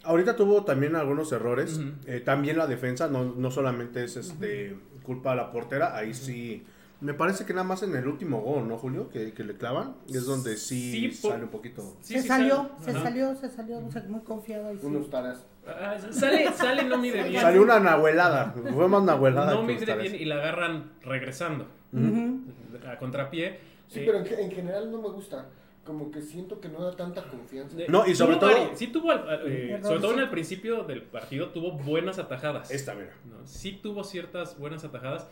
Ahorita 0.03 0.37
tuvo 0.37 0.65
también 0.65 0.97
algunos 0.97 1.33
errores. 1.33 1.79
Ujú. 1.79 1.93
Eh, 2.07 2.21
también 2.21 2.59
la 2.59 2.67
defensa, 2.67 3.09
no, 3.09 3.25
no 3.25 3.51
solamente 3.51 4.05
es 4.05 4.17
este 4.17 4.77
culpa 5.03 5.31
de 5.31 5.37
la 5.37 5.51
portera, 5.51 5.97
ahí 5.97 6.15
sí. 6.15 6.65
Me 7.01 7.13
parece 7.13 7.45
que 7.45 7.53
nada 7.53 7.65
más 7.65 7.83
en 7.83 7.95
el 7.97 8.07
último 8.07 8.41
gol, 8.41 8.67
¿no, 8.67 8.79
Julio? 8.79 9.11
Que, 9.11 9.33
que 9.33 9.45
le 9.45 9.57
clavan. 9.57 9.95
Es 10.09 10.25
donde 10.25 10.57
sí, 10.57 11.11
Sí, 11.11 11.13
sale 11.13 11.45
un 11.45 11.51
poquito. 11.51 11.83
Sí, 12.01 12.15
se 12.15 12.23
sí, 12.23 12.29
salió, 12.29 12.71
sale. 12.81 12.93
se 12.99 13.05
salió, 13.05 13.37
se 13.37 13.51
salió, 13.51 13.79
o 13.87 13.91
sea, 13.91 14.03
muy 14.09 14.21
confiado. 14.21 14.73
Y 14.73 14.79
sí. 14.79 14.87
Unos 14.87 15.11
taras. 15.11 15.45
Ah, 15.67 15.97
sale, 16.11 16.51
sale, 16.53 16.85
no 16.85 16.97
mide 16.99 17.23
bien. 17.25 17.43
Salió 17.43 17.63
una 17.63 17.81
nahuelada. 17.81 18.55
Fue 18.73 18.89
más 18.89 19.03
nahuelada. 19.03 19.55
no 19.55 19.67
que 19.67 19.75
mide 19.75 19.97
bien 19.97 20.15
y 20.15 20.25
la 20.25 20.37
agarran 20.37 20.93
regresando 21.03 21.67
Ujú. 21.93 22.41
A 22.87 22.99
contrapié. 22.99 23.59
Sí, 23.89 24.01
Eh, 24.01 24.03
pero 24.07 24.19
en, 24.19 24.27
en 24.47 24.51
general 24.51 24.91
no 24.91 25.01
me 25.01 25.09
gusta. 25.09 25.49
como 25.85 26.11
que 26.11 26.23
siento 26.23 26.63
que 26.63 26.69
no 26.71 26.83
da 26.83 26.97
tanta 26.97 27.23
confianza. 27.25 27.77
De- 27.77 27.87
No, 27.89 28.07
y 28.07 28.15
sobre 28.15 28.37
tuvo 28.39 28.49
todo- 28.49 28.59
vari- 28.71 28.75
Sí 28.75 28.87
tuvo, 28.87 29.13
eh, 29.13 29.79
sobre 29.83 30.01
todo 30.01 30.13
en 30.13 30.17
sí. 30.17 30.23
el 30.23 30.31
principio 30.31 30.83
del 30.85 31.03
partido, 31.03 31.51
tuvo 31.51 31.73
buenas 31.73 32.19
atajadas. 32.19 32.71
Esta, 32.71 32.95
mira. 32.95 33.11
¿no? 33.27 33.47
Sí 33.47 33.73
tuvo 33.83 34.03
ciertas 34.03 34.59
buenas 34.59 34.83
atajadas. 34.85 35.29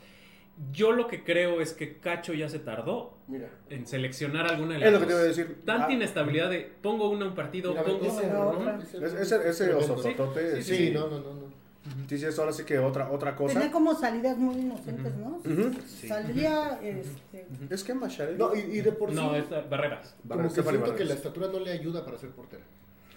Yo 0.71 0.93
lo 0.93 1.07
que 1.09 1.25
creo 1.25 1.63
es 1.63 1.73
que 1.73 1.97
Cacho 1.97 2.35
ya 2.35 2.51
se 2.51 2.59
tardó 2.59 3.17
Mira. 3.29 3.49
en 3.71 3.87
seleccionar 3.87 4.47
alguna 4.47 4.75
de 4.75 4.81
las 4.81 4.87
Es 4.89 4.93
lo 4.93 5.01
que 5.01 5.07
te 5.07 5.13
iba 5.13 5.21
a 5.23 5.25
decir. 5.25 5.63
Tanta 5.65 5.87
Ah, 5.87 5.93
inestabilidad 5.93 6.51
de 6.51 6.71
pongo 6.83 7.09
una 7.09 7.25
un 7.25 7.35
partido, 7.35 7.71
Mira, 7.71 7.85
pongo 7.85 8.05
ese 8.05 8.27
error, 8.27 8.55
otra. 8.57 8.79
ese 8.83 8.99
ese 9.23 9.49
ese 9.49 9.65
tremendo. 9.65 9.95
osototote. 9.95 10.63
Sí, 10.63 10.77
Sí, 10.77 10.91
no, 10.93 11.09
no, 11.09 11.19
no, 11.21 11.33
no. 11.35 11.62
Sí, 12.09 12.17
sí, 12.19 12.27
es 12.27 12.39
ahora 12.39 12.53
sí 12.53 12.65
que 12.65 12.79
otra, 12.79 13.11
otra 13.11 13.35
cosa. 13.35 13.55
Tenía 13.55 13.73
como 13.73 13.93
salidas 13.95 14.37
muy 14.39 14.55
inocentes, 14.57 15.15
¿no? 15.17 15.39
Ujú. 15.45 15.73
Salía, 16.07 16.79
este, 16.83 17.47
Es 17.71 17.83
que 17.83 17.93
Macharelli. 17.93 18.39
No, 18.39 18.55
y, 18.55 18.61
y 18.61 18.81
de 18.83 18.93
por 18.93 19.11
sí, 19.11 19.17
No, 19.17 19.35
es 19.35 19.45
barreras. 19.69 20.15
como 20.29 20.43
que 20.45 20.51
Stephanie 20.51 20.79
siento 20.81 20.97
que 20.97 21.05
la 21.05 21.15
Barreras. 21.15 21.17
estatura 21.17 21.49
no 21.49 21.59
le 21.59 21.73
ayuda 21.73 22.05
para 22.05 22.19
ser 22.19 22.31
portera. 22.31 22.63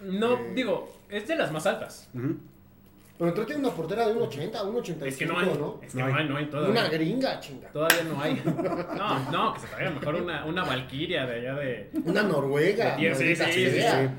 No, 0.04 0.34
Eh. 0.34 0.52
digo, 0.56 0.92
es 1.10 1.28
de 1.28 1.36
las 1.36 1.52
más 1.52 1.66
altas. 1.68 2.10
Ujú. 2.16 2.38
Pero 3.18 3.34
trate 3.34 3.56
una 3.56 3.70
portera 3.70 4.08
de 4.08 4.14
1.80, 4.16 4.52
1.85, 4.66 5.06
Es 5.06 5.16
que 5.18 5.26
no 5.26 5.40
hay, 5.40 5.46
¿no? 5.46 5.80
es 5.82 5.94
que 5.94 6.00
No 6.00 6.06
hay. 6.14 6.28
no 6.28 6.36
hay 6.36 6.46
todavía. 6.48 6.72
Una 6.82 6.90
gringa, 6.90 7.40
chinga. 7.40 7.70
Todavía 7.72 8.04
no 8.04 8.20
hay. 8.22 8.42
No, 8.44 9.32
no, 9.32 9.54
que 9.54 9.60
se 9.62 9.68
traiga 9.68 9.92
mejor 9.92 10.16
una, 10.16 10.44
una 10.46 10.64
Valkyria 10.66 11.26
de 11.26 11.36
allá 11.36 11.54
de. 11.54 11.92
Una 12.04 12.24
noruega. 12.24 12.98
Sí, 12.98 13.04
sí, 13.04 13.10
maldita 13.24 13.46
sí, 13.46 13.66
sí, 13.66 13.72
sea. 13.72 14.16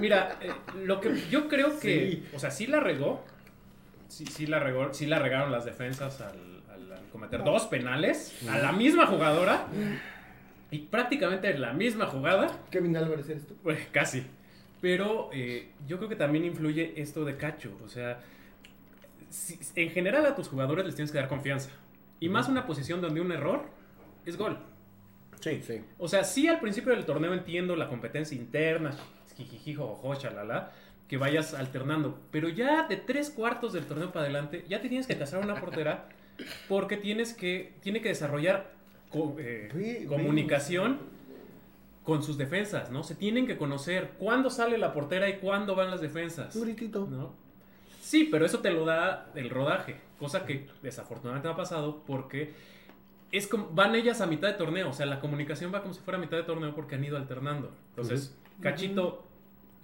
Mira, 0.00 0.38
eh, 0.42 0.50
lo 0.84 1.00
que 1.00 1.14
yo 1.30 1.48
creo 1.48 1.78
que, 1.78 2.10
Sí. 2.10 2.26
o 2.34 2.38
sea, 2.38 2.50
sí 2.50 2.66
la 2.66 2.80
regó, 2.80 3.24
sí, 4.14 4.26
sí 4.26 4.46
la 4.46 4.58
regó, 4.60 4.92
sí 4.94 5.06
la 5.06 5.18
regaron 5.18 5.50
las 5.52 5.64
defensas 5.64 6.20
al, 6.20 6.62
al- 6.72 6.92
al 6.92 7.08
cometer 7.10 7.42
dos 7.44 7.64
penales 7.66 8.34
a 8.48 8.58
la 8.58 8.72
misma 8.72 9.06
jugadora 9.06 9.66
y 10.70 10.78
prácticamente 10.78 11.50
en 11.50 11.60
la 11.60 11.72
misma 11.72 12.06
jugada, 12.06 12.58
Kevin 12.70 12.96
Álvarez 12.96 13.28
eres 13.28 13.46
tú. 13.46 13.54
pues 13.62 13.78
casi. 13.92 14.24
Pero 14.80 15.30
eh, 15.32 15.70
yo 15.86 15.96
creo 15.96 16.08
que 16.08 16.16
también 16.16 16.44
influye 16.44 16.92
esto 17.00 17.24
de 17.24 17.36
Cacho, 17.36 17.78
o 17.84 17.88
sea, 17.88 18.20
si- 19.30 19.58
en 19.76 19.90
general 19.90 20.26
a 20.26 20.34
tus 20.34 20.48
jugadores 20.48 20.84
les 20.84 20.94
tienes 20.94 21.10
que 21.10 21.18
dar 21.18 21.28
confianza 21.28 21.70
y 22.20 22.28
más 22.28 22.48
una 22.48 22.66
posición 22.66 23.00
donde 23.00 23.20
un 23.20 23.32
error 23.32 23.64
es 24.26 24.36
gol. 24.36 24.58
Sí. 25.40 25.60
Sí. 25.62 25.80
O 25.98 26.08
sea, 26.08 26.24
sí 26.24 26.48
al 26.48 26.60
principio 26.60 26.92
del 26.94 27.04
torneo 27.04 27.34
entiendo 27.34 27.76
la 27.76 27.88
competencia 27.88 28.36
interna, 28.36 28.92
jijijijo, 29.36 29.84
ojo, 29.84 30.14
chalala, 30.14 30.72
que 31.08 31.16
vayas 31.16 31.54
alternando. 31.54 32.18
Pero 32.30 32.48
ya 32.48 32.86
de 32.88 32.96
tres 32.96 33.30
cuartos 33.30 33.72
del 33.72 33.84
torneo 33.86 34.12
para 34.12 34.24
adelante, 34.24 34.64
ya 34.68 34.80
te 34.80 34.88
tienes 34.88 35.06
que 35.06 35.16
casar 35.18 35.42
una 35.44 35.60
portera 35.60 36.08
porque 36.68 36.96
tienes 36.96 37.32
que, 37.34 37.74
tiene 37.82 38.00
que 38.00 38.08
desarrollar 38.08 38.72
co- 39.10 39.36
eh, 39.38 39.68
comunicación 40.08 40.98
con 42.02 42.22
sus 42.22 42.36
defensas, 42.36 42.90
¿no? 42.90 43.02
Se 43.02 43.14
tienen 43.14 43.46
que 43.46 43.56
conocer 43.56 44.12
cuándo 44.18 44.50
sale 44.50 44.76
la 44.76 44.92
portera 44.92 45.28
y 45.28 45.38
cuándo 45.38 45.74
van 45.74 45.90
las 45.90 46.00
defensas. 46.00 46.54
¿no? 47.10 47.32
Sí, 48.02 48.28
pero 48.30 48.44
eso 48.44 48.58
te 48.58 48.70
lo 48.70 48.84
da 48.84 49.30
el 49.34 49.48
rodaje, 49.48 49.96
cosa 50.18 50.44
que 50.44 50.66
desafortunadamente 50.82 51.48
me 51.48 51.54
ha 51.54 51.56
pasado 51.56 52.02
porque 52.06 52.52
es 53.32 53.46
como, 53.48 53.70
van 53.70 53.94
ellas 53.94 54.20
a 54.20 54.26
mitad 54.26 54.48
de 54.48 54.54
torneo, 54.54 54.90
o 54.90 54.92
sea, 54.92 55.06
la 55.06 55.18
comunicación 55.20 55.72
va 55.74 55.80
como 55.80 55.94
si 55.94 56.00
fuera 56.00 56.18
a 56.18 56.20
mitad 56.20 56.36
de 56.36 56.42
torneo 56.42 56.74
porque 56.74 56.96
han 56.96 57.04
ido 57.04 57.16
alternando. 57.16 57.72
Entonces, 57.90 58.36
Cachito, 58.60 59.26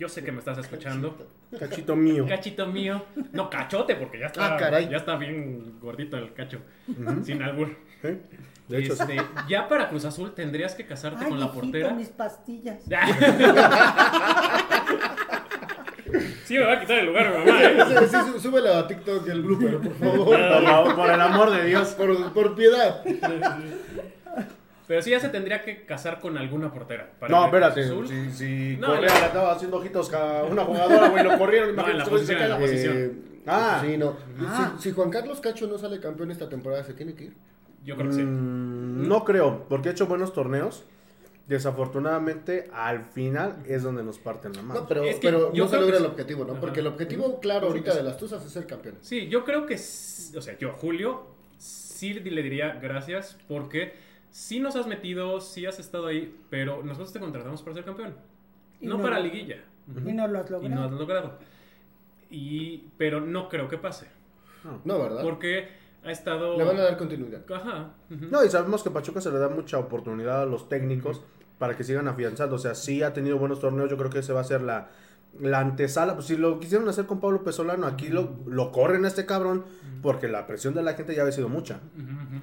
yo 0.00 0.08
sé 0.08 0.24
que 0.24 0.32
me 0.32 0.38
estás 0.38 0.56
escuchando. 0.56 1.14
Cachito 1.58 1.94
mío. 1.94 2.24
Cachito 2.26 2.66
mío, 2.66 3.04
no 3.32 3.50
cachote 3.50 3.94
porque 3.96 4.18
ya 4.18 4.26
está, 4.28 4.54
Ah, 4.54 4.56
caray. 4.56 4.88
ya 4.88 4.96
está 4.96 5.16
bien 5.16 5.78
gordito 5.78 6.16
el 6.16 6.32
cacho, 6.32 6.60
sin 7.22 7.42
albur. 7.42 7.76
¿Eh? 8.02 8.18
De 8.66 8.78
hecho, 8.78 8.96
sí. 8.96 9.02
Este, 9.02 9.18
ya 9.46 9.68
para 9.68 9.90
Cruz 9.90 10.06
Azul 10.06 10.32
tendrías 10.34 10.74
que 10.74 10.86
casarte 10.86 11.24
ay, 11.24 11.28
con 11.30 11.38
la 11.38 11.52
portera. 11.52 11.90
mis 11.92 12.08
pastillas. 12.08 12.82
sí, 16.44 16.54
me 16.54 16.64
va 16.64 16.72
a 16.74 16.80
quitar 16.80 16.98
el 17.00 17.06
lugar, 17.06 17.30
mamá. 17.32 17.62
¿eh? 17.62 17.84
Sí, 17.88 17.94
sí, 18.10 18.16
sú- 18.32 18.40
súbelo 18.40 18.74
a 18.74 18.86
TikTok 18.88 19.28
el 19.28 19.42
blooper, 19.42 19.78
por 19.80 19.94
favor. 19.98 20.24
Por, 20.26 20.64
favor, 20.64 20.96
por 20.96 21.10
el 21.10 21.20
amor 21.20 21.50
de 21.50 21.66
Dios. 21.66 21.88
Por, 21.88 22.32
por 22.32 22.54
piedad. 22.54 23.02
Pero 24.90 25.02
sí 25.02 25.10
ya 25.10 25.20
se 25.20 25.28
tendría 25.28 25.62
que 25.62 25.84
casar 25.86 26.18
con 26.18 26.36
alguna 26.36 26.72
portera. 26.72 27.12
para 27.20 27.30
No, 27.30 27.44
espérate. 27.44 27.84
Azul. 27.84 28.08
Si, 28.08 28.32
si 28.32 28.76
No, 28.76 28.88
Correa 28.88 29.20
le 29.20 29.26
estaba 29.26 29.52
haciendo 29.52 29.76
ojitos 29.76 30.12
a 30.12 30.42
una 30.42 30.64
jugadora, 30.64 31.10
güey, 31.10 31.22
lo 31.22 31.38
corrieron. 31.38 31.76
No, 31.76 31.88
en 31.88 31.98
la 31.98 32.04
imagínate, 32.04 32.10
güey, 32.10 32.26
se 32.26 32.32
posición, 32.34 32.42
en 32.42 32.48
la 32.50 32.56
queda. 32.56 32.66
posición. 32.66 32.96
Eh, 32.96 33.12
Ah. 33.46 33.82
Sí, 33.86 33.96
no. 33.96 34.16
Ah. 34.40 34.74
Si, 34.78 34.88
si 34.88 34.92
Juan 34.92 35.10
Carlos 35.10 35.40
Cacho 35.40 35.68
no 35.68 35.78
sale 35.78 36.00
campeón 36.00 36.32
esta 36.32 36.48
temporada, 36.48 36.82
¿se 36.82 36.94
tiene 36.94 37.14
que 37.14 37.26
ir? 37.26 37.36
Yo 37.84 37.94
creo 37.94 38.08
que 38.08 38.16
sí. 38.16 38.22
Mm, 38.22 39.06
no 39.06 39.24
creo, 39.24 39.64
porque 39.68 39.90
ha 39.90 39.92
hecho 39.92 40.08
buenos 40.08 40.32
torneos. 40.32 40.84
Desafortunadamente, 41.46 42.68
al 42.74 43.04
final 43.04 43.62
es 43.68 43.84
donde 43.84 44.02
nos 44.02 44.18
parten 44.18 44.54
la 44.54 44.62
mano. 44.62 44.80
No, 44.80 44.86
pero, 44.88 45.04
Es 45.04 45.20
que 45.20 45.28
pero 45.28 45.52
yo 45.52 45.66
no 45.66 45.70
se 45.70 45.76
creo 45.76 45.82
logra 45.82 45.98
que 45.98 46.04
el 46.04 46.10
objetivo, 46.10 46.44
¿no? 46.46 46.52
Ajá. 46.54 46.60
Porque 46.60 46.80
el 46.80 46.88
objetivo, 46.88 47.38
claro, 47.38 47.68
ahorita 47.68 47.94
de 47.94 48.02
las 48.02 48.16
Tuzas 48.16 48.44
es 48.44 48.50
ser 48.50 48.66
campeón. 48.66 48.96
Sí, 49.02 49.28
yo 49.28 49.44
creo 49.44 49.66
que, 49.66 49.74
o 49.74 50.40
sea, 50.42 50.58
yo, 50.58 50.72
Julio, 50.72 51.28
sí 51.58 52.12
le 52.14 52.42
diría 52.42 52.76
gracias 52.82 53.36
porque 53.46 54.09
sí 54.30 54.60
nos 54.60 54.76
has 54.76 54.86
metido, 54.86 55.40
sí 55.40 55.66
has 55.66 55.78
estado 55.78 56.06
ahí, 56.06 56.36
pero 56.50 56.82
nosotros 56.82 57.12
te 57.12 57.20
contratamos 57.20 57.62
para 57.62 57.74
ser 57.74 57.84
campeón, 57.84 58.14
no, 58.80 58.96
no 58.96 59.02
para 59.02 59.18
lo- 59.18 59.24
liguilla. 59.24 59.64
Y 59.88 60.12
no 60.12 60.26
lo 60.28 60.38
has 60.40 60.50
Y 60.50 60.68
no 60.68 60.84
has 60.84 60.90
logrado. 60.92 60.98
logrado. 60.98 61.38
Y, 62.30 62.84
pero 62.96 63.20
no 63.20 63.48
creo 63.48 63.68
que 63.68 63.76
pase, 63.78 64.06
No, 64.84 65.00
¿verdad? 65.00 65.22
porque 65.22 65.68
ha 66.04 66.12
estado... 66.12 66.56
Le 66.56 66.64
van 66.64 66.76
a 66.78 66.82
dar 66.82 66.96
continuidad. 66.96 67.42
Ajá. 67.52 67.90
No, 68.08 68.44
y 68.44 68.48
sabemos 68.48 68.82
que 68.84 68.90
Pachuca 68.90 69.20
se 69.20 69.30
le 69.32 69.38
da 69.38 69.48
mucha 69.48 69.78
oportunidad 69.78 70.42
a 70.42 70.46
los 70.46 70.68
técnicos 70.68 71.22
para 71.58 71.76
que 71.76 71.82
sigan 71.84 72.06
afianzando. 72.08 72.54
O 72.56 72.58
sea, 72.58 72.74
sí 72.74 73.02
ha 73.02 73.12
tenido 73.12 73.36
buenos 73.38 73.60
torneos. 73.60 73.90
Yo 73.90 73.96
creo 73.96 74.10
que 74.10 74.20
ese 74.20 74.32
va 74.32 74.40
a 74.40 74.44
ser 74.44 74.62
la, 74.62 74.90
la 75.38 75.60
antesala. 75.60 76.14
Pues 76.14 76.26
si 76.26 76.36
lo 76.36 76.58
quisieron 76.60 76.88
hacer 76.88 77.06
con 77.06 77.20
Pablo 77.20 77.42
Pesolano, 77.44 77.86
aquí 77.86 78.08
lo, 78.08 78.36
lo 78.46 78.72
corren 78.72 79.04
a 79.04 79.08
este 79.08 79.26
cabrón 79.26 79.64
porque 80.02 80.28
la 80.28 80.46
presión 80.46 80.72
de 80.74 80.82
la 80.82 80.94
gente 80.94 81.14
ya 81.14 81.22
había 81.22 81.32
sido 81.32 81.48
mucha. 81.48 81.80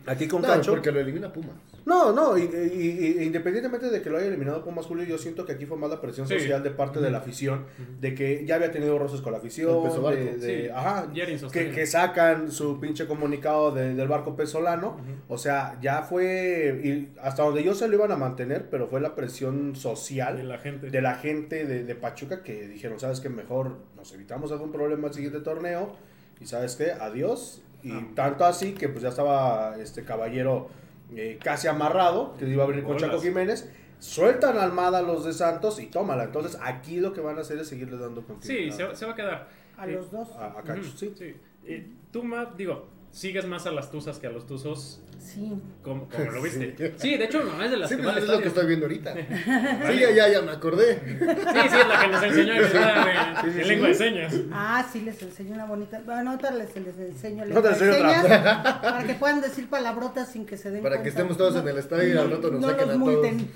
Aquí 0.05 0.27
con 0.27 0.41
No, 0.43 0.47
Cacho. 0.47 0.71
porque 0.71 0.91
lo 0.91 0.99
elimina 0.99 1.33
Pumas. 1.33 1.55
No, 1.85 2.11
no, 2.11 2.37
y, 2.37 2.41
y- 2.43 3.17
y- 3.21 3.23
independientemente 3.23 3.89
de 3.89 4.01
que 4.01 4.09
lo 4.09 4.17
haya 4.17 4.27
eliminado 4.27 4.63
Pumas 4.63 4.85
Julio, 4.85 5.05
yo 5.05 5.17
siento 5.17 5.45
que 5.45 5.53
aquí 5.53 5.65
fue 5.65 5.77
más 5.77 5.89
la 5.89 6.01
presión 6.01 6.27
Sí. 6.27 6.37
social 6.37 6.61
de 6.61 6.69
parte 6.71 6.99
de 6.99 7.09
la 7.09 7.19
afición, 7.19 7.65
de 7.99 8.13
que 8.13 8.45
ya 8.45 8.55
había 8.55 8.71
tenido 8.71 8.97
roces 8.99 9.21
con 9.21 9.31
la 9.31 9.37
afición, 9.39 9.83
de, 10.11 10.37
de- 10.37 10.63
Sí, 10.65 10.69
ajá, 10.69 11.07
que, 11.51 11.71
que 11.71 11.85
sacan 11.87 12.51
su 12.51 12.79
pinche 12.79 13.07
comunicado 13.07 13.71
de- 13.71 13.95
del 13.95 14.07
barco 14.07 14.35
pesolano, 14.35 14.97
o 15.29 15.37
sea, 15.37 15.77
ya 15.81 16.03
fue, 16.03 16.81
y 16.83 17.17
hasta 17.21 17.43
donde 17.43 17.63
yo 17.63 17.73
se 17.73 17.87
lo 17.87 17.95
iban 17.95 18.11
a 18.11 18.17
mantener, 18.17 18.69
pero 18.69 18.87
fue 18.87 18.99
la 19.01 19.15
presión 19.15 19.75
social 19.75 20.37
De 20.37 20.43
la 20.43 20.57
gente. 20.59 20.89
de 20.89 21.01
la 21.01 21.15
gente 21.15 21.65
de, 21.65 21.83
de 21.85 21.95
Pachuca 21.95 22.43
que 22.43 22.67
dijeron, 22.77 22.99
sabes 22.99 23.19
que 23.19 23.29
mejor 23.29 23.77
nos 23.95 24.13
evitamos 24.13 24.51
algún 24.51 24.71
problema 24.71 25.07
al 25.07 25.13
siguiente 25.13 25.39
torneo 25.41 25.95
y 26.39 26.45
sabes 26.45 26.75
qué, 26.75 26.91
adiós. 26.91 27.61
Y 27.83 27.91
Ah. 27.91 28.07
tanto 28.15 28.45
así 28.45 28.73
que 28.73 28.89
pues 28.89 29.01
ya 29.03 29.09
estaba 29.09 29.77
este 29.77 30.03
caballero 30.03 30.69
eh, 31.15 31.37
casi 31.43 31.67
amarrado, 31.67 32.35
que 32.37 32.47
iba 32.47 32.63
a 32.63 32.65
abrir 32.65 32.83
con. 32.83 32.97
Chaco 32.97 33.19
Jiménez. 33.21 33.69
Sueltan 33.99 34.57
a 34.57 34.63
Almada 34.63 35.01
los 35.01 35.25
de 35.25 35.33
Santos 35.33 35.79
y 35.79 35.87
tómala. 35.87 36.25
Entonces 36.25 36.57
aquí 36.61 36.99
lo 36.99 37.13
que 37.13 37.21
van 37.21 37.37
a 37.37 37.41
hacer 37.41 37.57
es 37.59 37.67
seguirle 37.67 37.97
dando 37.97 38.21
Sí, 38.21 38.27
continuidad 38.27 38.89
se, 38.91 38.95
se 38.95 39.05
va 39.05 39.11
a 39.13 39.15
quedar. 39.15 39.47
A 39.77 39.87
Eh, 39.87 39.91
los 39.93 40.11
dos. 40.11 40.29
a, 40.37 40.59
a 40.59 40.61
Cacho, 40.63 40.83
sí. 40.83 41.13
sí. 41.17 41.35
Eh, 41.65 41.87
tú, 42.11 42.23
Ma, 42.23 42.45
digo, 42.57 42.87
sigues 43.11 43.45
más 43.47 43.65
a 43.65 43.71
las 43.71 43.89
tuzas 43.91 44.19
que 44.19 44.27
a 44.27 44.29
los 44.29 44.45
tuzos, 44.45 45.01
Sí. 45.19 45.51
como, 45.83 46.07
como 46.07 46.31
lo 46.31 46.41
viste. 46.43 46.93
Sí, 46.97 47.17
de 47.17 47.25
hecho, 47.25 47.43
mamá 47.43 47.65
es 47.65 47.71
de 47.71 47.77
las 47.77 47.89
Sí, 47.89 47.97
que 47.97 48.03
pues 48.03 48.17
es 48.17 48.27
lo 48.27 48.39
que 48.39 48.47
estoy 48.47 48.67
viendo 48.67 48.85
ahorita. 48.85 49.13
Sí, 49.87 49.99
ya, 49.99 50.11
ya, 50.11 50.29
ya 50.29 50.41
me 50.41 50.51
acordé. 50.51 50.95
Sí, 50.95 51.69
sí, 51.69 51.77
es 51.77 51.87
la 51.87 51.99
que 52.01 52.07
nos 52.07 52.23
enseñó 52.23 52.53
sí, 52.53 53.47
en 53.47 53.53
sí. 53.53 53.63
lengua 53.69 53.87
de 53.89 53.93
señas. 53.95 54.33
Ah, 54.51 54.87
sí, 54.91 55.01
les 55.01 55.21
enseño 55.21 55.53
una 55.55 55.65
bonita. 55.65 56.01
Bueno, 56.05 56.33
otra 56.35 56.51
les, 56.51 56.73
les 56.75 56.97
enseño 56.97 57.45
No 57.45 57.61
te 57.61 57.69
lengua 57.69 57.69
de 57.69 57.69
enseño 57.73 57.97
otra. 57.97 58.21
señas, 58.21 58.63
para 58.81 59.03
que 59.03 59.13
puedan 59.15 59.41
decir 59.41 59.69
palabrotas 59.69 60.31
sin 60.31 60.45
que 60.45 60.55
se 60.57 60.71
den 60.71 60.81
Para 60.83 61.01
que 61.03 61.09
estemos 61.09 61.35
todos 61.37 61.55
en 61.57 61.67
el 61.67 61.77
estadio 61.77 62.13
y 62.13 62.17
al 62.17 62.29
rato 62.31 62.51
nos 62.51 62.61
no 62.61 62.67
saquen 62.69 62.87
los 62.87 62.95
a 62.95 62.99
todos. 62.99 63.13
multen. 63.13 63.51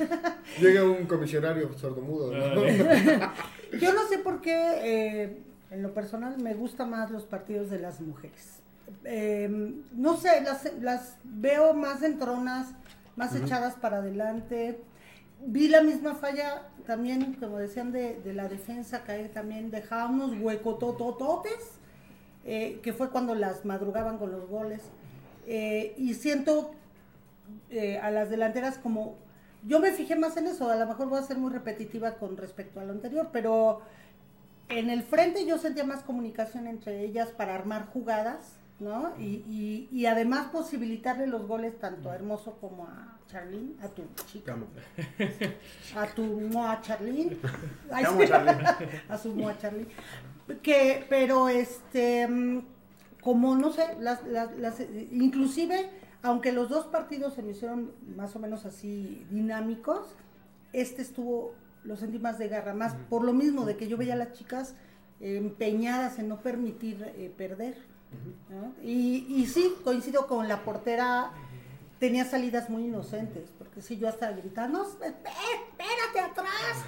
Llega 0.59 0.83
un 0.83 1.05
comisionario 1.05 1.71
sordomudo. 1.77 2.31
¿no? 2.33 2.63
Yo 3.79 3.93
no 3.93 4.07
sé 4.09 4.17
por 4.17 4.41
qué, 4.41 4.55
eh, 4.83 5.37
en 5.71 5.81
lo 5.83 5.93
personal, 5.93 6.37
me 6.37 6.53
gustan 6.53 6.89
más 6.89 7.11
los 7.11 7.23
partidos 7.23 7.69
de 7.69 7.79
las 7.79 8.01
mujeres. 8.01 8.57
Eh, 9.03 9.49
no 9.93 10.17
sé, 10.17 10.41
las, 10.41 10.71
las 10.79 11.17
veo 11.23 11.73
más 11.73 12.03
entronas, 12.03 12.73
más 13.15 13.35
echadas 13.35 13.75
para 13.75 13.97
adelante. 13.97 14.81
Vi 15.45 15.67
la 15.67 15.81
misma 15.81 16.15
falla 16.15 16.63
también, 16.85 17.33
como 17.33 17.57
decían, 17.57 17.91
de, 17.91 18.19
de 18.21 18.33
la 18.33 18.47
defensa, 18.47 19.03
que 19.03 19.11
ahí 19.11 19.29
también 19.29 19.71
dejaba 19.71 20.07
unos 20.07 20.39
huecototototes, 20.39 21.79
eh, 22.45 22.79
que 22.83 22.93
fue 22.93 23.09
cuando 23.09 23.35
las 23.35 23.65
madrugaban 23.65 24.17
con 24.17 24.31
los 24.31 24.47
goles. 24.47 24.81
Eh, 25.47 25.93
y 25.97 26.13
siento 26.13 26.71
eh, 27.69 27.97
a 27.97 28.11
las 28.11 28.29
delanteras 28.29 28.77
como 28.77 29.15
yo 29.63 29.79
me 29.79 29.91
fijé 29.91 30.15
más 30.15 30.37
en 30.37 30.47
eso, 30.47 30.69
a 30.69 30.75
lo 30.75 30.87
mejor 30.87 31.09
voy 31.09 31.19
a 31.19 31.23
ser 31.23 31.37
muy 31.37 31.51
repetitiva 31.51 32.15
con 32.15 32.37
respecto 32.37 32.79
a 32.79 32.83
lo 32.83 32.93
anterior, 32.93 33.29
pero 33.31 33.81
en 34.69 34.89
el 34.89 35.03
frente 35.03 35.45
yo 35.45 35.57
sentía 35.57 35.83
más 35.83 36.01
comunicación 36.03 36.67
entre 36.67 37.01
ellas 37.03 37.29
para 37.29 37.53
armar 37.53 37.87
jugadas 37.87 38.55
¿no? 38.81 39.13
Y, 39.17 39.23
y, 39.47 39.87
y 39.91 40.05
además 40.07 40.47
posibilitarle 40.51 41.27
los 41.27 41.47
goles 41.47 41.79
tanto 41.79 42.09
a 42.11 42.15
Hermoso 42.15 42.57
como 42.59 42.85
a 42.87 43.19
Charlín, 43.27 43.77
a 43.81 43.87
tu 43.87 44.03
chica, 44.25 44.57
a 45.95 46.07
tu 46.07 46.23
Moa 46.23 46.81
Charlín, 46.81 47.37
Ay, 47.91 48.03
a 49.09 49.17
su 49.17 49.33
Moa 49.33 49.57
Charlín, 49.57 49.87
que, 50.61 51.05
pero 51.07 51.47
este, 51.47 52.27
mm, 52.27 52.65
como 53.21 53.55
no 53.55 53.71
sé, 53.71 53.83
las, 53.99 54.25
las, 54.27 54.57
las- 54.57 54.81
inclusive, 55.11 55.89
aunque 56.23 56.51
los 56.51 56.67
dos 56.69 56.87
partidos 56.87 57.35
se 57.35 57.43
me 57.43 57.51
hicieron 57.51 57.91
más 58.17 58.35
o 58.35 58.39
menos 58.39 58.65
así 58.65 59.25
dinámicos, 59.29 60.15
este 60.73 61.01
estuvo, 61.03 61.53
lo 61.83 61.95
sentí 61.95 62.17
más 62.19 62.37
de 62.39 62.47
garra, 62.47 62.73
más 62.73 62.95
por 63.09 63.23
lo 63.23 63.33
mismo 63.33 63.65
de 63.65 63.77
que 63.77 63.87
yo 63.87 63.95
veía 63.97 64.13
a 64.13 64.17
las 64.17 64.33
chicas 64.33 64.75
empeñadas 65.19 66.17
en 66.19 66.27
no 66.29 66.41
permitir 66.41 67.03
eh, 67.15 67.31
perder. 67.37 67.90
¿No? 68.49 68.73
Y, 68.83 69.25
y 69.29 69.45
sí, 69.47 69.73
coincido 69.83 70.27
con 70.27 70.47
la 70.47 70.63
portera, 70.63 71.31
tenía 71.99 72.25
salidas 72.25 72.69
muy 72.69 72.83
inocentes, 72.85 73.49
porque 73.57 73.81
sí, 73.81 73.97
yo 73.97 74.07
hasta 74.07 74.31
gritaba, 74.31 74.67
no, 74.67 74.83
espérate 74.83 76.19
atrás, 76.19 76.85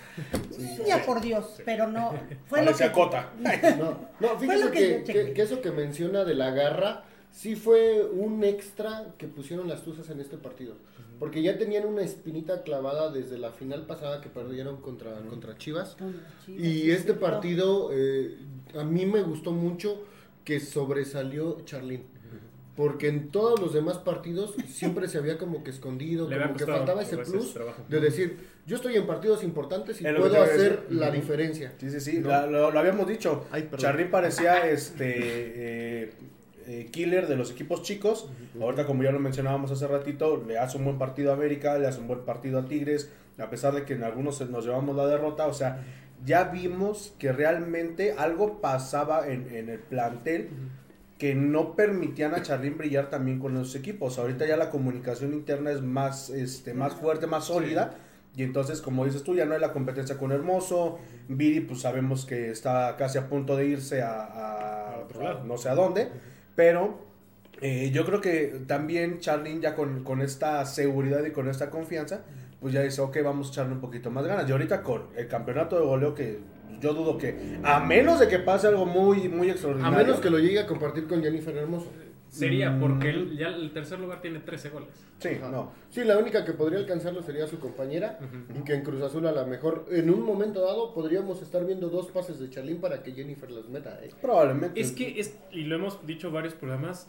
niña, 0.58 1.04
por 1.06 1.22
Dios, 1.22 1.62
pero 1.66 1.88
no, 1.88 2.14
fue 2.48 2.64
lo 2.64 2.76
que... 2.76 2.92
cota. 2.92 3.32
No, 3.78 3.98
no 4.20 4.40
fíjese 4.40 4.66
lo 4.66 4.72
que 4.72 4.78
que, 4.80 4.92
yo 5.00 5.06
chequé. 5.06 5.26
que- 5.28 5.34
que 5.34 5.42
eso 5.42 5.62
que 5.62 5.72
menciona 5.72 6.24
de 6.26 6.36
la 6.36 6.52
garra, 6.52 7.04
sí 7.32 7.56
fue 7.56 8.06
un 8.06 8.44
extra 8.44 9.14
que 9.18 9.28
pusieron 9.28 9.68
las 9.68 9.84
Tuzas 9.84 10.10
en 10.10 10.20
este 10.20 10.38
partido. 10.38 10.76
Porque 11.20 11.42
ya 11.42 11.58
tenían 11.58 11.86
una 11.86 12.02
espinita 12.02 12.64
clavada 12.64 13.10
desde 13.10 13.38
la 13.38 13.52
final 13.52 13.86
pasada 13.86 14.20
que 14.20 14.30
perdieron 14.30 14.82
contra, 14.82 15.14
contra 15.30 15.56
Chivas. 15.58 15.96
Y 16.48 16.90
este 16.92 17.14
partido, 17.14 17.92
eh, 17.94 18.38
a 18.78 18.84
mí 18.84 19.06
me 19.06 19.22
gustó 19.22 19.52
mucho 19.52 20.02
que 20.44 20.60
sobresalió 20.60 21.62
Charlín. 21.66 22.04
Porque 22.76 23.08
en 23.08 23.30
todos 23.30 23.60
los 23.60 23.72
demás 23.72 24.00
partidos 24.00 24.56
siempre 24.68 25.08
se 25.08 25.20
había 25.20 25.38
como 25.38 25.64
que 25.64 25.70
escondido, 25.70 26.28
Le 26.30 26.42
como 26.42 26.56
que 26.56 26.66
faltaba 26.66 27.04
ese 27.04 27.18
plus 27.18 27.54
de 27.88 28.00
decir, 28.00 28.38
yo 28.66 28.78
estoy 28.78 28.96
en 28.96 29.06
partidos 29.06 29.44
importantes 29.44 30.02
y 30.02 30.04
puedo 30.04 30.42
hacer 30.42 30.82
decir. 30.82 30.86
la 30.90 31.12
diferencia. 31.12 31.74
Sí, 31.78 31.92
sí, 31.92 32.00
sí, 32.00 32.20
¿No? 32.20 32.30
la- 32.30 32.48
lo, 32.48 32.72
lo 32.72 32.80
habíamos 32.80 33.08
dicho. 33.08 33.46
Ay. 33.52 33.70
Charly 33.78 34.06
parecía 34.06 34.68
este 34.72 36.04
eh, 36.06 36.14
eh, 36.66 36.88
killer 36.92 37.28
de 37.28 37.36
los 37.36 37.52
equipos 37.52 37.84
chicos. 37.84 38.28
Ahorita, 38.60 38.88
como 38.88 39.04
ya 39.04 39.12
lo 39.12 39.20
mencionábamos 39.20 39.70
hace 39.70 39.86
ratito, 39.88 40.44
le 40.48 40.58
hace 40.58 40.78
un 40.78 40.86
buen 40.86 40.98
partido 40.98 41.30
a 41.30 41.36
América, 41.36 41.78
le 41.78 41.86
hace 41.86 42.00
un 42.00 42.08
buen 42.08 42.22
partido 42.22 42.58
a 42.58 42.66
Tigres, 42.66 43.12
a 43.38 43.52
pesar 43.52 43.76
de 43.76 43.84
que 43.84 43.94
en 43.94 44.04
algunos 44.04 44.42
nos 44.50 44.66
llevamos 44.66 44.96
la 44.96 45.06
derrota. 45.06 45.46
O 45.46 45.54
sea, 45.54 45.84
ya 46.26 46.46
vimos 46.46 47.14
que 47.20 47.32
realmente 47.32 48.14
algo 48.18 48.62
pasaba 48.62 49.28
en, 49.28 49.54
en 49.54 49.70
el 49.70 49.80
plantel 49.80 50.50
que 51.18 51.36
no 51.36 51.76
permitían 51.76 52.34
a 52.34 52.42
Charlín 52.42 52.78
brillar 52.78 53.10
también 53.10 53.40
con 53.40 53.54
los 53.54 53.76
equipos. 53.76 54.20
Ahorita 54.20 54.46
ya 54.46 54.58
la 54.58 54.70
comunicación 54.70 55.34
interna 55.34 55.72
es 55.72 55.82
más, 55.82 56.30
este, 56.30 56.74
más 56.74 56.94
fuerte, 56.96 57.28
más 57.28 57.46
sólida. 57.46 57.96
Y 58.36 58.44
entonces, 58.44 58.82
como 58.82 59.06
dices 59.06 59.24
tú, 59.24 59.36
ya 59.36 59.46
no 59.46 59.54
hay 59.54 59.62
la 59.62 59.72
competencia 59.72 60.18
con 60.18 60.32
Hermoso. 60.32 61.00
Viri, 61.28 61.62
pues 61.62 61.82
sabemos 61.82 62.26
que 62.26 62.50
está 62.50 62.96
casi 62.98 63.20
a 63.20 63.30
punto 63.30 63.56
de 63.56 63.68
irse 63.68 64.02
a 64.02 64.74
no 65.46 65.58
sé 65.58 65.70
a 65.70 65.76
dónde. 65.76 66.10
Pero 66.56 67.00
eh, 67.62 67.92
yo 67.92 68.06
creo 68.06 68.22
que 68.22 68.62
también 68.68 69.20
Charlín 69.20 69.62
ya 69.62 69.76
con, 69.76 70.04
con 70.04 70.22
esta 70.22 70.66
seguridad 70.66 71.24
y 71.26 71.32
con 71.32 71.48
esta 71.48 71.70
confianza, 71.70 72.26
pues 72.64 72.74
ya 72.74 72.82
dice, 72.82 73.02
ok, 73.02 73.18
vamos 73.24 73.50
a 73.50 73.52
echarle 73.52 73.74
un 73.74 73.82
poquito 73.82 74.10
más 74.10 74.26
ganas. 74.26 74.50
Y 74.50 74.52
ahorita 74.54 74.82
con 74.82 75.10
el 75.16 75.28
campeonato 75.28 75.78
de 75.78 75.86
goleo 75.86 76.16
que 76.16 76.40
yo 76.80 76.94
dudo 76.94 77.18
que, 77.18 77.60
a 77.62 77.80
menos 77.82 78.20
de 78.20 78.28
que 78.30 78.40
pase 78.40 78.68
algo 78.68 78.86
muy, 78.86 79.28
muy 79.30 79.50
A 79.50 79.52
extraordinario. 79.52 79.98
menos 79.98 80.20
que 80.22 80.30
lo 80.30 80.40
llegue 80.40 80.60
a 80.62 80.66
compartir 80.66 81.06
con 81.08 81.22
Jennifer 81.22 81.56
Hermoso. 81.56 81.92
Sería, 82.30 82.72
Mm. 82.72 82.80
porque 82.80 83.10
él- 83.12 83.38
ya 83.38 83.50
el 83.50 83.72
tercer 83.74 84.00
lugar 84.00 84.20
tiene 84.22 84.40
13 84.40 84.70
goles. 84.70 84.90
Sí, 85.20 85.38
Ajá. 85.40 85.52
no. 85.52 85.72
Sí, 85.92 86.04
la 86.04 86.18
única 86.18 86.44
que 86.44 86.54
podría 86.54 86.80
alcanzarlo 86.80 87.22
sería 87.22 87.46
su 87.46 87.60
compañera. 87.60 88.18
Y 88.60 88.64
que 88.64 88.74
en 88.74 88.82
Cruz 88.84 89.04
Azul 89.04 89.28
a 89.28 89.32
lo 89.34 89.46
mejor, 89.46 89.86
en 89.92 90.10
un 90.10 90.24
momento 90.24 90.62
dado, 90.66 90.94
podríamos 90.96 91.44
estar 91.44 91.64
viendo 91.66 91.90
dos 91.90 92.08
pases 92.12 92.40
de 92.40 92.50
Charlín 92.50 92.82
para 92.82 93.04
que 93.04 93.12
Jennifer 93.12 93.52
los 93.52 93.70
meta. 93.70 94.00
¿eh? 94.02 94.10
Probablemente. 94.20 94.80
Es 94.82 94.94
que, 94.94 95.20
es, 95.20 95.38
y 95.52 95.66
lo 95.66 95.76
hemos 95.76 96.04
dicho 96.08 96.32
varios 96.32 96.56
programas, 96.56 97.08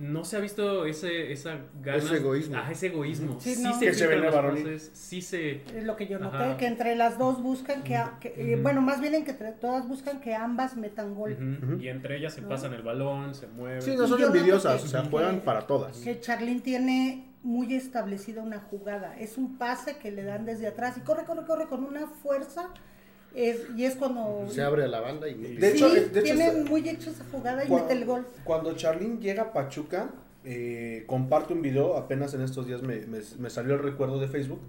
no 0.00 0.24
se 0.24 0.36
ha 0.36 0.40
visto 0.40 0.86
ese, 0.86 1.30
esa 1.30 1.58
ganas. 1.82 2.04
Ese 2.06 2.16
egoísmo. 2.16 2.56
Ah, 2.56 2.68
ese 2.72 2.86
egoísmo. 2.88 3.38
Sí, 3.38 3.54
Sí, 3.54 3.62
no. 3.62 3.72
se 3.78 3.86
Que 3.86 3.92
se 3.94 4.78
sí 4.94 5.20
se... 5.22 5.56
Es 5.76 5.84
lo 5.84 5.94
que 5.94 6.06
yo 6.08 6.18
noté, 6.18 6.36
Ajá. 6.38 6.56
que 6.56 6.66
entre 6.66 6.96
las 6.96 7.18
dos 7.18 7.42
buscan 7.42 7.82
que, 7.84 7.94
eh, 8.24 8.58
bueno, 8.62 8.80
más 8.80 9.00
bien 9.00 9.14
en 9.14 9.24
que 9.24 9.32
entre 9.32 9.52
todas 9.52 9.86
buscan 9.86 10.20
que 10.20 10.34
ambas 10.34 10.76
metan 10.76 11.14
gol. 11.14 11.36
Y 11.80 11.88
entre 11.88 12.16
ellas 12.16 12.32
se 12.34 12.40
¿No? 12.40 12.48
pasan 12.48 12.72
el 12.72 12.82
balón, 12.82 13.34
se 13.34 13.46
mueven. 13.46 13.82
Sí, 13.82 13.94
no 13.96 14.08
son 14.08 14.22
envidiosas, 14.22 14.80
que- 14.80 14.86
o 14.86 14.90
sea, 14.90 15.02
que- 15.02 15.08
juegan 15.10 15.40
para 15.40 15.66
todas. 15.66 15.98
Que 15.98 16.18
Charlín 16.18 16.62
tiene 16.62 17.26
muy 17.42 17.74
establecida 17.74 18.42
una 18.42 18.58
jugada. 18.60 19.16
Es 19.18 19.36
un 19.38 19.58
pase 19.58 19.96
que 19.98 20.10
le 20.10 20.24
dan 20.24 20.44
desde 20.46 20.66
atrás 20.66 20.96
y 20.96 21.00
corre, 21.02 21.24
corre, 21.24 21.44
corre 21.46 21.66
con 21.68 21.84
una 21.84 22.06
fuerza. 22.06 22.70
Es, 23.34 23.58
y 23.76 23.84
es 23.84 23.94
cuando. 23.96 24.46
Se 24.50 24.62
abre 24.62 24.84
a 24.84 24.88
la 24.88 25.00
banda 25.00 25.28
y... 25.28 25.34
De 25.34 25.70
Sí, 25.70 25.76
hecho, 25.76 25.88
de 25.90 26.00
hecho, 26.02 26.22
tiene 26.22 26.46
es- 26.48 26.68
muy 26.68 26.88
hecha 26.88 27.10
esa 27.10 27.24
jugada 27.30 27.64
y 27.64 27.70
mete 27.70 27.92
el 27.92 28.04
gol. 28.04 28.26
Cuando 28.44 28.74
Charlín 28.74 29.20
llega 29.20 29.42
a 29.44 29.52
Pachuca, 29.52 30.10
eh, 30.44 31.04
comparte 31.06 31.52
un 31.52 31.62
video, 31.62 31.96
apenas 31.96 32.34
en 32.34 32.40
estos 32.42 32.66
días 32.66 32.82
me, 32.82 33.06
me- 33.06 33.20
me 33.38 33.50
salió 33.50 33.74
el 33.74 33.82
recuerdo 33.82 34.18
de 34.18 34.26
Facebook, 34.28 34.60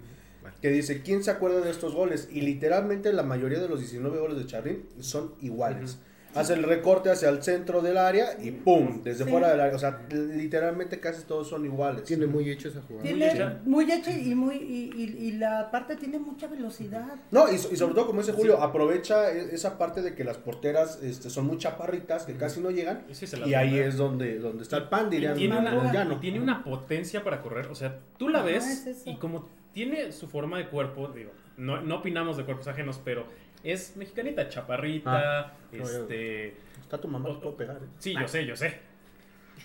que 0.62 0.70
dice, 0.70 1.02
¿quién 1.02 1.24
se 1.24 1.32
acuerda 1.32 1.62
de 1.62 1.72
estos 1.72 1.96
goles? 1.96 2.30
Y 2.32 2.42
literalmente 2.42 3.12
la 3.14 3.24
mayoría 3.24 3.60
de 3.60 3.68
los 3.68 3.80
19 3.80 4.20
goles 4.20 4.38
de 4.38 4.46
Charlín 4.46 4.86
son 5.00 5.34
iguales. 5.42 5.98
Hace 6.34 6.54
el 6.54 6.64
recorte 6.64 7.10
hacia 7.10 7.30
el 7.30 7.44
centro 7.44 7.82
del 7.82 7.98
área 7.98 8.38
y 8.42 8.52
¡pum! 8.52 9.02
Desde 9.04 9.26
Sí. 9.26 9.30
fuera 9.30 9.50
del 9.50 9.60
área. 9.60 9.76
O 9.76 9.80
sea, 9.80 10.02
literalmente 10.10 11.00
casi 11.00 11.24
todos 11.24 11.48
son 11.50 11.66
iguales. 11.66 12.04
Tiene 12.06 12.26
muy 12.26 12.50
hecho 12.50 12.70
esa 12.70 12.82
jugada. 12.82 13.04
Tiene 13.04 13.32
hecha. 13.34 13.60
muy 13.66 13.92
hecha 13.92 14.12
y 14.12 14.34
muy 14.36 14.56
y, 14.56 14.92
y- 14.96 15.28
y 15.28 15.32
la 15.34 15.70
parte 15.72 15.96
tiene 15.96 16.20
mucha 16.20 16.48
velocidad. 16.48 17.16
No, 17.32 17.52
y, 17.52 17.58
so- 17.58 17.70
y 17.72 17.76
sobre 17.76 17.94
todo, 17.96 18.08
como 18.08 18.22
dice 18.22 18.32
Julio, 18.34 18.62
aprovecha 18.62 19.32
e- 19.32 19.54
esa 19.54 19.78
parte 19.78 20.02
de 20.02 20.16
que 20.16 20.24
las 20.24 20.38
porteras 20.38 21.00
este, 21.04 21.30
son 21.30 21.48
muy 21.48 21.58
chaparritas, 21.58 22.24
que 22.26 22.36
casi 22.38 22.60
no 22.62 22.72
llegan. 22.72 23.04
Sí, 23.12 23.26
Y 23.46 23.54
ahí 23.54 23.78
es 23.80 23.98
donde, 23.98 24.40
donde 24.40 24.64
está 24.64 24.78
el 24.78 24.90
pan, 24.90 25.08
Y 25.08 25.16
dirían. 25.16 25.36
tiene, 25.36 25.58
una, 25.60 26.20
tiene 26.20 26.40
una 26.40 26.64
potencia 26.64 27.24
para 27.24 27.42
correr. 27.42 27.68
O 27.68 27.76
sea, 27.76 28.00
tú 28.18 28.30
la 28.30 28.42
ves 28.42 28.88
es 28.88 29.06
y 29.06 29.18
como 29.18 29.48
tiene 29.74 30.12
su 30.12 30.28
forma 30.28 30.58
de 30.58 30.68
cuerpo, 30.68 31.08
digo, 31.10 31.32
no, 31.58 31.82
no 31.82 31.98
opinamos 31.98 32.38
de 32.38 32.44
cuerpos 32.46 32.68
ajenos, 32.68 33.00
pero 33.04 33.26
es 33.64 33.96
mexicanita, 33.98 34.48
chaparrita, 34.50 35.40
Ah, 35.40 35.54
este... 35.72 36.58
Está 36.82 37.00
tu 37.00 37.08
mamá, 37.08 37.30
te 37.30 37.36
puedo 37.36 37.56
pegar. 37.56 37.78
¿eh? 37.78 37.88
Sí, 38.00 38.14
yo 38.20 38.28
sé, 38.28 38.46
yo 38.46 38.56
sé. 38.56 38.80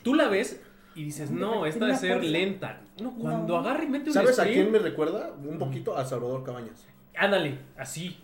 Tú 0.02 0.14
la 0.14 0.28
ves 0.28 0.62
y 0.94 1.04
dices, 1.04 1.30
no, 1.30 1.66
esta 1.66 1.86
Tiene 1.86 1.98
de 2.00 2.06
una 2.12 2.20
ser 2.20 2.24
lenta. 2.30 2.80
No, 3.02 3.14
cuando 3.16 3.54
No. 3.54 3.60
agarra 3.60 3.82
y 3.84 3.88
mete 3.88 4.10
un 4.10 4.14
¿Sabes 4.14 4.38
a 4.38 4.44
quién 4.44 4.70
me 4.70 4.78
recuerda? 4.78 5.32
Un 5.44 5.58
poquito 5.58 5.96
a 5.96 6.04
Salvador 6.04 6.44
Cabañas. 6.44 6.86
Ándale, 7.16 7.58
así, 7.76 8.16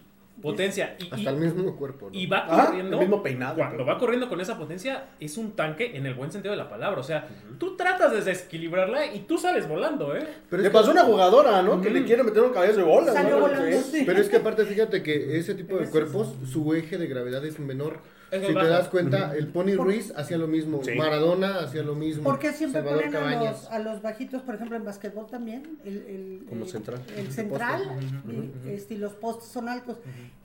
potencia. 0.43 0.97
Y, 0.99 1.05
Hasta 1.05 1.17
y- 1.19 1.27
el 1.27 1.37
mismo 1.37 1.77
cuerpo. 1.77 2.11
¿no? 2.13 2.19
y 2.19 2.27
va 2.27 2.45
Ah, 2.49 2.67
corriendo. 2.67 2.97
el 2.97 3.01
mismo 3.01 3.23
peinado, 3.23 3.55
Cuando 3.57 3.77
pero- 3.79 3.87
va 3.87 3.99
corriendo 3.99 4.29
con 4.29 4.41
esa 4.41 4.59
potencia, 4.59 5.05
es 5.21 5.39
un 5.39 5.53
tanque 5.53 5.97
en 5.97 6.05
el 6.07 6.15
buen 6.15 6.31
sentido 6.33 6.51
de 6.53 6.59
la 6.59 6.69
palabra. 6.69 7.01
O 7.01 7.05
sea, 7.05 7.29
tú 7.59 7.77
tratas 7.77 8.13
de 8.13 8.21
desequilibrarla 8.21 9.07
y 9.15 9.21
tú 9.21 9.39
sales 9.39 9.69
volando, 9.69 10.15
¿eh? 10.17 10.27
Pero 10.51 10.63
le 10.63 10.69
es 10.69 10.73
que- 10.73 10.79
pasó 10.79 10.91
una 10.91 11.05
jugadora, 11.05 11.63
¿no? 11.63 11.81
Que 11.81 11.91
Mm. 11.91 11.95
le 11.95 12.05
quiere 12.05 12.23
meter 12.25 12.43
un 12.43 12.53
cabezazo 12.53 12.81
de 12.81 12.85
bola. 12.87 13.23
¿no? 13.23 13.41
volando, 13.41 13.79
Sí. 13.79 13.99
sí. 13.99 14.03
Pero 14.05 14.21
es 14.21 14.29
que 14.29 14.37
aparte, 14.37 14.65
fíjate 14.67 15.03
que 15.03 15.39
ese 15.39 15.55
tipo 15.55 15.77
de 15.79 15.87
cuerpos, 15.89 16.35
su 16.51 16.75
eje 16.75 16.99
de 16.99 17.07
gravedad 17.07 17.45
es 17.45 17.59
menor. 17.59 18.01
Es 18.33 18.47
si 18.47 18.55
te 18.55 18.67
das 18.67 18.89
cuenta, 18.89 19.35
el 19.37 19.49
Pony 19.49 19.77
Por- 19.77 19.87
Ruiz 19.87 20.13
hacía 20.17 20.39
lo 20.39 20.47
mismo, 20.49 20.83
Sí. 20.83 20.93
Maradona 20.97 21.59
hacía 21.61 21.83
lo 21.83 21.95
mismo. 21.95 22.25
Porque 22.25 22.53
siempre 22.53 22.81
Salvador 22.81 23.05
ponen 23.05 23.17
a 23.39 23.45
los, 23.45 23.67
a 23.71 23.79
los 23.79 24.01
bajitos, 24.03 24.41
por 24.43 24.55
ejemplo, 24.55 24.77
en 24.77 24.85
basquetbol 24.85 25.27
también, 25.27 25.79
el, 25.85 25.97
el, 25.99 26.47
Como 26.49 26.65
el- 26.65 26.71
central. 26.71 27.03
El 27.15 27.31
central, 27.31 27.83
Ujú, 27.83 28.33
y, 28.33 28.37
ujú. 28.39 28.69
este, 28.71 28.95
y 28.95 28.97
los 28.97 29.13
postes 29.13 29.49
son 29.51 29.69
altos. 29.69 29.99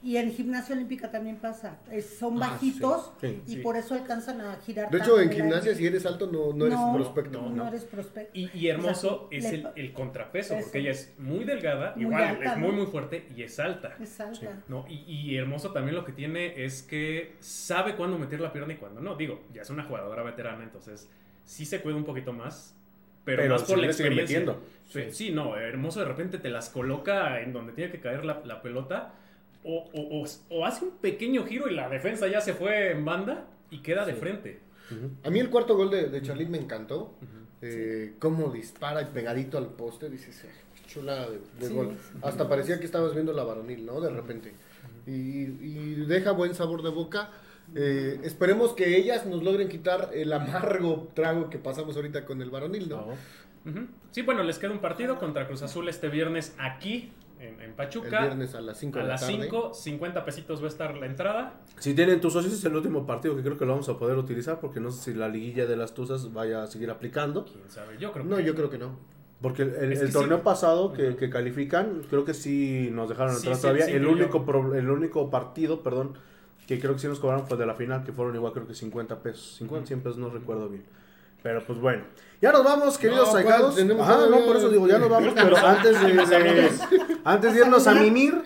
Y 0.03 0.17
en 0.17 0.31
gimnasia 0.33 0.75
olímpica 0.75 1.09
también 1.11 1.38
pasa, 1.38 1.77
es- 1.91 2.17
son 2.19 2.35
Ah, 2.43 2.49
bajitos 2.51 3.11
sí, 3.21 3.41
y 3.47 3.51
sí. 3.55 3.57
por 3.59 3.77
eso 3.77 3.93
alcanzan 3.93 4.41
a 4.41 4.57
girar. 4.65 4.89
De 4.91 4.97
hecho, 4.97 5.19
en 5.21 5.31
gimnasia, 5.31 5.73
si 5.73 5.85
eres 5.88 6.05
alto, 6.05 6.27
no, 6.29 6.51
no 6.53 6.65
eres 6.65 6.77
No, 6.77 6.93
prospecto. 6.93 7.41
no, 7.41 7.49
no, 7.51 7.67
eres 7.69 7.85
prospecto. 7.85 8.31
Y, 8.38 8.49
y 8.53 8.67
Hermoso 8.67 9.27
O 9.27 9.29
sea, 9.29 9.38
es 9.38 9.43
le- 9.45 9.49
el, 9.59 9.67
el 9.75 9.93
contrapeso, 9.93 10.53
Eso. 10.55 10.63
porque 10.63 10.79
ella 10.79 10.91
es 10.91 11.13
muy 11.17 11.45
delgada, 11.45 11.93
Muy 11.95 12.03
igual 12.05 12.23
alta, 12.23 12.51
es 12.53 12.57
muy, 12.57 12.67
¿no? 12.69 12.73
muy 12.75 12.85
fuerte 12.88 13.27
y 13.33 13.43
es 13.43 13.57
alta. 13.59 13.95
Es 14.01 14.19
alta. 14.19 14.59
¿no? 14.67 14.85
Y, 14.89 14.95
y 15.07 15.38
Hermoso 15.38 15.71
también 15.71 15.95
lo 15.95 16.03
que 16.03 16.11
tiene 16.11 16.65
es 16.65 16.83
que 16.83 17.35
sabe 17.39 17.76
cuándo 17.95 18.17
meter 18.17 18.39
la 18.39 18.51
pierna 18.53 18.73
y 18.73 18.78
cuándo 18.78 19.01
no. 19.01 19.15
Digo, 19.15 19.43
ya 19.53 19.61
es 19.61 19.69
una 19.69 19.84
jugadora 19.84 20.23
veterana, 20.23 20.63
entonces 20.63 21.09
sí 21.45 21.65
se 21.65 21.82
cuida 21.82 21.95
un 21.95 22.03
poquito 22.05 22.34
más, 22.34 22.75
pero, 23.25 23.41
Pero 23.43 23.55
más 23.55 23.63
por 23.63 23.78
la 23.78 23.88
experiencia. 23.88 24.39
metiendo. 24.39 24.61
Sí, 24.86 25.11
sí, 25.11 25.32
no, 25.32 25.57
Hermoso 25.57 25.99
de 25.99 26.05
repente 26.05 26.38
te 26.38 26.49
las 26.49 26.69
coloca 26.69 27.41
en 27.41 27.53
donde 27.53 27.73
tiene 27.73 27.91
que 27.91 27.99
caer 27.99 28.23
la, 28.25 28.41
la 28.45 28.61
pelota 28.61 29.13
o, 29.63 29.86
o- 29.93 30.21
o- 30.23 30.28
o 30.57 30.65
hace 30.65 30.86
un 30.86 30.91
pequeño 30.97 31.45
giro 31.45 31.67
y 31.69 31.75
la 31.75 31.89
defensa 31.89 32.28
ya 32.28 32.39
se 32.41 32.53
fue 32.53 32.91
en 32.91 33.03
banda 33.03 33.45
y 33.69 33.80
queda 33.80 34.05
de 34.05 34.13
frente. 34.13 34.59
A 35.23 35.30
mí 35.30 35.39
el 35.39 35.49
cuarto 35.49 35.75
gol 35.75 35.89
de, 35.89 36.07
de 36.09 36.21
Charlit 36.21 36.47
me 36.47 36.57
encantó. 36.57 37.13
Eh, 37.61 38.13
cómo 38.19 38.49
dispara 38.51 39.01
y 39.01 39.05
pegadito 39.05 39.57
al 39.57 39.65
poste, 39.67 40.09
dices, 40.09 40.43
"Eh, 40.45 40.49
qué 40.75 40.88
chula 40.93 41.28
de, 41.28 41.39
de 41.59 41.67
Sí, 41.67 41.73
gol. 41.73 41.97
Hasta 42.21 42.47
parecía 42.47 42.80
que 42.80 42.86
estabas 42.86 43.13
viendo 43.13 43.34
la 43.34 43.43
varonil, 43.43 43.84
¿no? 43.86 43.99
De 43.99 44.09
repente. 44.11 44.53
Y, 45.07 45.11
y 45.11 46.05
deja 46.07 46.32
buen 46.32 46.53
sabor 46.53 46.84
de 46.84 46.89
boca. 46.91 47.32
Eh, 47.76 48.20
esperemos 48.24 48.74
que 48.74 48.97
ellas 48.97 49.26
nos 49.26 49.43
logren 49.43 49.68
quitar 49.70 50.09
el 50.13 50.32
amargo 50.34 51.09
trago 51.13 51.49
que 51.49 51.57
pasamos 51.59 51.95
ahorita 51.95 52.26
con 52.26 52.41
el 52.41 52.49
varonil, 52.49 52.89
¿no? 52.89 53.05
Sí, 54.11 54.22
bueno, 54.22 54.43
les 54.43 54.57
queda 54.59 54.72
un 54.72 54.80
partido 54.80 55.18
contra 55.20 55.45
Cruz 55.47 55.61
Azul 55.61 55.89
este 55.89 56.07
viernes 56.07 56.55
aquí 56.57 57.11
en, 57.39 57.55
en 57.55 57.61
El 57.61 57.72
Pachuca. 57.74 58.22
viernes 58.22 58.55
a 58.55 58.61
las 58.61 58.78
5 58.80 58.97
a 58.97 59.01
de 59.01 59.07
la 59.07 59.13
las 59.15 59.22
tarde. 59.22 59.43
5, 59.43 59.74
50 59.74 60.24
pesitos 60.26 60.61
va 60.61 60.65
a 60.65 60.70
estar 60.70 60.95
la 60.95 61.05
entrada. 61.05 61.59
Si 61.78 61.93
tienen 61.93 62.22
tus 62.22 62.32
socios, 62.34 62.53
es 62.53 62.63
el 62.63 62.76
último 62.76 63.05
partido 63.05 63.36
que 63.36 63.43
creo 63.43 63.57
que 63.57 63.65
lo 63.65 63.74
vamos 63.74 63.89
a 63.89 63.97
poder 63.97 64.18
utilizar 64.18 64.59
porque 64.61 64.80
no 64.80 64.89
sé 64.89 65.11
si 65.11 65.18
la 65.18 65.28
liguilla 65.28 65.65
de 65.65 65.76
las 65.76 65.93
Tuzas 65.93 66.32
vaya 66.34 66.63
a 66.63 66.68
seguir 66.68 66.89
aplicando. 66.89 67.43
Quién 67.45 67.59
sabe, 67.70 67.97
yo 67.99 68.13
creo 68.13 68.24
No, 68.26 68.38
que 68.38 68.45
yo 68.45 68.55
creo 68.55 68.70
que 68.70 68.78
no. 68.78 68.97
Porque 69.41 69.63
el, 69.63 69.76
el- 69.76 69.91
Es 69.91 69.99
el 69.99 70.07
que 70.07 70.13
torneo 70.13 70.38
sí. 70.38 70.43
pasado 70.45 70.93
que, 70.93 71.15
que 71.18 71.30
califican, 71.30 72.03
creo 72.09 72.24
que 72.24 72.34
sí 72.34 72.89
nos 72.93 73.09
dejaron 73.09 73.36
entrar 73.36 73.55
sí, 73.55 73.61
todavía. 73.61 73.86
sí, 73.86 73.91
el, 73.91 74.07
único 74.07 74.45
pro- 74.45 74.74
el 74.74 74.89
único 74.89 75.30
partido, 75.30 75.84
perdón, 75.84 76.18
que 76.68 76.80
creo 76.80 76.93
que 76.93 76.99
sí 76.99 77.07
nos 77.07 77.20
cobraron 77.20 77.47
fue 77.47 77.57
de 77.57 77.65
la 77.65 77.74
final, 77.74 78.03
que 78.03 78.11
fueron 78.11 78.36
igual 78.36 78.53
creo 78.53 78.68
que 78.68 78.74
50 78.76 79.20
pesos. 79.24 79.55
50, 79.57 79.88
100 79.88 80.01
pesos, 80.01 80.18
no 80.18 80.30
recuerdo 80.30 80.70
bien. 80.70 80.84
Pero 81.41 81.63
pues 81.65 81.80
bueno. 81.80 82.03
Ya 82.41 82.51
nos 82.51 82.63
vamos, 82.63 82.97
queridos 82.97 83.28
No, 83.28 83.32
pues, 83.32 83.86
no, 83.86 83.95
todavía- 83.95 84.45
por 84.45 84.57
eso 84.57 84.70
digo, 84.70 84.88
ya 84.88 84.99
nos 84.99 85.09
vamos. 85.09 85.34
Pero 85.34 85.57
antes 85.57 86.01
de, 86.01 86.13
de- 86.13 86.70
antes 87.24 87.53
de 87.53 87.59
irnos 87.61 87.88
a 87.88 87.93
mimir, 87.93 88.41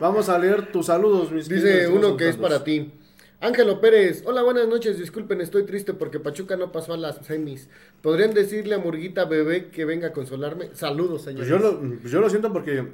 vamos 0.00 0.28
a 0.28 0.38
leer 0.38 0.70
tus 0.70 0.86
saludos, 0.86 1.30
mis 1.32 1.48
Dice 1.48 1.62
queridos 1.64 1.92
uno 1.94 2.16
que 2.16 2.28
es 2.28 2.36
para 2.36 2.62
ti. 2.62 2.92
Ángelo 3.42 3.80
Pérez, 3.80 4.22
hola, 4.24 4.42
buenas 4.42 4.68
noches, 4.68 5.00
disculpen, 5.00 5.40
estoy 5.40 5.64
triste 5.64 5.94
porque 5.94 6.20
Pachuca 6.20 6.56
no 6.56 6.70
pasó 6.70 6.94
a 6.94 6.96
las 6.96 7.26
semis. 7.26 7.68
¿Podrían 8.00 8.32
decirle 8.34 8.76
a 8.76 8.78
Murguita 8.78 9.24
Bebé 9.24 9.66
que 9.66 9.84
venga 9.84 10.08
a 10.08 10.12
consolarme? 10.12 10.68
Saludos, 10.74 11.22
señores. 11.22 11.48
Pues 11.50 11.60
yo, 11.60 11.72
lo, 11.72 11.80
pues 12.00 12.12
yo 12.12 12.20
lo 12.20 12.30
siento 12.30 12.52
porque 12.52 12.86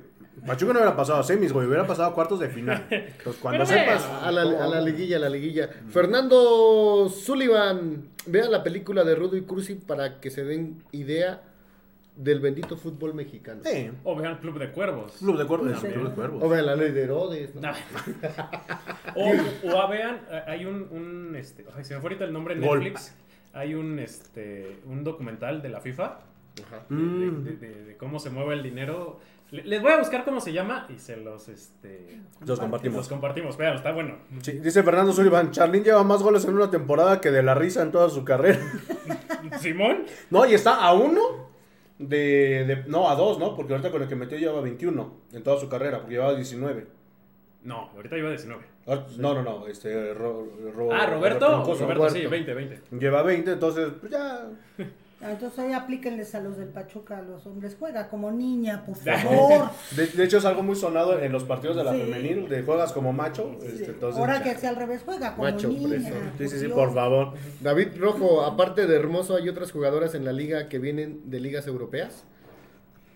Pachuca 0.46 0.72
no 0.72 0.78
hubiera 0.78 0.96
pasado 0.96 1.18
a 1.18 1.22
semis, 1.22 1.53
güey, 1.53 1.66
hubiera 1.66 1.86
pasado 1.86 2.09
a 2.09 2.14
cuartos 2.14 2.40
de 2.40 2.49
final. 2.49 2.86
Entonces, 2.90 3.42
cuando 3.42 3.62
Pero 3.62 3.78
sepas. 3.78 4.03
A 4.22 4.32
la, 4.32 4.40
a 4.40 4.66
la 4.68 4.80
liguilla, 4.80 5.18
a 5.18 5.20
la 5.20 5.28
liguilla. 5.28 5.68
Fernando 5.90 7.11
Sullivan, 7.11 8.09
vean 8.24 8.51
la 8.51 8.62
película 8.62 9.05
de 9.05 9.16
Rudo 9.16 9.36
y 9.36 9.42
Cursi 9.42 9.74
para 9.74 10.18
que 10.18 10.30
se 10.30 10.44
den 10.44 10.82
idea 10.92 11.42
del 12.18 12.40
bendito 12.40 12.76
fútbol 12.76 13.14
mexicano. 13.14 13.60
Sí, 13.64 13.90
O 14.02 14.16
vean 14.16 14.38
Club 14.38 14.58
de 14.58 14.70
Cuervos. 14.72 15.12
Club 15.18 15.38
de 15.38 15.46
Cuervos. 15.46 15.78
Club 15.80 16.08
de 16.08 16.14
Cuervos. 16.14 16.42
O 16.42 16.48
vean 16.48 16.66
la 16.66 16.74
ley 16.76 16.90
de 16.90 17.02
Herodes. 17.04 17.54
¿no? 17.54 17.60
No. 17.62 17.72
o, 19.14 19.30
o 19.84 19.88
vean, 19.88 20.20
eh, 20.30 20.42
hay 20.46 20.64
un, 20.66 20.88
un, 20.90 21.36
este, 21.36 21.64
ay, 21.76 21.84
se 21.84 21.94
me 21.94 22.00
fue 22.00 22.10
ahorita 22.10 22.24
el 22.24 22.32
nombre 22.32 22.54
en 22.54 22.60
Gol. 22.60 22.80
Netflix. 22.80 23.14
Hay 23.54 23.74
un, 23.74 23.98
este, 23.98 24.78
un 24.86 25.04
documental 25.04 25.62
de 25.62 25.68
la 25.68 25.80
FIFA 25.80 26.04
Ajá. 26.66 26.84
de, 26.88 26.94
Mm. 26.96 27.44
de- 27.44 27.56
de- 27.56 27.84
de 27.84 27.96
cómo 27.96 28.18
se 28.18 28.30
mueve 28.30 28.54
el 28.54 28.62
dinero. 28.62 29.20
Le- 29.50 29.64
Les 29.64 29.80
voy 29.80 29.92
a 29.92 29.98
buscar 29.98 30.24
cómo 30.24 30.40
se 30.40 30.52
llama 30.52 30.86
y 30.94 30.98
se 30.98 31.16
los, 31.16 31.48
este, 31.48 32.20
Los 32.44 32.58
compartimos. 32.60 32.98
los 32.98 33.08
compartimos. 33.08 33.56
Vean, 33.56 33.76
está 33.76 33.92
bueno. 33.92 34.16
Sí, 34.42 34.52
dice 34.58 34.82
Fernando 34.82 35.12
Sullivan, 35.12 35.52
Charlín 35.52 35.84
lleva 35.84 36.02
más 36.04 36.22
goles 36.22 36.44
en 36.44 36.54
una 36.54 36.68
temporada 36.70 37.20
que 37.20 37.30
de 37.30 37.42
la 37.42 37.54
risa 37.54 37.82
en 37.82 37.90
toda 37.92 38.10
su 38.10 38.24
carrera. 38.24 38.58
Simón. 39.60 40.04
No, 40.30 40.44
y 40.46 40.54
está 40.54 40.74
a 40.84 40.92
uno 40.92 41.48
de, 41.99 42.64
de- 42.64 42.84
No, 42.86 43.09
a 43.11 43.14
dos, 43.14 43.38
¿no? 43.38 43.55
Porque 43.57 43.72
ahorita 43.72 43.90
con 43.90 44.03
el 44.03 44.09
que 44.09 44.16
metió 44.16 44.38
llevaba 44.38 44.61
21 44.62 45.12
en 45.32 45.42
toda 45.42 45.59
su 45.59 45.68
carrera, 45.68 45.99
porque 45.99 46.14
llevaba 46.14 46.34
19. 46.34 46.86
No, 47.64 47.90
ahorita 47.96 48.16
lleva 48.16 48.30
19. 48.30 48.62
Ah, 48.86 49.05
No, 49.18 49.34
no, 49.34 49.42
no, 49.42 49.66
este... 49.66 50.14
Ro- 50.14 50.49
Ro- 50.74 50.92
ah, 50.92 51.07
Roberto. 51.07 51.46
Roberto, 51.64 51.74
sí, 51.74 51.84
Roberto. 52.24 52.30
20, 52.30 52.55
20. 52.55 52.80
Lleva 52.99 53.22
20, 53.22 53.53
entonces, 53.53 53.88
pues 54.01 54.12
ya... 54.12 54.49
Ah, 55.20 55.32
Entonces 55.32 55.58
ahí 55.58 55.72
aplíquenles 55.72 56.32
a 56.36 56.40
los 56.40 56.56
del 56.56 56.68
Pachuca, 56.68 57.18
a 57.18 57.22
los 57.22 57.44
hombres. 57.46 57.76
Juega 57.78 58.08
como 58.08 58.30
niña, 58.30 58.84
por 58.86 58.94
favor. 58.98 59.70
De, 59.96 60.06
de 60.06 60.24
hecho, 60.24 60.38
es 60.38 60.44
algo 60.44 60.62
muy 60.62 60.76
sonado 60.76 61.18
en 61.18 61.32
los 61.32 61.42
partidos 61.42 61.76
de 61.76 61.82
la 61.84 61.92
Sí. 61.92 62.00
femenil, 62.02 62.48
de 62.48 62.62
juegas 62.62 62.92
como 62.92 63.12
macho. 63.12 63.50
este, 63.62 63.86
entonces, 63.86 64.20
Ahora 64.20 64.42
que 64.44 64.54
sea 64.54 64.70
al 64.70 64.76
revés, 64.76 65.02
juega 65.04 65.34
como 65.34 65.42
Macho 65.50 65.68
niña. 65.68 66.12
Sí, 66.38 66.48
sí, 66.48 66.58
sí, 66.60 66.68
por 66.68 66.94
favor. 66.94 67.34
David 67.60 67.88
Rojo, 67.98 68.44
aparte 68.44 68.86
de 68.86 68.94
Hermoso, 68.96 69.34
¿hay 69.34 69.48
otras 69.48 69.72
jugadoras 69.72 70.14
en 70.14 70.24
la 70.24 70.32
liga 70.32 70.68
que 70.68 70.78
vienen 70.78 71.28
de 71.30 71.40
ligas 71.40 71.66
europeas? 71.66 72.24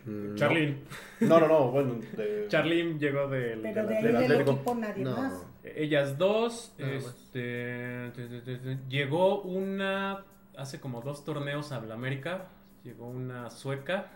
Mm, 0.05 0.34
Charlene. 0.34 0.78
No, 1.20 1.38
no, 1.38 1.46
no, 1.46 1.70
bueno. 1.70 2.00
de- 2.16 2.46
Charlene 2.48 2.98
llegó 2.98 3.28
del, 3.28 3.61
Pero 3.61 3.86
de 3.86 3.88
de 3.88 3.94
del 3.94 4.05
del 4.07 4.16
Atlético. 4.16 4.50
equipo 4.50 4.74
nadie 4.74 5.05
No. 5.05 5.16
más. 5.16 5.46
Ellas 5.62 6.18
dos, 6.18 6.72
este, 6.78 8.11
te- 8.16 8.26
te- 8.26 8.40
te- 8.40 8.57
te- 8.57 8.78
llegó 8.88 9.42
una, 9.42 10.24
hace 10.57 10.80
como 10.80 11.00
dos 11.00 11.24
torneos 11.24 11.72
a 11.72 11.80
la 11.80 11.94
América, 11.94 12.46
llegó 12.84 13.09
una 13.09 13.50
sueca, 13.50 14.07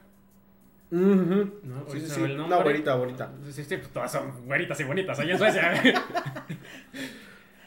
Ujú. 0.91 1.61
¿no? 1.63 1.85
Sí, 1.89 2.01
sí, 2.01 2.21
no 2.21 2.27
el 2.27 2.33
sí. 2.33 2.37
nombre. 2.37 2.45
Una 2.45 2.57
güerita, 2.63 2.95
güerita. 2.95 3.33
Sí, 3.51 3.65
sí, 3.65 3.77
pues 3.77 3.89
todas 3.91 4.13
son 4.13 4.47
güeritas 4.47 4.79
y 4.81 4.85
bonitas 4.85 5.19
allá 5.19 5.33
en 5.33 5.39
Suecia. 5.39 5.73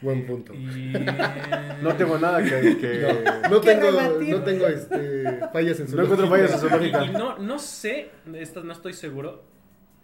Buen 0.01 0.25
punto. 0.25 0.53
y... 0.53 0.93
No 1.81 1.95
tengo 1.95 2.17
nada 2.17 2.41
que. 2.41 2.77
que... 2.77 3.23
No 3.49 3.59
¿Qué 3.59 3.75
tengo, 3.75 3.91
no 3.91 4.43
tengo 4.43 4.67
este, 4.67 5.39
fallas 5.51 5.79
en 5.79 5.87
su 5.87 5.95
No 5.97 6.03
encuentro 6.03 6.29
fallas 6.29 6.53
en 6.53 6.59
su 6.59 6.69
lógica. 6.69 7.05
Y 7.05 7.11
no, 7.11 7.37
no 7.37 7.59
sé, 7.59 8.11
esta 8.33 8.61
no 8.61 8.71
estoy 8.71 8.93
seguro, 8.93 9.43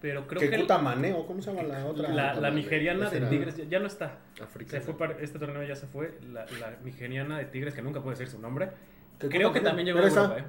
pero 0.05 0.27
creo 0.27 0.39
¿Qué 0.39 0.51
que 0.51 0.59
puta 0.59 0.77
maneo? 0.77 1.25
¿Cómo 1.25 1.41
se 1.41 1.51
llama 1.51 1.63
la 1.63 1.83
otra? 1.83 2.09
la, 2.09 2.35
la 2.35 2.51
nigeriana 2.51 3.09
de 3.09 3.21
Tigres 3.21 3.57
ya, 3.57 3.63
ya 3.63 3.79
no 3.79 3.87
está. 3.87 4.19
africana. 4.39 4.79
Se 4.79 4.85
fue 4.85 4.95
para, 4.95 5.19
este 5.19 5.39
torneo 5.39 5.63
ya 5.63 5.75
se 5.75 5.87
fue. 5.87 6.19
La, 6.31 6.45
la 6.59 6.77
nigeriana 6.83 7.39
de 7.39 7.45
Tigres, 7.45 7.73
que 7.73 7.81
nunca 7.81 8.01
puedo 8.01 8.11
decir 8.15 8.27
su 8.27 8.39
nombre. 8.39 8.69
¿Qué 9.17 9.29
Creo 9.29 9.51
que 9.51 9.61
también 9.61 9.87
llegó 9.87 9.97
a 9.97 10.03
Europa, 10.03 10.37
¿eh? 10.37 10.43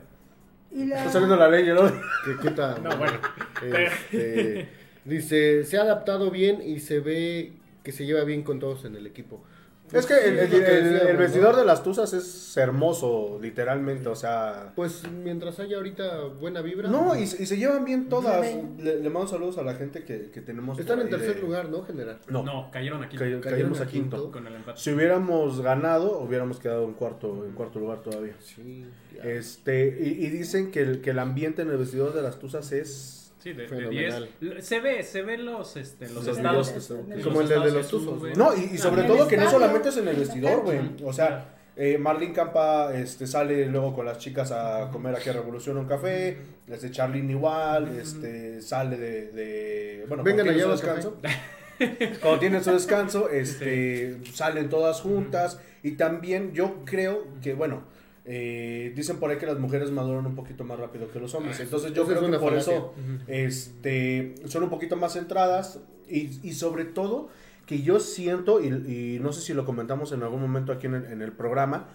Y 0.73 0.85
la... 0.85 0.99
Está 0.99 1.11
saliendo 1.13 1.37
la 1.37 1.49
ley, 1.49 1.67
¿no? 1.69 1.91
Que 2.43 2.51
No, 2.83 2.99
bueno. 2.99 3.19
Este, 3.63 4.69
dice, 5.07 5.65
se 5.65 5.79
ha 5.79 5.81
adaptado 5.81 6.31
bien 6.31 6.61
y 6.61 6.81
se 6.81 7.01
ve 7.01 7.55
que 7.83 7.93
se 7.93 8.05
lleva 8.05 8.25
bien 8.25 8.43
con 8.43 8.59
todos 8.61 8.85
en 8.85 8.95
el 8.95 9.07
equipo. 9.07 9.43
Es 9.93 10.05
que 10.07 10.15
el, 10.15 10.49
Pues, 10.49 11.17
vestidor 11.19 11.55
de 11.55 11.65
las 11.65 11.83
Tuzas 11.85 12.13
es 12.13 12.57
hermoso, 12.57 13.39
literalmente, 13.41 14.09
o 14.09 14.17
sea... 14.17 14.73
Pues 14.75 15.03
mientras 15.11 15.61
haya 15.61 15.77
ahorita 15.77 16.25
buena 16.41 16.61
vibra. 16.61 16.89
No, 16.89 17.15
y, 17.17 17.27
se- 17.27 17.43
y 17.43 17.47
se 17.47 17.57
llevan 17.57 17.85
bien 17.85 18.09
todas. 18.09 18.45
Le, 18.79 19.01
le 19.01 19.11
mando 19.11 19.29
saludos 19.29 19.59
a 19.59 19.63
la 19.63 19.75
gente 19.75 20.03
que, 20.03 20.31
que 20.33 20.41
tenemos. 20.41 20.79
Están 20.79 21.01
en 21.01 21.09
tercer 21.11 21.37
de- 21.37 21.41
lugar, 21.43 21.69
¿no? 21.69 21.83
General. 21.85 22.19
No, 22.29 22.43
No, 22.43 22.69
cayeron 22.73 23.05
aquí. 23.05 23.17
cay- 23.17 23.41
cayeron 23.41 23.43
caímos 23.43 23.81
a 23.81 23.85
a 23.85 23.87
quinto. 23.87 24.17
quinto. 24.17 24.33
Con 24.33 24.47
el 24.47 24.55
empate. 24.57 24.81
Si 24.81 24.91
hubiéramos 24.93 25.61
ganado, 25.61 26.19
hubiéramos 26.19 26.59
quedado 26.59 26.85
en 26.85 26.95
cuarto, 26.95 27.45
en 27.47 27.53
cuarto 27.53 27.79
lugar 27.79 28.03
todavía. 28.03 28.35
Sí. 28.41 28.87
ya. 29.15 29.23
Este, 29.23 29.97
y, 30.01 30.25
y 30.27 30.31
dicen 30.31 30.71
que 30.73 30.81
el, 30.81 31.01
que 31.01 31.11
el 31.11 31.19
ambiente 31.21 31.63
en 31.63 31.71
el 31.71 31.77
vestidor 31.77 32.13
de 32.13 32.23
las 32.23 32.39
Tuzas 32.41 32.73
es... 32.73 33.26
Sí, 33.47 33.53
de, 33.53 33.63
de 33.63 33.69
Fenomenal. 33.69 34.29
10. 34.41 34.65
Se 34.67 34.81
ve, 34.81 35.03
se 35.05 35.23
ve 35.23 35.39
los, 35.39 35.77
este, 35.77 36.07
los 36.09 36.25
Los 36.27 36.37
estados. 36.37 36.71
que 36.71 36.81
son- 36.81 37.03
Como 37.23 37.41
el 37.43 37.49
de- 37.49 37.55
estados 37.55 37.65
de 37.73 37.79
los 37.79 37.89
Tuzos. 37.89 38.37
No, 38.37 38.57
y, 38.57 38.75
y 38.75 38.79
sobre 38.79 39.05
todo 39.05 39.29
que 39.29 39.37
no 39.37 39.49
solamente 39.49 39.91
es 39.91 39.97
en 39.99 40.09
el 40.09 40.17
vestidor, 40.17 40.63
güey. 40.63 40.81
O 41.05 41.13
sea, 41.13 41.55
eh, 41.77 41.97
Marlene 41.99 42.33
Campa 42.33 42.93
este, 42.95 43.27
sale 43.29 43.67
luego 43.67 43.95
con 43.95 44.05
las 44.07 44.19
chicas 44.19 44.51
a 44.51 44.89
comer 44.91 45.15
aquí 45.15 45.29
a 45.29 45.35
Revolución 45.35 45.77
un 45.77 45.87
café. 45.87 46.39
Este 46.67 46.91
Charlene 46.91 47.31
igual, 47.33 47.97
este 48.01 48.61
sale 48.63 48.97
de, 48.97 49.31
de 49.31 50.05
bueno, 50.09 50.25
Vengan 50.25 50.47
cuando 50.47 50.53
tienen 50.55 50.65
allá 50.65 50.73
descanso. 50.73 51.17
Cuando 52.21 52.39
tienen 52.41 52.65
su 52.65 52.73
descanso, 52.73 53.29
este 53.31 54.17
salen 54.33 54.69
todas 54.69 55.01
juntas. 55.03 55.61
Y 55.85 55.93
también 55.93 56.53
yo 56.53 56.83
creo 56.85 57.29
que, 57.41 57.55
bueno, 57.55 57.85
eh, 58.27 58.93
dicen 58.97 59.19
por 59.19 59.31
ahí 59.31 59.39
que 59.39 59.47
las 59.47 59.59
mujeres 59.59 59.91
maduran 59.91 60.27
un 60.27 60.35
poquito 60.35 60.65
más 60.65 60.79
rápido 60.79 61.09
que 61.11 61.21
los 61.21 61.33
hombres. 61.35 61.61
Entonces 61.61 61.93
yo 61.95 62.03
Esa 62.03 62.17
creo 62.17 62.31
que 62.31 62.39
por 62.39 62.51
falacia. 62.51 62.77
eso 62.77 62.93
este, 63.29 64.35
son 64.47 64.65
un 64.65 64.71
poquito 64.71 64.97
más 64.97 65.13
centradas 65.15 65.81
y, 66.09 66.31
y 66.43 66.53
sobre 66.55 66.85
todo 66.85 67.29
que 67.67 67.83
yo 67.83 67.99
siento, 68.01 68.61
y, 68.63 68.67
y 68.69 69.19
no 69.21 69.33
sé 69.33 69.41
si 69.41 69.53
lo 69.55 69.65
comentamos 69.65 70.13
en 70.13 70.23
algún 70.23 70.41
momento 70.41 70.73
aquí 70.73 70.87
en 70.87 70.95
el, 70.95 71.05
en 71.07 71.23
el 71.23 71.33
programa, 71.33 71.89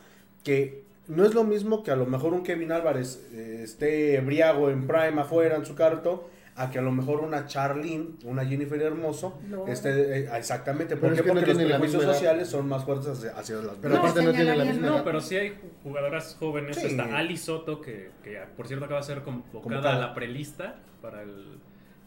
que 0.43 0.83
no 1.07 1.25
es 1.25 1.33
lo 1.33 1.43
mismo 1.43 1.83
que 1.83 1.91
a 1.91 1.95
lo 1.95 2.05
mejor 2.05 2.33
un 2.33 2.43
Kevin 2.43 2.71
Álvarez 2.71 3.25
eh, 3.33 3.61
esté 3.63 4.15
embriago 4.15 4.69
en 4.69 4.87
Prime 4.87 5.21
afuera 5.21 5.55
en 5.55 5.65
su 5.65 5.75
carto, 5.75 6.29
a 6.55 6.69
que 6.69 6.79
a 6.79 6.81
lo 6.81 6.91
mejor 6.91 7.21
una 7.21 7.45
Charlene, 7.47 8.09
una 8.25 8.45
Jennifer 8.45 8.81
Hermoso, 8.81 9.39
No. 9.47 9.67
esté 9.67 10.19
eh, 10.25 10.29
exactamente, 10.37 10.95
Pero 10.97 11.07
¿por 11.07 11.13
es 11.13 11.21
qué? 11.21 11.27
no 11.27 11.33
porque 11.33 11.53
los 11.53 11.63
prejuicios 11.63 12.03
sociales 12.03 12.47
son 12.49 12.67
más 12.67 12.83
fuertes 12.83 13.07
hacia, 13.07 13.31
hacia 13.31 13.55
las 13.57 13.75
Pero 13.81 13.93
No, 13.95 13.99
aparte 14.01 14.21
no 14.23 14.31
tiene 14.31 14.55
la 14.57 14.65
misma 14.65 14.87
no, 14.87 15.03
pero 15.03 15.21
sí 15.21 15.37
hay 15.37 15.57
jugadoras 15.83 16.35
jóvenes. 16.39 16.77
Sí. 16.77 16.87
Está 16.87 17.17
Ali 17.17 17.37
Soto, 17.37 17.79
que, 17.81 18.11
que 18.23 18.37
por 18.57 18.67
cierto 18.67 18.85
acaba 18.85 18.99
de 18.99 19.05
ser 19.07 19.21
convocada, 19.21 19.61
Convocada. 19.63 19.95
a 19.95 19.99
la 19.99 20.13
prelista 20.13 20.75
para 21.01 21.21
el, 21.23 21.57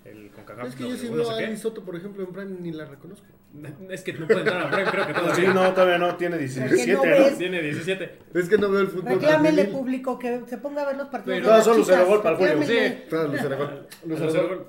el 0.04 0.30
CONCACAF. 0.32 0.68
Es 0.68 0.74
que 0.74 0.88
yo 0.88 0.96
sí 0.96 1.08
no 1.08 1.16
veo 1.16 1.30
a. 1.30 1.36
Ali 1.38 1.56
Soto, 1.56 1.82
por 1.84 1.96
ejemplo, 1.96 2.22
en 2.24 2.32
Prime 2.32 2.56
ni 2.60 2.72
la 2.72 2.84
reconozco. 2.84 3.26
Es 3.88 4.02
que 4.02 4.12
no 4.14 4.26
puede 4.26 4.40
entrar 4.40 4.62
a 4.66 4.70
Prime, 4.70 4.90
creo 4.90 5.06
que 5.06 5.12
Sí, 5.14 5.20
todavía. 5.20 5.54
no, 5.54 5.72
todavía 5.74 5.98
no, 5.98 6.16
tiene 6.16 6.36
Porque 6.36 6.74
17, 6.74 6.92
no 6.92 7.04
¿no? 7.04 7.24
ves. 7.24 7.38
Tiene 7.38 7.62
17. 7.62 8.18
Es 8.34 8.48
que 8.48 8.58
no 8.58 8.68
veo 8.68 8.80
el 8.80 8.88
fútbol. 8.88 9.12
Reclámele 9.12 9.64
público 9.66 10.18
que 10.18 10.40
se 10.48 10.58
ponga 10.58 10.82
a 10.82 10.86
ver 10.86 10.96
los 10.96 11.06
partidos. 11.08 11.36
Pero- 11.38 11.48
Todas 11.50 11.64
son 11.64 11.74
chicas, 11.76 11.88
Lucero 11.88 12.06
Gol 12.08 12.22
para 12.22 12.36
el 12.36 12.56
Julio. 12.56 13.28
Lucero 13.28 13.56
Gol. 13.58 13.86
Lucero 14.06 14.48
Gol. 14.48 14.66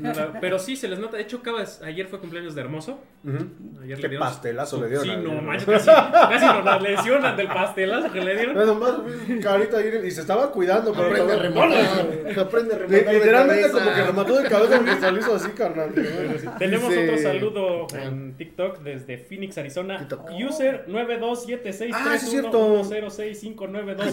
Nada, 0.00 0.38
Pero 0.40 0.58
sí, 0.58 0.74
se 0.76 0.88
les 0.88 0.98
nota. 0.98 1.16
De 1.18 1.22
hecho, 1.22 1.36
acaba 1.38 1.62
de- 1.62 1.86
ayer 1.86 2.08
fue 2.08 2.18
cumpleaños 2.18 2.54
de 2.56 2.60
Hermoso. 2.62 2.98
Ayer 3.82 3.96
Qué 3.96 4.02
le 4.02 4.08
dieron 4.08 4.26
pastelazo 4.26 4.80
le 4.80 4.88
dieron 4.88 5.04
Sí, 5.04 5.12
no 5.22 5.40
manches, 5.42 5.66
casi, 5.66 5.86
casi 5.86 6.46
nos 6.46 6.64
la 6.64 6.80
lesionan 6.80 7.36
del 7.36 7.46
pastelazo 7.48 8.12
que 8.12 8.20
le 8.20 8.34
dieron. 8.36 8.54
Nada 8.56 8.74
más, 8.74 8.90
carita 9.40 9.80
y 10.04 10.10
se 10.10 10.20
estaba 10.22 10.50
cuidando. 10.50 10.92
pero 10.92 11.06
Aprende 11.06 11.32
a 11.32 11.36
rematar. 11.38 12.38
Aprende 12.40 12.74
a 12.74 12.78
de 12.78 13.12
Literalmente 13.14 13.70
como 13.70 13.94
que 13.94 14.02
remató 14.02 14.36
de 14.42 14.48
cabeza 14.48 14.65
No 14.68 14.76
se 14.76 14.94
visualizo 14.94 15.34
así, 15.34 15.48
carnal. 15.50 15.92
Tenemos 16.58 16.88
Dice- 16.90 17.04
otro 17.10 17.18
saludo 17.22 17.86
en 17.94 18.36
TikTok 18.36 18.78
desde 18.80 19.18
Phoenix, 19.18 19.56
Arizona. 19.58 19.98
TikTok. 19.98 20.30
User 20.48 20.84
92763110659225. 20.88 21.90
Ah, 21.94 22.18
sí, 22.18 22.24
es 22.26 22.30
cierto. 22.30 22.84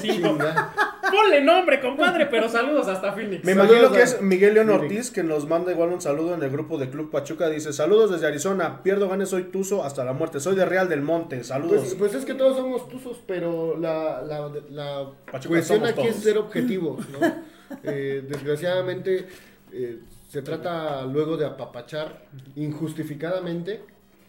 Chinga. 0.01 0.73
Ponle 1.11 1.41
nombre, 1.41 1.79
compadre, 1.79 2.25
pero 2.27 2.49
saludos 2.49 2.87
hasta 2.87 3.11
Phoenix. 3.13 3.43
Me 3.43 3.53
Saludos 3.53 3.77
imagino 3.77 3.91
que 3.95 4.01
es 4.03 4.21
Miguel 4.21 4.53
León. 4.55 4.69
Ortiz 4.69 5.11
que 5.11 5.23
nos 5.23 5.47
manda 5.47 5.71
igual 5.71 5.89
un 5.89 6.01
saludo 6.01 6.33
en 6.33 6.43
el 6.43 6.49
grupo 6.49 6.77
de 6.77 6.89
Club 6.89 7.11
Pachuca. 7.11 7.49
Dice: 7.49 7.73
Saludos 7.73 8.11
desde 8.11 8.27
Arizona. 8.27 8.81
Pierdo, 8.83 9.09
gane, 9.09 9.25
soy 9.25 9.43
Tuzo 9.43 9.83
hasta 9.83 10.03
la 10.03 10.13
muerte. 10.13 10.39
Soy 10.39 10.55
de 10.55 10.65
Real 10.65 10.89
del 10.89 11.01
Monte. 11.01 11.43
Saludos. 11.43 11.79
Pues, 11.81 11.95
pues 11.95 12.13
es 12.15 12.25
que 12.25 12.33
todos 12.33 12.57
somos 12.57 12.87
tuzos, 12.89 13.21
pero 13.27 13.77
la, 13.77 14.21
la, 14.21 14.49
la 14.69 15.05
Pachuca 15.31 15.49
cuestión 15.55 15.79
somos 15.79 15.89
aquí 15.91 16.01
es 16.07 16.13
todos. 16.13 16.23
ser 16.23 16.37
objetivos, 16.37 17.07
¿no? 17.09 17.19
Eh, 17.83 18.23
desgraciadamente 18.29 19.25
eh, 19.71 19.97
se 20.33 20.41
trata 20.41 21.05
luego 21.05 21.37
de 21.37 21.45
apapachar 21.45 22.25
injustificadamente 22.55 23.83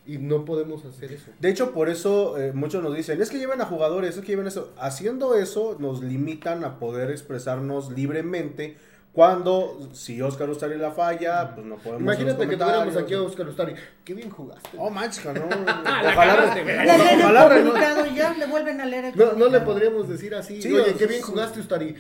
y 0.05 0.19
no 0.19 0.45
podemos 0.45 0.85
hacer 0.85 1.13
eso. 1.13 1.31
De 1.41 1.49
hecho, 1.49 1.73
por 1.73 1.89
eso 1.89 2.37
eh, 2.37 2.53
muchos 2.53 2.83
nos 2.83 2.95
dicen, 2.95 3.23
es 3.23 3.31
que 3.31 3.39
lleven 3.39 3.63
a 3.63 3.65
jugadores, 3.65 4.15
es 4.15 4.21
que 4.21 4.33
lleven 4.33 4.47
eso. 4.47 4.71
Haciendo 4.77 5.35
eso, 5.35 5.79
nos 5.79 6.03
limitan 6.03 6.63
a 6.63 6.79
poder 6.79 7.11
expresarnos 7.11 7.91
libremente 7.91 8.77
cuando, 9.15 9.89
si 9.93 10.21
Oscar 10.21 10.51
Ustari 10.51 10.77
la 10.77 10.91
falla, 10.91 11.55
pues 11.55 11.65
no 11.65 11.77
podemos... 11.77 12.03
Imagínate 12.03 12.49
que 12.49 12.57
tuviéramos 12.57 12.97
aquí 12.97 13.15
a. 13.15 13.23
Oscar 13.23 13.47
Ustari. 13.49 13.75
Qué 14.05 14.13
bien 14.13 14.29
jugaste. 14.29 14.71
Oh, 14.77 14.91
manches, 14.91 15.25
no. 15.35 15.45
ojalá. 15.45 16.53
Le 16.53 17.25
ojalá, 17.25 17.95
no- 17.95 18.07
y 18.07 18.15
ya 18.17 18.35
le 18.35 18.47
vuelven 18.47 18.81
a 18.81 18.87
leer 18.87 19.05
el 19.07 19.17
No, 19.17 19.35
no 19.35 19.49
le 19.49 19.61
podríamos 19.61 20.09
decir 20.09 20.35
así. 20.35 20.61
Sí, 20.61 20.73
Oye, 20.73 20.95
qué 20.95 21.07
bien 21.07 21.23
jugaste, 21.23 21.61
Ustari. 21.61 21.95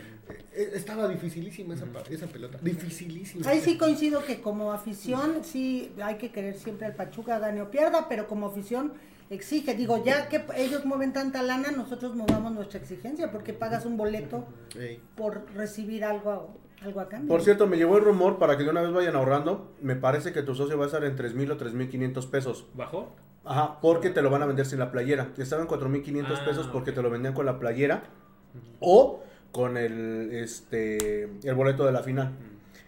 Eh, 0.55 0.73
Estaba 0.75 1.07
dificilísima 1.07 1.75
esa, 1.75 1.87
esa 2.11 2.27
pelota. 2.27 2.59
Dificilísima. 2.61 3.49
Ahí 3.49 3.61
sí 3.61 3.79
coincido 3.79 4.25
que 4.25 4.41
como 4.41 4.73
afición 4.73 5.45
sí 5.45 5.93
hay 6.03 6.17
que 6.17 6.33
querer 6.33 6.57
siempre 6.57 6.87
al 6.87 6.95
Pachuca 6.95 7.39
gane 7.39 7.63
o 7.63 7.71
pierda, 7.71 8.09
pero 8.09 8.27
como 8.27 8.47
afición 8.49 8.93
exige, 9.31 9.75
digo, 9.75 10.03
ya 10.05 10.29
que 10.29 10.45
ellos 10.57 10.85
mueven 10.85 11.13
tanta 11.13 11.43
lana, 11.43 11.71
nosotros 11.71 12.15
movamos 12.15 12.53
nuestra 12.53 12.81
exigencia 12.81 13.31
porque 13.31 13.53
pagas 13.53 13.87
un 13.87 13.97
boleto 13.97 14.47
por 15.17 15.47
recibir 15.55 16.05
algo 16.05 16.31
a, 16.31 16.47
algo 16.85 17.01
a 17.01 17.09
cambio. 17.09 17.29
Por 17.29 17.43
cierto, 17.43 17.67
me 17.67 17.77
llegó 17.77 17.97
el 17.99 18.05
rumor 18.05 18.39
para 18.39 18.57
que 18.57 18.65
de 18.65 18.71
una 18.71 18.83
vez 18.83 18.93
vayan 18.93 19.17
ahorrando. 19.17 19.73
Me 19.81 19.97
parece 19.97 20.33
que 20.33 20.43
tu 20.43 20.55
socio 20.55 20.77
va 20.79 20.85
a 20.85 20.87
estar 20.87 21.05
en 21.05 21.17
3.000 21.17 21.53
o 21.53 21.57
3.500 21.59 22.31
pesos. 22.31 22.67
¿Bajó? 22.75 23.15
Ajá, 23.45 23.79
porque 23.81 24.11
te 24.11 24.23
lo 24.23 24.31
van 24.31 24.43
a 24.43 24.47
vender 24.47 24.65
sin 24.67 24.79
la 24.79 24.91
playera. 24.91 25.29
Estaba 25.37 25.63
en 25.63 25.69
4.500 25.69 26.25
Ah, 26.29 26.45
pesos 26.45 26.67
porque 26.69 26.93
te 26.93 27.03
lo 27.03 27.11
vendían 27.11 27.35
con 27.35 27.45
la 27.47 27.59
playera 27.59 28.05
o 28.81 29.23
con 29.53 29.77
el 29.77 30.31
este 30.33 31.25
el 31.43 31.55
boleto 31.55 31.85
de 31.85 31.93
la 31.93 32.03
final. 32.03 32.33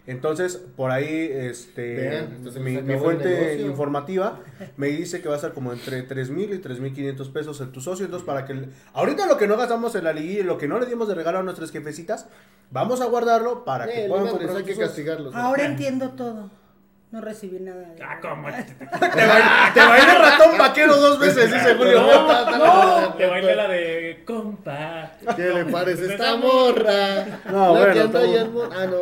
Entonces, 0.07 0.55
por 0.55 0.89
ahí 0.89 1.29
este 1.31 1.95
Vean, 1.95 2.33
entonces 2.37 2.61
mi, 2.61 2.77
fuente 2.97 3.27
informativa 3.67 4.39
me 4.77 4.87
dice 4.87 5.21
que 5.21 5.27
va 5.27 5.33
a 5.33 5.37
estar 5.37 5.53
como 5.53 5.73
entre 5.73 6.07
3.000 6.07 6.55
y 6.55 6.61
3.500 6.61 7.31
pesos 7.33 7.59
en 7.59 7.73
tu 7.73 7.81
socio. 7.81 8.05
Entonces, 8.05 8.25
para 8.25 8.45
que 8.45 8.53
el- 8.53 8.73
ahorita 8.93 9.27
lo 9.27 9.37
que 9.37 9.47
no 9.47 9.57
gastamos 9.57 9.93
en 9.95 10.05
la 10.05 10.13
liguilla 10.13 10.39
y 10.39 10.43
lo 10.43 10.57
que 10.57 10.67
no 10.69 10.79
le 10.79 10.85
dimos 10.85 11.09
de 11.09 11.15
regalo 11.15 11.39
a 11.39 11.43
nuestras 11.43 11.71
jefecitas, 11.71 12.27
vamos 12.71 13.01
a 13.01 13.05
guardarlo 13.05 13.65
para 13.65 13.85
que 13.85 14.07
puedan 14.07 14.27
hay 14.57 14.63
que. 14.63 14.71
Ahora 15.35 15.63
entiendo 15.65 16.09
todo. 16.11 16.49
No 17.09 17.21
recibí 17.21 17.57
nada. 17.61 17.79
de- 17.93 18.03
Ah, 18.03 18.19
¿cómo? 18.21 18.47
Te 18.49 19.25
bailé, 19.27 19.45
te 19.73 19.79
bailé 19.79 20.13
ratón 20.19 20.57
vaquero 20.57 20.97
dos 20.97 21.17
veces, 21.19 21.53
dice 21.53 21.75
Julio. 21.75 22.01
No, 22.01 23.13
te 23.13 23.25
bailé 23.27 23.55
la 23.55 23.67
de 23.69 24.23
compa. 24.25 25.11
¿Qué 25.37 25.43
le 25.43 25.65
parece 25.65 26.11
esta 26.11 26.35
morra? 26.35 27.39
No, 27.49 27.73
La 27.73 27.79
bueno, 27.79 27.93
que 27.93 27.99
anda 28.01 28.19
todo- 28.21 28.69
Ah, 28.73 28.85
no. 28.85 28.97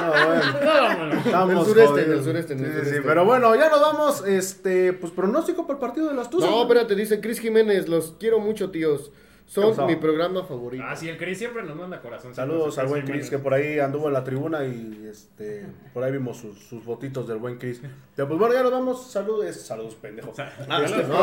No, 0.00 0.26
bueno. 0.26 0.42
Vámonos. 0.64 1.26
Estamos 1.26 1.50
En 1.52 1.58
el 1.58 1.64
sureste, 1.64 2.02
en 2.04 2.12
el 2.12 2.24
sureste, 2.24 2.52
en 2.54 2.64
el 2.64 2.84
Sí, 2.84 2.90
sí, 2.90 2.96
pero 3.04 3.24
bueno, 3.24 3.54
ya 3.54 3.68
nos 3.68 3.80
vamos. 3.80 4.26
Este, 4.26 4.92
pues 4.92 5.12
pronóstico 5.12 5.62
para 5.68 5.74
el 5.74 5.80
partido 5.80 6.08
de 6.08 6.14
las 6.14 6.30
Tuzas. 6.30 6.50
No, 6.50 6.62
espérate, 6.62 6.96
dice 6.96 7.20
Chris 7.20 7.38
Jiménez, 7.38 7.88
los 7.88 8.14
quiero 8.18 8.40
mucho, 8.40 8.72
tíos. 8.72 9.12
¿Qué 9.52 9.74
Son 9.74 9.86
mi 9.86 9.96
programa 9.96 10.44
favorito. 10.44 10.84
Ah, 10.86 10.94
sí, 10.94 11.08
el 11.08 11.18
Chris 11.18 11.38
siempre 11.38 11.64
nos 11.64 11.74
manda 11.74 12.00
corazón. 12.00 12.32
Saludos 12.36 12.78
al 12.78 12.86
buen 12.86 13.04
Chris 13.04 13.28
que 13.28 13.38
por 13.40 13.52
ahí 13.52 13.80
anduvo 13.80 14.06
en 14.06 14.12
la 14.14 14.22
tribuna 14.22 14.64
y 14.64 15.08
este 15.10 15.66
por 15.92 16.04
ahí 16.04 16.12
vimos 16.12 16.36
sus, 16.36 16.56
sus 16.56 16.84
fotitos 16.84 17.26
del 17.26 17.38
buen 17.38 17.58
Chris. 17.58 17.80
Pero 18.14 18.28
pues 18.28 18.38
bueno, 18.38 18.54
ya 18.54 18.62
nos 18.62 18.70
vamos. 18.70 19.10
Saludos, 19.10 19.56
saludos, 19.56 19.96
pendejo. 19.96 20.32
No, 20.68 20.78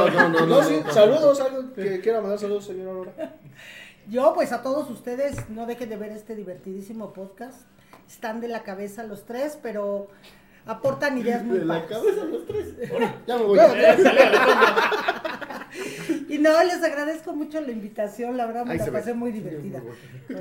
no, 0.10 0.30
no, 0.30 0.46
no. 0.46 0.62
sí, 0.64 0.82
no. 0.86 0.92
saludos, 0.92 1.40
algo 1.40 1.74
que 1.74 2.02
quiera 2.02 2.20
mandar 2.20 2.38
saludos, 2.38 2.66
señor 2.66 2.90
Aurora. 2.90 3.36
Yo, 4.10 4.34
pues 4.34 4.52
a 4.52 4.62
todos 4.62 4.90
ustedes, 4.90 5.50
no 5.50 5.66
dejen 5.66 5.88
de 5.90 5.96
ver 5.96 6.12
este 6.12 6.36
divertidísimo 6.36 7.14
podcast. 7.14 7.62
Están 8.10 8.42
de 8.42 8.50
la 8.50 8.64
cabeza 8.64 9.04
los 9.04 9.26
tres, 9.26 9.58
pero 9.62 10.10
aportan 10.66 11.18
ideas 11.18 11.46
muy 11.46 11.60
De 11.60 11.66
la 11.66 11.86
cabeza 11.86 12.26
los 12.26 12.46
tres. 12.46 12.76
Ya 13.26 13.38
me 13.38 13.44
voy. 13.44 13.60
Y 16.30 16.40
no, 16.40 16.62
les 16.64 16.84
agradezco 16.84 17.34
mucho 17.34 17.62
la 17.62 17.72
invitación, 17.72 18.36
la 18.38 18.46
verdad 18.46 18.66
me 18.66 18.74
Ahí 18.74 18.78
la 18.80 18.86
ve. 18.86 18.92
pasé 18.92 19.14
muy 19.14 19.32
divertida. 19.32 19.82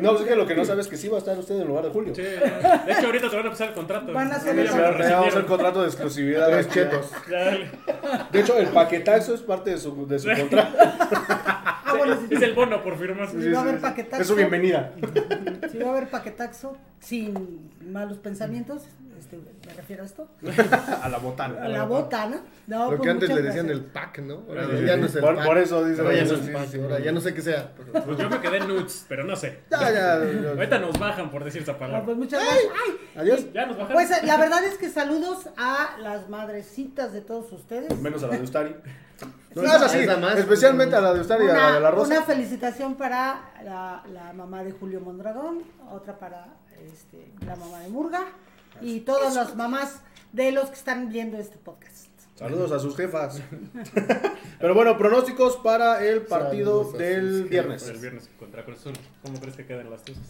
No, 0.00 0.10
pues 0.10 0.22
es 0.22 0.28
que 0.28 0.34
lo 0.36 0.46
que 0.46 0.54
no 0.56 0.64
sabes 0.64 0.86
es 0.86 0.90
que 0.90 0.96
sí 0.96 1.08
va 1.08 1.16
a 1.16 1.18
estar 1.18 1.38
usted 1.38 1.60
en 1.60 1.66
lugar 1.68 1.84
de 1.84 1.90
Julio. 1.90 2.14
Sí, 2.14 2.22
de 2.22 2.92
hecho, 2.92 3.06
ahorita 3.06 3.30
se 3.30 3.36
van 3.36 3.44
a 3.44 3.48
empezar 3.48 3.68
el 3.68 3.74
contrato. 3.74 4.12
Van 4.12 4.32
a 4.32 4.36
hacer 4.36 4.58
el- 4.58 4.66
rescindieron. 4.68 5.44
contrato 5.46 5.82
de 5.82 5.86
exclusividad. 5.88 6.48
Tres 6.48 6.68
chetos. 6.70 7.12
De 8.32 8.40
hecho, 8.40 8.58
el 8.58 8.66
paquetazo 8.68 9.34
es 9.34 9.42
parte 9.42 9.70
de 9.70 9.78
su, 9.78 10.06
de 10.06 10.18
su 10.18 10.28
contrato. 10.28 10.76
Ah, 10.78 11.94
bueno, 11.96 12.16
sí, 12.28 12.34
Es 12.34 12.42
el 12.42 12.54
bono 12.54 12.82
por 12.82 12.98
firmar. 12.98 13.28
Sí, 13.30 13.48
va 13.50 13.60
a 13.60 13.62
haber 13.62 13.80
paquetazo. 13.80 14.22
Es 14.22 14.28
su 14.28 14.34
bienvenida. 14.34 14.92
Si 15.70 15.78
va 15.78 15.88
a 15.88 15.90
haber 15.92 16.08
paquetaxo 16.10 16.76
sin 16.98 17.70
malos 17.92 18.18
pensamientos, 18.18 18.82
este, 19.34 19.66
me 19.66 19.74
refiero 19.74 20.02
a 20.02 20.06
esto, 20.06 20.28
A 21.02 21.08
la 21.08 21.18
botana. 21.18 21.62
a 21.64 21.68
la 21.68 21.84
botana. 21.84 22.40
No, 22.66 22.84
Lo 22.84 22.88
pues, 22.96 23.00
que 23.02 23.10
antes 23.10 23.28
le 23.30 23.42
decían 23.42 23.68
el 23.70 23.82
pack, 23.84 24.18
¿no? 24.20 24.42
Ahora 24.48 24.66
Sí, 24.66 24.84
ya 24.86 24.94
sí. 24.94 25.00
no 25.00 25.06
es 25.06 25.14
el 25.16 25.20
Por- 25.20 25.36
pack. 25.36 25.44
por 25.46 25.58
eso 25.58 25.84
dice- 25.84 26.00
Ahora 26.02 26.14
ya 26.14 26.24
no 26.24 26.32
es 26.34 26.74
ahora 26.76 26.98
ya 27.00 27.12
no 27.12 27.20
sé 27.20 27.34
qué 27.34 27.42
sea. 27.42 27.72
Pues 28.04 28.18
yo 28.18 28.30
me 28.30 28.40
quedé 28.40 28.60
nudes, 28.60 29.04
pero 29.08 29.24
no 29.24 29.36
sé. 29.36 29.60
Ya, 29.70 29.80
ya, 29.92 30.24
ya. 30.24 30.50
Ahorita 30.50 30.78
nos 30.78 30.98
bajan 30.98 31.30
por 31.30 31.44
decir 31.44 31.62
esa 31.62 31.72
No, 31.72 31.78
palabra. 31.78 32.04
pues 32.04 32.16
muchas 32.16 32.42
gracias. 32.42 32.72
Adiós. 33.16 33.52
Ya 33.52 33.66
nos 33.66 33.76
bajan. 33.78 33.92
Pues 33.92 34.10
la 34.24 34.36
verdad 34.36 34.64
es 34.64 34.78
que 34.78 34.88
saludos 34.90 35.48
a 35.56 35.96
las 36.00 36.28
madrecitas 36.28 37.12
de 37.12 37.20
todos 37.20 37.50
ustedes. 37.52 37.96
Menos 38.00 38.22
a 38.22 38.28
la 38.28 38.36
de 38.36 38.42
Ustari. 38.42 38.76
No, 39.54 39.62
Sí, 39.62 39.68
es 39.68 39.72
así. 39.82 39.98
esa 40.00 40.18
más. 40.18 40.36
Especialmente 40.38 40.94
a 40.96 41.00
la 41.00 41.14
de 41.14 41.20
Ustari 41.20 41.46
y 41.46 41.48
a 41.48 41.52
la 41.54 41.72
de 41.72 41.80
la 41.80 41.90
Rosa. 41.90 42.12
una 42.12 42.22
felicitación 42.22 42.96
para 42.96 43.52
la, 43.64 44.02
la 44.12 44.32
mamá 44.34 44.62
de 44.62 44.72
Julio 44.72 45.00
Mondragón, 45.00 45.62
otra 45.90 46.18
para 46.18 46.48
este, 46.86 47.32
la 47.46 47.56
mamá 47.56 47.80
de 47.80 47.88
Murga 47.88 48.20
y 48.80 49.00
todas 49.00 49.34
las 49.34 49.54
mamás 49.56 50.00
de 50.32 50.52
los 50.52 50.68
que 50.68 50.74
están 50.76 51.08
viendo 51.08 51.38
este 51.38 51.56
podcast. 51.58 52.06
Saludos 52.34 52.70
a 52.72 52.78
sus 52.78 52.94
jefas. 52.96 53.40
Pero 54.60 54.74
bueno, 54.74 54.98
pronósticos 54.98 55.56
para 55.56 56.04
el 56.04 56.22
partido 56.22 56.82
Saludos 56.84 56.98
del 56.98 57.44
viernes. 57.44 57.88
El 57.88 57.98
viernes 57.98 58.28
contra 58.38 58.64
Cruz 58.64 58.80
Azul. 58.80 58.92
¿Cómo 59.22 59.40
crees 59.40 59.56
que 59.56 59.64
quedan 59.64 59.90
las 59.90 60.02
tuzas? 60.02 60.22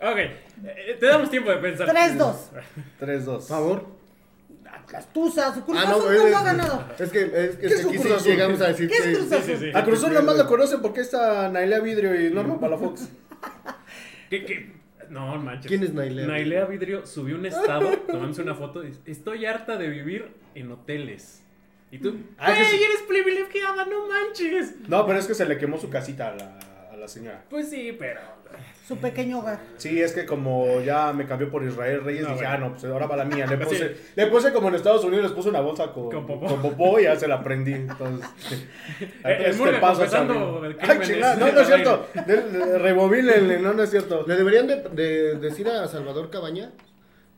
Ok, 0.00 0.16
eh, 0.18 0.96
te 0.98 1.06
damos 1.06 1.30
tiempo 1.30 1.50
de 1.50 1.56
pensar. 1.58 1.88
3-2. 1.88 2.34
3-2. 3.00 3.24
Por 3.24 3.42
favor. 3.42 3.86
Las 4.92 5.12
tuzas, 5.12 5.56
Cruz 5.64 5.78
Ah, 5.78 5.90
Azul 5.90 6.02
no, 6.02 6.10
no, 6.10 6.12
es, 6.26 6.30
lo 6.30 6.36
ha 6.36 6.42
ganado. 6.42 6.84
es 6.98 7.10
que, 7.10 7.22
es, 7.22 7.32
es 7.32 7.56
¿Qué 7.56 7.66
que 7.68 7.74
es 7.74 7.84
un 7.84 7.90
aquí 7.90 7.98
Cruz 7.98 8.08
sí 8.08 8.12
Azul? 8.14 8.30
llegamos 8.32 8.60
a 8.60 8.68
decir 8.68 8.88
¿Qué 8.88 8.96
es 8.96 9.02
que... 9.04 9.12
Cruz 9.14 9.28
Sí, 9.28 9.34
Azul? 9.36 9.46
sí, 9.46 9.56
sí. 9.58 9.70
A 9.74 9.84
Cruz 9.84 9.98
Azul 10.00 10.14
nomás 10.14 10.36
lo 10.36 10.46
conocen 10.46 10.82
porque 10.82 11.00
está 11.00 11.48
Nailea 11.48 11.80
Vidrio 11.80 12.20
y 12.20 12.30
Norma 12.32 12.58
Palafox. 12.60 13.08
¿Qué, 14.28 14.44
qué? 14.44 14.81
No, 15.12 15.36
manches. 15.36 15.68
¿Quién 15.68 15.82
es 15.82 15.92
Nailea? 15.92 16.26
Nailea 16.26 16.64
Vidrio 16.64 17.06
subió 17.06 17.36
un 17.36 17.44
estado, 17.46 17.90
tomándose 18.08 18.42
una 18.42 18.54
foto. 18.54 18.82
y 18.82 18.86
dice, 18.88 19.00
Estoy 19.06 19.44
harta 19.46 19.76
de 19.76 19.88
vivir 19.88 20.26
en 20.54 20.72
hoteles. 20.72 21.44
Y 21.90 21.98
tú, 21.98 22.16
Ah, 22.38 22.46
¡Güey, 22.52 22.58
que 22.58 22.64
sí. 22.64 22.82
eres 22.82 23.02
privilegiada! 23.06 23.84
¡No 23.84 24.08
manches! 24.08 24.74
No, 24.88 25.06
pero 25.06 25.18
es 25.18 25.26
que 25.26 25.34
se 25.34 25.44
le 25.44 25.58
quemó 25.58 25.78
su 25.78 25.90
casita 25.90 26.28
a 26.28 26.34
la, 26.36 26.58
la 27.02 27.08
señora. 27.08 27.44
Pues 27.50 27.68
sí, 27.68 27.94
pero. 27.98 28.20
Su 28.86 28.96
pequeño 28.98 29.38
hogar. 29.40 29.58
Sí, 29.78 30.00
es 30.02 30.12
que 30.12 30.24
como 30.26 30.80
ya 30.82 31.12
me 31.12 31.26
cambió 31.26 31.50
por 31.50 31.64
Israel 31.64 32.04
Reyes, 32.04 32.22
No, 32.24 32.28
dije, 32.34 32.44
bueno. 32.44 32.54
ah, 32.54 32.58
no, 32.58 32.72
pues 32.72 32.84
ahora 32.84 33.06
va 33.06 33.16
la 33.16 33.24
mía. 33.24 33.46
Le 33.46 33.56
Sí. 33.58 33.64
puse, 33.64 33.96
le 34.14 34.26
puse 34.26 34.52
como 34.52 34.68
en 34.68 34.74
Estados 34.74 35.04
Unidos, 35.04 35.24
les 35.24 35.32
puse 35.32 35.48
una 35.48 35.60
bolsa 35.60 35.92
con, 35.92 36.10
Con 36.10 36.26
popó. 36.26 36.46
con 36.46 36.62
popó 36.62 37.00
y 37.00 37.04
ya 37.04 37.16
se 37.16 37.26
la 37.28 37.42
prendí. 37.42 37.72
Entonces, 37.72 38.28
el 39.24 39.32
este 39.46 39.56
Murga 39.58 39.80
paso 39.80 40.00
confesando 40.00 40.62
hacia 40.64 40.68
el 40.68 40.76
Ay, 41.00 41.06
chingada, 41.06 41.36
no, 41.36 41.52
no 41.52 41.60
es 41.60 41.66
cierto. 41.66 42.06
Rebobínenle, 42.78 43.58
no, 43.60 43.72
no 43.72 43.82
es 43.82 43.90
cierto. 43.90 44.24
Le 44.26 44.36
deberían 44.36 44.66
de, 44.66 44.76
de 44.92 45.34
decir 45.36 45.68
a 45.68 45.86
Salvador 45.88 46.30
Cabaña 46.30 46.72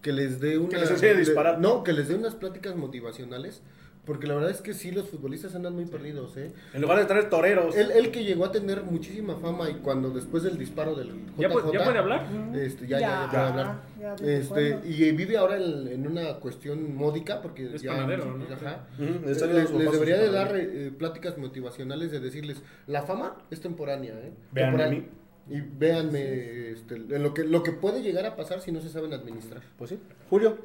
que 0.02 0.12
les 0.12 0.40
dé 0.40 0.58
una... 0.58 0.78
les 0.78 0.90
enseñe 0.90 1.10
a 1.10 1.14
de- 1.14 1.18
disparar. 1.20 1.58
no, 1.60 1.82
que 1.82 1.92
les 1.92 2.08
dé 2.08 2.14
unas 2.14 2.34
pláticas 2.34 2.76
motivacionales. 2.76 3.62
Porque 4.06 4.26
la 4.26 4.34
verdad 4.34 4.50
es 4.50 4.60
que 4.60 4.74
sí, 4.74 4.90
los 4.90 5.08
futbolistas 5.08 5.54
andan 5.54 5.74
muy 5.74 5.86
perdidos, 5.86 6.36
¿eh? 6.36 6.52
En 6.74 6.82
lugar 6.82 6.98
de 6.98 7.06
traer 7.06 7.30
toreros. 7.30 7.74
Él, 7.74 7.90
él 7.90 8.10
que 8.10 8.22
llegó 8.22 8.44
a 8.44 8.52
tener 8.52 8.82
muchísima 8.82 9.36
fama 9.36 9.70
y 9.70 9.74
cuando 9.76 10.10
después 10.10 10.42
del 10.42 10.58
disparo 10.58 10.94
del 10.94 11.08
JJ... 11.08 11.40
¿Ya, 11.40 11.48
puede- 11.48 11.72
¿Ya 11.72 11.84
puede 11.84 11.98
hablar? 11.98 12.26
Este, 12.54 12.86
ya, 12.86 13.00
ya, 13.00 13.08
ya 13.08 13.08
Ya, 13.24 13.30
puede 13.30 13.42
hablar. 13.44 13.82
ya, 13.98 14.14
¿desde 14.16 14.38
Este, 14.40 14.88
y 14.90 15.10
vive 15.12 15.38
ahora 15.38 15.56
en, 15.56 15.88
en 15.88 16.06
una 16.06 16.34
cuestión 16.34 16.94
módica 16.94 17.40
porque 17.40 17.74
Es 17.74 17.80
ya, 17.80 17.92
panadero, 17.92 18.26
¿no? 18.36 18.44
Ajá. 18.54 18.86
Les, 18.98 19.30
está 19.38 19.46
bien 19.46 19.66
les 19.78 19.90
debería 19.92 20.18
de 20.18 20.30
dar 20.30 20.54
eh, 20.54 20.92
pláticas 20.98 21.38
motivacionales 21.38 22.10
de 22.12 22.20
decirles, 22.20 22.62
la 22.86 23.02
fama 23.04 23.38
es 23.50 23.60
temporánea, 23.62 24.12
¿eh? 24.12 24.32
Vean 24.52 24.70
Temporal. 24.72 24.88
a 24.88 24.90
mí. 24.90 25.06
Y 25.48 25.60
véanme 25.60 26.70
este, 26.72 26.94
en 26.96 27.22
lo, 27.22 27.32
que, 27.34 27.44
lo 27.44 27.62
que 27.62 27.72
puede 27.72 28.02
llegar 28.02 28.24
a 28.26 28.34
pasar 28.36 28.60
si 28.60 28.70
no 28.72 28.80
se 28.80 28.88
saben 28.90 29.12
administrar. 29.14 29.62
Pues 29.78 29.90
sí. 29.90 29.98
Julio. 30.30 30.56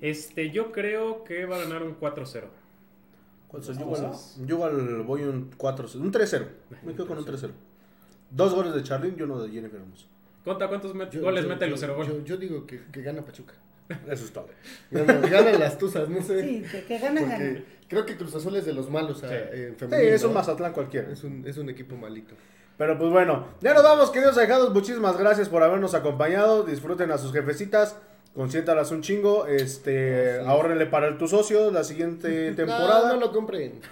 Este, 0.00 0.50
yo 0.50 0.72
creo 0.72 1.24
que 1.24 1.46
va 1.46 1.56
a 1.56 1.60
ganar 1.60 1.82
un 1.82 1.98
4-0. 1.98 2.44
Yo 3.60 3.72
igual, 3.72 4.12
yo 4.44 4.54
igual 4.56 5.02
voy 5.02 5.22
un 5.22 5.50
4 5.56 5.88
un 5.96 6.12
3-0. 6.12 6.46
Me 6.84 6.92
quedo 6.94 7.06
con 7.06 7.18
un 7.18 7.24
3-0. 7.24 7.50
Dos 8.30 8.54
goles 8.54 8.74
de 8.74 8.82
Charlín 8.82 9.14
y 9.18 9.22
uno 9.22 9.42
de 9.42 9.50
Jennifer 9.50 9.80
Hermoso. 9.80 10.06
Conta, 10.44 10.68
¿cuántos 10.68 10.94
met- 10.94 11.10
Yo- 11.10 11.22
goles 11.22 11.42
yo- 11.44 11.48
mete 11.48 11.64
yo- 11.66 11.70
Lucero 11.72 11.96
Gol? 11.96 12.06
Yo, 12.06 12.24
yo 12.24 12.36
digo 12.36 12.66
que, 12.66 12.80
que 12.92 13.02
gana 13.02 13.22
Pachuca. 13.22 13.54
Eso 14.08 14.24
es 14.24 14.32
todo. 14.32 14.48
Ganan, 14.90 15.22
ganan 15.30 15.60
las 15.60 15.78
tuzas, 15.78 16.08
no 16.08 16.20
sé. 16.22 16.42
Sí, 16.42 16.64
que, 16.70 16.84
que 16.84 16.98
ganan. 16.98 17.24
Porque 17.24 17.64
creo 17.88 18.04
que 18.06 18.16
Cruz 18.16 18.34
Azul 18.34 18.56
es 18.56 18.64
de 18.66 18.72
los 18.72 18.90
malos 18.90 19.22
a- 19.22 19.28
Sí. 19.28 19.34
en 19.52 19.70
Sí, 19.70 19.76
femenil, 19.78 20.08
es 20.08 20.22
un 20.24 20.30
¿no? 20.30 20.34
Mazatlán 20.34 20.72
cualquiera. 20.72 21.10
Es 21.12 21.22
un, 21.24 21.44
es 21.46 21.56
un 21.56 21.68
equipo 21.70 21.96
malito. 21.96 22.34
Pero 22.78 22.98
pues 22.98 23.10
bueno, 23.10 23.46
ya 23.62 23.72
nos 23.74 23.82
vamos, 23.84 24.10
queridos 24.10 24.36
alejados. 24.36 24.72
Muchísimas 24.74 25.16
gracias 25.16 25.48
por 25.48 25.62
habernos 25.62 25.94
acompañado. 25.94 26.62
Disfruten 26.64 27.10
a 27.10 27.18
sus 27.18 27.32
jefecitas. 27.32 27.96
Consiéntalas 28.36 28.90
un 28.90 29.00
chingo. 29.00 29.46
Este, 29.46 30.40
ahórrenle 30.40 30.86
para 30.86 31.08
el 31.08 31.16
tu 31.16 31.26
socio 31.26 31.70
la 31.70 31.82
siguiente 31.82 32.52
temporada. 32.52 33.08
No, 33.08 33.14
no 33.14 33.20
lo 33.20 33.32
compren. 33.32 33.80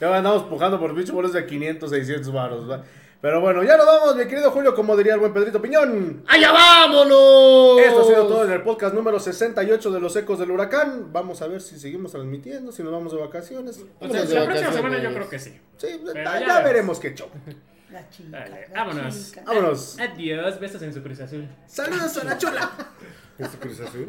Ya 0.00 0.14
andamos 0.14 0.42
pujando 0.42 0.78
por 0.80 0.92
bicho 0.92 1.14
bolos 1.14 1.32
de 1.32 1.46
500, 1.46 1.88
600 1.88 2.32
baros. 2.32 2.80
Pero 3.20 3.40
bueno, 3.40 3.62
ya 3.62 3.76
nos 3.78 3.86
vamos, 3.86 4.16
mi 4.16 4.26
querido 4.26 4.50
Julio, 4.50 4.74
como 4.74 4.96
diría 4.96 5.14
el 5.14 5.20
buen 5.20 5.32
Pedrito 5.32 5.62
Piñón. 5.62 6.24
¡Allá 6.26 6.52
vámonos! 6.52 7.78
Esto 7.80 8.00
ha 8.02 8.04
sido 8.04 8.26
todo 8.26 8.44
en 8.44 8.52
el 8.52 8.62
podcast 8.62 8.94
número 8.94 9.18
68 9.18 9.90
de 9.92 10.00
los 10.00 10.14
Ecos 10.16 10.38
del 10.40 10.50
Huracán. 10.50 11.10
Vamos 11.10 11.40
a 11.40 11.46
ver 11.46 11.62
si 11.62 11.78
seguimos 11.78 12.12
transmitiendo, 12.12 12.70
si 12.70 12.82
nos 12.82 12.92
vamos 12.92 13.12
de 13.12 13.18
vacaciones. 13.18 13.82
O 14.00 14.08
sea, 14.08 14.24
de 14.24 14.34
la 14.34 14.44
próxima 14.44 14.72
semana 14.72 14.98
yo 15.02 15.14
creo 15.14 15.28
que 15.30 15.38
sí. 15.38 15.58
Sí, 15.78 16.02
Pero 16.04 16.40
ya, 16.40 16.60
veremos 16.60 16.98
qué 17.00 17.14
show. 17.14 17.28
La 17.94 18.10
chica. 18.10 18.28
Dale, 18.40 18.68
la 18.72 18.84
vámonos. 18.84 19.26
chica. 19.28 19.42
Vámonos. 19.46 20.00
Adiós, 20.00 20.58
besos 20.58 20.82
en 20.82 20.92
su 20.92 21.00
Cruz 21.00 21.20
Azul. 21.20 21.48
Saludos 21.68 22.16
a 22.16 22.24
la 22.24 22.36
chula. 22.36 22.72
¿Es 23.38 23.48
Cruz 23.60 23.78
Azul? 23.78 24.08